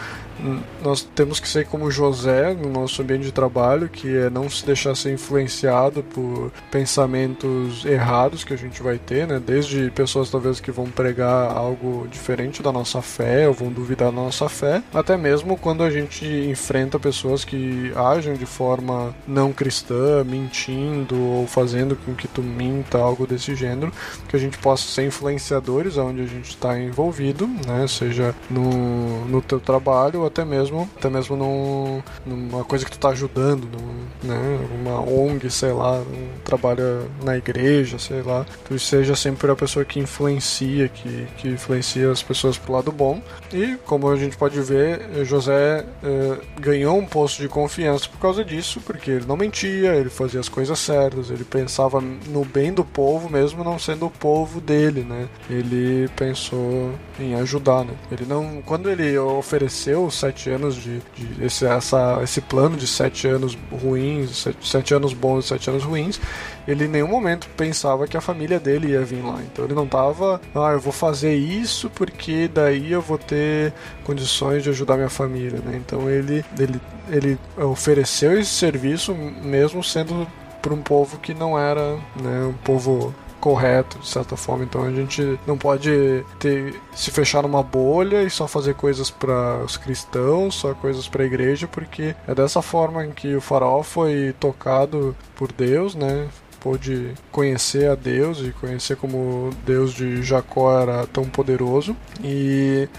nós 0.81 1.01
temos 1.01 1.39
que 1.39 1.47
ser 1.47 1.65
como 1.65 1.91
José 1.91 2.53
no 2.53 2.69
nosso 2.69 3.01
ambiente 3.01 3.23
de 3.23 3.31
trabalho, 3.31 3.89
que 3.89 4.15
é 4.15 4.29
não 4.29 4.49
se 4.49 4.65
deixar 4.65 4.95
ser 4.95 5.13
influenciado 5.13 6.03
por 6.03 6.51
pensamentos 6.71 7.85
errados 7.85 8.43
que 8.43 8.53
a 8.53 8.57
gente 8.57 8.81
vai 8.81 8.97
ter, 8.97 9.27
né? 9.27 9.41
Desde 9.43 9.91
pessoas 9.91 10.29
talvez 10.29 10.59
que 10.59 10.71
vão 10.71 10.85
pregar 10.85 11.51
algo 11.51 12.07
diferente 12.09 12.63
da 12.63 12.71
nossa 12.71 13.01
fé 13.01 13.47
ou 13.47 13.53
vão 13.53 13.69
duvidar 13.71 14.09
da 14.09 14.15
nossa 14.15 14.47
fé, 14.47 14.81
até 14.93 15.17
mesmo 15.17 15.57
quando 15.57 15.83
a 15.83 15.89
gente 15.89 16.25
enfrenta 16.25 16.99
pessoas 16.99 17.43
que 17.43 17.91
agem 17.95 18.33
de 18.35 18.45
forma 18.45 19.13
não 19.27 19.51
cristã, 19.51 20.23
mentindo 20.23 21.19
ou 21.19 21.47
fazendo 21.47 21.95
com 21.95 22.13
que 22.13 22.27
tu 22.27 22.41
minta, 22.41 22.97
algo 22.97 23.27
desse 23.27 23.55
gênero, 23.55 23.91
que 24.27 24.35
a 24.35 24.39
gente 24.39 24.57
possa 24.57 24.87
ser 24.87 25.05
influenciadores 25.05 25.97
aonde 25.97 26.21
a 26.21 26.25
gente 26.25 26.49
está 26.49 26.79
envolvido, 26.79 27.47
né? 27.67 27.85
Seja 27.87 28.33
no, 28.49 29.25
no 29.25 29.41
teu 29.41 29.59
trabalho 29.59 30.28
até 30.29 30.45
mesmo, 30.45 30.89
até 30.97 31.09
mesmo 31.09 31.35
num, 31.35 32.01
numa 32.25 32.63
coisa 32.63 32.85
que 32.85 32.91
tu 32.91 32.99
tá 32.99 33.09
ajudando, 33.09 33.65
num, 33.65 34.27
né, 34.27 34.59
uma 34.79 35.01
ONG, 35.01 35.49
sei 35.49 35.71
lá, 35.71 35.99
um 35.99 36.39
trabalho 36.43 37.09
na 37.23 37.37
igreja, 37.37 37.99
sei 37.99 38.21
lá, 38.21 38.45
tu 38.65 38.77
seja 38.79 39.15
sempre 39.15 39.51
a 39.51 39.55
pessoa 39.55 39.83
que 39.85 39.99
influencia, 39.99 40.87
que, 40.87 41.27
que 41.37 41.47
influencia 41.49 42.11
as 42.11 42.23
pessoas 42.23 42.57
pro 42.57 42.73
lado 42.73 42.91
bom. 42.91 43.21
E 43.53 43.77
como 43.85 44.09
a 44.09 44.15
gente 44.15 44.37
pode 44.37 44.59
ver, 44.61 45.25
José 45.25 45.85
eh, 46.03 46.37
ganhou 46.59 46.97
um 46.97 47.05
posto 47.05 47.41
de 47.41 47.47
confiança 47.47 48.07
por 48.07 48.19
causa 48.19 48.43
disso, 48.43 48.81
porque 48.81 49.11
ele 49.11 49.25
não 49.25 49.35
mentia, 49.37 49.95
ele 49.95 50.09
fazia 50.09 50.39
as 50.39 50.49
coisas 50.49 50.77
certas, 50.79 51.29
ele 51.29 51.43
pensava 51.43 52.01
no 52.01 52.45
bem 52.45 52.73
do 52.73 52.85
povo, 52.85 53.29
mesmo 53.29 53.63
não 53.63 53.79
sendo 53.79 54.05
o 54.05 54.11
povo 54.11 54.61
dele, 54.61 55.01
né? 55.01 55.27
Ele 55.49 56.07
pensou 56.15 56.93
em 57.19 57.35
ajudar, 57.35 57.83
né? 57.85 57.93
Ele 58.11 58.25
não, 58.25 58.61
quando 58.65 58.89
ele 58.89 59.17
ofereceu 59.17 60.09
sete 60.19 60.49
anos 60.49 60.75
de, 60.75 60.99
de 61.15 61.45
esse, 61.45 61.65
essa, 61.65 62.19
esse 62.23 62.41
plano 62.41 62.75
de 62.75 62.87
sete 62.87 63.27
anos 63.27 63.57
ruins, 63.71 64.37
sete, 64.37 64.67
sete 64.67 64.93
anos 64.93 65.13
bons, 65.13 65.47
sete 65.47 65.69
anos 65.69 65.83
ruins, 65.83 66.19
ele 66.67 66.85
em 66.85 66.87
nenhum 66.87 67.07
momento 67.07 67.47
pensava 67.55 68.07
que 68.07 68.17
a 68.17 68.21
família 68.21 68.59
dele 68.59 68.89
ia 68.89 69.01
vir 69.01 69.23
lá. 69.23 69.39
Então 69.41 69.65
ele 69.65 69.73
não 69.73 69.87
tava, 69.87 70.41
ah, 70.53 70.71
eu 70.71 70.79
vou 70.79 70.93
fazer 70.93 71.35
isso 71.35 71.89
porque 71.89 72.47
daí 72.47 72.91
eu 72.91 73.01
vou 73.01 73.17
ter 73.17 73.73
condições 74.03 74.63
de 74.63 74.69
ajudar 74.69 74.97
minha 74.97 75.09
família, 75.09 75.59
né? 75.59 75.81
Então 75.83 76.09
ele, 76.09 76.43
ele, 76.59 76.81
ele 77.09 77.39
ofereceu 77.57 78.39
esse 78.39 78.51
serviço 78.51 79.13
mesmo 79.15 79.83
sendo 79.83 80.27
para 80.61 80.73
um 80.73 80.81
povo 80.81 81.17
que 81.19 81.33
não 81.33 81.57
era 81.57 81.95
né, 82.21 82.45
um 82.49 82.53
povo 82.53 83.13
correto, 83.39 83.97
de 83.99 84.07
certa 84.07 84.35
forma. 84.35 84.63
Então 84.63 84.83
a 84.83 84.91
gente 84.91 85.39
não 85.47 85.57
pode 85.57 86.23
ter, 86.39 86.79
se 86.93 87.11
fechar 87.11 87.43
numa 87.43 87.63
bolha 87.63 88.23
e 88.23 88.29
só 88.29 88.47
fazer 88.47 88.75
coisas 88.75 89.09
para 89.09 89.63
os 89.63 89.77
cristãos, 89.77 90.55
só 90.55 90.73
coisas 90.73 91.07
para 91.07 91.23
a 91.23 91.25
igreja, 91.25 91.67
porque 91.67 92.15
é 92.27 92.35
dessa 92.35 92.61
forma 92.61 93.05
que 93.07 93.35
o 93.35 93.41
faraó 93.41 93.81
foi 93.83 94.33
tocado 94.39 95.15
por 95.35 95.51
Deus, 95.51 95.95
né? 95.95 96.27
Pôde 96.59 97.13
conhecer 97.31 97.89
a 97.89 97.95
Deus 97.95 98.39
e 98.39 98.51
conhecer 98.51 98.97
como 98.97 99.49
Deus 99.65 99.93
de 99.93 100.21
Jacó 100.21 100.77
era 100.77 101.07
tão 101.07 101.23
poderoso. 101.23 101.95
E 102.21 102.89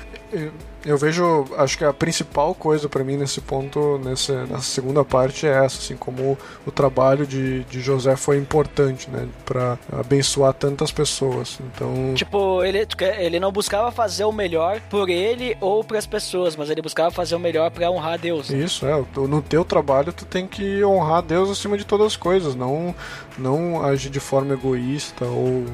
eu 0.85 0.97
vejo, 0.97 1.47
acho 1.59 1.77
que 1.77 1.85
a 1.85 1.93
principal 1.93 2.55
coisa 2.55 2.89
para 2.89 3.05
mim 3.05 3.17
nesse 3.17 3.41
ponto, 3.41 3.99
nessa, 3.99 4.47
nessa, 4.47 4.63
segunda 4.63 5.05
parte 5.05 5.47
é 5.47 5.51
essa, 5.51 5.79
assim, 5.79 5.97
como 5.97 6.39
o 6.67 6.71
trabalho 6.71 7.27
de, 7.27 7.65
de 7.65 7.81
José 7.81 8.17
foi 8.17 8.39
importante, 8.39 9.11
né, 9.11 9.29
para 9.45 9.79
abençoar 9.93 10.55
tantas 10.55 10.91
pessoas. 10.91 11.59
Então, 11.61 12.15
tipo, 12.15 12.65
ele 12.65 12.87
ele 13.19 13.39
não 13.39 13.53
buscava 13.53 13.91
fazer 13.91 14.25
o 14.25 14.33
melhor 14.33 14.81
por 14.89 15.09
ele 15.09 15.57
ou 15.61 15.85
para 15.85 15.99
as 15.99 16.07
pessoas, 16.07 16.57
mas 16.57 16.71
ele 16.71 16.81
buscava 16.81 17.11
fazer 17.11 17.35
o 17.35 17.41
melhor 17.41 17.71
para 17.71 17.91
honrar 17.91 18.19
Deus. 18.19 18.51
Isso 18.51 18.87
é, 18.87 19.05
no 19.17 19.43
teu 19.43 19.65
trabalho 19.65 20.13
tu 20.13 20.25
tem 20.25 20.47
que 20.47 20.83
honrar 20.85 21.23
Deus 21.23 21.51
acima 21.51 21.77
de 21.77 21.85
todas 21.85 22.07
as 22.09 22.17
coisas, 22.17 22.55
não 22.55 22.95
não 23.37 23.85
agir 23.85 24.11
de 24.11 24.21
forma 24.21 24.55
egoísta 24.55 25.25
ou 25.25 25.65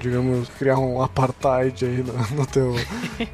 digamos, 0.00 0.48
criar 0.58 0.78
um 0.78 1.02
apartheid 1.02 1.84
aí 1.84 2.02
no, 2.02 2.36
no, 2.36 2.46
teu, 2.46 2.74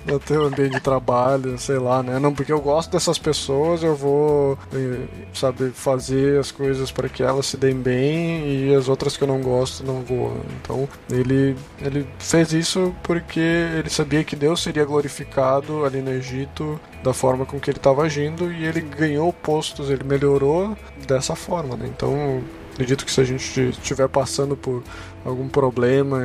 no 0.07 0.19
teu 0.19 0.45
ambiente 0.45 0.75
de 0.75 0.81
trabalho, 0.81 1.59
sei 1.59 1.79
lá, 1.79 2.03
né? 2.03 2.19
Não, 2.19 2.35
porque 2.35 2.53
eu 2.53 2.61
gosto 2.61 2.93
dessas 2.93 3.19
pessoas, 3.19 3.83
eu 3.83 3.95
vou, 3.95 4.59
eh, 4.73 5.07
sabe, 5.33 5.71
fazer 5.71 6.39
as 6.39 6.51
coisas 6.51 6.91
para 6.91 7.09
que 7.09 7.23
elas 7.23 7.47
se 7.47 7.57
deem 7.57 7.77
bem 7.77 8.49
e 8.49 8.75
as 8.75 8.89
outras 8.89 9.17
que 9.17 9.23
eu 9.25 9.29
não 9.29 9.41
gosto 9.41 9.85
não 9.85 10.03
vou. 10.03 10.37
Então, 10.61 10.89
ele, 11.11 11.57
ele 11.81 12.07
fez 12.19 12.53
isso 12.53 12.95
porque 13.03 13.41
ele 13.41 13.91
sabia 13.91 14.25
que 14.25 14.37
Deus 14.37 14.63
seria 14.63 14.85
glorificado 14.85 15.85
ali 15.85 16.01
no 16.01 16.11
Egito 16.11 16.81
da 17.03 17.13
forma 17.13 17.45
com 17.45 17.61
que 17.61 17.71
ele 17.71 17.79
estava 17.79 18.03
agindo 18.03 18.51
e 18.51 18.65
ele 18.65 18.81
ganhou 18.81 19.33
postos, 19.33 19.91
ele 19.91 20.05
melhorou 20.05 20.77
dessa 21.07 21.37
forma, 21.37 21.77
né? 21.77 21.87
Então, 21.87 22.43
acredito 22.75 23.05
que 23.07 23.11
se 23.11 23.21
a 23.21 23.25
gente 23.25 23.71
estiver 23.71 24.09
passando 24.09 24.57
por 24.57 24.83
algum 25.25 25.49
problema, 25.49 26.21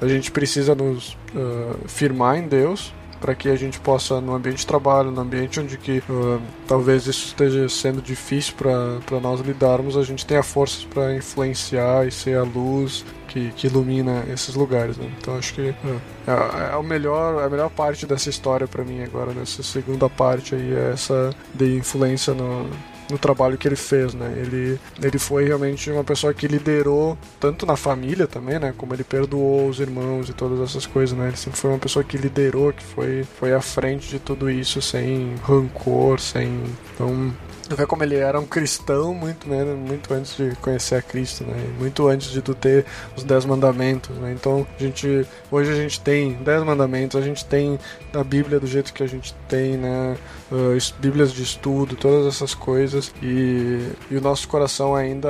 a 0.00 0.06
gente 0.06 0.30
precisa 0.30 0.74
nos 0.74 1.16
uh, 1.34 1.88
firmar 1.88 2.36
em 2.36 2.46
Deus 2.46 2.92
para 3.24 3.34
que 3.34 3.48
a 3.48 3.56
gente 3.56 3.80
possa 3.80 4.20
no 4.20 4.34
ambiente 4.34 4.58
de 4.58 4.66
trabalho, 4.66 5.10
no 5.10 5.18
ambiente 5.18 5.58
onde 5.58 5.78
que 5.78 6.02
uh, 6.10 6.38
talvez 6.68 7.06
isso 7.06 7.28
esteja 7.28 7.66
sendo 7.70 8.02
difícil 8.02 8.54
para 8.54 9.18
nós 9.18 9.40
lidarmos, 9.40 9.96
a 9.96 10.02
gente 10.02 10.26
tenha 10.26 10.42
forças 10.42 10.84
para 10.84 11.14
influenciar 11.16 12.06
e 12.06 12.10
ser 12.10 12.36
a 12.36 12.42
luz 12.42 13.02
que, 13.28 13.50
que 13.52 13.68
ilumina 13.68 14.24
esses 14.30 14.54
lugares. 14.54 14.98
Né? 14.98 15.10
Então 15.18 15.38
acho 15.38 15.54
que 15.54 15.70
uh, 15.70 16.00
é, 16.26 16.74
é 16.74 16.76
o 16.76 16.82
melhor, 16.82 17.42
a 17.42 17.48
melhor 17.48 17.70
parte 17.70 18.04
dessa 18.04 18.28
história 18.28 18.66
para 18.68 18.84
mim 18.84 19.02
agora 19.02 19.32
nessa 19.32 19.62
segunda 19.62 20.06
parte 20.10 20.54
aí 20.54 20.74
é 20.74 20.90
essa 20.92 21.34
de 21.54 21.78
influência 21.78 22.34
no 22.34 22.68
no 23.10 23.18
trabalho 23.18 23.58
que 23.58 23.68
ele 23.68 23.76
fez, 23.76 24.14
né? 24.14 24.32
Ele, 24.36 24.78
ele 25.02 25.18
foi 25.18 25.44
realmente 25.44 25.90
uma 25.90 26.04
pessoa 26.04 26.32
que 26.32 26.46
liderou 26.46 27.18
tanto 27.38 27.66
na 27.66 27.76
família 27.76 28.26
também, 28.26 28.58
né? 28.58 28.74
Como 28.76 28.94
ele 28.94 29.04
perdoou 29.04 29.68
os 29.68 29.80
irmãos 29.80 30.28
e 30.28 30.32
todas 30.32 30.60
essas 30.60 30.86
coisas, 30.86 31.16
né? 31.16 31.28
Ele 31.28 31.36
sempre 31.36 31.58
foi 31.58 31.70
uma 31.70 31.78
pessoa 31.78 32.04
que 32.04 32.16
liderou, 32.16 32.72
que 32.72 32.82
foi, 32.82 33.24
foi 33.38 33.54
à 33.54 33.60
frente 33.60 34.08
de 34.08 34.18
tudo 34.18 34.50
isso 34.50 34.80
sem 34.80 35.34
rancor, 35.42 36.20
sem... 36.20 36.62
Então, 36.94 37.32
Tu 37.68 37.74
vê 37.74 37.86
como 37.86 38.02
ele 38.02 38.16
era 38.16 38.38
um 38.38 38.46
cristão 38.46 39.14
muito, 39.14 39.48
né, 39.48 39.64
muito 39.64 40.12
antes 40.12 40.36
de 40.36 40.54
conhecer 40.56 40.96
a 40.96 41.02
Cristo, 41.02 41.44
né? 41.44 41.56
Muito 41.78 42.06
antes 42.06 42.30
de 42.30 42.42
tu 42.42 42.54
ter 42.54 42.84
os 43.16 43.24
dez 43.24 43.44
mandamentos, 43.46 44.14
né? 44.18 44.32
Então, 44.32 44.66
a 44.78 44.82
gente 44.82 45.26
hoje 45.50 45.72
a 45.72 45.74
gente 45.74 45.98
tem 46.00 46.34
dez 46.34 46.62
mandamentos, 46.62 47.20
a 47.20 47.24
gente 47.24 47.44
tem 47.44 47.78
a 48.12 48.22
Bíblia 48.22 48.60
do 48.60 48.66
jeito 48.66 48.92
que 48.92 49.02
a 49.02 49.06
gente 49.06 49.34
tem, 49.48 49.78
né? 49.78 50.16
Uh, 50.54 51.00
Bíblias 51.00 51.32
de 51.32 51.42
estudo, 51.42 51.96
todas 51.96 52.26
essas 52.26 52.54
coisas 52.54 53.12
e, 53.22 53.90
e 54.10 54.16
o 54.16 54.20
nosso 54.20 54.46
coração 54.46 54.94
ainda 54.94 55.28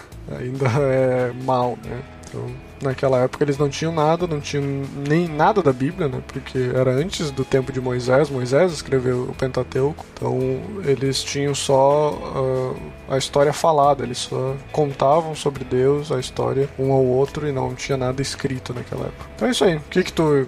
ainda 0.30 0.66
é 0.68 1.32
mal, 1.44 1.76
né? 1.84 2.02
Então, 2.28 2.46
naquela 2.82 3.18
época 3.18 3.44
eles 3.44 3.58
não 3.58 3.68
tinham 3.68 3.92
nada, 3.92 4.26
não 4.26 4.40
tinham 4.40 4.64
nem 5.06 5.28
nada 5.28 5.62
da 5.62 5.72
Bíblia, 5.72 6.08
né? 6.08 6.22
Porque 6.26 6.70
era 6.74 6.90
antes 6.90 7.30
do 7.30 7.44
tempo 7.44 7.70
de 7.70 7.80
Moisés. 7.80 8.30
Moisés 8.30 8.72
escreveu 8.72 9.24
o 9.24 9.34
Pentateuco, 9.34 10.04
então 10.14 10.38
eles 10.84 11.22
tinham 11.22 11.54
só 11.54 12.12
uh, 12.12 12.76
a 13.08 13.18
história 13.18 13.52
falada. 13.52 14.02
Eles 14.02 14.18
só 14.18 14.56
contavam 14.72 15.34
sobre 15.34 15.64
Deus, 15.64 16.10
a 16.10 16.18
história 16.18 16.68
um 16.78 16.92
ao 16.92 17.04
outro 17.04 17.46
e 17.46 17.52
não 17.52 17.74
tinha 17.74 17.98
nada 17.98 18.22
escrito 18.22 18.72
naquela 18.72 19.04
época. 19.06 19.30
Então 19.36 19.48
é 19.48 19.50
isso 19.50 19.64
aí. 19.64 19.76
O 19.76 19.80
que 19.90 20.02
que 20.02 20.12
tu 20.12 20.46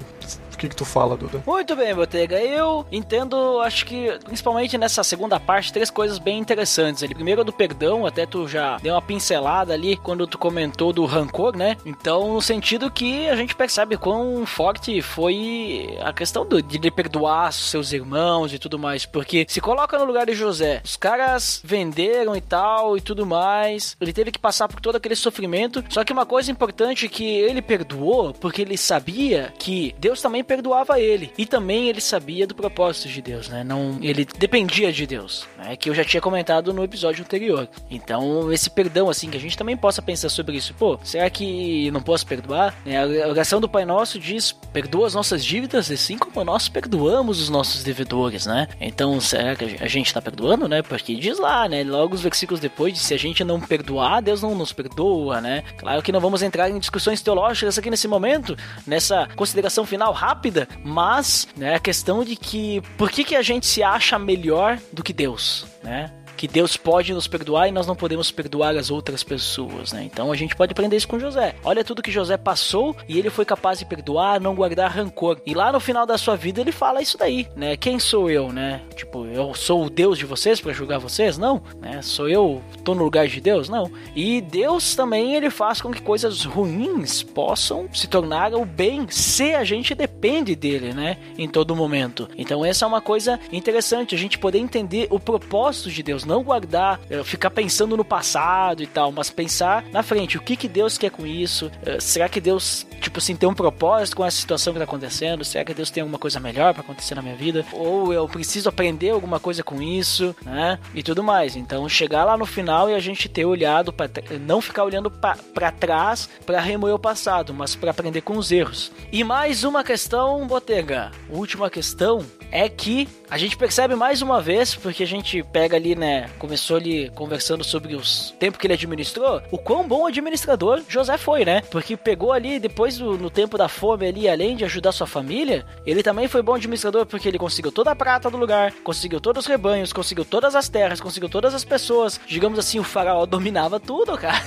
o 0.55 0.57
que, 0.57 0.69
que 0.69 0.77
tu 0.77 0.85
fala, 0.85 1.17
Duda? 1.17 1.43
Muito 1.47 1.77
bem, 1.77 1.95
Botega. 1.95 2.41
Eu 2.41 2.87
entendo, 2.91 3.61
acho 3.61 3.85
que, 3.85 4.19
principalmente 4.25 4.79
nessa 4.79 5.03
segunda 5.03 5.39
parte, 5.39 5.73
três 5.73 5.91
coisas 5.91 6.19
bem 6.19 6.39
interessantes 6.39 7.03
ali. 7.03 7.15
Primeiro, 7.15 7.45
do 7.45 7.53
perdão, 7.53 8.07
até 8.07 8.25
tu 8.25 8.47
já 8.47 8.77
deu 8.79 8.95
uma 8.95 9.03
pincelada 9.03 9.73
ali 9.75 9.97
quando 9.97 10.27
tu 10.27 10.39
comentou 10.39 10.93
do 10.93 11.05
rancor, 11.05 11.57
né? 11.57 11.77
Então, 11.85 12.35
no 12.35 12.43
sentido 12.43 12.91
que 12.91 13.29
a 13.29 13.37
gente 13.37 13.55
percebe 13.55 13.97
quão 13.97 14.47
forte 14.47 15.03
foi 15.03 15.99
a 16.03 16.13
questão 16.13 16.47
do, 16.47 16.63
de 16.63 16.91
perdoar 16.91 17.53
seus 17.53 17.93
irmãos 17.93 18.53
e 18.53 18.59
tudo 18.59 18.79
mais. 18.79 19.05
Porque 19.05 19.47
se 19.49 19.61
coloca 19.61 19.99
no 19.99 20.05
lugar 20.05 20.27
de 20.27 20.35
José, 20.35 20.81
os 20.85 20.97
caras 20.97 21.61
venderam 21.65 22.37
e 22.37 22.41
tal 22.41 22.97
e 22.97 23.01
tudo 23.01 23.27
mais. 23.27 23.97
Ele 24.01 24.13
teve 24.13 24.31
que 24.31 24.39
passar 24.39 24.69
por 24.69 24.81
todo 24.81 24.97
aquele 24.97 25.17
sofrimento. 25.17 25.83
Só 25.89 26.05
que 26.05 26.13
uma 26.13 26.27
coisa 26.27 26.51
importante 26.51 27.07
é 27.07 27.09
que 27.09 27.25
ele 27.25 27.61
perdoou 27.61 28.33
porque 28.33 28.63
ele 28.63 28.77
sabia 28.77 29.53
que 29.59 29.95
Deus 29.99 30.14
também 30.21 30.43
perdoava 30.43 31.01
ele. 31.01 31.33
E 31.37 31.47
também 31.47 31.89
ele 31.89 32.01
sabia 32.01 32.47
do 32.47 32.55
propósito 32.55 33.09
de 33.09 33.23
Deus, 33.23 33.49
né? 33.49 33.65
Não, 33.65 33.99
ele 34.01 34.25
dependia 34.25 34.93
de 34.93 35.07
Deus, 35.07 35.47
né? 35.59 35.77
Que 35.77 35.91
eu 35.91 35.95
já 35.95 36.05
tinha 36.05 36.21
comentado 36.21 36.73
no 36.73 36.85
episódio 36.85 37.25
anterior. 37.25 37.69
Então, 37.91 38.53
esse 38.53 38.71
perdão, 38.71 39.09
assim, 39.09 39.31
que 39.31 39.37
a 39.37 39.41
gente 39.41 39.57
também 39.57 39.77
possa 39.77 40.03
pensar 40.03 40.29
sobre 40.29 40.57
isso. 40.57 40.75
Pô, 40.75 40.99
será 41.03 41.29
que 41.31 41.91
não 41.91 42.03
posso 42.03 42.27
perdoar? 42.27 42.75
É, 42.87 42.99
a 42.99 43.29
oração 43.29 43.61
do 43.61 43.69
Pai 43.69 43.85
Nosso 43.85 44.19
diz: 44.19 44.53
perdoa 44.73 45.07
as 45.07 45.15
nossas 45.15 45.45
dívidas, 45.45 45.91
assim 45.91 46.19
como 46.19 46.45
nós 46.45 46.69
perdoamos 46.69 47.41
os 47.41 47.49
nossos 47.49 47.83
devedores, 47.83 48.47
né? 48.47 48.69
Então, 48.81 49.21
será 49.21 49.57
que 49.57 49.77
a 49.81 49.89
gente 49.89 50.13
tá 50.13 50.21
perdoando, 50.21 50.69
né? 50.69 50.83
Porque 50.83 51.15
diz 51.15 51.39
lá, 51.39 51.69
né? 51.69 51.83
Logo 51.85 52.15
os 52.15 52.21
versículos 52.21 52.61
depois, 52.61 52.99
se 52.99 53.15
a 53.15 53.19
gente 53.19 53.43
não 53.45 53.61
perdoar, 53.61 54.21
Deus 54.21 54.43
não 54.43 54.55
nos 54.55 54.73
perdoa, 54.73 55.41
né? 55.41 55.63
Claro 55.79 56.03
que 56.03 56.13
não 56.13 56.21
vamos 56.21 56.43
entrar 56.43 56.71
em 56.71 56.79
discussões 56.79 57.23
teológicas 57.23 57.79
aqui 57.79 57.91
nesse 57.91 58.09
momento, 58.09 58.57
nessa 58.87 59.29
consideração 59.35 59.87
final 59.87 60.04
rápida 60.13 60.69
mas 60.83 61.49
né, 61.57 61.75
a 61.75 61.81
questão 61.81 62.25
de 62.25 62.37
que 62.37 62.81
por 62.97 63.11
que, 63.11 63.25
que 63.25 63.37
a 63.37 63.43
gente 63.43 63.67
se 63.67 63.83
acha 63.83 64.19
melhor 64.19 64.79
do 64.93 65.03
que 65.03 65.13
Deus, 65.13 65.67
né? 65.83 66.13
Que 66.37 66.49
Deus 66.49 66.77
pode 66.77 67.13
nos 67.13 67.27
perdoar 67.27 67.69
e 67.69 67.73
nós 67.73 67.87
não 67.87 67.97
podemos 67.97 68.31
perdoar 68.31 68.77
as 68.77 68.91
outras 68.91 69.23
pessoas, 69.23 69.93
né? 69.93 70.05
Então 70.05 70.31
a 70.33 70.37
gente 70.37 70.55
pode 70.55 70.73
aprender 70.73 70.97
isso 70.97 71.09
com 71.09 71.19
José. 71.19 71.55
Olha 71.65 71.85
tudo 71.85 72.03
que 72.03 72.11
José 72.11 72.37
passou 72.37 72.97
e 73.09 73.19
ele 73.19 73.31
foi 73.31 73.45
capaz 73.45 73.79
de 73.79 73.85
perdoar, 73.85 74.41
não 74.41 74.55
guardar 74.55 74.91
rancor. 74.91 75.39
E 75.47 75.55
lá 75.55 75.73
no 75.73 75.81
final 75.81 76.07
da 76.07 76.19
sua 76.19 76.37
vida 76.37 76.61
ele 76.61 76.73
fala 76.73 77.03
isso 77.03 77.19
daí, 77.19 77.49
né? 77.57 77.77
Quem 77.77 77.99
sou 77.99 78.31
eu, 78.31 78.53
né? 78.53 78.83
Tipo, 78.95 79.27
eu 79.27 79.55
sou 79.55 79.85
o 79.87 79.91
Deus 79.91 80.19
de 80.19 80.27
vocês 80.27 80.61
para 80.61 80.73
julgar 80.73 80.99
vocês? 80.99 81.39
Não, 81.39 81.63
né? 81.81 82.03
Sou 82.03 82.29
eu, 82.29 82.63
tô 82.85 82.95
no 82.95 83.05
lugar 83.05 83.29
de 83.29 83.41
Deus? 83.41 83.69
Não. 83.69 83.91
E 84.15 84.41
Deus 84.41 84.95
também 84.95 85.35
ele 85.35 85.51
faz 85.51 85.81
com 85.81 85.93
que 85.93 86.03
coisas 86.03 86.45
ruins 86.45 87.23
possam 87.23 87.89
se 87.93 88.07
tornar 88.07 88.55
o 88.55 88.65
bem 88.65 89.07
se 89.09 89.55
a 89.55 89.65
gente 89.65 89.95
depende 89.95 90.55
dele, 90.55 90.93
né? 90.93 91.17
Em 91.39 91.49
todo 91.49 91.77
momento. 91.77 92.29
Então 92.37 92.65
essa 92.65 92.85
é 92.85 92.89
uma 92.89 93.01
coisa 93.01 93.39
interessante, 93.53 94.15
a 94.15 94.19
gente 94.19 94.39
poder 94.39 94.59
entender 94.59 95.07
o 95.11 95.21
propósito 95.21 95.91
de 95.91 96.03
Deus, 96.03 96.24
não 96.25 96.43
guardar, 96.43 97.01
eh, 97.11 97.23
ficar 97.25 97.51
pensando 97.51 97.97
no 97.97 98.05
passado 98.05 98.83
e 98.83 98.87
tal, 98.87 99.13
mas 99.13 99.31
pensar 99.31 99.85
na 99.93 100.03
frente, 100.03 100.37
o 100.37 100.41
que 100.41 100.57
que 100.57 100.69
Deus 100.69 100.99
quer 100.99 101.11
com 101.11 101.27
isso? 101.27 101.71
Eh, 101.85 101.99
será 102.01 102.29
que 102.29 102.41
Deus, 102.41 102.87
tipo 103.01 103.19
assim, 103.19 103.37
tem 103.37 103.49
um 103.49 103.55
propósito 103.55 104.17
com 104.17 104.25
essa 104.25 104.37
situação 104.37 104.73
que 104.73 104.79
tá 104.79 104.85
acontecendo? 104.85 105.45
Será 105.45 105.65
que 105.65 105.75
Deus 105.75 105.91
tem 105.91 106.01
alguma 106.01 106.19
coisa 106.19 106.41
melhor 106.41 106.73
para 106.75 106.83
acontecer 106.83 107.15
na 107.15 107.23
minha 107.23 107.37
vida? 107.37 107.65
Ou 107.73 108.13
eu 108.13 108.29
preciso 108.29 108.69
aprender 108.69 109.11
alguma 109.11 109.39
coisa 109.41 109.63
com 109.63 109.81
isso, 109.81 110.35
né? 110.43 110.79
E 110.95 111.03
tudo 111.03 111.23
mais. 111.23 111.57
Então 111.57 111.89
chegar 111.89 112.25
lá 112.25 112.37
no 112.37 112.47
final 112.47 112.89
e 112.91 112.95
a 112.95 113.01
gente 113.01 113.29
ter 113.29 113.45
olhado 113.45 113.93
para 113.93 114.11
não 114.41 114.61
ficar 114.61 114.85
olhando 114.85 115.11
para 115.11 115.73
trás 115.73 116.29
para 116.47 116.61
remoer 116.61 116.95
o 116.95 116.99
passado, 116.99 117.53
mas 117.55 117.75
para 117.75 117.91
aprender 117.91 118.21
com 118.21 118.37
os 118.37 118.51
erros. 118.51 118.93
E 119.13 119.23
mais 119.25 119.65
uma 119.65 119.85
questão, 119.85 120.47
Botega. 120.47 121.11
Última 121.29 121.71
questão 121.71 122.25
é 122.51 122.69
que 122.69 123.09
a 123.31 123.39
gente 123.39 123.57
percebe 123.57 123.95
mais 123.95 124.23
uma 124.23 124.41
vez, 124.41 124.75
porque 124.75 125.03
a 125.03 125.07
gente 125.07 125.43
pega 125.43 125.77
ali, 125.77 125.97
né, 125.97 126.31
começou 126.39 126.77
ali 126.77 127.11
conversando 127.15 127.65
sobre 127.65 127.95
os 127.95 128.35
tempo 128.39 128.59
que 128.59 128.67
ele 128.67 128.75
administrou, 128.75 129.43
o 129.51 129.59
quão 129.59 129.87
bom 129.87 130.07
administrador 130.07 130.83
José 130.89 131.17
foi, 131.19 131.45
né? 131.45 131.63
Porque 131.71 131.97
pegou 131.97 132.33
ali 132.33 132.59
depois 132.59 132.99
do 132.99 133.19
no 133.19 133.31
tempo 133.31 133.57
da 133.57 133.69
fome 133.69 134.07
ali, 134.07 134.29
além 134.29 134.57
de 134.57 134.65
ajudar 134.65 134.93
sua 134.93 135.07
família, 135.07 135.65
ele 135.87 136.03
também 136.03 136.29
foi 136.29 136.43
bom 136.43 136.55
administrador 136.55 137.07
porque 137.07 137.29
ele 137.29 137.39
conseguiu 137.39 137.73
toda 137.73 137.91
a 137.91 137.97
prata 137.97 138.31
do 138.31 138.37
lugar, 138.37 138.73
conseguiu 138.85 139.21
todos 139.21 139.45
os 139.45 139.49
rebanhos, 139.49 139.93
conseguiu 139.93 140.25
todas 140.25 140.55
as 140.55 140.69
terras, 140.69 141.01
conseguiu 141.01 141.29
todas 141.29 141.55
as 141.55 141.65
pessoas. 141.65 142.21
Digamos 142.27 142.59
assim, 142.59 142.79
o 142.79 142.85
faraó 142.85 143.27
dominava 143.27 143.81
tudo, 143.81 144.17
cara. 144.17 144.43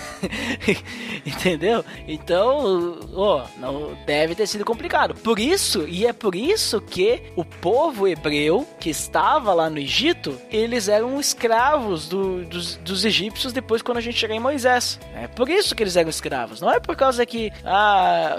Entendeu? 1.25 1.83
Então, 2.07 2.99
ó, 3.13 3.45
não 3.57 3.97
deve 4.05 4.35
ter 4.35 4.47
sido 4.47 4.63
complicado. 4.63 5.15
Por 5.15 5.39
isso, 5.39 5.87
e 5.87 6.05
é 6.05 6.13
por 6.13 6.35
isso 6.35 6.79
que 6.81 7.21
o 7.35 7.43
povo 7.43 7.86
hebreu 8.07 8.67
que 8.79 8.89
estava 8.89 9.53
lá 9.53 9.69
no 9.69 9.77
Egito, 9.77 10.39
eles 10.51 10.87
eram 10.87 11.19
escravos 11.19 12.07
do, 12.07 12.45
dos, 12.45 12.75
dos, 12.77 13.05
egípcios 13.05 13.53
depois 13.53 13.81
quando 13.81 13.97
a 13.97 14.01
gente 14.01 14.17
chegar 14.17 14.35
em 14.35 14.39
Moisés. 14.39 14.99
É 15.15 15.27
por 15.27 15.49
isso 15.49 15.75
que 15.75 15.83
eles 15.83 15.95
eram 15.95 16.09
escravos. 16.09 16.61
Não 16.61 16.71
é 16.71 16.79
por 16.79 16.95
causa 16.95 17.25
que 17.25 17.51
ah, 17.63 18.37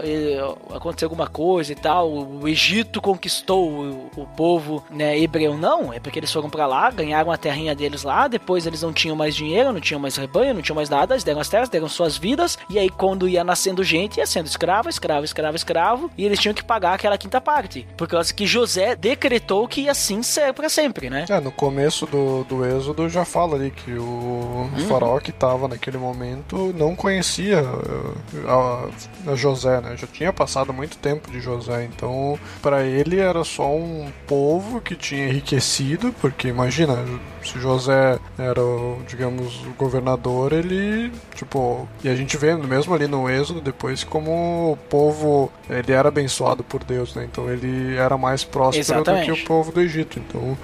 aconteceu 0.74 1.06
alguma 1.06 1.26
coisa 1.26 1.72
e 1.72 1.74
tal, 1.74 2.10
o 2.10 2.48
Egito 2.48 3.00
conquistou 3.00 3.70
o, 3.70 4.10
o 4.16 4.26
povo 4.26 4.84
né, 4.90 5.18
hebreu, 5.18 5.56
não. 5.56 5.92
É 5.92 6.00
porque 6.00 6.18
eles 6.18 6.32
foram 6.32 6.50
para 6.50 6.66
lá, 6.66 6.90
ganharam 6.90 7.30
a 7.30 7.36
terrinha 7.36 7.74
deles 7.74 8.02
lá, 8.02 8.28
depois 8.28 8.66
eles 8.66 8.82
não 8.82 8.92
tinham 8.92 9.16
mais 9.16 9.34
dinheiro, 9.34 9.72
não 9.72 9.80
tinham 9.80 10.00
mais 10.00 10.16
rebanho, 10.16 10.54
não 10.54 10.62
tinham 10.62 10.76
mais 10.76 10.90
nada, 10.90 11.14
eles 11.14 11.24
deram 11.24 11.40
as 11.40 11.48
terras, 11.48 11.68
deram 11.68 11.88
suas 11.88 12.16
vidas, 12.16 12.58
e 12.68 12.78
aí 12.78 12.88
quando 12.88 13.28
ia 13.28 13.44
nascendo 13.44 13.82
gente, 13.84 14.18
ia 14.18 14.26
sendo 14.26 14.46
escravo, 14.46 14.88
escravo, 14.88 15.24
escravo, 15.24 15.56
escravo, 15.56 16.10
e 16.16 16.24
eles 16.24 16.38
tinham 16.38 16.54
que 16.54 16.64
pagar 16.64 16.94
aquela 16.94 17.18
quinta 17.18 17.40
parte. 17.40 17.86
Por 17.96 18.08
causa 18.08 18.32
que 18.32 18.46
José 18.46 18.96
decretou 19.38 19.66
que 19.68 19.88
assim 19.88 20.22
ser 20.22 20.52
para 20.52 20.68
sempre, 20.68 21.08
né? 21.08 21.24
É, 21.28 21.40
no 21.40 21.52
começo 21.52 22.06
do, 22.06 22.44
do 22.44 22.64
Êxodo 22.64 23.08
já 23.08 23.24
fala 23.24 23.56
ali 23.56 23.70
que 23.70 23.92
o 23.92 24.02
uhum. 24.02 24.86
faraó 24.88 25.18
que 25.20 25.30
estava 25.30 25.68
naquele 25.68 25.96
momento 25.96 26.74
não 26.76 26.94
conhecia 26.94 27.58
eh, 27.58 28.46
a, 28.46 29.30
a, 29.32 29.34
José, 29.36 29.80
né? 29.80 29.96
Já 29.96 30.06
tinha 30.06 30.32
passado 30.32 30.72
muito 30.72 30.98
tempo 30.98 31.30
de 31.30 31.40
José, 31.40 31.84
então 31.84 32.38
para 32.60 32.84
ele 32.84 33.18
era 33.20 33.44
só 33.44 33.68
um 33.74 34.10
povo 34.26 34.80
que 34.80 34.94
tinha 34.94 35.28
enriquecido, 35.28 36.12
porque 36.20 36.48
imagina, 36.48 36.96
se 37.42 37.58
José 37.60 38.18
era, 38.38 38.60
digamos, 39.06 39.64
o 39.66 39.70
governador, 39.76 40.52
ele, 40.52 41.12
tipo, 41.34 41.88
e 42.02 42.08
a 42.08 42.14
gente 42.14 42.36
vê 42.36 42.54
mesmo 42.54 42.94
ali 42.94 43.06
no 43.06 43.30
Êxodo 43.30 43.60
depois 43.60 44.02
como 44.04 44.72
o 44.72 44.76
povo, 44.88 45.50
ele 45.68 45.92
era 45.92 46.08
abençoado 46.08 46.64
por 46.64 46.82
Deus, 46.82 47.14
né? 47.14 47.28
Então 47.30 47.48
ele 47.50 47.96
era 47.96 48.16
mais 48.18 48.44
próspero 48.44 48.80
Exatamente. 48.80 49.26
do 49.26 49.27
que 49.34 49.42
o 49.42 49.46
povo 49.46 49.72
do 49.72 49.80
Egito. 49.80 50.18
Então, 50.18 50.56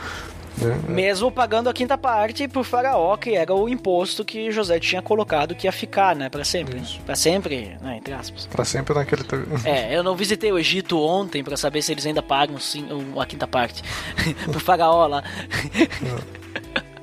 né? 0.58 0.80
Mesmo 0.88 1.32
pagando 1.32 1.68
a 1.68 1.72
quinta 1.72 1.98
parte 1.98 2.46
pro 2.46 2.62
faraó, 2.62 3.16
que 3.16 3.34
era 3.34 3.52
o 3.52 3.68
imposto 3.68 4.24
que 4.24 4.52
José 4.52 4.78
tinha 4.78 5.02
colocado 5.02 5.54
que 5.54 5.66
ia 5.66 5.72
ficar, 5.72 6.14
né, 6.14 6.28
para 6.28 6.44
sempre. 6.44 6.80
para 7.04 7.16
sempre, 7.16 7.76
né, 7.80 7.96
entre 7.96 8.14
aspas. 8.14 8.46
Para 8.46 8.64
sempre 8.64 8.94
naquele 8.94 9.24
É, 9.64 9.96
eu 9.96 10.02
não 10.02 10.14
visitei 10.14 10.52
o 10.52 10.58
Egito 10.58 11.00
ontem 11.00 11.42
para 11.42 11.56
saber 11.56 11.82
se 11.82 11.92
eles 11.92 12.06
ainda 12.06 12.22
pagam 12.22 12.58
sim, 12.58 12.86
a 13.18 13.26
quinta 13.26 13.46
parte 13.46 13.82
pro 14.50 14.60
faraó 14.60 15.06
lá. 15.06 15.24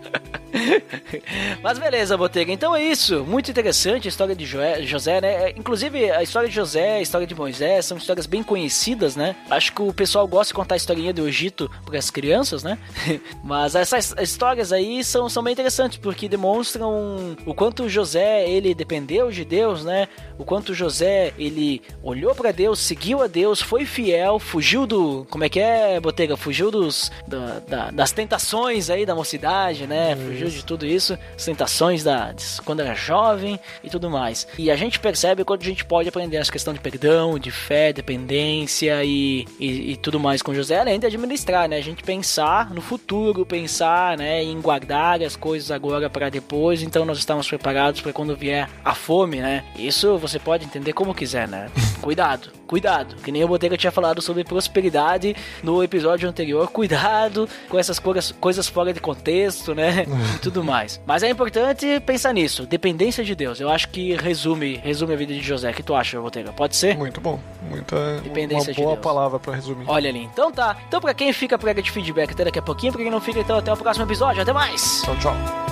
Mas 1.61 1.79
beleza, 1.79 2.17
Botega. 2.17 2.51
Então 2.51 2.75
é 2.75 2.83
isso. 2.83 3.23
Muito 3.23 3.49
interessante 3.49 4.07
a 4.07 4.09
história 4.09 4.35
de 4.35 4.45
José, 4.45 5.21
né? 5.21 5.51
Inclusive, 5.51 6.11
a 6.11 6.23
história 6.23 6.49
de 6.49 6.55
José, 6.55 6.97
a 6.97 7.01
história 7.01 7.27
de 7.27 7.35
Moisés 7.35 7.85
são 7.85 7.97
histórias 7.97 8.25
bem 8.25 8.43
conhecidas, 8.43 9.15
né? 9.15 9.35
Acho 9.49 9.73
que 9.73 9.81
o 9.81 9.93
pessoal 9.93 10.27
gosta 10.27 10.47
de 10.47 10.55
contar 10.55 10.75
a 10.75 10.77
historinha 10.77 11.13
do 11.13 11.27
Egito 11.27 11.69
para 11.85 11.97
as 11.97 12.09
crianças, 12.09 12.63
né? 12.63 12.77
Mas 13.43 13.75
essas 13.75 14.13
histórias 14.21 14.71
aí 14.71 15.03
são, 15.03 15.29
são 15.29 15.43
bem 15.43 15.53
interessantes 15.53 15.97
porque 15.97 16.27
demonstram 16.27 17.35
o 17.45 17.53
quanto 17.53 17.89
José 17.89 18.49
ele 18.49 18.73
dependeu 18.73 19.31
de 19.31 19.45
Deus, 19.45 19.83
né? 19.83 20.07
O 20.37 20.43
quanto 20.43 20.73
José 20.73 21.33
ele 21.37 21.81
olhou 22.03 22.33
para 22.33 22.51
Deus, 22.51 22.79
seguiu 22.79 23.21
a 23.21 23.27
Deus, 23.27 23.61
foi 23.61 23.85
fiel, 23.85 24.39
fugiu 24.39 24.85
do. 24.85 25.25
Como 25.29 25.43
é 25.43 25.49
que 25.49 25.59
é, 25.59 25.99
Botega? 25.99 26.35
Fugiu 26.35 26.71
dos, 26.71 27.11
da, 27.27 27.59
da, 27.59 27.91
das 27.91 28.11
tentações 28.11 28.89
aí 28.89 29.05
da 29.05 29.15
mocidade, 29.15 29.85
né? 29.85 30.15
Fugiu 30.15 30.40
fugiu 30.41 30.49
de 30.49 30.65
tudo 30.65 30.85
isso, 30.85 31.17
as 31.35 31.45
tentações 31.45 32.03
da, 32.03 32.33
quando 32.65 32.81
era 32.81 32.93
jovem 32.95 33.59
e 33.83 33.89
tudo 33.89 34.09
mais. 34.09 34.47
E 34.57 34.71
a 34.71 34.75
gente 34.75 34.99
percebe 34.99 35.43
quando 35.43 35.61
a 35.61 35.65
gente 35.65 35.85
pode 35.85 36.09
aprender 36.09 36.37
essa 36.37 36.51
questão 36.51 36.73
de 36.73 36.79
perdão, 36.79 37.37
de 37.37 37.51
fé, 37.51 37.93
dependência 37.93 39.03
e, 39.03 39.45
e, 39.59 39.91
e, 39.91 39.95
tudo 39.97 40.19
mais 40.19 40.41
com 40.41 40.53
José, 40.53 40.79
além 40.79 40.99
de 40.99 41.05
administrar, 41.05 41.67
né? 41.67 41.77
A 41.77 41.81
gente 41.81 42.03
pensar 42.03 42.71
no 42.71 42.81
futuro, 42.81 43.45
pensar 43.45 44.17
né, 44.17 44.43
em 44.43 44.59
guardar 44.59 45.21
as 45.21 45.35
coisas 45.35 45.71
agora 45.71 46.09
para 46.09 46.29
depois, 46.29 46.81
então 46.81 47.05
nós 47.05 47.17
estamos 47.17 47.47
preparados 47.47 48.01
para 48.01 48.13
quando 48.13 48.35
vier 48.35 48.69
a 48.83 48.95
fome, 48.95 49.37
né? 49.37 49.63
Isso 49.77 50.17
você 50.17 50.39
pode 50.39 50.65
entender 50.65 50.93
como 50.93 51.13
quiser, 51.13 51.47
né? 51.47 51.69
Cuidado, 52.01 52.49
cuidado. 52.71 53.17
Que 53.17 53.33
nem 53.33 53.43
o 53.43 53.49
Botega 53.49 53.75
tinha 53.75 53.91
falado 53.91 54.21
sobre 54.21 54.45
prosperidade 54.45 55.35
no 55.61 55.83
episódio 55.83 56.29
anterior. 56.29 56.69
Cuidado 56.69 57.49
com 57.67 57.77
essas 57.77 57.99
coisas, 57.99 58.31
coisas 58.31 58.65
fora 58.65 58.93
de 58.93 59.01
contexto, 59.01 59.75
né? 59.75 60.05
e 60.35 60.39
tudo 60.39 60.63
mais. 60.63 61.01
Mas 61.05 61.21
é 61.21 61.29
importante 61.29 61.99
pensar 62.05 62.33
nisso, 62.33 62.65
dependência 62.65 63.25
de 63.25 63.35
Deus. 63.35 63.59
Eu 63.59 63.69
acho 63.69 63.89
que 63.89 64.15
resume, 64.15 64.77
resume 64.77 65.13
a 65.13 65.17
vida 65.17 65.33
de 65.33 65.41
José. 65.41 65.69
O 65.69 65.73
que 65.73 65.83
tu 65.83 65.93
acha, 65.93 66.21
Botega? 66.21 66.53
Pode 66.53 66.77
ser? 66.77 66.97
Muito 66.97 67.19
bom. 67.19 67.41
Muita 67.69 68.21
dependência 68.21 68.71
uma 68.71 68.83
boa 68.83 68.95
de 68.95 69.01
palavra 69.01 69.37
para 69.37 69.53
resumir. 69.53 69.83
Olha 69.89 70.09
ali. 70.09 70.23
Então 70.31 70.49
tá. 70.49 70.77
Então 70.87 71.01
para 71.01 71.13
quem 71.13 71.33
fica 71.33 71.59
prega 71.59 71.81
de 71.81 71.91
feedback 71.91 72.31
até 72.31 72.45
daqui 72.45 72.59
a 72.59 72.61
pouquinho, 72.61 72.93
para 72.93 73.01
quem 73.01 73.11
não 73.11 73.19
fica 73.19 73.41
então 73.41 73.57
até 73.57 73.73
o 73.73 73.75
próximo 73.75 74.05
episódio. 74.05 74.41
Até 74.41 74.53
mais. 74.53 75.01
Tchau, 75.01 75.17
tchau. 75.17 75.70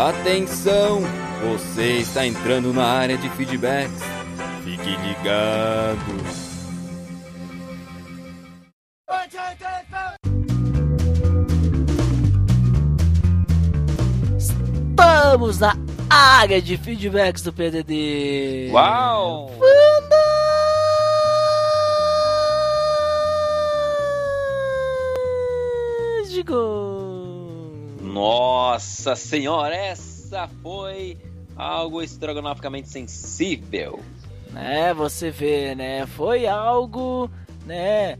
Atenção! 0.00 1.02
Você 1.42 1.98
está 1.98 2.26
entrando 2.26 2.72
na 2.72 2.86
área 2.86 3.18
de 3.18 3.28
feedbacks. 3.28 4.00
Fique 4.64 4.96
ligado. 4.96 6.00
Estamos 14.38 15.58
na 15.58 15.76
área 16.08 16.62
de 16.62 16.78
feedbacks 16.78 17.42
do 17.42 17.52
PDD. 17.52 18.70
Uau! 18.72 19.50
Nossa 28.12 29.14
senhora, 29.14 29.74
essa 29.74 30.48
foi 30.62 31.16
algo 31.56 32.02
estrogonoficamente 32.02 32.88
sensível. 32.88 34.00
Né, 34.50 34.92
você 34.92 35.30
vê, 35.30 35.74
né? 35.74 36.06
Foi 36.06 36.46
algo, 36.46 37.30
né, 37.64 38.18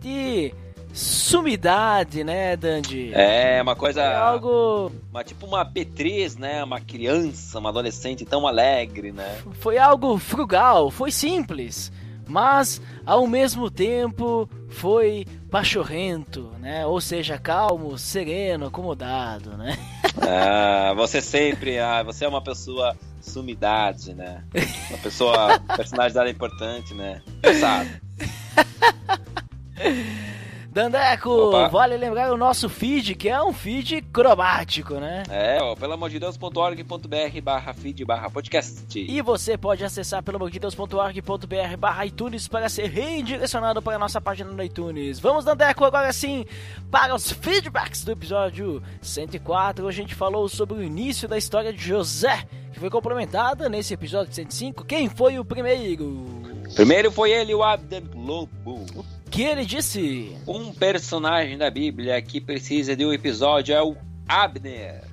de 0.00 0.52
sumidade, 0.92 2.24
né, 2.24 2.56
Dandy? 2.56 3.12
É, 3.14 3.62
uma 3.62 3.76
coisa. 3.76 4.02
É 4.02 4.16
algo. 4.16 4.90
Uma, 5.10 5.22
tipo 5.22 5.46
uma 5.46 5.62
Beatriz, 5.62 6.36
né? 6.36 6.64
Uma 6.64 6.80
criança, 6.80 7.58
uma 7.58 7.68
adolescente 7.68 8.24
tão 8.24 8.46
alegre, 8.46 9.12
né? 9.12 9.38
Foi 9.60 9.78
algo 9.78 10.18
frugal, 10.18 10.90
foi 10.90 11.12
simples, 11.12 11.92
mas 12.28 12.80
ao 13.04 13.26
mesmo 13.26 13.70
tempo 13.70 14.48
foi 14.68 15.26
pachorrento, 15.50 16.52
né? 16.60 16.86
Ou 16.86 17.00
seja, 17.00 17.38
calmo, 17.38 17.98
sereno, 17.98 18.66
acomodado, 18.66 19.56
né? 19.56 19.76
Ah, 20.20 20.92
você 20.94 21.22
sempre. 21.22 21.78
Ah, 21.78 22.02
você 22.02 22.24
é 22.24 22.28
uma 22.28 22.42
pessoa 22.42 22.96
sumidade, 23.20 24.14
né? 24.14 24.42
Uma 24.90 24.98
pessoa. 24.98 25.60
personalidade 25.76 26.30
importante, 26.30 26.92
né? 26.92 27.22
Sabe? 27.60 28.02
Dandeco, 30.70 31.30
Opa. 31.30 31.68
vale 31.68 31.96
lembrar 31.96 32.30
o 32.32 32.36
nosso 32.36 32.68
feed, 32.68 33.14
que 33.14 33.28
é 33.28 33.42
um 33.42 33.52
feed 33.52 34.02
cromático, 34.12 34.94
né? 34.94 35.22
É, 35.30 35.58
ó, 35.62 35.74
pelo 35.74 35.94
amor 35.94 36.10
de 36.10 36.18
Deus.org.br 36.18 37.40
barra 37.42 37.72
feed 37.72 38.04
barra 38.04 38.30
podcast. 38.30 38.98
E 38.98 39.22
você 39.22 39.56
pode 39.56 39.82
acessar 39.82 40.22
pelo 40.22 40.36
amordedeus.org.br 40.36 41.76
barra 41.78 42.06
iTunes 42.06 42.46
para 42.46 42.68
ser 42.68 42.90
redirecionado 42.90 43.80
para 43.80 43.96
a 43.96 43.98
nossa 43.98 44.20
página 44.20 44.50
no 44.50 44.62
iTunes. 44.62 45.18
Vamos, 45.18 45.44
Dandeco, 45.44 45.84
agora 45.84 46.12
sim 46.12 46.44
para 46.90 47.14
os 47.14 47.32
feedbacks 47.32 48.04
do 48.04 48.12
episódio 48.12 48.82
104. 49.00 49.86
Hoje 49.86 50.00
a 50.00 50.02
gente 50.02 50.14
falou 50.14 50.48
sobre 50.48 50.78
o 50.78 50.82
início 50.82 51.26
da 51.26 51.38
história 51.38 51.72
de 51.72 51.82
José, 51.82 52.46
que 52.72 52.78
foi 52.78 52.90
complementada 52.90 53.68
nesse 53.70 53.94
episódio 53.94 54.32
105. 54.34 54.84
Quem 54.84 55.08
foi 55.08 55.38
o 55.38 55.44
primeiro? 55.44 56.42
Primeiro 56.74 57.10
foi 57.10 57.32
ele, 57.32 57.54
o 57.54 57.62
Abden 57.64 58.04
Lobo. 58.14 58.84
Que 59.30 59.42
ele 59.42 59.64
disse... 59.64 60.36
Um 60.46 60.72
personagem 60.72 61.58
da 61.58 61.70
Bíblia 61.70 62.20
que 62.22 62.40
precisa 62.40 62.96
de 62.96 63.04
um 63.04 63.12
episódio 63.12 63.74
é 63.74 63.82
o 63.82 63.96
Abner. 64.26 65.04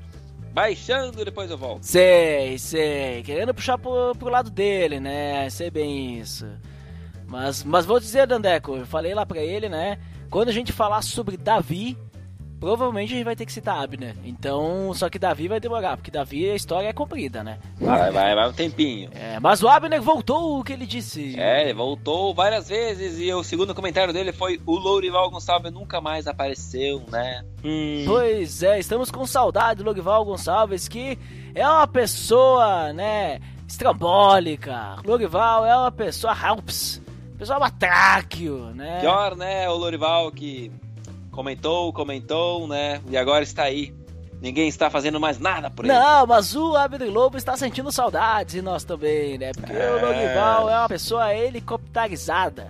Baixando, 0.53 1.25
depois 1.25 1.51
eu 1.51 1.57
volto. 1.57 1.83
Sei, 1.83 2.57
sei. 2.57 3.21
Querendo 3.23 3.53
puxar 3.53 3.77
pro, 3.77 4.15
pro 4.17 4.29
lado 4.29 4.49
dele, 4.49 4.99
né? 4.99 5.49
Sei 5.49 5.69
bem 5.69 6.19
isso. 6.19 6.47
Mas, 7.27 7.63
mas 7.63 7.85
vou 7.85 7.99
dizer, 7.99 8.25
Dandeco, 8.25 8.77
eu 8.77 8.85
falei 8.85 9.13
lá 9.13 9.25
pra 9.25 9.41
ele, 9.41 9.67
né? 9.67 9.97
Quando 10.29 10.49
a 10.49 10.53
gente 10.53 10.71
falar 10.71 11.01
sobre 11.01 11.37
Davi, 11.37 11.97
provavelmente 12.65 13.13
a 13.13 13.17
gente 13.17 13.25
vai 13.25 13.35
ter 13.35 13.45
que 13.45 13.53
citar 13.53 13.83
Abner. 13.83 14.15
Então, 14.23 14.91
só 14.95 15.07
que 15.07 15.19
Davi 15.19 15.47
vai 15.47 15.59
demorar, 15.59 15.97
porque 15.97 16.09
Davi 16.09 16.49
a 16.49 16.55
história 16.55 16.87
é 16.87 16.93
comprida, 16.93 17.43
né? 17.43 17.59
Vai, 17.79 18.09
vai, 18.09 18.33
vai 18.33 18.49
um 18.49 18.53
tempinho. 18.53 19.11
É, 19.13 19.39
mas 19.39 19.61
o 19.61 19.67
Abner 19.67 20.01
voltou 20.01 20.59
o 20.59 20.63
que 20.63 20.73
ele 20.73 20.87
disse. 20.87 21.39
É, 21.39 21.61
ele 21.61 21.75
voltou 21.75 22.33
várias 22.33 22.67
vezes 22.67 23.19
e 23.19 23.31
o 23.31 23.43
segundo 23.43 23.75
comentário 23.75 24.11
dele 24.11 24.31
foi 24.31 24.59
o 24.65 24.79
Lourival 24.79 25.29
Gonçalves 25.29 25.71
nunca 25.71 26.01
mais 26.01 26.25
apareceu, 26.25 27.03
né? 27.11 27.45
Hum, 27.63 28.03
Pois 28.07 28.63
é, 28.63 28.79
estamos 28.79 29.11
com 29.11 29.27
saudade 29.27 29.83
do 29.83 29.85
Lorival 29.85 30.25
Gonçalves, 30.25 30.87
que 30.87 31.19
é 31.53 31.69
uma 31.69 31.85
pessoa, 31.85 32.91
né, 32.93 33.41
estrambólica. 33.67 34.95
Lorival 35.05 35.67
é 35.67 35.77
uma 35.77 35.91
pessoa 35.91 36.33
helps, 36.35 36.99
pessoa 37.37 37.59
batráquio, 37.59 38.71
né? 38.73 39.01
pior, 39.01 39.35
né? 39.35 39.69
O 39.69 39.75
Lourival 39.75 40.31
que 40.31 40.71
comentou, 41.35 41.91
comentou, 41.93 42.67
né? 42.67 43.01
E 43.09 43.17
agora 43.17 43.43
está 43.43 43.63
aí. 43.63 43.93
Ninguém 44.41 44.67
está 44.67 44.89
fazendo 44.89 45.19
mais 45.19 45.37
nada 45.39 45.69
por 45.69 45.85
ele. 45.85 45.93
Não, 45.93 46.25
mas 46.27 46.55
o 46.55 46.75
Abner 46.75 47.09
Lobo 47.11 47.37
está 47.37 47.55
sentindo 47.57 47.91
saudades 47.91 48.55
e 48.55 48.61
nós 48.61 48.83
também, 48.83 49.37
né? 49.37 49.51
Porque 49.53 49.71
É. 49.73 49.91
o 49.91 50.01
Lorival 50.05 50.69
é 50.69 50.77
uma 50.79 50.87
pessoa 50.89 51.33
helicopterizada, 51.33 52.67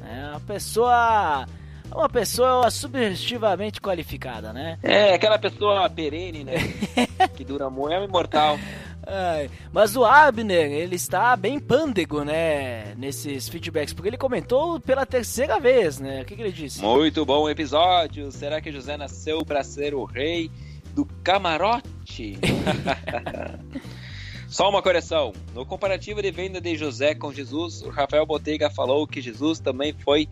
né? 0.00 0.28
Uma 0.30 0.40
pessoa... 0.40 1.46
Uma 1.94 2.08
pessoa 2.08 2.70
subjetivamente 2.70 3.78
qualificada, 3.78 4.50
né? 4.50 4.78
É, 4.82 5.12
aquela 5.12 5.38
pessoa 5.38 5.90
perene, 5.90 6.42
né? 6.42 6.54
que 7.36 7.44
dura 7.44 7.68
muito, 7.68 7.92
é 7.92 8.02
imortal. 8.02 8.58
Ai, 9.06 9.50
mas 9.72 9.96
o 9.96 10.04
Abner, 10.04 10.70
ele 10.70 10.94
está 10.94 11.34
bem 11.36 11.58
pândego, 11.58 12.24
né? 12.24 12.94
Nesses 12.94 13.48
feedbacks, 13.48 13.92
porque 13.92 14.08
ele 14.08 14.16
comentou 14.16 14.78
pela 14.78 15.04
terceira 15.04 15.58
vez, 15.58 15.98
né? 15.98 16.22
O 16.22 16.24
que, 16.24 16.36
que 16.36 16.42
ele 16.42 16.52
disse? 16.52 16.80
Muito 16.80 17.24
bom 17.24 17.48
episódio. 17.48 18.30
Será 18.30 18.60
que 18.60 18.70
José 18.70 18.96
nasceu 18.96 19.44
para 19.44 19.64
ser 19.64 19.94
o 19.94 20.04
rei 20.04 20.50
do 20.94 21.04
camarote? 21.24 22.38
Só 24.46 24.68
uma 24.68 24.82
correção. 24.82 25.32
No 25.54 25.64
comparativo 25.64 26.20
de 26.20 26.30
venda 26.30 26.60
de 26.60 26.76
José 26.76 27.14
com 27.14 27.32
Jesus, 27.32 27.82
o 27.82 27.88
Rafael 27.88 28.26
Botega 28.26 28.70
falou 28.70 29.06
que 29.06 29.20
Jesus 29.20 29.58
também 29.58 29.94
foi 29.94 30.28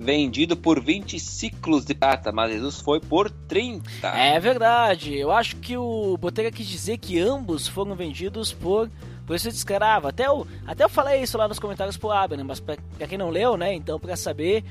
vendido 0.00 0.56
por 0.56 0.82
20 0.82 1.20
ciclos 1.20 1.84
de 1.84 1.94
prata, 1.94 2.32
mas 2.32 2.50
Jesus 2.50 2.80
foi 2.80 2.98
por 2.98 3.30
30. 3.30 4.08
É 4.08 4.40
verdade, 4.40 5.14
eu 5.14 5.30
acho 5.30 5.56
que 5.56 5.76
o 5.76 6.16
Botega 6.16 6.50
quis 6.50 6.66
dizer 6.66 6.96
que 6.96 7.20
ambos 7.20 7.68
foram 7.68 7.94
vendidos 7.94 8.50
por 8.50 8.90
preço 9.26 9.50
de 9.50 9.56
escravo. 9.56 10.08
Até 10.08 10.26
eu, 10.26 10.46
até 10.66 10.84
eu 10.84 10.88
falei 10.88 11.20
isso 11.22 11.36
lá 11.36 11.46
nos 11.46 11.58
comentários 11.58 11.98
pro 11.98 12.10
Abner, 12.10 12.44
mas 12.44 12.58
pra, 12.58 12.78
quem 13.06 13.18
não 13.18 13.28
leu, 13.28 13.58
né? 13.58 13.74
Então, 13.74 14.00
pra 14.00 14.16
saber, 14.16 14.64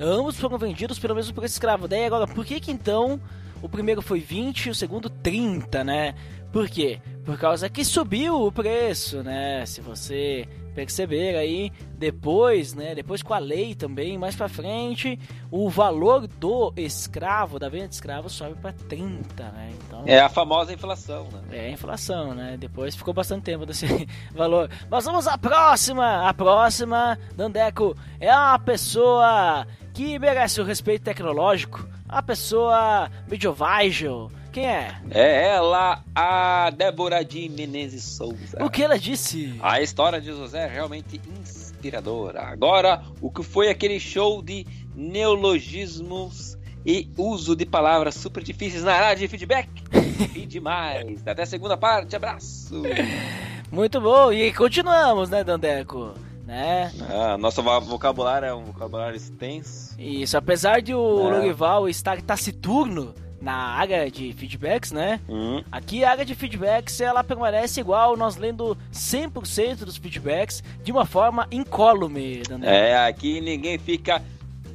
ambos 0.00 0.38
foram 0.38 0.56
vendidos 0.56 0.96
pelo 0.96 1.16
mesmo 1.16 1.34
preço 1.34 1.54
de 1.54 1.56
escravo. 1.56 1.88
Daí 1.88 2.04
agora, 2.04 2.28
por 2.28 2.46
que 2.46 2.60
que 2.60 2.70
então 2.70 3.20
o 3.60 3.68
primeiro 3.68 4.00
foi 4.00 4.20
20 4.20 4.66
e 4.66 4.70
o 4.70 4.74
segundo 4.76 5.10
30, 5.10 5.82
né? 5.82 6.14
Por 6.52 6.68
quê? 6.68 7.00
Por 7.24 7.36
causa 7.36 7.68
que 7.68 7.84
subiu 7.84 8.46
o 8.46 8.52
preço, 8.52 9.24
né? 9.24 9.66
Se 9.66 9.80
você 9.80 10.48
perceber 10.78 11.34
aí, 11.34 11.72
depois, 11.94 12.72
né? 12.72 12.94
Depois 12.94 13.20
com 13.20 13.34
a 13.34 13.38
lei 13.40 13.74
também, 13.74 14.16
mais 14.16 14.36
pra 14.36 14.48
frente, 14.48 15.18
o 15.50 15.68
valor 15.68 16.28
do 16.28 16.72
escravo, 16.76 17.58
da 17.58 17.68
venda 17.68 17.88
de 17.88 17.94
escravo, 17.94 18.30
sobe 18.30 18.54
pra 18.54 18.72
30, 18.72 19.42
né? 19.50 19.72
Então. 19.72 20.04
É 20.06 20.20
a 20.20 20.28
famosa 20.28 20.72
inflação, 20.72 21.26
né? 21.32 21.40
É 21.50 21.66
a 21.66 21.70
inflação, 21.70 22.32
né? 22.32 22.56
Depois 22.56 22.94
ficou 22.94 23.12
bastante 23.12 23.42
tempo 23.42 23.66
desse 23.66 23.86
valor. 24.32 24.70
Mas 24.88 25.04
vamos 25.04 25.26
à 25.26 25.36
próxima! 25.36 26.28
A 26.28 26.32
próxima, 26.32 27.18
Dandeco, 27.34 27.96
é 28.20 28.32
uma 28.32 28.58
pessoa 28.60 29.66
que 29.92 30.16
merece 30.16 30.60
o 30.60 30.64
respeito 30.64 31.02
tecnológico. 31.02 31.84
Uma 32.08 32.22
pessoa 32.22 33.10
medieval. 33.28 34.30
Quem 34.52 34.66
é? 34.66 34.96
É 35.10 35.48
ela, 35.48 36.02
a 36.14 36.70
Débora 36.70 37.24
de 37.24 37.48
Menezes 37.48 38.02
Souza. 38.02 38.58
O 38.64 38.70
que 38.70 38.82
ela 38.82 38.98
disse? 38.98 39.54
A 39.62 39.80
história 39.80 40.20
de 40.20 40.28
José 40.28 40.64
é 40.64 40.66
realmente 40.66 41.20
inspiradora. 41.40 42.42
Agora, 42.42 43.02
o 43.20 43.30
que 43.30 43.42
foi 43.42 43.68
aquele 43.68 44.00
show 44.00 44.42
de 44.42 44.66
neologismos 44.94 46.56
e 46.84 47.10
uso 47.16 47.54
de 47.54 47.66
palavras 47.66 48.14
super 48.14 48.42
difíceis 48.42 48.82
na 48.82 48.94
área 48.94 49.16
de 49.16 49.28
feedback? 49.28 49.68
e 50.34 50.46
demais. 50.46 51.26
Até 51.26 51.42
a 51.42 51.46
segunda 51.46 51.76
parte, 51.76 52.16
abraço. 52.16 52.82
Muito 53.70 54.00
bom. 54.00 54.32
E 54.32 54.52
continuamos, 54.54 55.28
né, 55.28 55.44
Dandeco? 55.44 56.14
Né? 56.46 56.90
Ah, 57.10 57.36
nosso 57.36 57.62
vo- 57.62 57.80
vocabulário 57.82 58.46
é 58.46 58.54
um 58.54 58.64
vocabulário 58.64 59.14
extenso. 59.16 59.94
Isso, 60.00 60.36
apesar 60.38 60.80
de 60.80 60.94
o 60.94 61.28
É. 61.28 61.36
Lorival 61.36 61.86
estar 61.88 62.22
taciturno 62.22 63.14
na 63.40 63.54
área 63.54 64.10
de 64.10 64.32
feedbacks, 64.32 64.90
né? 64.92 65.20
Hum, 65.28 65.62
Aqui 65.70 66.04
a 66.04 66.10
área 66.10 66.24
de 66.24 66.34
feedbacks 66.34 67.00
ela 67.00 67.22
permanece 67.22 67.80
igual, 67.80 68.16
nós 68.16 68.36
lendo 68.36 68.76
100% 68.92 69.84
dos 69.84 69.96
feedbacks 69.96 70.62
de 70.82 70.90
uma 70.90 71.04
forma 71.06 71.46
incólume, 71.50 72.42
Dandeco. 72.42 72.72
é, 72.72 73.06
aqui 73.06 73.40
ninguém 73.40 73.78
fica 73.78 74.22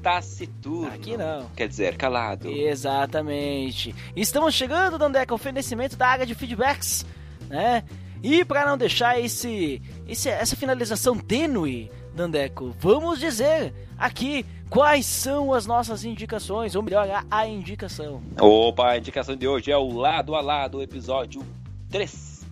taciturno. 0.02 0.94
Aqui 0.94 1.16
não. 1.18 1.50
Quer 1.56 1.68
dizer, 1.68 1.96
calado. 1.96 2.50
Exatamente. 2.50 3.96
Estamos 4.16 4.54
chegando, 4.54 4.98
Dandeco, 4.98 5.34
ao 5.34 5.36
oferecimento 5.36 5.96
da 5.96 6.08
área 6.08 6.26
de 6.26 6.36
feedbacks, 6.36 7.06
né? 7.50 7.84
E 8.22 8.46
para 8.46 8.66
não 8.66 8.78
deixar 8.78 9.20
esse, 9.20 9.82
esse 10.08 10.30
essa 10.30 10.56
finalização 10.56 11.18
tênue, 11.18 11.92
Dandeco, 12.14 12.76
vamos 12.80 13.20
dizer 13.20 13.74
aqui 13.98 14.46
quais 14.70 15.06
são 15.06 15.54
as 15.54 15.66
nossas 15.66 16.06
indicações, 16.06 16.76
ou 16.76 16.84
melhor, 16.84 17.10
a, 17.10 17.26
a 17.30 17.48
indicação. 17.48 18.22
Opa, 18.40 18.92
a 18.92 18.98
indicação 18.98 19.36
de 19.36 19.48
hoje 19.48 19.72
é 19.72 19.78
o 19.78 19.92
lado 19.92 20.36
a 20.36 20.42
lado, 20.42 20.82
episódio 20.82 21.44
3. 21.90 22.46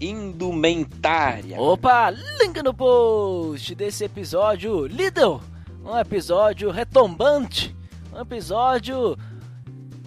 Indumentária. 0.00 1.60
Opa, 1.60 2.10
link 2.10 2.60
no 2.62 2.74
post 2.74 3.74
desse 3.74 4.04
episódio, 4.04 4.86
Lidl, 4.86 5.40
um 5.84 5.96
episódio 5.96 6.70
retumbante, 6.70 7.74
um 8.12 8.20
episódio 8.20 9.16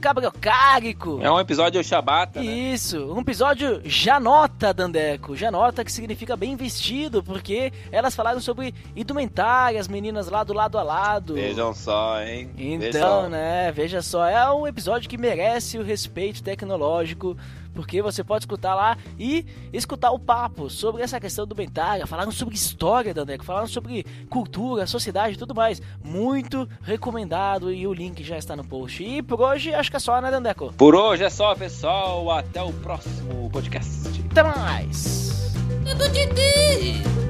cabriocárico. 0.07 1.19
É 1.21 1.29
um 1.29 1.39
episódio 1.39 1.83
Shabata, 1.83 2.41
né? 2.41 2.45
Isso, 2.45 3.13
um 3.13 3.19
episódio 3.19 3.81
Janota. 3.83 4.37
nota, 4.37 4.73
Dandeco. 4.73 5.35
Já 5.35 5.51
nota 5.51 5.83
que 5.83 5.91
significa 5.91 6.37
bem 6.37 6.55
vestido, 6.55 7.21
porque 7.21 7.73
elas 7.91 8.15
falaram 8.15 8.39
sobre 8.39 8.73
indumentárias, 8.95 9.87
meninas 9.87 10.29
lá 10.29 10.43
do 10.43 10.53
lado 10.53 10.77
a 10.77 10.83
lado. 10.83 11.33
Vejam 11.33 11.73
só, 11.73 12.21
hein? 12.21 12.49
Veja 12.55 12.89
Então, 12.89 13.23
só. 13.23 13.29
né, 13.29 13.71
veja 13.71 14.01
só, 14.01 14.25
é 14.25 14.49
um 14.51 14.65
episódio 14.65 15.09
que 15.09 15.17
merece 15.17 15.77
o 15.77 15.83
respeito 15.83 16.41
tecnológico, 16.41 17.35
porque 17.77 18.01
você 18.01 18.23
pode 18.23 18.41
escutar 18.41 18.73
lá 18.73 18.97
e 19.19 19.45
escutar 19.71 20.09
o 20.09 20.17
papo 20.17 20.67
sobre 20.67 21.03
essa 21.03 21.19
questão 21.19 21.45
do 21.45 21.53
Bentária, 21.53 22.07
falaram 22.07 22.31
sobre 22.31 22.55
história, 22.55 23.13
Dandeco, 23.13 23.45
falaram 23.45 23.67
sobre 23.67 24.03
cultura, 24.31 24.87
sociedade 24.87 25.35
e 25.35 25.37
tudo 25.37 25.53
mais. 25.53 25.79
Muito 26.03 26.67
recomendado 26.81 27.71
e 27.71 27.85
o 27.85 27.93
link 27.93 28.23
já 28.23 28.35
está 28.35 28.55
no 28.55 28.65
post. 28.65 29.03
E 29.03 29.21
por 29.21 29.39
hoje 29.39 29.75
acho 29.75 29.91
que 29.91 29.97
é 29.97 29.99
só, 29.99 30.19
né, 30.19 30.31
Dandeco? 30.31 30.73
Por 30.75 30.95
hoje 30.95 31.23
é 31.23 31.29
só, 31.29 31.53
pessoal. 31.53 32.31
Até 32.31 32.63
o 32.63 32.73
próximo 32.73 33.47
podcast. 33.51 34.25
Até 34.31 34.41
mais! 34.41 35.53
Medo 35.83 36.09
de 36.09 36.25
ti. 36.33 37.26